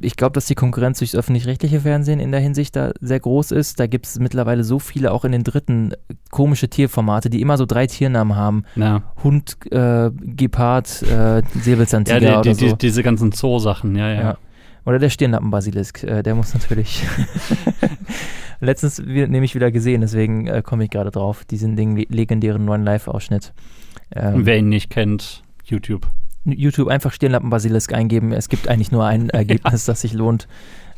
ich 0.00 0.16
glaube, 0.16 0.34
dass 0.34 0.46
die 0.46 0.54
Konkurrenz 0.54 0.98
durchs 0.98 1.16
öffentlich-rechtliche 1.16 1.80
Fernsehen 1.80 2.20
in 2.20 2.30
der 2.30 2.40
Hinsicht 2.40 2.76
da 2.76 2.92
sehr 3.00 3.18
groß 3.18 3.50
ist. 3.50 3.80
Da 3.80 3.86
gibt 3.88 4.06
es 4.06 4.18
mittlerweile 4.20 4.62
so 4.62 4.78
viele, 4.78 5.10
auch 5.12 5.24
in 5.24 5.32
den 5.32 5.42
dritten, 5.42 5.92
komische 6.30 6.68
Tierformate, 6.68 7.30
die 7.30 7.40
immer 7.40 7.56
so 7.56 7.66
drei 7.66 7.86
Tiernamen 7.88 8.36
haben. 8.36 8.62
ja. 8.76 9.02
Hund, 9.24 9.56
äh, 9.72 10.10
Gepard, 10.12 11.02
äh, 11.02 11.42
Säbelzahntiger 11.60 12.20
Ja, 12.20 12.42
die, 12.42 12.48
oder 12.50 12.58
die, 12.58 12.68
so. 12.68 12.76
die, 12.76 12.78
diese 12.78 13.02
ganzen 13.02 13.32
Zoo-Sachen, 13.32 13.96
ja, 13.96 14.08
ja. 14.12 14.20
Ja. 14.20 14.38
Oder 14.88 14.98
der 14.98 15.10
Stirnlappenbasilisk, 15.10 16.02
äh, 16.04 16.22
der 16.22 16.34
muss 16.34 16.54
natürlich. 16.54 17.04
Letztens 18.60 18.98
nämlich 18.98 19.54
wieder 19.54 19.70
gesehen, 19.70 20.00
deswegen 20.00 20.46
äh, 20.46 20.62
komme 20.62 20.84
ich 20.84 20.90
gerade 20.90 21.10
drauf, 21.10 21.44
diesen 21.44 21.76
Ding, 21.76 21.94
legendären 22.08 22.64
neuen 22.64 22.84
Live-Ausschnitt. 22.84 23.52
Ähm, 24.16 24.46
Wer 24.46 24.56
ihn 24.56 24.70
nicht 24.70 24.88
kennt, 24.88 25.42
YouTube. 25.62 26.06
YouTube 26.46 26.88
einfach 26.88 27.12
Stirnlappenbasilisk 27.12 27.92
eingeben. 27.92 28.32
Es 28.32 28.48
gibt 28.48 28.66
eigentlich 28.68 28.90
nur 28.90 29.04
ein 29.04 29.28
Ergebnis, 29.28 29.86
ja. 29.86 29.92
das 29.92 30.00
sich 30.00 30.14
lohnt. 30.14 30.48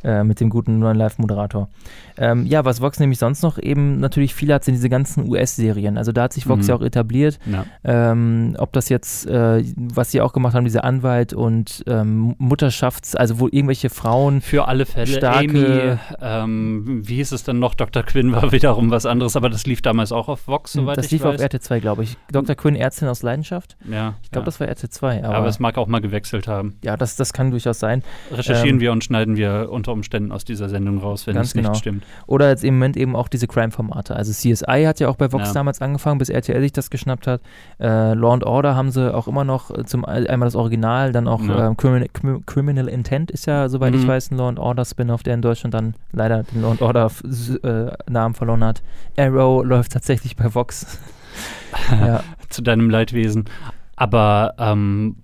Äh, 0.03 0.25
mit 0.25 0.41
dem 0.41 0.49
guten 0.49 0.79
neuen 0.79 0.97
Live-Moderator. 0.97 1.69
Ähm, 2.17 2.47
ja, 2.47 2.65
was 2.65 2.81
Vox 2.81 2.99
nämlich 3.01 3.19
sonst 3.19 3.43
noch 3.43 3.59
eben 3.59 4.01
natürlich 4.01 4.35
viel 4.35 4.51
hat, 4.51 4.65
sind 4.65 4.73
diese 4.73 4.89
ganzen 4.89 5.29
US-Serien. 5.29 5.99
Also 5.99 6.11
da 6.13 6.23
hat 6.23 6.33
sich 6.33 6.49
Vox 6.49 6.63
mhm. 6.63 6.69
ja 6.71 6.75
auch 6.77 6.81
etabliert. 6.81 7.39
Ja. 7.45 7.67
Ähm, 7.85 8.57
ob 8.59 8.73
das 8.73 8.89
jetzt, 8.89 9.27
äh, 9.27 9.63
was 9.77 10.11
sie 10.11 10.23
auch 10.23 10.33
gemacht 10.33 10.55
haben, 10.55 10.65
diese 10.65 10.85
Anwalt 10.85 11.35
und 11.35 11.85
ähm, 11.87 12.35
Mutterschafts-, 12.41 13.15
also 13.15 13.41
wo 13.41 13.49
irgendwelche 13.49 13.91
Frauen. 13.91 14.41
Für 14.41 14.69
alle 14.69 14.87
Fälle. 14.87 15.19
Starke. 15.19 15.99
Amy, 15.99 15.99
ähm, 16.23 17.03
wie 17.07 17.17
hieß 17.17 17.33
es 17.33 17.45
dann 17.45 17.59
noch? 17.59 17.75
Dr. 17.75 18.03
Quinn 18.03 18.33
war 18.33 18.53
wiederum 18.53 18.91
was 18.91 19.05
anderes, 19.05 19.37
aber 19.37 19.51
das 19.51 19.67
lief 19.67 19.83
damals 19.83 20.13
auch 20.13 20.29
auf 20.29 20.49
Vox, 20.49 20.73
soweit 20.73 20.97
das 20.97 21.13
ich 21.13 21.23
weiß. 21.23 21.39
Das 21.39 21.53
lief 21.53 21.67
auf 21.67 21.77
RT2, 21.77 21.81
glaube 21.81 22.05
ich. 22.05 22.17
Dr. 22.33 22.57
Quinn, 22.57 22.75
Ärztin 22.75 23.09
aus 23.09 23.23
Leidenschaft. 23.23 23.77
Ja. 23.87 24.15
Ich 24.23 24.31
glaube, 24.31 24.45
ja. 24.45 24.47
das 24.47 24.61
war 24.61 24.67
RT2. 24.67 25.25
Aber, 25.25 25.35
aber, 25.35 25.47
es 25.49 25.59
mag 25.59 25.77
auch 25.77 25.89
mal 25.89 26.01
gewechselt 26.01 26.49
haben. 26.49 26.79
Ja, 26.83 26.97
das, 26.97 27.17
das 27.17 27.35
kann 27.35 27.51
durchaus 27.51 27.79
sein. 27.79 28.03
Recherchieren 28.33 28.77
ähm, 28.77 28.81
wir 28.81 28.93
und 28.93 29.05
schneiden 29.05 29.37
wir 29.37 29.69
unter 29.71 29.90
unter 29.91 29.93
Umständen 29.93 30.33
aus 30.33 30.45
dieser 30.45 30.69
Sendung 30.69 30.99
raus, 30.99 31.27
wenn 31.27 31.37
es 31.37 31.53
genau. 31.53 31.71
nicht 31.71 31.79
stimmt. 31.79 32.05
Oder 32.27 32.49
jetzt 32.49 32.65
im 32.65 32.75
Moment 32.75 32.97
eben 32.97 33.17
auch 33.17 33.29
diese 33.29 33.47
Crime-Formate. 33.47 34.17
Also 34.17 34.33
CSI 34.33 34.85
hat 34.85 35.01
ja 35.01 35.09
auch 35.09 35.17
bei 35.17 35.33
Vox 35.33 35.49
ja. 35.49 35.55
damals 35.55 35.81
angefangen, 35.81 36.19
bis 36.19 36.29
RTL 36.29 36.61
sich 36.61 36.73
das 36.73 36.91
geschnappt 36.91 37.27
hat. 37.27 37.41
Äh, 37.79 38.15
Law 38.15 38.33
and 38.33 38.45
Order 38.45 38.75
haben 38.77 38.91
sie 38.91 39.13
auch 39.13 39.29
immer 39.29 39.45
noch 39.45 39.71
äh, 39.71 39.85
zum 39.85 40.05
einmal 40.05 40.47
das 40.47 40.57
Original, 40.57 41.13
dann 41.13 41.29
auch 41.29 41.43
ja. 41.43 41.71
äh, 41.71 41.75
Criminal, 41.75 42.09
Criminal, 42.47 42.89
Intent 42.89 43.31
ist 43.31 43.47
ja, 43.47 43.69
soweit 43.69 43.95
mhm. 43.95 44.01
ich 44.01 44.07
weiß, 44.07 44.31
ein 44.31 44.39
Law 44.39 44.49
and 44.49 44.59
Order 44.59 44.85
Spin-off, 44.85 45.23
der 45.23 45.35
in 45.35 45.43
Deutschland 45.43 45.75
dann 45.75 45.95
leider 46.13 46.45
den 46.45 46.63
Law 46.63 46.71
and 46.71 46.83
Order 46.83 47.11
äh, 47.63 48.11
Namen 48.11 48.35
verloren 48.35 48.65
hat. 48.65 48.83
Arrow 49.17 49.65
läuft 49.65 49.93
tatsächlich 49.93 50.37
bei 50.37 50.55
Vox. 50.55 50.99
ja. 51.91 52.23
Zu 52.49 52.63
deinem 52.63 52.91
Leidwesen. 52.91 53.45
Aber 53.97 54.55
ähm, 54.59 55.17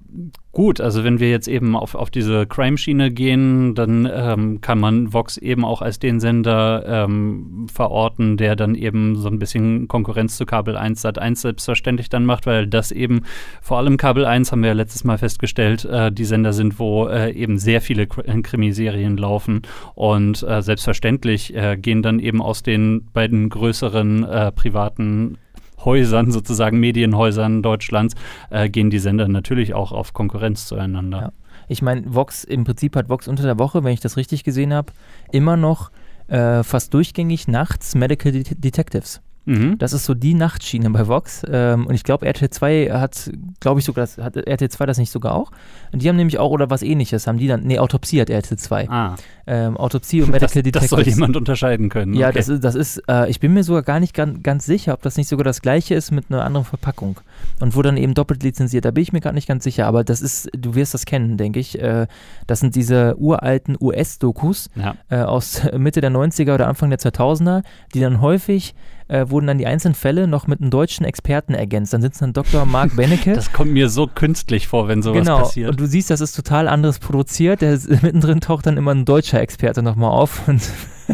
gut, 0.52 0.80
also 0.80 1.04
wenn 1.04 1.20
wir 1.20 1.30
jetzt 1.30 1.48
eben 1.48 1.76
auf, 1.76 1.94
auf 1.94 2.10
diese 2.10 2.46
Crime-Schiene 2.46 3.10
gehen, 3.10 3.74
dann 3.74 4.08
ähm, 4.10 4.60
kann 4.60 4.78
man 4.78 5.12
Vox 5.12 5.36
eben 5.36 5.64
auch 5.64 5.82
als 5.82 5.98
den 5.98 6.18
Sender 6.18 6.84
ähm, 6.86 7.66
verorten, 7.72 8.36
der 8.36 8.56
dann 8.56 8.74
eben 8.74 9.16
so 9.16 9.28
ein 9.28 9.38
bisschen 9.38 9.86
Konkurrenz 9.86 10.36
zu 10.36 10.46
Kabel 10.46 10.76
1 10.76 11.02
Sat 11.02 11.18
1 11.18 11.42
selbstverständlich 11.42 12.08
dann 12.08 12.24
macht, 12.24 12.46
weil 12.46 12.66
das 12.66 12.90
eben 12.90 13.22
vor 13.60 13.78
allem 13.78 13.98
Kabel 13.98 14.24
1 14.24 14.50
haben 14.50 14.62
wir 14.62 14.68
ja 14.68 14.74
letztes 14.74 15.04
Mal 15.04 15.18
festgestellt, 15.18 15.84
äh, 15.84 16.10
die 16.10 16.24
Sender 16.24 16.52
sind, 16.52 16.78
wo 16.78 17.06
äh, 17.06 17.32
eben 17.32 17.58
sehr 17.58 17.82
viele 17.82 18.04
äh, 18.04 18.42
Krimiserien 18.42 19.18
laufen 19.18 19.62
und 19.94 20.42
äh, 20.42 20.62
selbstverständlich 20.62 21.54
äh, 21.54 21.76
gehen 21.76 22.02
dann 22.02 22.18
eben 22.18 22.40
aus 22.40 22.62
den 22.62 23.08
beiden 23.12 23.50
größeren 23.50 24.24
äh, 24.24 24.52
privaten 24.52 25.36
Häusern, 25.87 26.30
sozusagen 26.30 26.78
Medienhäusern 26.78 27.62
Deutschlands, 27.62 28.14
äh, 28.51 28.68
gehen 28.68 28.91
die 28.91 28.99
Sender 28.99 29.28
natürlich 29.28 29.72
auch 29.72 29.93
auf 29.93 30.12
Konkurrenz 30.12 30.66
zueinander. 30.66 31.18
Ja. 31.18 31.32
Ich 31.68 31.80
meine, 31.80 32.14
Vox, 32.14 32.45
im 32.45 32.64
Prinzip 32.64 32.95
hat 32.95 33.09
Vox 33.09 33.26
unter 33.26 33.45
der 33.45 33.59
Woche, 33.59 33.82
wenn 33.82 33.93
ich 33.93 34.01
das 34.01 34.18
richtig 34.18 34.45
gesehen 34.45 34.74
habe, 34.74 34.93
immer 35.32 35.57
noch 35.57 35.91
äh, 36.28 36.62
fast 36.62 36.93
durchgängig 36.93 37.49
nachts 37.49 37.95
Medical 37.95 38.32
Det 38.32 38.62
Detectives. 38.62 39.22
Mhm. 39.47 39.78
Das 39.78 39.92
ist 39.92 40.05
so 40.05 40.14
die 40.14 40.34
Nachtschiene 40.34 40.90
bei 40.90 41.07
Vox. 41.09 41.42
Ähm, 41.49 41.86
und 41.86 41.94
ich 41.94 42.05
glaube, 42.05 42.26
RTL 42.26 42.51
2 42.51 42.90
hat, 42.92 43.30
glaube 43.61 43.80
ich 43.80 43.86
sogar, 43.86 44.03
das, 44.03 44.18
hat 44.18 44.36
RTL 44.36 44.68
2 44.68 44.86
das 44.86 44.99
nicht 44.99 45.11
sogar 45.11 45.34
auch? 45.34 45.53
Und 45.92 46.03
die 46.03 46.09
haben 46.09 46.16
nämlich 46.16 46.38
auch, 46.38 46.51
oder 46.51 46.68
was 46.68 46.82
ähnliches, 46.82 47.26
haben 47.26 47.38
die 47.38 47.47
dann, 47.47 47.62
nee, 47.62 47.78
Autopsie 47.78 48.20
hat 48.20 48.28
RTL 48.28 48.59
2. 48.59 48.88
Ah. 48.90 49.14
Ähm, 49.47 49.76
Autopsie 49.76 50.22
und 50.22 50.32
Medical 50.32 50.62
das, 50.62 50.72
Das 50.72 50.90
soll 50.90 51.03
jemand 51.03 51.36
unterscheiden 51.36 51.88
können. 51.88 52.14
Ja, 52.14 52.28
okay. 52.28 52.38
das 52.38 52.49
ist, 52.49 52.64
das 52.64 52.74
ist 52.74 53.03
äh, 53.09 53.30
ich 53.30 53.38
bin 53.38 53.55
mir 53.55 53.62
sogar 53.62 53.82
gar 53.82 54.01
nicht 54.01 54.12
ganz, 54.14 54.42
ganz 54.42 54.66
sicher, 54.66 54.92
ob 54.94 55.03
das 55.03 55.16
nicht 55.16 55.28
sogar 55.28 55.44
das 55.44 55.62
gleiche 55.62 55.94
ist 55.94 56.11
mit 56.11 56.26
einer 56.28 56.44
anderen 56.44 56.66
Verpackung. 56.66 57.20
Und 57.61 57.76
wo 57.76 57.82
dann 57.82 57.97
eben 57.97 58.14
doppelt 58.14 58.42
lizenziert, 58.42 58.84
da 58.84 58.90
bin 58.90 59.03
ich 59.03 59.12
mir 59.12 59.20
gerade 59.20 59.36
nicht 59.36 59.47
ganz 59.47 59.62
sicher, 59.62 59.86
aber 59.86 60.03
das 60.03 60.20
ist, 60.20 60.51
du 60.57 60.74
wirst 60.74 60.94
das 60.94 61.05
kennen, 61.07 61.36
denke 61.36 61.61
ich. 61.61 61.80
Äh, 61.80 62.09
das 62.49 62.61
sind 62.61 62.74
diese 62.74 63.16
uralten 63.18 63.76
US-Dokus 63.80 64.70
ja. 64.74 64.97
äh, 65.09 65.22
aus 65.22 65.62
Mitte 65.76 66.01
der 66.01 66.11
90er 66.11 66.55
oder 66.55 66.66
Anfang 66.66 66.90
der 66.90 66.99
2000er, 66.99 67.62
die 67.94 68.01
dann 68.01 68.20
häufig 68.20 68.74
äh, 69.09 69.26
wurden 69.28 69.46
dann 69.46 69.59
die 69.59 69.66
einzelnen 69.66 69.94
Fälle 69.94 70.26
noch 70.26 70.46
mit 70.46 70.61
einem 70.61 70.70
deutschen 70.70 71.04
Experten 71.04 71.54
ergänzt. 71.54 71.92
Dann 71.92 72.02
sitzt 72.02 72.22
dann 72.22 72.32
Dr. 72.32 72.64
Mark 72.66 72.96
Benecke. 72.96 73.32
das 73.32 73.52
kommt 73.52 73.72
mir 73.72 73.88
so 73.88 74.07
künstlich 74.07 74.68
vor, 74.68 74.88
wenn 74.88 75.02
sowas 75.02 75.20
genau. 75.20 75.38
passiert. 75.38 75.70
Und 75.70 75.80
du 75.80 75.86
siehst, 75.86 76.11
das 76.11 76.20
ist 76.20 76.32
total 76.32 76.68
anderes 76.68 76.98
produziert. 76.98 77.61
Der, 77.61 77.72
mittendrin 78.02 78.40
taucht 78.40 78.66
dann 78.66 78.76
immer 78.76 78.92
ein 78.92 79.04
deutscher 79.04 79.40
Experte 79.40 79.82
nochmal 79.82 80.11
auf 80.11 80.48
und 80.48 80.62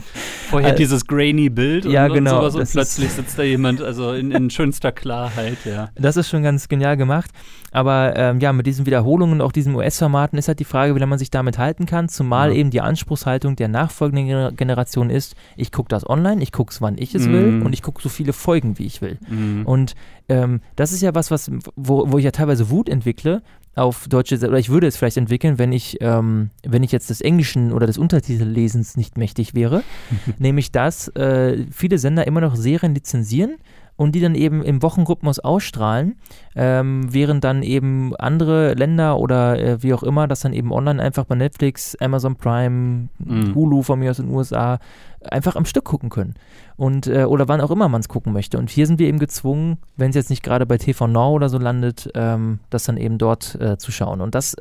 Vorher 0.50 0.72
äh, 0.72 0.76
dieses 0.76 1.06
grainy 1.06 1.48
Bild 1.48 1.84
ja, 1.84 2.06
und, 2.06 2.14
genau, 2.14 2.44
und 2.44 2.52
sowas 2.52 2.54
und 2.54 2.72
plötzlich 2.72 3.10
sitzt 3.10 3.38
da 3.38 3.42
jemand, 3.42 3.82
also 3.82 4.12
in, 4.12 4.30
in, 4.30 4.50
schönster 4.50 4.92
Klarheit, 4.92 5.58
ja. 5.64 5.90
Das 5.94 6.16
ist 6.16 6.28
schon 6.28 6.42
ganz 6.42 6.68
genial 6.68 6.96
gemacht. 6.96 7.30
Aber 7.70 8.14
ähm, 8.16 8.38
ja, 8.40 8.52
mit 8.52 8.66
diesen 8.66 8.84
Wiederholungen 8.84 9.40
und 9.40 9.40
auch 9.40 9.52
diesen 9.52 9.74
US-Formaten 9.74 10.38
ist 10.38 10.48
halt 10.48 10.60
die 10.60 10.64
Frage, 10.64 10.94
wie 10.94 10.98
lange 10.98 11.10
man 11.10 11.18
sich 11.18 11.30
damit 11.30 11.56
halten 11.56 11.86
kann, 11.86 12.08
zumal 12.08 12.50
ja. 12.50 12.56
eben 12.56 12.70
die 12.70 12.82
Anspruchshaltung 12.82 13.56
der 13.56 13.68
nachfolgenden 13.68 14.54
Generation 14.56 15.08
ist, 15.08 15.34
ich 15.56 15.72
gucke 15.72 15.88
das 15.88 16.08
online, 16.08 16.42
ich 16.42 16.52
gucke 16.52 16.70
es, 16.70 16.82
wann 16.82 16.98
ich 16.98 17.14
es 17.14 17.26
mhm. 17.26 17.32
will 17.32 17.62
und 17.64 17.72
ich 17.72 17.82
gucke 17.82 18.02
so 18.02 18.10
viele 18.10 18.34
Folgen, 18.34 18.78
wie 18.78 18.84
ich 18.84 19.00
will. 19.00 19.18
Mhm. 19.28 19.64
Und 19.64 19.94
ähm, 20.28 20.60
das 20.76 20.92
ist 20.92 21.00
ja 21.00 21.14
was, 21.14 21.30
was 21.30 21.50
wo, 21.76 22.12
wo 22.12 22.18
ich 22.18 22.24
ja 22.24 22.30
teilweise 22.30 22.68
Wut 22.68 22.90
entwickle, 22.90 23.42
auf 23.74 24.06
deutsche, 24.08 24.36
oder 24.36 24.58
ich 24.58 24.68
würde 24.68 24.86
es 24.86 24.96
vielleicht 24.96 25.16
entwickeln, 25.16 25.58
wenn 25.58 25.72
ich, 25.72 25.98
ähm, 26.00 26.50
wenn 26.62 26.82
ich 26.82 26.92
jetzt 26.92 27.10
des 27.10 27.20
Englischen 27.20 27.72
oder 27.72 27.86
des 27.86 27.98
Untertitellesens 27.98 28.96
nicht 28.96 29.16
mächtig 29.16 29.54
wäre, 29.54 29.82
nämlich 30.38 30.72
dass 30.72 31.08
äh, 31.08 31.66
viele 31.70 31.98
Sender 31.98 32.26
immer 32.26 32.40
noch 32.40 32.56
Serien 32.56 32.94
lizenzieren 32.94 33.56
und 34.02 34.14
die 34.16 34.20
dann 34.20 34.34
eben 34.34 34.62
im 34.62 34.82
Wochenrhythmus 34.82 35.38
ausstrahlen, 35.38 36.16
ähm, 36.56 37.06
während 37.12 37.44
dann 37.44 37.62
eben 37.62 38.16
andere 38.16 38.74
Länder 38.74 39.16
oder 39.18 39.58
äh, 39.58 39.82
wie 39.82 39.94
auch 39.94 40.02
immer 40.02 40.26
das 40.26 40.40
dann 40.40 40.52
eben 40.52 40.72
online 40.72 41.00
einfach 41.00 41.24
bei 41.24 41.36
Netflix, 41.36 41.96
Amazon 42.00 42.34
Prime, 42.34 43.08
mhm. 43.18 43.54
Hulu 43.54 43.82
von 43.82 44.00
mir 44.00 44.10
aus 44.10 44.18
in 44.18 44.26
den 44.26 44.34
USA 44.34 44.80
einfach 45.22 45.54
am 45.54 45.64
Stück 45.64 45.84
gucken 45.84 46.10
können. 46.10 46.34
Und, 46.76 47.06
äh, 47.06 47.24
oder 47.24 47.46
wann 47.46 47.60
auch 47.60 47.70
immer 47.70 47.88
man 47.88 48.00
es 48.00 48.08
gucken 48.08 48.32
möchte. 48.32 48.58
Und 48.58 48.70
hier 48.70 48.88
sind 48.88 48.98
wir 48.98 49.06
eben 49.06 49.20
gezwungen, 49.20 49.78
wenn 49.96 50.10
es 50.10 50.16
jetzt 50.16 50.30
nicht 50.30 50.42
gerade 50.42 50.66
bei 50.66 50.78
TV 50.78 51.06
Now 51.06 51.30
oder 51.30 51.48
so 51.48 51.58
landet, 51.58 52.10
ähm, 52.14 52.58
das 52.70 52.82
dann 52.82 52.96
eben 52.96 53.18
dort 53.18 53.54
äh, 53.60 53.78
zu 53.78 53.92
schauen. 53.92 54.20
Und 54.20 54.34
das 54.34 54.56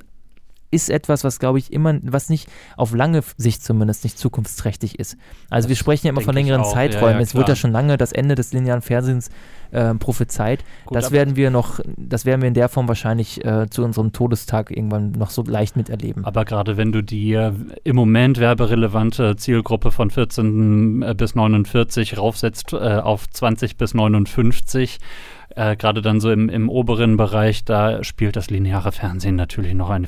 ist 0.72 0.90
etwas, 0.90 1.24
was 1.24 1.40
glaube 1.40 1.60
ich 1.60 1.72
immer, 1.72 2.00
was 2.02 2.30
nicht 2.30 2.50
auf 2.78 2.94
lange 2.94 3.22
Sicht 3.38 3.64
zumindest 3.64 4.04
nicht 4.04 4.18
zukunftsträchtig 4.18 5.00
ist. 5.00 5.18
Also 5.50 5.70
wir 5.70 5.76
sprechen 5.76 6.08
ja 6.08 6.14
immer 6.14 6.22
von 6.22 6.34
längeren 6.34 6.64
Zeiträumen. 6.64 7.14
Ja, 7.14 7.18
ja, 7.18 7.24
es 7.24 7.36
wird 7.36 7.50
ja 7.50 7.56
schon 7.56 7.72
lange 7.72 7.98
das 7.98 8.12
Ende 8.12 8.36
des 8.36 8.54
linearen 8.54 8.82
Fernsehens 8.82 9.30
äh, 9.72 9.94
prophezeit. 9.96 10.64
Gut, 10.86 10.96
das 10.96 11.12
werden 11.12 11.36
wir 11.36 11.50
noch, 11.50 11.80
das 11.98 12.26
werden 12.26 12.42
wir 12.42 12.48
in 12.48 12.54
der 12.54 12.70
Form 12.70 12.88
wahrscheinlich 12.88 13.44
äh, 13.46 13.70
zu 13.70 13.84
unserem 13.84 14.12
Todestag 14.14 14.72
irgendwann 14.72 15.12
noch 15.12 15.30
so 15.30 15.44
leicht 15.44 15.76
miterleben. 15.76 16.26
Aber 16.26 16.46
gerade 16.46 16.78
wenn 16.78 16.92
du 16.92 17.02
die 17.02 17.34
äh, 17.34 17.54
im 17.84 17.96
Moment 17.96 18.40
werberelevante 18.40 19.36
Zielgruppe 19.36 19.92
von 19.92 20.10
14 20.10 21.02
äh, 21.02 21.16
bis 21.16 21.36
49 21.36 22.18
raufsetzt 22.18 22.74
äh, 22.74 22.78
auf 22.78 23.30
20 23.30 23.78
bis 23.78 23.94
59, 23.94 25.00
äh, 25.56 25.76
gerade 25.76 26.02
dann 26.02 26.20
so 26.20 26.32
im, 26.32 26.50
im 26.50 26.70
oberen 26.70 27.18
Bereich, 27.18 27.64
da 27.64 28.04
spielt 28.04 28.36
das 28.36 28.50
lineare 28.50 28.92
Fernsehen 28.92 29.36
natürlich 29.36 29.74
noch 29.74 29.90
eine 29.90 30.08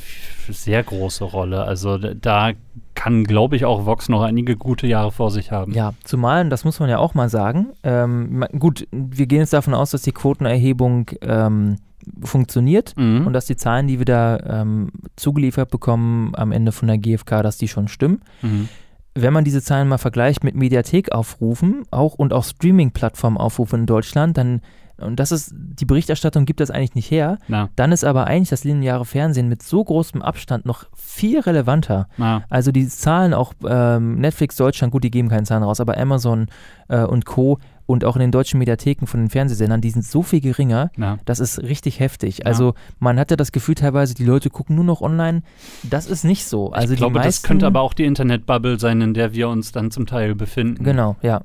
sehr 0.50 0.84
große 0.84 1.24
Rolle. 1.24 1.64
Also 1.64 1.98
da 1.98 2.52
kann, 2.96 3.24
glaube 3.24 3.56
ich, 3.56 3.66
auch 3.66 3.86
Vox 3.86 4.10
noch 4.10 4.22
einige 4.22 4.56
gute 4.56 4.88
Jahre 4.88 5.12
vor 5.12 5.32
sich 5.32 5.52
haben. 5.52 5.74
Ja, 5.74 5.94
zumal, 6.04 6.48
das 6.50 6.66
muss 6.66 6.80
man 6.80 6.90
ja 6.90 7.00
auch 7.00 7.14
mal 7.14 7.30
sagen, 7.30 7.68
ähm, 7.84 8.46
gut, 8.58 8.88
wir 8.92 9.26
gehen 9.26 9.40
jetzt 9.40 9.54
davon 9.54 9.74
aus, 9.74 9.92
dass 9.92 10.04
die 10.04 10.12
Quotenerhebung 10.12 11.12
ähm, 11.22 11.78
funktioniert 12.22 12.94
mhm. 12.98 13.26
und 13.26 13.34
dass 13.34 13.46
die 13.46 13.56
Zahlen, 13.56 13.88
die 13.88 14.00
wir 14.00 14.06
da 14.06 14.38
ähm, 14.62 14.92
zugeliefert 15.16 15.72
bekommen 15.72 16.34
am 16.36 16.52
Ende 16.52 16.72
von 16.72 16.88
der 16.88 16.98
GfK, 16.98 17.42
dass 17.42 17.58
die 17.58 17.68
schon 17.68 17.88
stimmen. 17.88 18.22
Mhm 18.42 18.70
wenn 19.16 19.34
man 19.34 19.44
diese 19.44 19.62
Zahlen 19.62 19.88
mal 19.88 19.98
vergleicht 19.98 20.44
mit 20.44 20.56
Mediathek-Aufrufen 20.56 21.84
auch 21.92 22.16
und 22.16 22.34
auch 22.34 22.44
Streaming-Plattform-Aufrufen 22.44 23.82
in 23.82 23.86
Deutschland, 23.86 24.38
dann 24.38 24.62
und 24.98 25.20
das 25.20 25.32
ist, 25.32 25.54
die 25.54 25.86
Berichterstattung 25.86 26.46
gibt 26.46 26.60
das 26.60 26.72
eigentlich 26.72 26.96
nicht 26.96 27.10
her. 27.10 27.38
Na. 27.48 27.70
Dann 27.76 27.92
ist 27.92 28.04
aber 28.04 28.28
eigentlich 28.28 28.50
das 28.50 28.64
lineare 28.64 29.06
Fernsehen 29.06 29.50
mit 29.50 29.64
so 29.64 29.84
großem 29.84 30.22
Abstand 30.22 30.66
noch 30.66 30.86
viel 30.96 31.40
relevanter. 31.40 32.08
Na. 32.18 32.44
Also 32.50 32.72
die 32.72 32.88
Zahlen 32.88 33.34
auch 33.34 33.54
ähm, 33.68 34.20
Netflix 34.20 34.56
Deutschland, 34.56 34.92
gut, 34.92 35.04
die 35.04 35.12
geben 35.12 35.30
keine 35.30 35.44
Zahlen 35.44 35.64
raus, 35.64 35.80
aber 35.80 35.98
Amazon 35.98 36.48
äh, 36.90 37.04
und 37.04 37.26
Co 37.26 37.60
und 37.86 38.06
auch 38.06 38.16
in 38.16 38.22
den 38.22 38.32
deutschen 38.32 38.60
Mediatheken 38.60 39.06
von 39.06 39.20
den 39.20 39.30
Fernsehsendern, 39.30 39.82
die 39.82 39.90
sind 39.90 40.06
so 40.06 40.24
viel 40.24 40.40
geringer, 40.40 40.92
ja. 40.98 41.18
das 41.26 41.40
ist 41.40 41.62
richtig 41.62 42.00
heftig. 42.00 42.46
Also 42.46 42.76
man 43.00 43.20
hatte 43.20 43.36
das 43.36 43.52
Gefühl 43.52 43.76
teilweise, 43.76 44.14
die 44.14 44.24
Leute 44.24 44.50
gucken 44.50 44.76
nur 44.76 44.86
noch 44.86 45.02
online. 45.02 45.44
Das 45.84 46.08
ist 46.08 46.24
nicht 46.24 46.46
so. 46.46 46.72
Also 46.72 46.94
ich 46.94 47.00
glaube, 47.00 47.16
meisten, 47.16 47.28
das 47.28 47.44
könnte 47.44 47.68
aber 47.68 47.82
auch 47.82 47.94
die 47.94 48.06
Internetbubble 48.06 48.80
sein, 48.80 49.02
in 49.02 49.14
der 49.14 49.34
wir 49.34 49.50
uns 49.50 49.72
dann 49.72 49.92
zum 49.92 50.06
Teil 50.06 50.34
befinden. 50.36 50.84
Genau, 50.84 51.18
ja. 51.22 51.42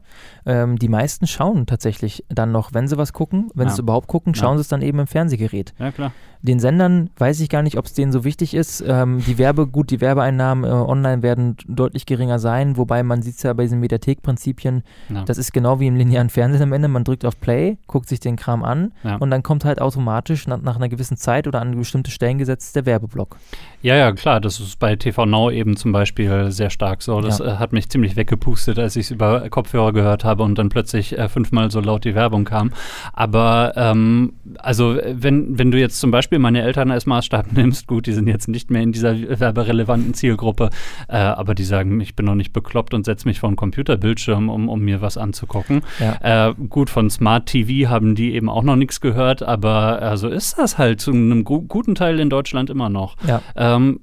Ähm, 0.49 0.79
die 0.79 0.89
meisten 0.89 1.27
schauen 1.27 1.67
tatsächlich 1.67 2.25
dann 2.31 2.51
noch, 2.53 2.73
wenn 2.73 2.89
sie 2.89 2.97
was 2.97 3.13
gucken. 3.13 3.51
Wenn 3.55 3.67
Ja. 3.67 3.71
sie 3.71 3.75
es 3.75 3.79
überhaupt 3.81 4.09
gucken, 4.09 4.33
Ja. 4.35 4.41
schauen 4.41 4.57
sie 4.57 4.63
es 4.63 4.69
dann 4.69 4.81
eben 4.83 4.99
im 4.99 5.07
Fernsehgerät. 5.07 5.75
Ja, 5.79 5.93
klar. 5.93 6.13
Den 6.41 6.61
Sendern 6.61 7.11
weiß 7.19 7.41
ich 7.41 7.49
gar 7.49 7.63
nicht, 7.63 7.77
ob 7.79 7.85
es 7.87 7.95
denen 7.95 8.13
so 8.13 8.23
wichtig 8.25 8.55
ist. 8.55 8.83
Ähm, 8.87 9.23
die 9.27 9.39
Werbe, 9.39 9.67
gut, 9.67 9.91
die 9.91 10.01
Werbeeinnahmen 10.01 10.65
äh, 10.65 10.69
online 10.69 11.23
werden 11.23 11.57
deutlich 11.67 12.07
geringer 12.07 12.39
sein, 12.39 12.77
wobei 12.77 13.03
man 13.03 13.23
sieht 13.23 13.37
es 13.39 13.43
ja 13.43 13.53
bei 13.53 13.65
diesen 13.65 13.81
Mediathek-Prinzipien, 13.81 14.83
Ja. 15.09 15.25
das 15.25 15.37
ist 15.37 15.53
genau 15.53 15.81
wie 15.81 15.89
im 15.89 15.97
linearen 15.97 16.31
Fernsehen 16.31 16.63
am 16.63 16.73
Ende. 16.73 16.89
Man 16.89 17.05
drückt 17.05 17.25
auf 17.25 17.41
Play, 17.41 17.77
guckt 17.89 18.09
sich 18.09 18.21
den 18.21 18.37
Kram 18.37 18.63
an 18.65 18.93
Ja. 19.03 19.17
und 19.17 19.31
dann 19.31 19.43
kommt 19.43 19.65
halt 19.65 19.81
automatisch 19.81 20.47
nach, 20.47 20.63
nach 20.63 20.77
einer 20.77 20.89
gewissen 20.89 21.17
Zeit 21.17 21.47
oder 21.49 21.61
an 21.61 21.77
bestimmte 21.77 22.11
Stellen 22.11 22.39
gesetzt 22.39 22.75
der 22.77 22.87
Werbeblock. 22.87 23.37
Ja, 23.83 23.97
ja, 23.97 24.13
klar, 24.13 24.41
das 24.41 24.61
ist 24.61 24.79
bei 24.79 24.97
TV 24.97 25.27
Now 25.27 25.51
eben 25.51 25.77
zum 25.77 25.93
Beispiel 25.93 26.51
sehr 26.53 26.71
stark 26.71 27.03
so. 27.03 27.21
Das 27.21 27.39
Ja. 27.41 27.47
äh, 27.47 27.57
hat 27.57 27.73
mich 27.73 27.89
ziemlich 27.89 28.17
weggepustet, 28.17 28.79
als 28.79 28.97
ich 28.97 29.07
es 29.07 29.11
über 29.11 29.49
Kopfhörer 29.51 29.93
gehört 29.93 30.25
habe 30.25 30.38
und 30.45 30.59
dann 30.59 30.69
plötzlich 30.69 31.17
äh, 31.19 31.29
fünfmal 31.29 31.71
so 31.71 31.81
laut 31.81 32.05
die 32.05 32.15
Werbung 32.15 32.45
kam. 32.45 32.73
Aber 33.13 33.73
ähm, 33.77 34.35
also 34.59 34.97
wenn, 35.13 35.59
wenn 35.59 35.71
du 35.71 35.79
jetzt 35.79 36.01
zum 36.01 36.11
Beispiel 36.11 36.39
meine 36.39 36.63
Eltern 36.63 36.91
als 36.91 37.07
Maßstab 37.07 37.53
nimmst, 37.53 37.87
gut, 37.87 38.07
die 38.07 38.13
sind 38.13 38.29
jetzt 38.29 38.49
nicht 38.49 38.71
mehr 38.71 38.83
in 38.83 38.93
dieser 38.93 39.15
werberelevanten 39.41 40.15
Zielgruppe, 40.15 40.71
äh, 41.09 41.17
aber 41.17 41.55
die 41.55 41.65
sagen, 41.65 42.01
ich 42.01 42.17
bin 42.17 42.27
noch 42.27 42.35
nicht 42.35 42.53
bekloppt 42.53 42.95
und 42.95 43.05
setze 43.05 43.27
mich 43.27 43.41
vor 43.41 43.49
einen 43.49 43.57
Computerbildschirm, 43.57 44.49
um, 44.49 44.69
um 44.69 44.81
mir 44.81 45.01
was 45.01 45.17
anzugucken. 45.17 45.83
Ja. 45.99 46.49
Äh, 46.49 46.55
gut, 46.69 46.91
von 46.91 47.11
Smart 47.11 47.47
TV 47.47 47.91
haben 47.91 48.15
die 48.15 48.35
eben 48.35 48.49
auch 48.49 48.63
noch 48.63 48.77
nichts 48.77 49.01
gehört, 49.01 49.43
aber 49.43 50.03
äh, 50.03 50.17
so 50.17 50.29
ist 50.29 50.59
das 50.59 50.79
halt 50.79 51.01
zu 51.01 51.13
einem 51.13 51.45
gu 51.45 51.63
guten 51.63 51.95
Teil 51.95 52.19
in 52.21 52.31
Deutschland 52.31 52.71
immer 52.71 52.89
noch. 52.89 53.17
Ja. 53.27 53.43
Ähm, 53.57 54.01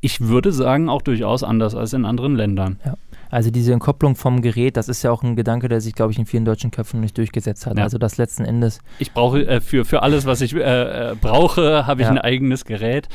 ich 0.00 0.20
würde 0.20 0.52
sagen, 0.52 0.88
auch 0.88 1.00
durchaus 1.02 1.42
anders 1.44 1.74
als 1.74 1.92
in 1.92 2.04
anderen 2.04 2.34
Ländern. 2.34 2.78
Also 3.32 3.50
diese 3.50 3.72
Entkopplung 3.72 4.14
vom 4.14 4.42
Gerät, 4.42 4.76
das 4.76 4.90
ist 4.90 5.02
ja 5.02 5.10
auch 5.10 5.22
ein 5.22 5.36
Gedanke, 5.36 5.68
der 5.68 5.80
sich, 5.80 5.94
glaube 5.94 6.12
ich, 6.12 6.18
in 6.18 6.26
vielen 6.26 6.44
deutschen 6.44 6.70
Köpfen 6.70 7.00
nicht 7.00 7.16
durchgesetzt 7.16 7.64
hat. 7.66 7.78
Ja. 7.78 7.84
Also 7.84 7.96
das 7.96 8.18
letzten 8.18 8.44
Endes 8.44 8.80
Ich 8.98 9.12
brauche 9.12 9.40
äh, 9.46 9.60
für, 9.62 9.86
für 9.86 10.02
alles, 10.02 10.26
was 10.26 10.42
ich 10.42 10.54
äh, 10.54 10.60
äh, 11.12 11.14
brauche, 11.18 11.86
habe 11.86 12.02
ich 12.02 12.06
Ja. 12.06 12.10
ein 12.12 12.18
eigenes 12.18 12.66
Gerät. 12.66 13.08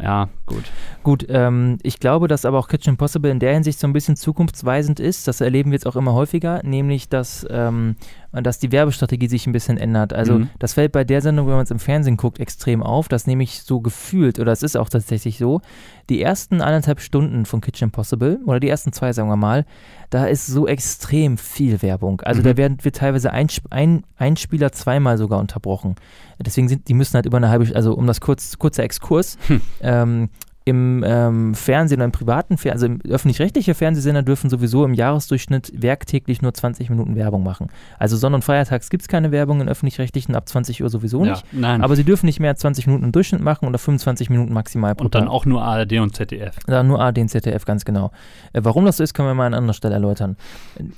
Ja, 0.00 0.28
gut. 0.46 0.62
Gut, 1.08 1.24
ähm, 1.30 1.78
ich 1.82 2.00
glaube, 2.00 2.28
dass 2.28 2.44
aber 2.44 2.58
auch 2.58 2.68
Kitchen 2.68 2.98
Possible 2.98 3.30
in 3.30 3.38
der 3.38 3.54
Hinsicht 3.54 3.80
so 3.80 3.86
ein 3.86 3.94
bisschen 3.94 4.14
zukunftsweisend 4.14 5.00
ist. 5.00 5.26
Das 5.26 5.40
erleben 5.40 5.70
wir 5.70 5.76
jetzt 5.76 5.86
auch 5.86 5.96
immer 5.96 6.12
häufiger, 6.12 6.60
nämlich 6.64 7.08
dass, 7.08 7.46
ähm, 7.48 7.96
dass 8.30 8.58
die 8.58 8.72
Werbestrategie 8.72 9.26
sich 9.26 9.46
ein 9.46 9.54
bisschen 9.54 9.78
ändert. 9.78 10.12
Also 10.12 10.40
Mhm. 10.40 10.50
das 10.58 10.74
fällt 10.74 10.92
bei 10.92 11.04
der 11.04 11.22
Sendung, 11.22 11.46
wenn 11.46 11.54
man 11.54 11.64
es 11.64 11.70
im 11.70 11.78
Fernsehen 11.78 12.18
guckt, 12.18 12.40
extrem 12.40 12.82
auf, 12.82 13.08
dass 13.08 13.26
nämlich 13.26 13.62
so 13.62 13.80
gefühlt, 13.80 14.38
oder 14.38 14.52
es 14.52 14.62
ist 14.62 14.76
auch 14.76 14.90
tatsächlich 14.90 15.38
so, 15.38 15.62
die 16.10 16.20
ersten 16.20 16.60
anderthalb 16.60 17.00
Stunden 17.00 17.46
von 17.46 17.62
Kitchen 17.62 17.90
Possible, 17.90 18.40
oder 18.44 18.60
die 18.60 18.68
ersten 18.68 18.92
zwei, 18.92 19.14
sagen 19.14 19.30
wir 19.30 19.36
mal, 19.36 19.64
da 20.10 20.26
ist 20.26 20.46
so 20.46 20.66
extrem 20.66 21.38
viel 21.38 21.80
Werbung. 21.80 22.20
Also 22.20 22.40
Mhm. 22.42 22.44
da 22.44 22.56
werden 22.58 22.76
wir 22.82 22.92
teilweise 22.92 23.32
ein, 23.32 23.46
ein, 23.70 24.04
ein 24.18 24.36
Spieler 24.36 24.72
zweimal 24.72 25.16
sogar 25.16 25.40
unterbrochen. 25.40 25.94
Deswegen 26.38 26.68
sind, 26.68 26.86
die 26.88 26.92
müssen 26.94 27.14
halt 27.14 27.24
über 27.24 27.38
eine 27.38 27.48
halbe, 27.48 27.74
also 27.74 27.94
um 27.94 28.06
das 28.06 28.20
kurz, 28.20 28.58
kurzer 28.58 28.82
Exkurs, 28.82 29.38
Hm. 29.46 29.62
ähm, 29.80 30.28
im 30.68 31.04
ähm, 31.06 31.54
Fernsehen 31.54 31.98
oder 31.98 32.04
im 32.06 32.12
privaten 32.12 32.56
Fernsehen, 32.58 32.72
also 33.00 33.06
im 33.08 33.12
öffentlich-rechtliche 33.12 33.74
Fernsehsender 33.74 34.22
dürfen 34.22 34.50
sowieso 34.50 34.84
im 34.84 34.94
Jahresdurchschnitt 34.94 35.72
werktäglich 35.74 36.42
nur 36.42 36.54
20 36.54 36.90
Minuten 36.90 37.16
Werbung 37.16 37.42
machen. 37.42 37.68
Also 37.98 38.16
Sonn- 38.16 38.34
und 38.34 38.44
Feiertags 38.44 38.90
gibt 38.90 39.02
es 39.02 39.08
keine 39.08 39.32
Werbung 39.32 39.60
in 39.60 39.68
öffentlich-rechtlichen, 39.68 40.34
ab 40.34 40.48
20 40.48 40.82
Uhr 40.82 40.90
sowieso 40.90 41.24
Ja, 41.24 41.32
nicht. 41.32 41.44
nein. 41.52 41.82
Aber 41.82 41.96
sie 41.96 42.04
dürfen 42.04 42.26
nicht 42.26 42.40
mehr 42.40 42.50
als 42.50 42.60
20 42.60 42.86
Minuten 42.86 43.04
im 43.04 43.12
Durchschnitt 43.12 43.40
machen 43.42 43.66
oder 43.68 43.78
25 43.78 44.30
Minuten 44.30 44.52
maximal 44.52 44.94
pro 44.94 45.04
und 45.04 45.14
dann 45.14 45.24
Tag. 45.24 45.32
auch 45.32 45.46
nur 45.46 45.62
ARD 45.62 45.94
und 46.00 46.14
ZDF. 46.14 46.56
Ja, 46.68 46.82
nur 46.82 47.00
ARD 47.00 47.18
und 47.18 47.28
ZDF, 47.28 47.64
ganz 47.64 47.84
genau. 47.84 48.10
Äh, 48.52 48.60
warum 48.62 48.84
das 48.84 48.98
so 48.98 49.04
ist, 49.04 49.14
können 49.14 49.28
wir 49.28 49.34
mal 49.34 49.46
an 49.46 49.54
anderer 49.54 49.74
Stelle 49.74 49.94
erläutern. 49.94 50.36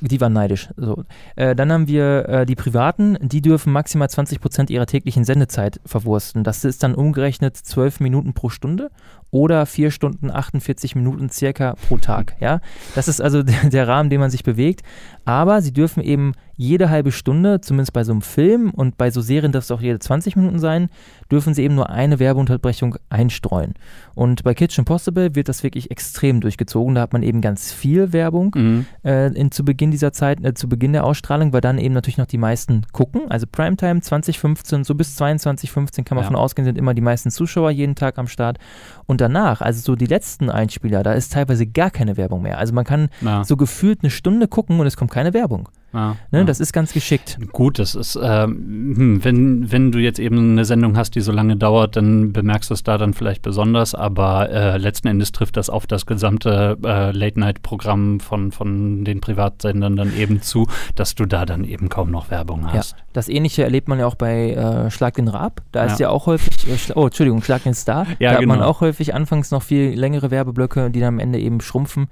Die 0.00 0.20
waren 0.20 0.32
neidisch. 0.32 0.68
So. 0.76 1.04
Äh, 1.36 1.54
dann 1.54 1.72
haben 1.72 1.88
wir 1.88 2.28
äh, 2.28 2.46
die 2.46 2.56
Privaten, 2.56 3.16
die 3.20 3.40
dürfen 3.42 3.72
maximal 3.72 4.10
20 4.10 4.40
Prozent 4.40 4.70
ihrer 4.70 4.86
täglichen 4.86 5.24
Sendezeit 5.24 5.80
verwursten. 5.86 6.44
Das 6.44 6.64
ist 6.64 6.82
dann 6.82 6.94
umgerechnet 6.94 7.56
12 7.56 8.00
Minuten 8.00 8.32
pro 8.34 8.48
Stunde 8.48 8.90
oder 9.30 9.66
4 9.66 9.90
Stunden 9.90 10.30
48 10.30 10.96
Minuten 10.96 11.30
circa 11.30 11.74
pro 11.88 11.98
Tag. 11.98 12.36
Ja? 12.40 12.60
Das 12.94 13.08
ist 13.08 13.20
also 13.20 13.42
der, 13.42 13.64
der 13.70 13.88
Rahmen, 13.88 14.10
den 14.10 14.20
man 14.20 14.30
sich 14.30 14.44
bewegt. 14.44 14.82
Aber 15.24 15.62
sie 15.62 15.72
dürfen 15.72 16.02
eben 16.02 16.32
jede 16.56 16.90
halbe 16.90 17.10
Stunde, 17.12 17.60
zumindest 17.62 17.92
bei 17.94 18.04
so 18.04 18.12
einem 18.12 18.20
Film 18.20 18.70
und 18.70 18.98
bei 18.98 19.10
so 19.10 19.20
Serien 19.22 19.50
darf 19.52 19.64
es 19.64 19.70
auch 19.70 19.80
jede 19.80 19.98
20 19.98 20.36
Minuten 20.36 20.58
sein, 20.58 20.88
dürfen 21.30 21.54
sie 21.54 21.62
eben 21.62 21.74
nur 21.74 21.88
eine 21.88 22.18
Werbeunterbrechung 22.18 22.96
einstreuen. 23.08 23.74
Und 24.14 24.42
bei 24.44 24.52
Kitchen 24.52 24.84
Possible 24.84 25.34
wird 25.34 25.48
das 25.48 25.62
wirklich 25.62 25.90
extrem 25.90 26.40
durchgezogen. 26.40 26.94
Da 26.96 27.00
hat 27.02 27.14
man 27.14 27.22
eben 27.22 27.40
ganz 27.40 27.72
viel 27.72 28.12
Werbung 28.12 28.52
Mhm. 28.54 28.86
äh, 29.04 29.28
in, 29.28 29.50
zu 29.52 29.64
Beginn 29.64 29.90
dieser 29.90 30.12
Zeit, 30.12 30.44
äh, 30.44 30.52
zu 30.52 30.68
Beginn 30.68 30.92
der 30.92 31.04
Ausstrahlung, 31.04 31.52
weil 31.54 31.62
dann 31.62 31.78
eben 31.78 31.94
natürlich 31.94 32.18
noch 32.18 32.26
die 32.26 32.36
meisten 32.38 32.82
gucken. 32.92 33.30
Also 33.30 33.46
Primetime 33.50 34.00
2015, 34.02 34.84
so 34.84 34.94
bis 34.94 35.14
2215 35.16 36.04
kann 36.04 36.16
man 36.16 36.24
Ja. 36.24 36.28
von 36.28 36.36
ausgehen, 36.36 36.66
sind 36.66 36.76
immer 36.76 36.92
die 36.92 37.00
meisten 37.00 37.30
Zuschauer 37.30 37.70
jeden 37.70 37.94
Tag 37.94 38.18
am 38.18 38.26
Start. 38.26 38.58
Und 39.06 39.20
danach, 39.22 39.60
also 39.62 39.80
so 39.80 39.96
die 39.96 40.06
letzten 40.06 40.50
Einspieler, 40.50 41.02
da 41.02 41.12
ist 41.12 41.32
teilweise 41.32 41.66
gar 41.66 41.90
keine 41.90 42.16
Werbung 42.18 42.42
mehr. 42.42 42.58
Also 42.58 42.74
man 42.74 42.84
kann 42.84 43.08
Ja, 43.22 43.44
so 43.44 43.56
gefühlt 43.56 44.00
eine 44.02 44.10
Stunde 44.10 44.46
gucken 44.46 44.78
und 44.80 44.86
es 44.86 44.96
kommt 44.96 45.10
keine 45.10 45.19
Werbung. 45.34 45.68
ja, 45.92 46.16
Ne? 46.30 46.38
ja. 46.40 46.44
Das 46.44 46.60
ist 46.60 46.72
ganz 46.72 46.92
geschickt. 46.92 47.38
Gut, 47.52 47.78
das 47.78 47.94
ist, 47.94 48.18
ähm, 48.22 48.94
hm, 48.96 49.24
wenn, 49.24 49.70
wenn 49.72 49.92
du 49.92 49.98
jetzt 49.98 50.18
eben 50.18 50.52
eine 50.52 50.64
Sendung 50.64 50.96
hast, 50.96 51.14
die 51.14 51.20
so 51.20 51.32
lange 51.32 51.56
dauert, 51.56 51.96
dann 51.96 52.32
bemerkst 52.32 52.70
du 52.70 52.74
es 52.74 52.82
da 52.82 52.96
dann 52.98 53.12
vielleicht 53.14 53.42
besonders, 53.42 53.94
aber 53.94 54.48
äh, 54.50 54.76
letzten 54.78 55.08
Endes 55.08 55.32
trifft 55.32 55.56
das 55.56 55.68
auf 55.68 55.86
das 55.86 56.06
gesamte 56.06 56.78
äh, 56.84 57.10
Late-Night-Programm 57.12 58.20
von, 58.20 58.52
von 58.52 59.04
den 59.04 59.20
Privatsendern 59.20 59.96
dann 59.96 60.16
eben 60.16 60.42
zu, 60.42 60.66
dass 60.94 61.14
du 61.14 61.26
da 61.26 61.44
dann 61.44 61.64
eben 61.64 61.88
kaum 61.88 62.10
noch 62.10 62.30
Werbung 62.30 62.62
Ja, 62.62 62.74
hast. 62.74 62.96
das 63.12 63.28
ähnliche 63.28 63.62
erlebt 63.64 63.88
man 63.88 63.98
ja 63.98 64.06
auch 64.06 64.14
bei 64.14 64.52
äh, 64.52 64.90
Schlag 64.90 65.14
den 65.14 65.28
Raab. 65.28 65.62
Da 65.72 65.84
ist 65.84 65.98
Ja. 66.00 66.06
ja 66.06 66.10
auch 66.10 66.26
häufig, 66.26 66.68
äh, 66.68 66.92
oh, 66.94 67.06
Entschuldigung, 67.06 67.42
Schlag 67.42 67.64
den 67.64 67.74
Star. 67.74 68.06
Ja, 68.18 68.32
da 68.32 68.38
hat 68.38 68.46
man 68.46 68.58
genau. 68.58 68.70
auch 68.70 68.80
häufig 68.80 69.14
anfangs 69.14 69.50
noch 69.50 69.62
viel 69.62 69.98
längere 69.98 70.30
Werbeblöcke, 70.30 70.90
die 70.90 71.00
dann 71.00 71.14
am 71.14 71.18
Ende 71.18 71.38
eben 71.40 71.60
schrumpfen. 71.60 72.08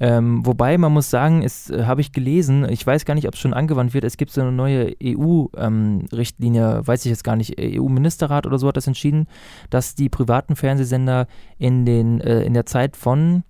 Ähm, 0.00 0.46
wobei 0.46 0.78
man 0.78 0.92
muss 0.92 1.10
sagen, 1.10 1.42
ist, 1.42 1.70
äh, 1.70 1.84
habe 1.84 2.00
ich 2.00 2.12
gelesen, 2.12 2.68
ich 2.68 2.86
weiß 2.86 3.04
gar 3.04 3.14
nicht, 3.14 3.26
ob 3.26 3.34
es 3.34 3.40
schon 3.40 3.52
angewandt 3.52 3.94
wird, 3.94 4.04
es 4.04 4.16
gibt 4.16 4.30
so 4.30 4.40
eine 4.40 4.52
neue 4.52 4.94
EU-Richtlinie, 5.02 6.86
weiß 6.86 7.04
ich 7.04 7.10
jetzt 7.10 7.24
gar 7.24 7.34
nicht, 7.34 7.56
EU-Ministerrat 7.60 8.46
oder 8.46 8.58
so 8.58 8.68
hat 8.68 8.76
das 8.76 8.86
entschieden, 8.86 9.26
dass 9.70 9.96
die 9.96 10.08
privaten 10.08 10.54
Fernsehsender 10.54 11.26
in, 11.58 11.84
den, 11.84 12.20
äh, 12.20 12.42
in 12.42 12.54
der 12.54 12.66
Zeit 12.66 12.96
von, 12.96 13.42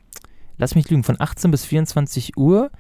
lass 0.57 0.75
mich 0.75 0.89
lügen, 0.89 1.05
von 1.05 1.17
18 1.19 1.51
bis 1.51 1.67
24 1.67 2.39
Uhr 2.39 2.71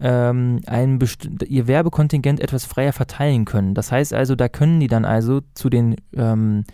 ähm, 0.00 0.60
ein 0.66 0.98
ihr 1.46 1.66
Werbekontingent 1.66 2.40
etwas 2.40 2.64
freier 2.64 2.92
verteilen 2.92 3.44
können. 3.44 3.74
Das 3.74 3.92
heißt 3.92 4.14
also, 4.14 4.36
da 4.36 4.48
können 4.48 4.80
die 4.80 4.86
dann 4.86 5.04
also 5.04 5.40
zu 5.54 5.68
den 5.68 5.96
ähm, 6.16 6.64
äh, 6.66 6.72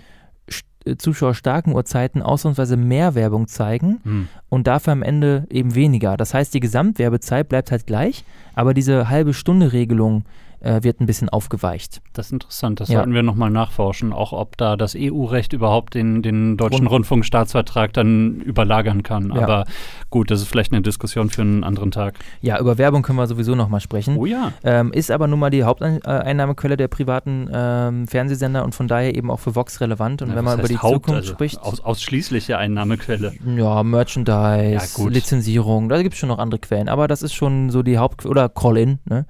zuschauerstarken 0.99 1.75
Uhrzeiten 1.75 2.23
ausnahmsweise 2.23 2.77
mehr 2.77 3.15
Werbung 3.15 3.49
zeigen 3.49 4.01
Hm. 4.05 4.29
und 4.49 4.67
dafür 4.67 4.93
am 4.93 5.03
Ende 5.03 5.47
eben 5.51 5.75
weniger. 5.75 6.17
Das 6.17 6.35
heißt, 6.35 6.53
die 6.55 6.61
Gesamtwerbezeit 6.61 7.49
bleibt 7.49 7.71
halt 7.71 7.87
gleich, 7.87 8.25
aber 8.55 8.75
diese 8.75 9.09
halbe 9.09 9.35
Stunde 9.35 9.73
Regelung 9.73 10.25
äh, 10.65 10.83
wird 10.83 11.01
ein 11.01 11.07
bisschen 11.07 11.29
aufgeweicht. 11.29 12.01
Das 12.15 12.27
ist 12.27 12.33
interessant, 12.33 12.81
das 12.81 12.89
Ja. 12.89 12.97
sollten 12.99 13.13
wir 13.15 13.23
nochmal 13.23 13.51
nachforschen, 13.51 14.13
auch 14.13 14.33
ob 14.33 14.57
da 14.57 14.77
das 14.77 14.95
EU-Recht 14.97 15.53
überhaupt 15.53 15.95
den, 15.95 16.23
den 16.23 16.57
deutschen 16.57 16.87
Rund- 16.87 16.91
Rundfunkstaatsvertrag 16.95 17.93
dann 17.93 18.41
überlagern 18.41 19.03
kann. 19.03 19.29
Ja. 19.35 19.43
Aber 19.43 19.65
gut, 20.11 20.31
das 20.31 20.41
ist 20.41 20.49
vielleicht 20.49 20.73
eine 20.73 20.83
Diskussion 20.83 21.29
für 21.31 21.43
einen 21.43 21.65
anderen 21.65 21.91
Tag. 21.91 22.15
Ja, 22.41 22.59
über 22.59 22.79
Werbung 22.79 23.03
können 23.03 23.19
wir 23.19 23.27
sowieso 23.27 23.55
nochmal 23.55 23.81
sprechen. 23.81 24.17
Oh 24.17 24.27
ja. 24.27 24.53
Ähm, 24.65 24.93
ist 24.93 25.11
aber 25.11 25.27
nun 25.27 25.39
mal 25.39 25.51
die 25.51 25.65
Haupteinnahmequelle 25.65 26.77
der 26.77 26.89
privaten 26.89 27.49
ähm, 27.53 28.07
Fernsehsender 28.09 28.65
und 28.65 28.75
von 28.75 28.89
daher 28.89 29.15
eben 29.15 29.31
auch 29.31 29.41
für 29.41 29.55
Vox 29.55 29.81
relevant. 29.81 30.23
Und 30.23 30.31
Ja, 30.31 30.37
wenn 30.37 30.45
man 30.45 30.59
über 30.59 30.69
die 30.69 30.79
Haupt, 30.79 30.95
Zukunft 31.07 31.21
also 31.23 31.33
spricht, 31.33 31.61
Aus, 31.61 31.81
ausschließliche 31.81 32.57
Einnahmequelle. 32.59 33.33
ja, 33.57 33.83
Merchandise. 33.83 35.09
Lizenzierung, 35.09 35.89
da 35.89 36.01
gibt 36.03 36.15
es 36.15 36.19
schon 36.21 36.29
noch 36.29 36.39
andere 36.39 36.59
Quellen, 36.61 36.89
aber 36.89 37.09
das 37.09 37.23
ist 37.23 37.35
schon 37.35 37.71
so 37.71 37.83
die 37.83 37.99
Haupt- 37.99 38.27
oder 38.27 38.49
Call-In, 38.49 38.99
ne? 39.05 39.27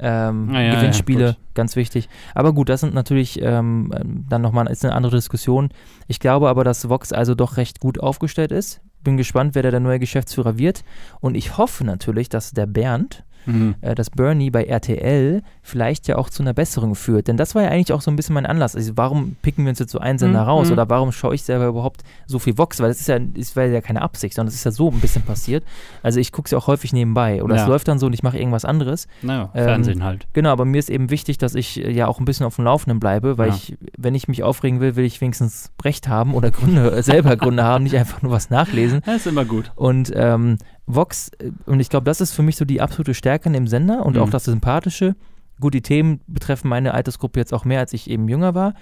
Ähm, 0.00 0.50
Ja, 0.52 0.60
ja, 0.60 0.66
ja, 0.68 0.74
Gewinnspiele, 0.76 1.26
gut. 1.34 1.54
ganz 1.54 1.76
wichtig. 1.76 2.08
Aber 2.34 2.52
gut, 2.52 2.68
das 2.68 2.80
sind 2.80 2.94
natürlich 2.94 3.40
ähm, 3.42 4.24
dann 4.28 4.42
nochmal 4.42 4.68
ist 4.68 4.84
eine 4.84 4.94
andere 4.94 5.16
Diskussion. 5.16 5.70
Ich 6.06 6.20
glaube 6.20 6.48
aber, 6.48 6.64
dass 6.64 6.88
Vox 6.88 7.12
also 7.12 7.34
doch 7.34 7.56
recht 7.56 7.80
gut 7.80 7.98
aufgestellt 8.00 8.52
ist. 8.52 8.80
Bin 9.02 9.16
gespannt, 9.16 9.54
wer 9.54 9.62
da 9.62 9.70
der 9.70 9.80
neue 9.80 9.98
Geschäftsführer 9.98 10.58
wird. 10.58 10.84
Und 11.20 11.34
ich 11.36 11.56
hoffe 11.56 11.84
natürlich, 11.84 12.28
dass 12.28 12.52
der 12.52 12.66
Bernd, 12.66 13.24
Mhm. 13.48 13.74
äh, 13.80 13.94
dass 13.94 14.10
Bernie 14.10 14.50
bei 14.50 14.64
RTL 14.64 15.42
vielleicht 15.62 16.06
ja 16.08 16.16
auch 16.16 16.30
zu 16.30 16.42
einer 16.42 16.54
Besserung 16.54 16.94
führt. 16.94 17.28
Denn 17.28 17.36
das 17.36 17.54
war 17.54 17.62
ja 17.62 17.68
eigentlich 17.70 17.92
auch 17.92 18.00
so 18.00 18.10
ein 18.10 18.16
bisschen 18.16 18.34
mein 18.34 18.46
Anlass. 18.46 18.76
Also 18.76 18.92
warum 18.96 19.36
picken 19.42 19.64
wir 19.64 19.70
uns 19.70 19.78
jetzt 19.78 19.92
so 19.92 19.98
einen 19.98 20.18
Sender 20.18 20.42
Mhm, 20.42 20.48
raus? 20.48 20.66
mhm. 20.68 20.72
Oder 20.74 20.88
warum 20.90 21.12
schaue 21.12 21.34
ich 21.34 21.42
selber 21.42 21.66
überhaupt 21.66 22.02
so 22.26 22.38
viel 22.38 22.56
Vox? 22.58 22.80
Weil 22.80 22.88
das 22.88 23.00
ist 23.00 23.08
ja, 23.08 23.18
ist, 23.34 23.56
war 23.56 23.64
ja 23.64 23.80
keine 23.80 24.02
Absicht, 24.02 24.34
sondern 24.34 24.48
es 24.48 24.54
ist 24.54 24.64
ja 24.64 24.70
so 24.70 24.90
ein 24.90 25.00
bisschen 25.00 25.22
passiert. 25.22 25.64
Also 26.02 26.20
ich 26.20 26.30
gucke 26.32 26.46
es 26.46 26.50
ja 26.52 26.58
auch 26.58 26.66
häufig 26.66 26.92
nebenbei. 26.92 27.42
Oder 27.42 27.56
Ja. 27.56 27.62
es 27.62 27.68
läuft 27.68 27.88
dann 27.88 27.98
so 27.98 28.06
und 28.06 28.12
ich 28.12 28.22
mache 28.22 28.38
irgendwas 28.38 28.64
anderes. 28.64 29.08
Naja, 29.22 29.50
Ähm, 29.54 29.64
Fernsehen 29.64 30.04
halt. 30.04 30.26
Genau, 30.32 30.50
aber 30.50 30.64
mir 30.64 30.78
ist 30.78 30.90
eben 30.90 31.10
wichtig, 31.10 31.38
dass 31.38 31.54
ich 31.54 31.82
äh, 31.84 31.90
ja 31.90 32.06
auch 32.06 32.18
ein 32.20 32.24
bisschen 32.24 32.46
auf 32.46 32.56
dem 32.56 32.64
Laufenden 32.64 33.00
bleibe, 33.00 33.38
weil 33.38 33.48
Ja. 33.48 33.54
ich, 33.54 33.76
wenn 33.96 34.14
ich 34.14 34.28
mich 34.28 34.42
aufregen 34.42 34.80
will, 34.80 34.96
will 34.96 35.04
ich 35.04 35.20
wenigstens 35.20 35.70
Recht 35.84 36.08
haben 36.08 36.34
oder 36.34 36.50
Gründe, 36.50 37.02
selber 37.02 37.36
Gründe 37.36 37.64
haben, 37.64 37.84
nicht 37.84 37.96
einfach 37.96 38.22
nur 38.22 38.32
was 38.32 38.50
nachlesen. 38.50 39.00
Ja, 39.06 39.14
ist 39.14 39.26
immer 39.26 39.44
gut. 39.44 39.72
Und 39.74 40.12
ähm, 40.14 40.58
Vox, 40.88 41.30
äh, 41.38 41.50
und 41.66 41.78
ich 41.80 41.88
glaube, 41.90 42.04
das 42.04 42.20
ist 42.20 42.32
für 42.32 42.42
mich 42.42 42.56
so 42.56 42.64
die 42.64 42.80
absolute 42.80 43.14
Stärke 43.14 43.48
in 43.48 43.52
dem 43.52 43.66
Sender 43.68 44.04
und 44.04 44.16
Mhm. 44.16 44.22
auch 44.22 44.30
das 44.30 44.44
Sympathische. 44.44 45.14
gut, 45.60 45.74
die 45.74 45.82
Themen 45.82 46.20
betreffen 46.28 46.68
meine 46.68 46.94
Altersgruppe 46.94 47.40
jetzt 47.40 47.52
auch 47.52 47.64
mehr, 47.64 47.80
als 47.80 47.92
ich 47.92 48.08
eben 48.08 48.28
jünger 48.28 48.54
war, 48.54 48.74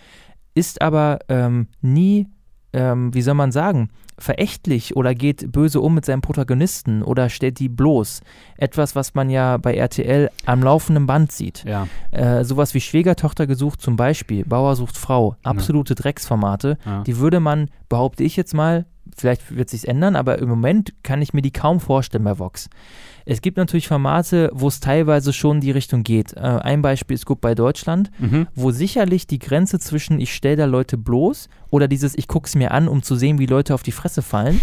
ist 0.54 0.82
aber 0.82 1.20
ähm, 1.30 1.68
nie, 1.80 2.26
ähm, 2.74 3.14
wie 3.14 3.22
soll 3.22 3.32
man 3.34 3.50
sagen, 3.50 3.88
verächtlich 4.18 4.94
oder 4.96 5.14
geht 5.14 5.52
böse 5.52 5.80
um 5.80 5.94
mit 5.94 6.04
seinem 6.04 6.20
Protagonisten 6.20 7.02
oder 7.02 7.30
stellt 7.30 7.60
die 7.60 7.68
bloß. 7.70 8.20
Etwas, 8.58 8.94
was 8.94 9.14
man 9.14 9.30
ja 9.30 9.56
bei 9.56 9.74
RTL 9.74 10.30
am 10.44 10.62
laufenden 10.62 11.06
Band 11.06 11.32
sieht. 11.32 11.64
Ja. 11.66 11.86
Äh, 12.10 12.44
sowas 12.44 12.74
wie 12.74 12.80
Schwiegertochter 12.82 13.46
gesucht 13.46 13.80
zum 13.80 13.96
Beispiel, 13.96 14.44
Bauer 14.44 14.76
sucht 14.76 14.98
Frau, 14.98 15.36
absolute 15.44 15.94
Drecksformate, 15.94 16.76
Ja. 16.84 17.02
die 17.04 17.18
würde 17.18 17.40
man, 17.40 17.70
behaupte 17.88 18.22
ich 18.24 18.36
jetzt 18.36 18.52
mal, 18.54 18.84
vielleicht 19.16 19.54
wird 19.54 19.70
sich's 19.70 19.84
ändern, 19.84 20.16
aber 20.16 20.38
im 20.38 20.48
Moment 20.48 20.92
kann 21.02 21.22
ich 21.22 21.32
mir 21.32 21.42
die 21.42 21.52
kaum 21.52 21.80
vorstellen 21.80 22.24
bei 22.24 22.38
Vox. 22.38 22.68
Es 23.28 23.42
gibt 23.42 23.56
natürlich 23.56 23.88
Formate, 23.88 24.50
wo 24.54 24.68
es 24.68 24.78
teilweise 24.78 25.32
schon 25.32 25.56
in 25.56 25.60
die 25.60 25.72
Richtung 25.72 26.04
geht. 26.04 26.32
Äh, 26.34 26.38
ein 26.40 26.80
Beispiel 26.80 27.16
ist 27.16 27.26
gut 27.26 27.40
bei 27.40 27.56
Deutschland, 27.56 28.10
Mhm. 28.20 28.46
wo 28.54 28.70
sicherlich 28.70 29.26
die 29.26 29.40
Grenze 29.40 29.80
zwischen 29.80 30.20
ich 30.20 30.32
stelle 30.32 30.56
da 30.56 30.64
Leute 30.64 30.96
bloß 30.96 31.48
oder 31.70 31.88
dieses 31.88 32.16
ich 32.16 32.28
gucke 32.28 32.46
es 32.46 32.54
mir 32.54 32.70
an, 32.70 32.86
um 32.86 33.02
zu 33.02 33.16
sehen, 33.16 33.40
wie 33.40 33.46
Leute 33.46 33.74
auf 33.74 33.82
die 33.82 33.90
Fresse 33.90 34.22
fallen. 34.22 34.60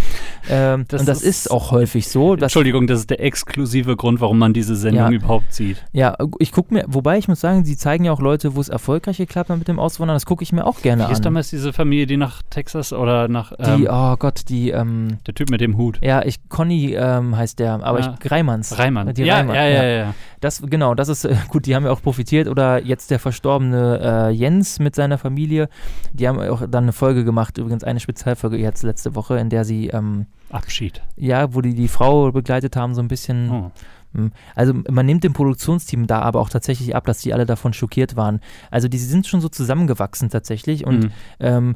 Ähm, 0.49 0.85
Das 0.87 1.01
und 1.01 1.07
das 1.09 1.21
ist- 1.23 1.45
ist, 1.47 1.51
auch 1.51 1.71
häufig 1.71 2.07
so. 2.07 2.35
Entschuldigung, 2.35 2.87
das 2.87 2.99
ist 2.99 3.09
der 3.09 3.21
exklusive 3.21 3.97
Grund, 3.97 4.21
warum 4.21 4.39
man 4.39 4.53
diese 4.53 4.75
Sendung 4.77 5.11
Ja. 5.11 5.17
überhaupt 5.17 5.53
sieht. 5.53 5.83
ja, 5.91 6.15
ich 6.39 6.51
gucke 6.53 6.73
mir, 6.73 6.85
wobei 6.87 7.17
ich 7.17 7.27
muss 7.27 7.41
sagen, 7.41 7.65
sie 7.65 7.75
zeigen 7.75 8.05
ja 8.05 8.13
auch 8.13 8.21
Leute, 8.21 8.55
wo 8.55 8.61
es 8.61 8.69
erfolgreich 8.69 9.17
geklappt 9.17 9.49
hat 9.49 9.57
mit 9.57 9.67
dem 9.67 9.79
Auswandern, 9.79 10.15
das 10.15 10.25
gucke 10.25 10.41
ich 10.43 10.53
mir 10.53 10.65
auch 10.65 10.81
gerne 10.81 11.03
ist 11.11 11.17
an. 11.17 11.21
damals 11.23 11.49
diese 11.49 11.73
Familie, 11.73 12.07
die 12.07 12.17
nach 12.17 12.41
Texas 12.49 12.93
oder 12.93 13.27
nach 13.27 13.51
Die, 13.57 13.83
ähm, 13.83 13.87
oh 13.91 14.15
Gott, 14.17 14.43
die, 14.47 14.69
ähm, 14.69 15.17
der 15.27 15.33
Typ 15.33 15.49
mit 15.49 15.59
dem 15.59 15.75
Hut? 15.77 15.99
ja, 16.01 16.23
ich, 16.23 16.37
Conny 16.47 16.93
ähm, 16.97 17.35
heißt 17.35 17.59
der, 17.59 17.83
aber 17.83 17.99
Ja. 17.99 18.13
ich, 18.13 18.19
Reimanns. 18.53 18.77
Reimann. 18.79 19.13
Die 19.13 19.23
ja, 19.23 19.35
Reimann, 19.37 19.55
ja, 19.55 19.67
ja, 19.67 19.83
ja, 19.83 20.13
Das, 20.41 20.61
genau, 20.61 20.93
das 20.95 21.09
ist, 21.09 21.25
äh, 21.25 21.35
gut, 21.47 21.65
die 21.65 21.75
haben 21.75 21.85
ja 21.85 21.91
auch 21.91 22.01
profitiert. 22.01 22.47
Oder 22.47 22.81
jetzt 22.83 23.11
der 23.11 23.19
verstorbene 23.19 23.99
äh, 24.29 24.29
Jens 24.31 24.79
mit 24.79 24.95
seiner 24.95 25.17
Familie. 25.17 25.69
Die 26.13 26.27
haben 26.27 26.39
auch 26.39 26.61
dann 26.67 26.83
eine 26.85 26.93
Folge 26.93 27.23
gemacht, 27.23 27.57
übrigens 27.57 27.83
eine 27.83 27.99
Spezialfolge 27.99 28.57
jetzt 28.57 28.83
letzte 28.83 29.15
Woche, 29.15 29.37
in 29.37 29.49
der 29.49 29.65
sie, 29.65 29.87
ähm, 29.87 30.25
Abschied. 30.51 31.01
ja, 31.15 31.53
wo 31.53 31.61
die 31.61 31.73
die 31.73 31.87
Frau 31.87 32.31
begleitet 32.31 32.75
haben, 32.75 32.93
so 32.93 33.01
ein 33.01 33.07
bisschen. 33.07 33.49
Oh. 33.49 33.71
Mm. 34.15 34.27
Also 34.53 34.73
man 34.91 35.05
nimmt 35.07 35.23
dem 35.23 35.33
Produktionsteam 35.33 36.05
da 36.05 36.19
aber 36.21 36.39
auch 36.39 36.49
tatsächlich 36.49 36.95
ab, 36.95 37.05
dass 37.05 37.19
die 37.19 37.33
alle 37.33 37.47
davon 37.47 37.73
schockiert 37.73 38.15
waren. 38.15 38.41
Also 38.69 38.87
die 38.87 38.99
sind 38.99 39.25
schon 39.25 39.41
so 39.41 39.49
zusammengewachsen 39.49 40.29
tatsächlich 40.29 40.85
und 40.85 41.05
Mhm. 41.05 41.11
ähm, 41.39 41.75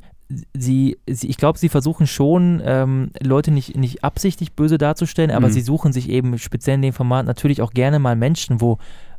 sie, 0.53 0.97
sie, 1.07 1.27
ich 1.27 1.37
glaube, 1.37 1.57
sie 1.57 1.69
versuchen 1.69 2.07
schon, 2.07 2.61
ähm, 2.63 3.11
Leute 3.21 3.51
nicht, 3.51 3.77
nicht 3.77 4.03
absichtlich 4.03 4.53
böse 4.53 4.77
darzustellen, 4.77 5.31
aber 5.31 5.47
Mhm. 5.47 5.51
sie 5.51 5.61
suchen 5.61 5.93
sich 5.93 6.09
eben 6.09 6.37
speziell 6.37 6.75
in 6.75 6.81
dem 6.81 6.93
Format 6.93 7.25
natürlich 7.25 7.61
auch 7.61 7.71
gerne 7.71 7.99
mal 7.99 8.15
Menschen, 8.15 8.59
wo 8.59 8.77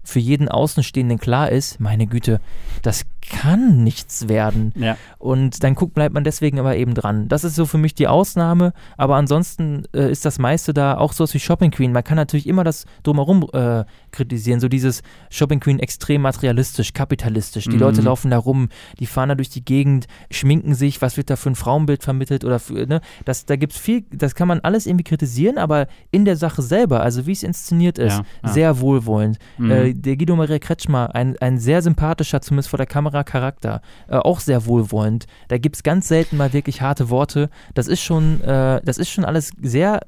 für 0.09 0.21
jeden 0.21 0.49
Außenstehenden 0.49 1.19
klar 1.19 1.51
ist, 1.51 1.81
meine 1.81 2.07
Güte, 2.07 2.41
das 2.83 3.05
kann 3.21 3.85
nichts 3.85 4.29
werden. 4.29 4.73
Ja. 4.75 4.97
Und 5.19 5.63
dann 5.63 5.75
guckt, 5.75 5.93
bleibt 5.93 6.15
man 6.15 6.25
deswegen 6.25 6.59
aber 6.59 6.77
eben 6.77 6.95
dran. 6.95 7.29
Das 7.29 7.45
ist 7.45 7.57
so 7.57 7.67
für 7.67 7.77
mich 7.77 7.95
die 7.95 8.07
Ausnahme, 8.09 8.73
aber 8.97 9.17
ansonsten 9.17 9.83
äh, 9.95 10.11
ist 10.11 10.25
das 10.25 10.39
meiste 10.39 10.73
da 10.73 10.97
auch 10.97 11.13
so 11.13 11.27
wie 11.31 11.39
Shopping 11.39 11.71
Queen. 11.71 11.93
Man 11.93 12.05
kann 12.05 12.17
natürlich 12.17 12.47
immer 12.47 12.65
das 12.65 12.87
drumherum 13.03 13.47
äh, 13.53 13.85
kritisieren, 14.13 14.61
so 14.61 14.69
dieses 14.69 15.03
Shopping 15.29 15.61
Queen 15.61 15.79
extrem 15.79 16.23
materialistisch, 16.23 16.95
kapitalistisch. 16.95 17.65
Die 17.65 17.73
Mhm. 17.73 17.81
Leute 17.81 18.01
laufen 18.01 18.31
da 18.31 18.39
rum, 18.39 18.71
die 18.99 19.05
fahren 19.07 19.29
da 19.29 19.35
durch 19.35 19.51
die 19.51 19.65
Gegend, 19.65 20.07
schminken 20.31 20.75
sich, 20.75 21.03
was 21.03 21.19
wird 21.19 21.29
da 21.29 21.37
für 21.37 21.51
ein 21.51 21.55
Frauenbild 21.55 22.03
vermittelt 22.03 22.45
oder 22.47 22.59
für, 22.59 22.87
ne? 22.87 23.03
Das, 23.27 23.45
da 23.45 23.57
gibt's 23.57 23.77
viel, 23.77 24.07
das 24.11 24.35
kann 24.35 24.49
man 24.49 24.61
alles 24.61 24.87
irgendwie 24.87 25.05
kritisieren, 25.05 25.59
aber 25.59 25.87
in 26.11 26.25
der 26.25 26.37
Sache 26.37 26.63
selber, 26.63 27.03
also 27.03 27.27
wie 27.27 27.33
es 27.33 27.43
inszeniert 27.43 27.99
ist, 27.99 28.17
Ja, 28.17 28.25
ja. 28.45 28.49
sehr 28.49 28.81
wohlwollend. 28.81 29.37
Mhm. 29.59 29.71
Äh, 29.71 29.95
der 30.01 30.17
Guido 30.17 30.37
Maria 30.37 30.59
Kretschmer, 30.59 31.15
ein, 31.15 31.37
ein 31.41 31.59
sehr 31.59 31.83
sympathischer, 31.83 32.41
zumindest 32.41 32.71
vor 32.71 32.77
der 32.79 32.87
Kamera, 32.87 33.25
Charakter, 33.25 33.83
äh, 34.09 34.17
auch 34.17 34.41
sehr 34.41 34.67
wohlwollend. 34.67 35.27
Da 35.49 35.59
gibt 35.59 35.77
es 35.77 35.83
ganz 35.83 36.09
selten 36.09 36.37
mal 36.37 36.53
wirklich 36.53 36.81
harte 36.83 37.11
Worte. 37.11 37.51
Das 37.75 37.89
ist 37.89 38.01
schon, 38.03 38.41
äh, 38.43 38.81
das 38.85 38.99
ist 38.99 39.11
schon 39.11 39.25
alles 39.25 39.51
sehr 39.61 40.01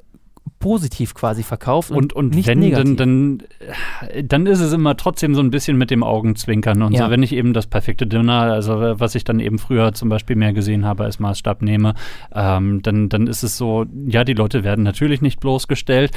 positiv 0.58 1.14
quasi 1.14 1.42
verkauft 1.42 1.90
und, 1.90 1.96
Und, 1.96 2.12
und 2.12 2.34
nicht 2.34 2.46
wenn, 2.46 2.58
negativ. 2.58 2.96
dann, 2.96 3.38
dann, 3.38 4.08
äh, 4.08 4.24
dann 4.24 4.46
ist 4.46 4.60
es 4.60 4.72
immer 4.72 4.96
trotzdem 4.96 5.34
so 5.34 5.40
ein 5.40 5.50
bisschen 5.50 5.78
mit 5.78 5.90
dem 5.90 6.02
Augenzwinkern. 6.02 6.82
Und 6.82 6.92
Ja. 6.92 7.04
so, 7.06 7.10
wenn 7.10 7.22
ich 7.22 7.32
eben 7.32 7.52
das 7.54 7.66
perfekte 7.66 8.06
Dinner, 8.06 8.42
also 8.42 8.80
äh, 8.82 9.00
was 9.00 9.14
ich 9.14 9.24
dann 9.24 9.40
eben 9.40 9.58
früher 9.58 9.92
zum 9.94 10.08
Beispiel 10.08 10.36
mehr 10.36 10.52
gesehen 10.52 10.84
habe, 10.84 11.04
als 11.04 11.18
Maßstab 11.18 11.62
nehme, 11.62 11.94
ähm, 12.34 12.82
dann, 12.82 13.08
dann 13.08 13.26
ist 13.26 13.42
es 13.42 13.56
so, 13.56 13.86
ja, 14.06 14.24
die 14.24 14.34
Leute 14.34 14.62
werden 14.62 14.84
natürlich 14.84 15.22
nicht 15.22 15.40
bloßgestellt. 15.40 16.10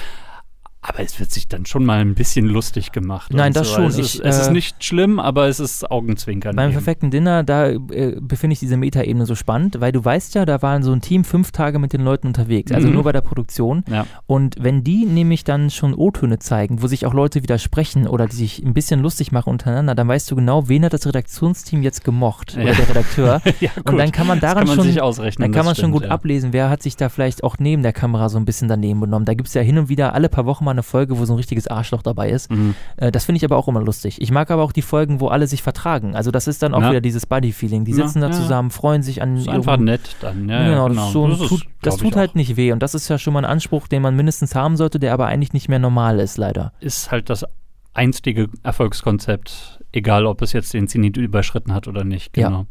Aber 0.86 1.00
es 1.00 1.18
wird 1.18 1.32
sich 1.32 1.48
dann 1.48 1.66
schon 1.66 1.86
mal 1.86 2.00
ein 2.00 2.14
bisschen 2.14 2.46
lustig 2.46 2.92
gemacht. 2.92 3.34
Nein, 3.34 3.54
das 3.54 3.70
so. 3.70 3.76
schon. 3.76 3.86
Es, 3.86 3.98
ist, 3.98 4.16
Ich, 4.16 4.26
es 4.26 4.38
ist 4.38 4.48
äh, 4.48 4.52
nicht 4.52 4.84
schlimm, 4.84 5.18
aber 5.18 5.48
es 5.48 5.62
ist 5.62 5.90
Augenzwinkern. 5.90 6.56
Beim 6.58 6.66
eben. 6.72 6.74
perfekten 6.74 7.10
Dinner, 7.10 7.44
da 7.44 7.70
äh, 7.70 8.18
befinde 8.20 8.54
ich 8.54 8.60
diese 8.60 8.76
Metaebene 8.76 9.26
so 9.26 9.34
spannend, 9.36 9.80
weil 9.80 9.94
du 9.94 10.04
weißt 10.04 10.36
ja, 10.36 10.46
da 10.46 10.62
waren 10.62 10.84
so 10.84 10.92
ein 10.92 11.00
Team 11.00 11.24
fünf 11.24 11.52
Tage 11.54 11.80
mit 11.80 11.94
den 11.94 12.02
Leuten 12.02 12.28
unterwegs, 12.28 12.72
also 12.74 12.88
Mhm. 12.90 12.96
nur 12.96 13.04
bei 13.06 13.14
der 13.14 13.22
Produktion. 13.22 13.84
Ja. 13.90 14.06
Und 14.26 14.58
wenn 14.60 14.84
die 14.84 15.06
nämlich 15.06 15.46
dann 15.46 15.70
schon 15.70 15.94
O-Töne 15.94 16.40
zeigen, 16.40 16.82
wo 16.82 16.88
sich 16.88 17.06
auch 17.06 17.14
Leute 17.14 17.42
widersprechen 17.44 18.06
oder 18.06 18.28
die 18.28 18.36
sich 18.36 18.62
ein 18.62 18.74
bisschen 18.74 19.00
lustig 19.00 19.32
machen 19.32 19.52
untereinander, 19.52 19.96
dann 19.96 20.10
weißt 20.10 20.30
du 20.32 20.36
genau, 20.36 20.68
wen 20.68 20.84
hat 20.84 20.92
das 20.92 21.08
Redaktionsteam 21.08 21.82
jetzt 21.82 22.04
gemocht 22.04 22.56
oder 22.56 22.66
Ja. 22.66 22.74
der 22.74 22.90
Redakteur. 22.90 23.42
ja, 23.62 23.70
Und 23.78 23.86
gut. 23.86 24.00
dann 24.00 24.12
kann 24.12 24.28
man 24.28 24.42
daran 24.42 24.66
kann 24.68 24.76
man 24.76 24.92
schon, 24.92 25.00
ausrechnen. 25.00 25.46
dann 25.46 25.56
kann 25.56 25.66
man 25.66 25.76
schon 25.76 25.84
stimmt, 25.86 25.94
gut 25.94 26.04
ja. 26.04 26.10
ablesen, 26.10 26.52
wer 26.52 26.70
hat 26.70 26.84
sich 26.84 26.98
da 26.98 27.08
vielleicht 27.08 27.42
auch 27.46 27.58
neben 27.58 27.84
der 27.84 27.94
Kamera 27.94 28.28
so 28.28 28.38
ein 28.38 28.44
bisschen 28.44 28.68
daneben 28.68 29.00
benommen. 29.00 29.26
Da 29.26 29.34
gibt 29.34 29.48
es 29.48 29.54
ja 29.54 29.62
hin 29.62 29.78
und 29.78 29.88
wieder 29.88 30.14
alle 30.14 30.28
paar 30.28 30.46
Wochen 30.46 30.66
mal 30.66 30.73
eine 30.74 30.84
Folge, 30.84 31.18
wo 31.18 31.26
so 31.26 31.34
ein 31.34 31.38
richtiges 31.38 31.68
Arschloch 31.68 32.02
dabei 32.02 32.30
ist. 32.30 32.52
Mhm. 32.52 32.76
Äh, 32.98 33.12
das 33.12 33.26
finde 33.26 33.38
ich 33.38 33.46
aber 33.46 33.56
auch 33.58 33.68
immer 33.68 33.82
lustig. 33.82 34.22
Ich 34.22 34.32
mag 34.32 34.52
aber 34.52 34.62
auch 34.64 34.72
die 34.74 34.82
Folgen, 34.82 35.20
wo 35.22 35.30
alle 35.30 35.48
sich 35.48 35.64
vertragen. 35.64 36.16
Also 36.16 36.30
das 36.32 36.48
ist 36.48 36.62
dann 36.62 36.74
auch 36.74 36.82
Ja. 36.82 36.90
wieder 36.90 37.02
dieses 37.02 37.26
Buddy-Feeling. 37.26 37.86
Die 37.86 37.92
Ja, 37.92 38.06
sitzen 38.06 38.22
da 38.22 38.28
ja. 38.28 38.34
zusammen, 38.34 38.70
freuen 38.72 39.02
sich 39.04 39.22
an 39.22 39.36
Das 39.36 39.44
ist 39.46 39.50
einfach 39.50 39.78
nett 39.78 40.16
dann. 40.22 40.50
Ja, 40.50 40.64
genau, 40.68 40.88
ja, 40.90 40.94
das, 40.94 41.06
ist 41.08 41.14
so, 41.14 41.28
Das 41.28 41.40
tut, 41.48 41.64
das 41.82 41.98
tut 41.98 42.16
halt 42.16 42.32
auch. 42.32 42.36
nicht 42.36 42.58
weh. 42.58 42.72
Und 42.72 42.84
das 42.84 42.94
ist 42.96 43.08
ja 43.08 43.18
schon 43.18 43.34
mal 43.34 43.40
ein 43.46 43.52
Anspruch, 43.52 43.88
den 43.88 44.02
man 44.02 44.16
mindestens 44.16 44.54
haben 44.56 44.76
sollte, 44.76 45.00
der 45.00 45.14
aber 45.14 45.28
eigentlich 45.28 45.54
nicht 45.54 45.70
mehr 45.70 45.80
normal 45.80 46.20
ist, 46.20 46.38
leider. 46.38 46.74
ist 46.80 47.12
halt 47.12 47.30
das 47.30 47.46
einstige 47.94 48.50
Erfolgskonzept, 48.64 49.80
egal 49.94 50.26
ob 50.26 50.42
es 50.42 50.52
jetzt 50.54 50.74
den 50.74 50.88
Zenit 50.88 51.16
überschritten 51.18 51.74
hat 51.74 51.88
oder 51.88 52.04
nicht. 52.04 52.36
Ja. 52.38 52.48
Genau. 52.50 52.66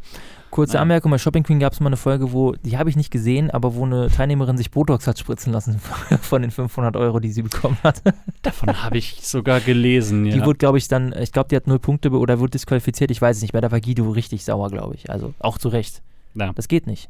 Kurze 0.51 0.75
Ja. 0.75 0.81
Anmerkung, 0.83 1.09
bei 1.09 1.17
Shopping 1.17 1.41
Queen 1.41 1.59
gab 1.59 1.73
es 1.73 1.79
mal 1.79 1.87
eine 1.87 1.97
Folge, 1.97 2.31
wo, 2.31 2.51
die 2.53 2.77
habe 2.77 2.87
ich 2.87 2.95
nicht 2.95 3.09
gesehen, 3.09 3.49
aber 3.49 3.73
wo 3.73 3.85
eine 3.85 4.09
Teilnehmerin 4.09 4.55
sich 4.55 4.69
Botox 4.69 5.07
hat 5.07 5.17
spritzen 5.17 5.51
lassen 5.51 5.79
von 6.21 6.43
den 6.43 6.51
500 6.51 6.95
Euro, 6.95 7.19
die 7.19 7.31
sie 7.31 7.41
bekommen 7.41 7.77
hat. 7.83 8.03
Davon 8.43 8.83
habe 8.83 8.99
ich 8.99 9.17
sogar 9.27 9.61
gelesen. 9.61 10.27
Ja. 10.27 10.35
Die 10.35 10.45
wurde, 10.45 10.59
glaube 10.59 10.77
ich, 10.77 10.87
dann, 10.87 11.11
ich 11.19 11.31
glaube, 11.31 11.49
die 11.49 11.55
hat 11.55 11.65
null 11.65 11.79
Punkte 11.79 12.11
oder 12.11 12.37
wurde 12.39 12.51
disqualifiziert, 12.51 13.09
ich 13.09 13.19
weiß 13.19 13.37
es 13.37 13.41
nicht 13.41 13.53
mehr. 13.53 13.63
Da 13.63 13.71
war 13.71 13.81
Guido 13.81 14.07
richtig 14.11 14.45
sauer, 14.45 14.69
glaube 14.69 14.93
ich. 14.93 15.09
Also 15.09 15.33
auch 15.39 15.57
zu 15.57 15.69
Recht. 15.69 16.03
ja. 16.35 16.53
Das 16.53 16.67
geht 16.67 16.85
nicht. 16.85 17.09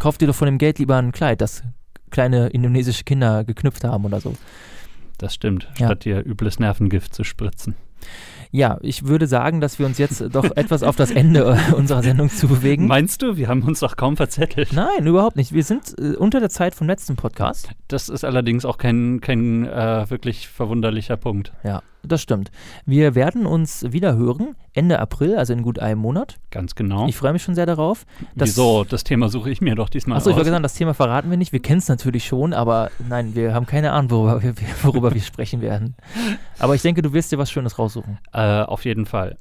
Kauf 0.00 0.18
dir 0.18 0.26
doch 0.26 0.34
von 0.34 0.46
dem 0.46 0.58
Geld 0.58 0.80
lieber 0.80 0.96
ein 0.96 1.12
Kleid, 1.12 1.40
das 1.40 1.62
kleine 2.10 2.48
indonesische 2.48 3.04
Kinder 3.04 3.44
geknüpft 3.44 3.84
haben 3.84 4.04
oder 4.04 4.20
so. 4.20 4.34
Das 5.18 5.34
stimmt, 5.34 5.68
Ja. 5.78 5.86
statt 5.86 6.04
dir 6.04 6.26
übles 6.26 6.58
Nervengift 6.58 7.14
zu 7.14 7.22
spritzen. 7.22 7.76
Ja, 8.56 8.78
ich 8.80 9.06
würde 9.06 9.26
sagen, 9.26 9.60
dass 9.60 9.78
wir 9.78 9.84
uns 9.84 9.98
jetzt 9.98 10.24
doch 10.34 10.44
etwas 10.56 10.82
auf 10.82 10.96
das 10.96 11.10
Ende 11.10 11.58
äh, 11.70 11.74
unserer 11.74 12.02
Sendung 12.02 12.30
zu 12.30 12.48
bewegen. 12.48 12.86
Meinst 12.86 13.20
du, 13.20 13.36
wir 13.36 13.48
haben 13.48 13.60
uns 13.62 13.80
doch 13.80 13.98
kaum 13.98 14.16
verzettelt? 14.16 14.72
Nein, 14.72 15.06
überhaupt 15.06 15.36
nicht. 15.36 15.52
Wir 15.52 15.62
sind 15.62 15.94
äh, 15.98 16.16
unter 16.16 16.40
der 16.40 16.48
Zeit 16.48 16.74
vom 16.74 16.86
letzten 16.86 17.16
Podcast. 17.16 17.68
Das 17.88 18.08
ist 18.08 18.24
allerdings 18.24 18.64
auch 18.64 18.78
kein, 18.78 19.20
kein 19.20 19.66
äh, 19.66 20.08
wirklich 20.08 20.48
verwunderlicher 20.48 21.18
Punkt. 21.18 21.52
Ja, 21.64 21.82
das 22.06 22.22
stimmt. 22.22 22.50
Wir 22.84 23.14
werden 23.14 23.46
uns 23.46 23.84
wieder 23.92 24.16
hören 24.16 24.54
Ende 24.72 24.98
April, 24.98 25.36
also 25.36 25.52
in 25.52 25.62
gut 25.62 25.78
einem 25.78 26.00
Monat. 26.00 26.36
Ganz 26.50 26.74
genau. 26.74 27.06
Ich 27.08 27.16
freue 27.16 27.32
mich 27.32 27.42
schon 27.42 27.54
sehr 27.54 27.66
darauf. 27.66 28.04
Wieso? 28.34 28.84
Das 28.84 29.04
Thema 29.04 29.28
suche 29.28 29.50
ich 29.50 29.60
mir 29.60 29.74
doch 29.74 29.88
diesmal 29.88 30.18
Achso, 30.18 30.30
ich 30.30 30.36
wollte 30.36 30.50
sagen, 30.50 30.62
das 30.62 30.74
Thema 30.74 30.94
verraten 30.94 31.30
wir 31.30 31.36
nicht. 31.36 31.52
Wir 31.52 31.60
kennen 31.60 31.78
es 31.78 31.88
natürlich 31.88 32.26
schon, 32.26 32.52
aber 32.52 32.90
nein, 33.08 33.34
wir 33.34 33.54
haben 33.54 33.66
keine 33.66 33.92
Ahnung, 33.92 34.10
worüber 34.10 34.42
wir, 34.42 34.54
worüber 34.82 35.14
wir 35.14 35.22
sprechen 35.22 35.60
werden. 35.60 35.96
Aber 36.58 36.74
ich 36.74 36.82
denke, 36.82 37.02
du 37.02 37.12
wirst 37.12 37.32
dir 37.32 37.38
was 37.38 37.50
Schönes 37.50 37.78
raussuchen. 37.78 38.18
äh, 38.32 38.62
auf 38.62 38.84
jeden 38.84 39.06
Fall. 39.06 39.36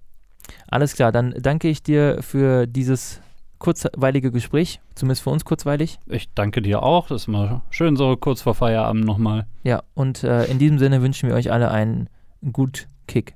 Alles 0.68 0.96
klar, 0.96 1.12
dann 1.12 1.34
danke 1.40 1.68
ich 1.68 1.82
dir 1.84 2.20
für 2.22 2.68
dieses 2.68 3.22
kurzweilige 3.58 4.32
Gespräch, 4.32 4.80
zumindest 4.96 5.24
für 5.24 5.30
uns 5.32 5.46
kurzweilig. 5.46 5.98
Ich 6.08 6.32
danke 6.34 6.62
dir 6.62 6.84
auch. 6.84 7.08
Das 7.08 7.24
ist 7.24 7.28
mal 7.28 7.62
schön 7.70 7.96
so 7.96 8.16
kurz 8.16 8.42
vor 8.42 8.54
Feierabend 8.54 9.06
nochmal. 9.06 9.48
Ja, 9.64 9.82
und 9.94 10.24
äh, 10.24 10.46
in 10.46 10.60
diesem 10.60 10.78
Sinne 10.78 11.02
wünschen 11.02 11.30
wir 11.30 11.36
euch 11.36 11.52
alle 11.52 11.72
einen 11.72 12.10
gut 12.52 12.88
Kick. 13.08 13.36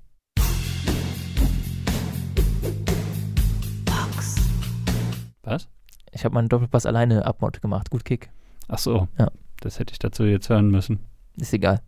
Was? 5.43 5.67
Ich 6.11 6.25
habe 6.25 6.35
meinen 6.35 6.49
Doppelpass 6.49 6.85
alleine 6.85 7.25
Abmod 7.25 7.61
gemacht. 7.61 7.89
Gut 7.89 8.05
Kick. 8.05 8.29
Ach 8.67 8.77
so. 8.77 9.07
Ja. 9.17 9.31
Das 9.61 9.79
hätte 9.79 9.91
ich 9.91 9.99
dazu 9.99 10.23
jetzt 10.23 10.49
hören 10.49 10.69
müssen. 10.69 10.99
Ist 11.37 11.53
egal. 11.53 11.81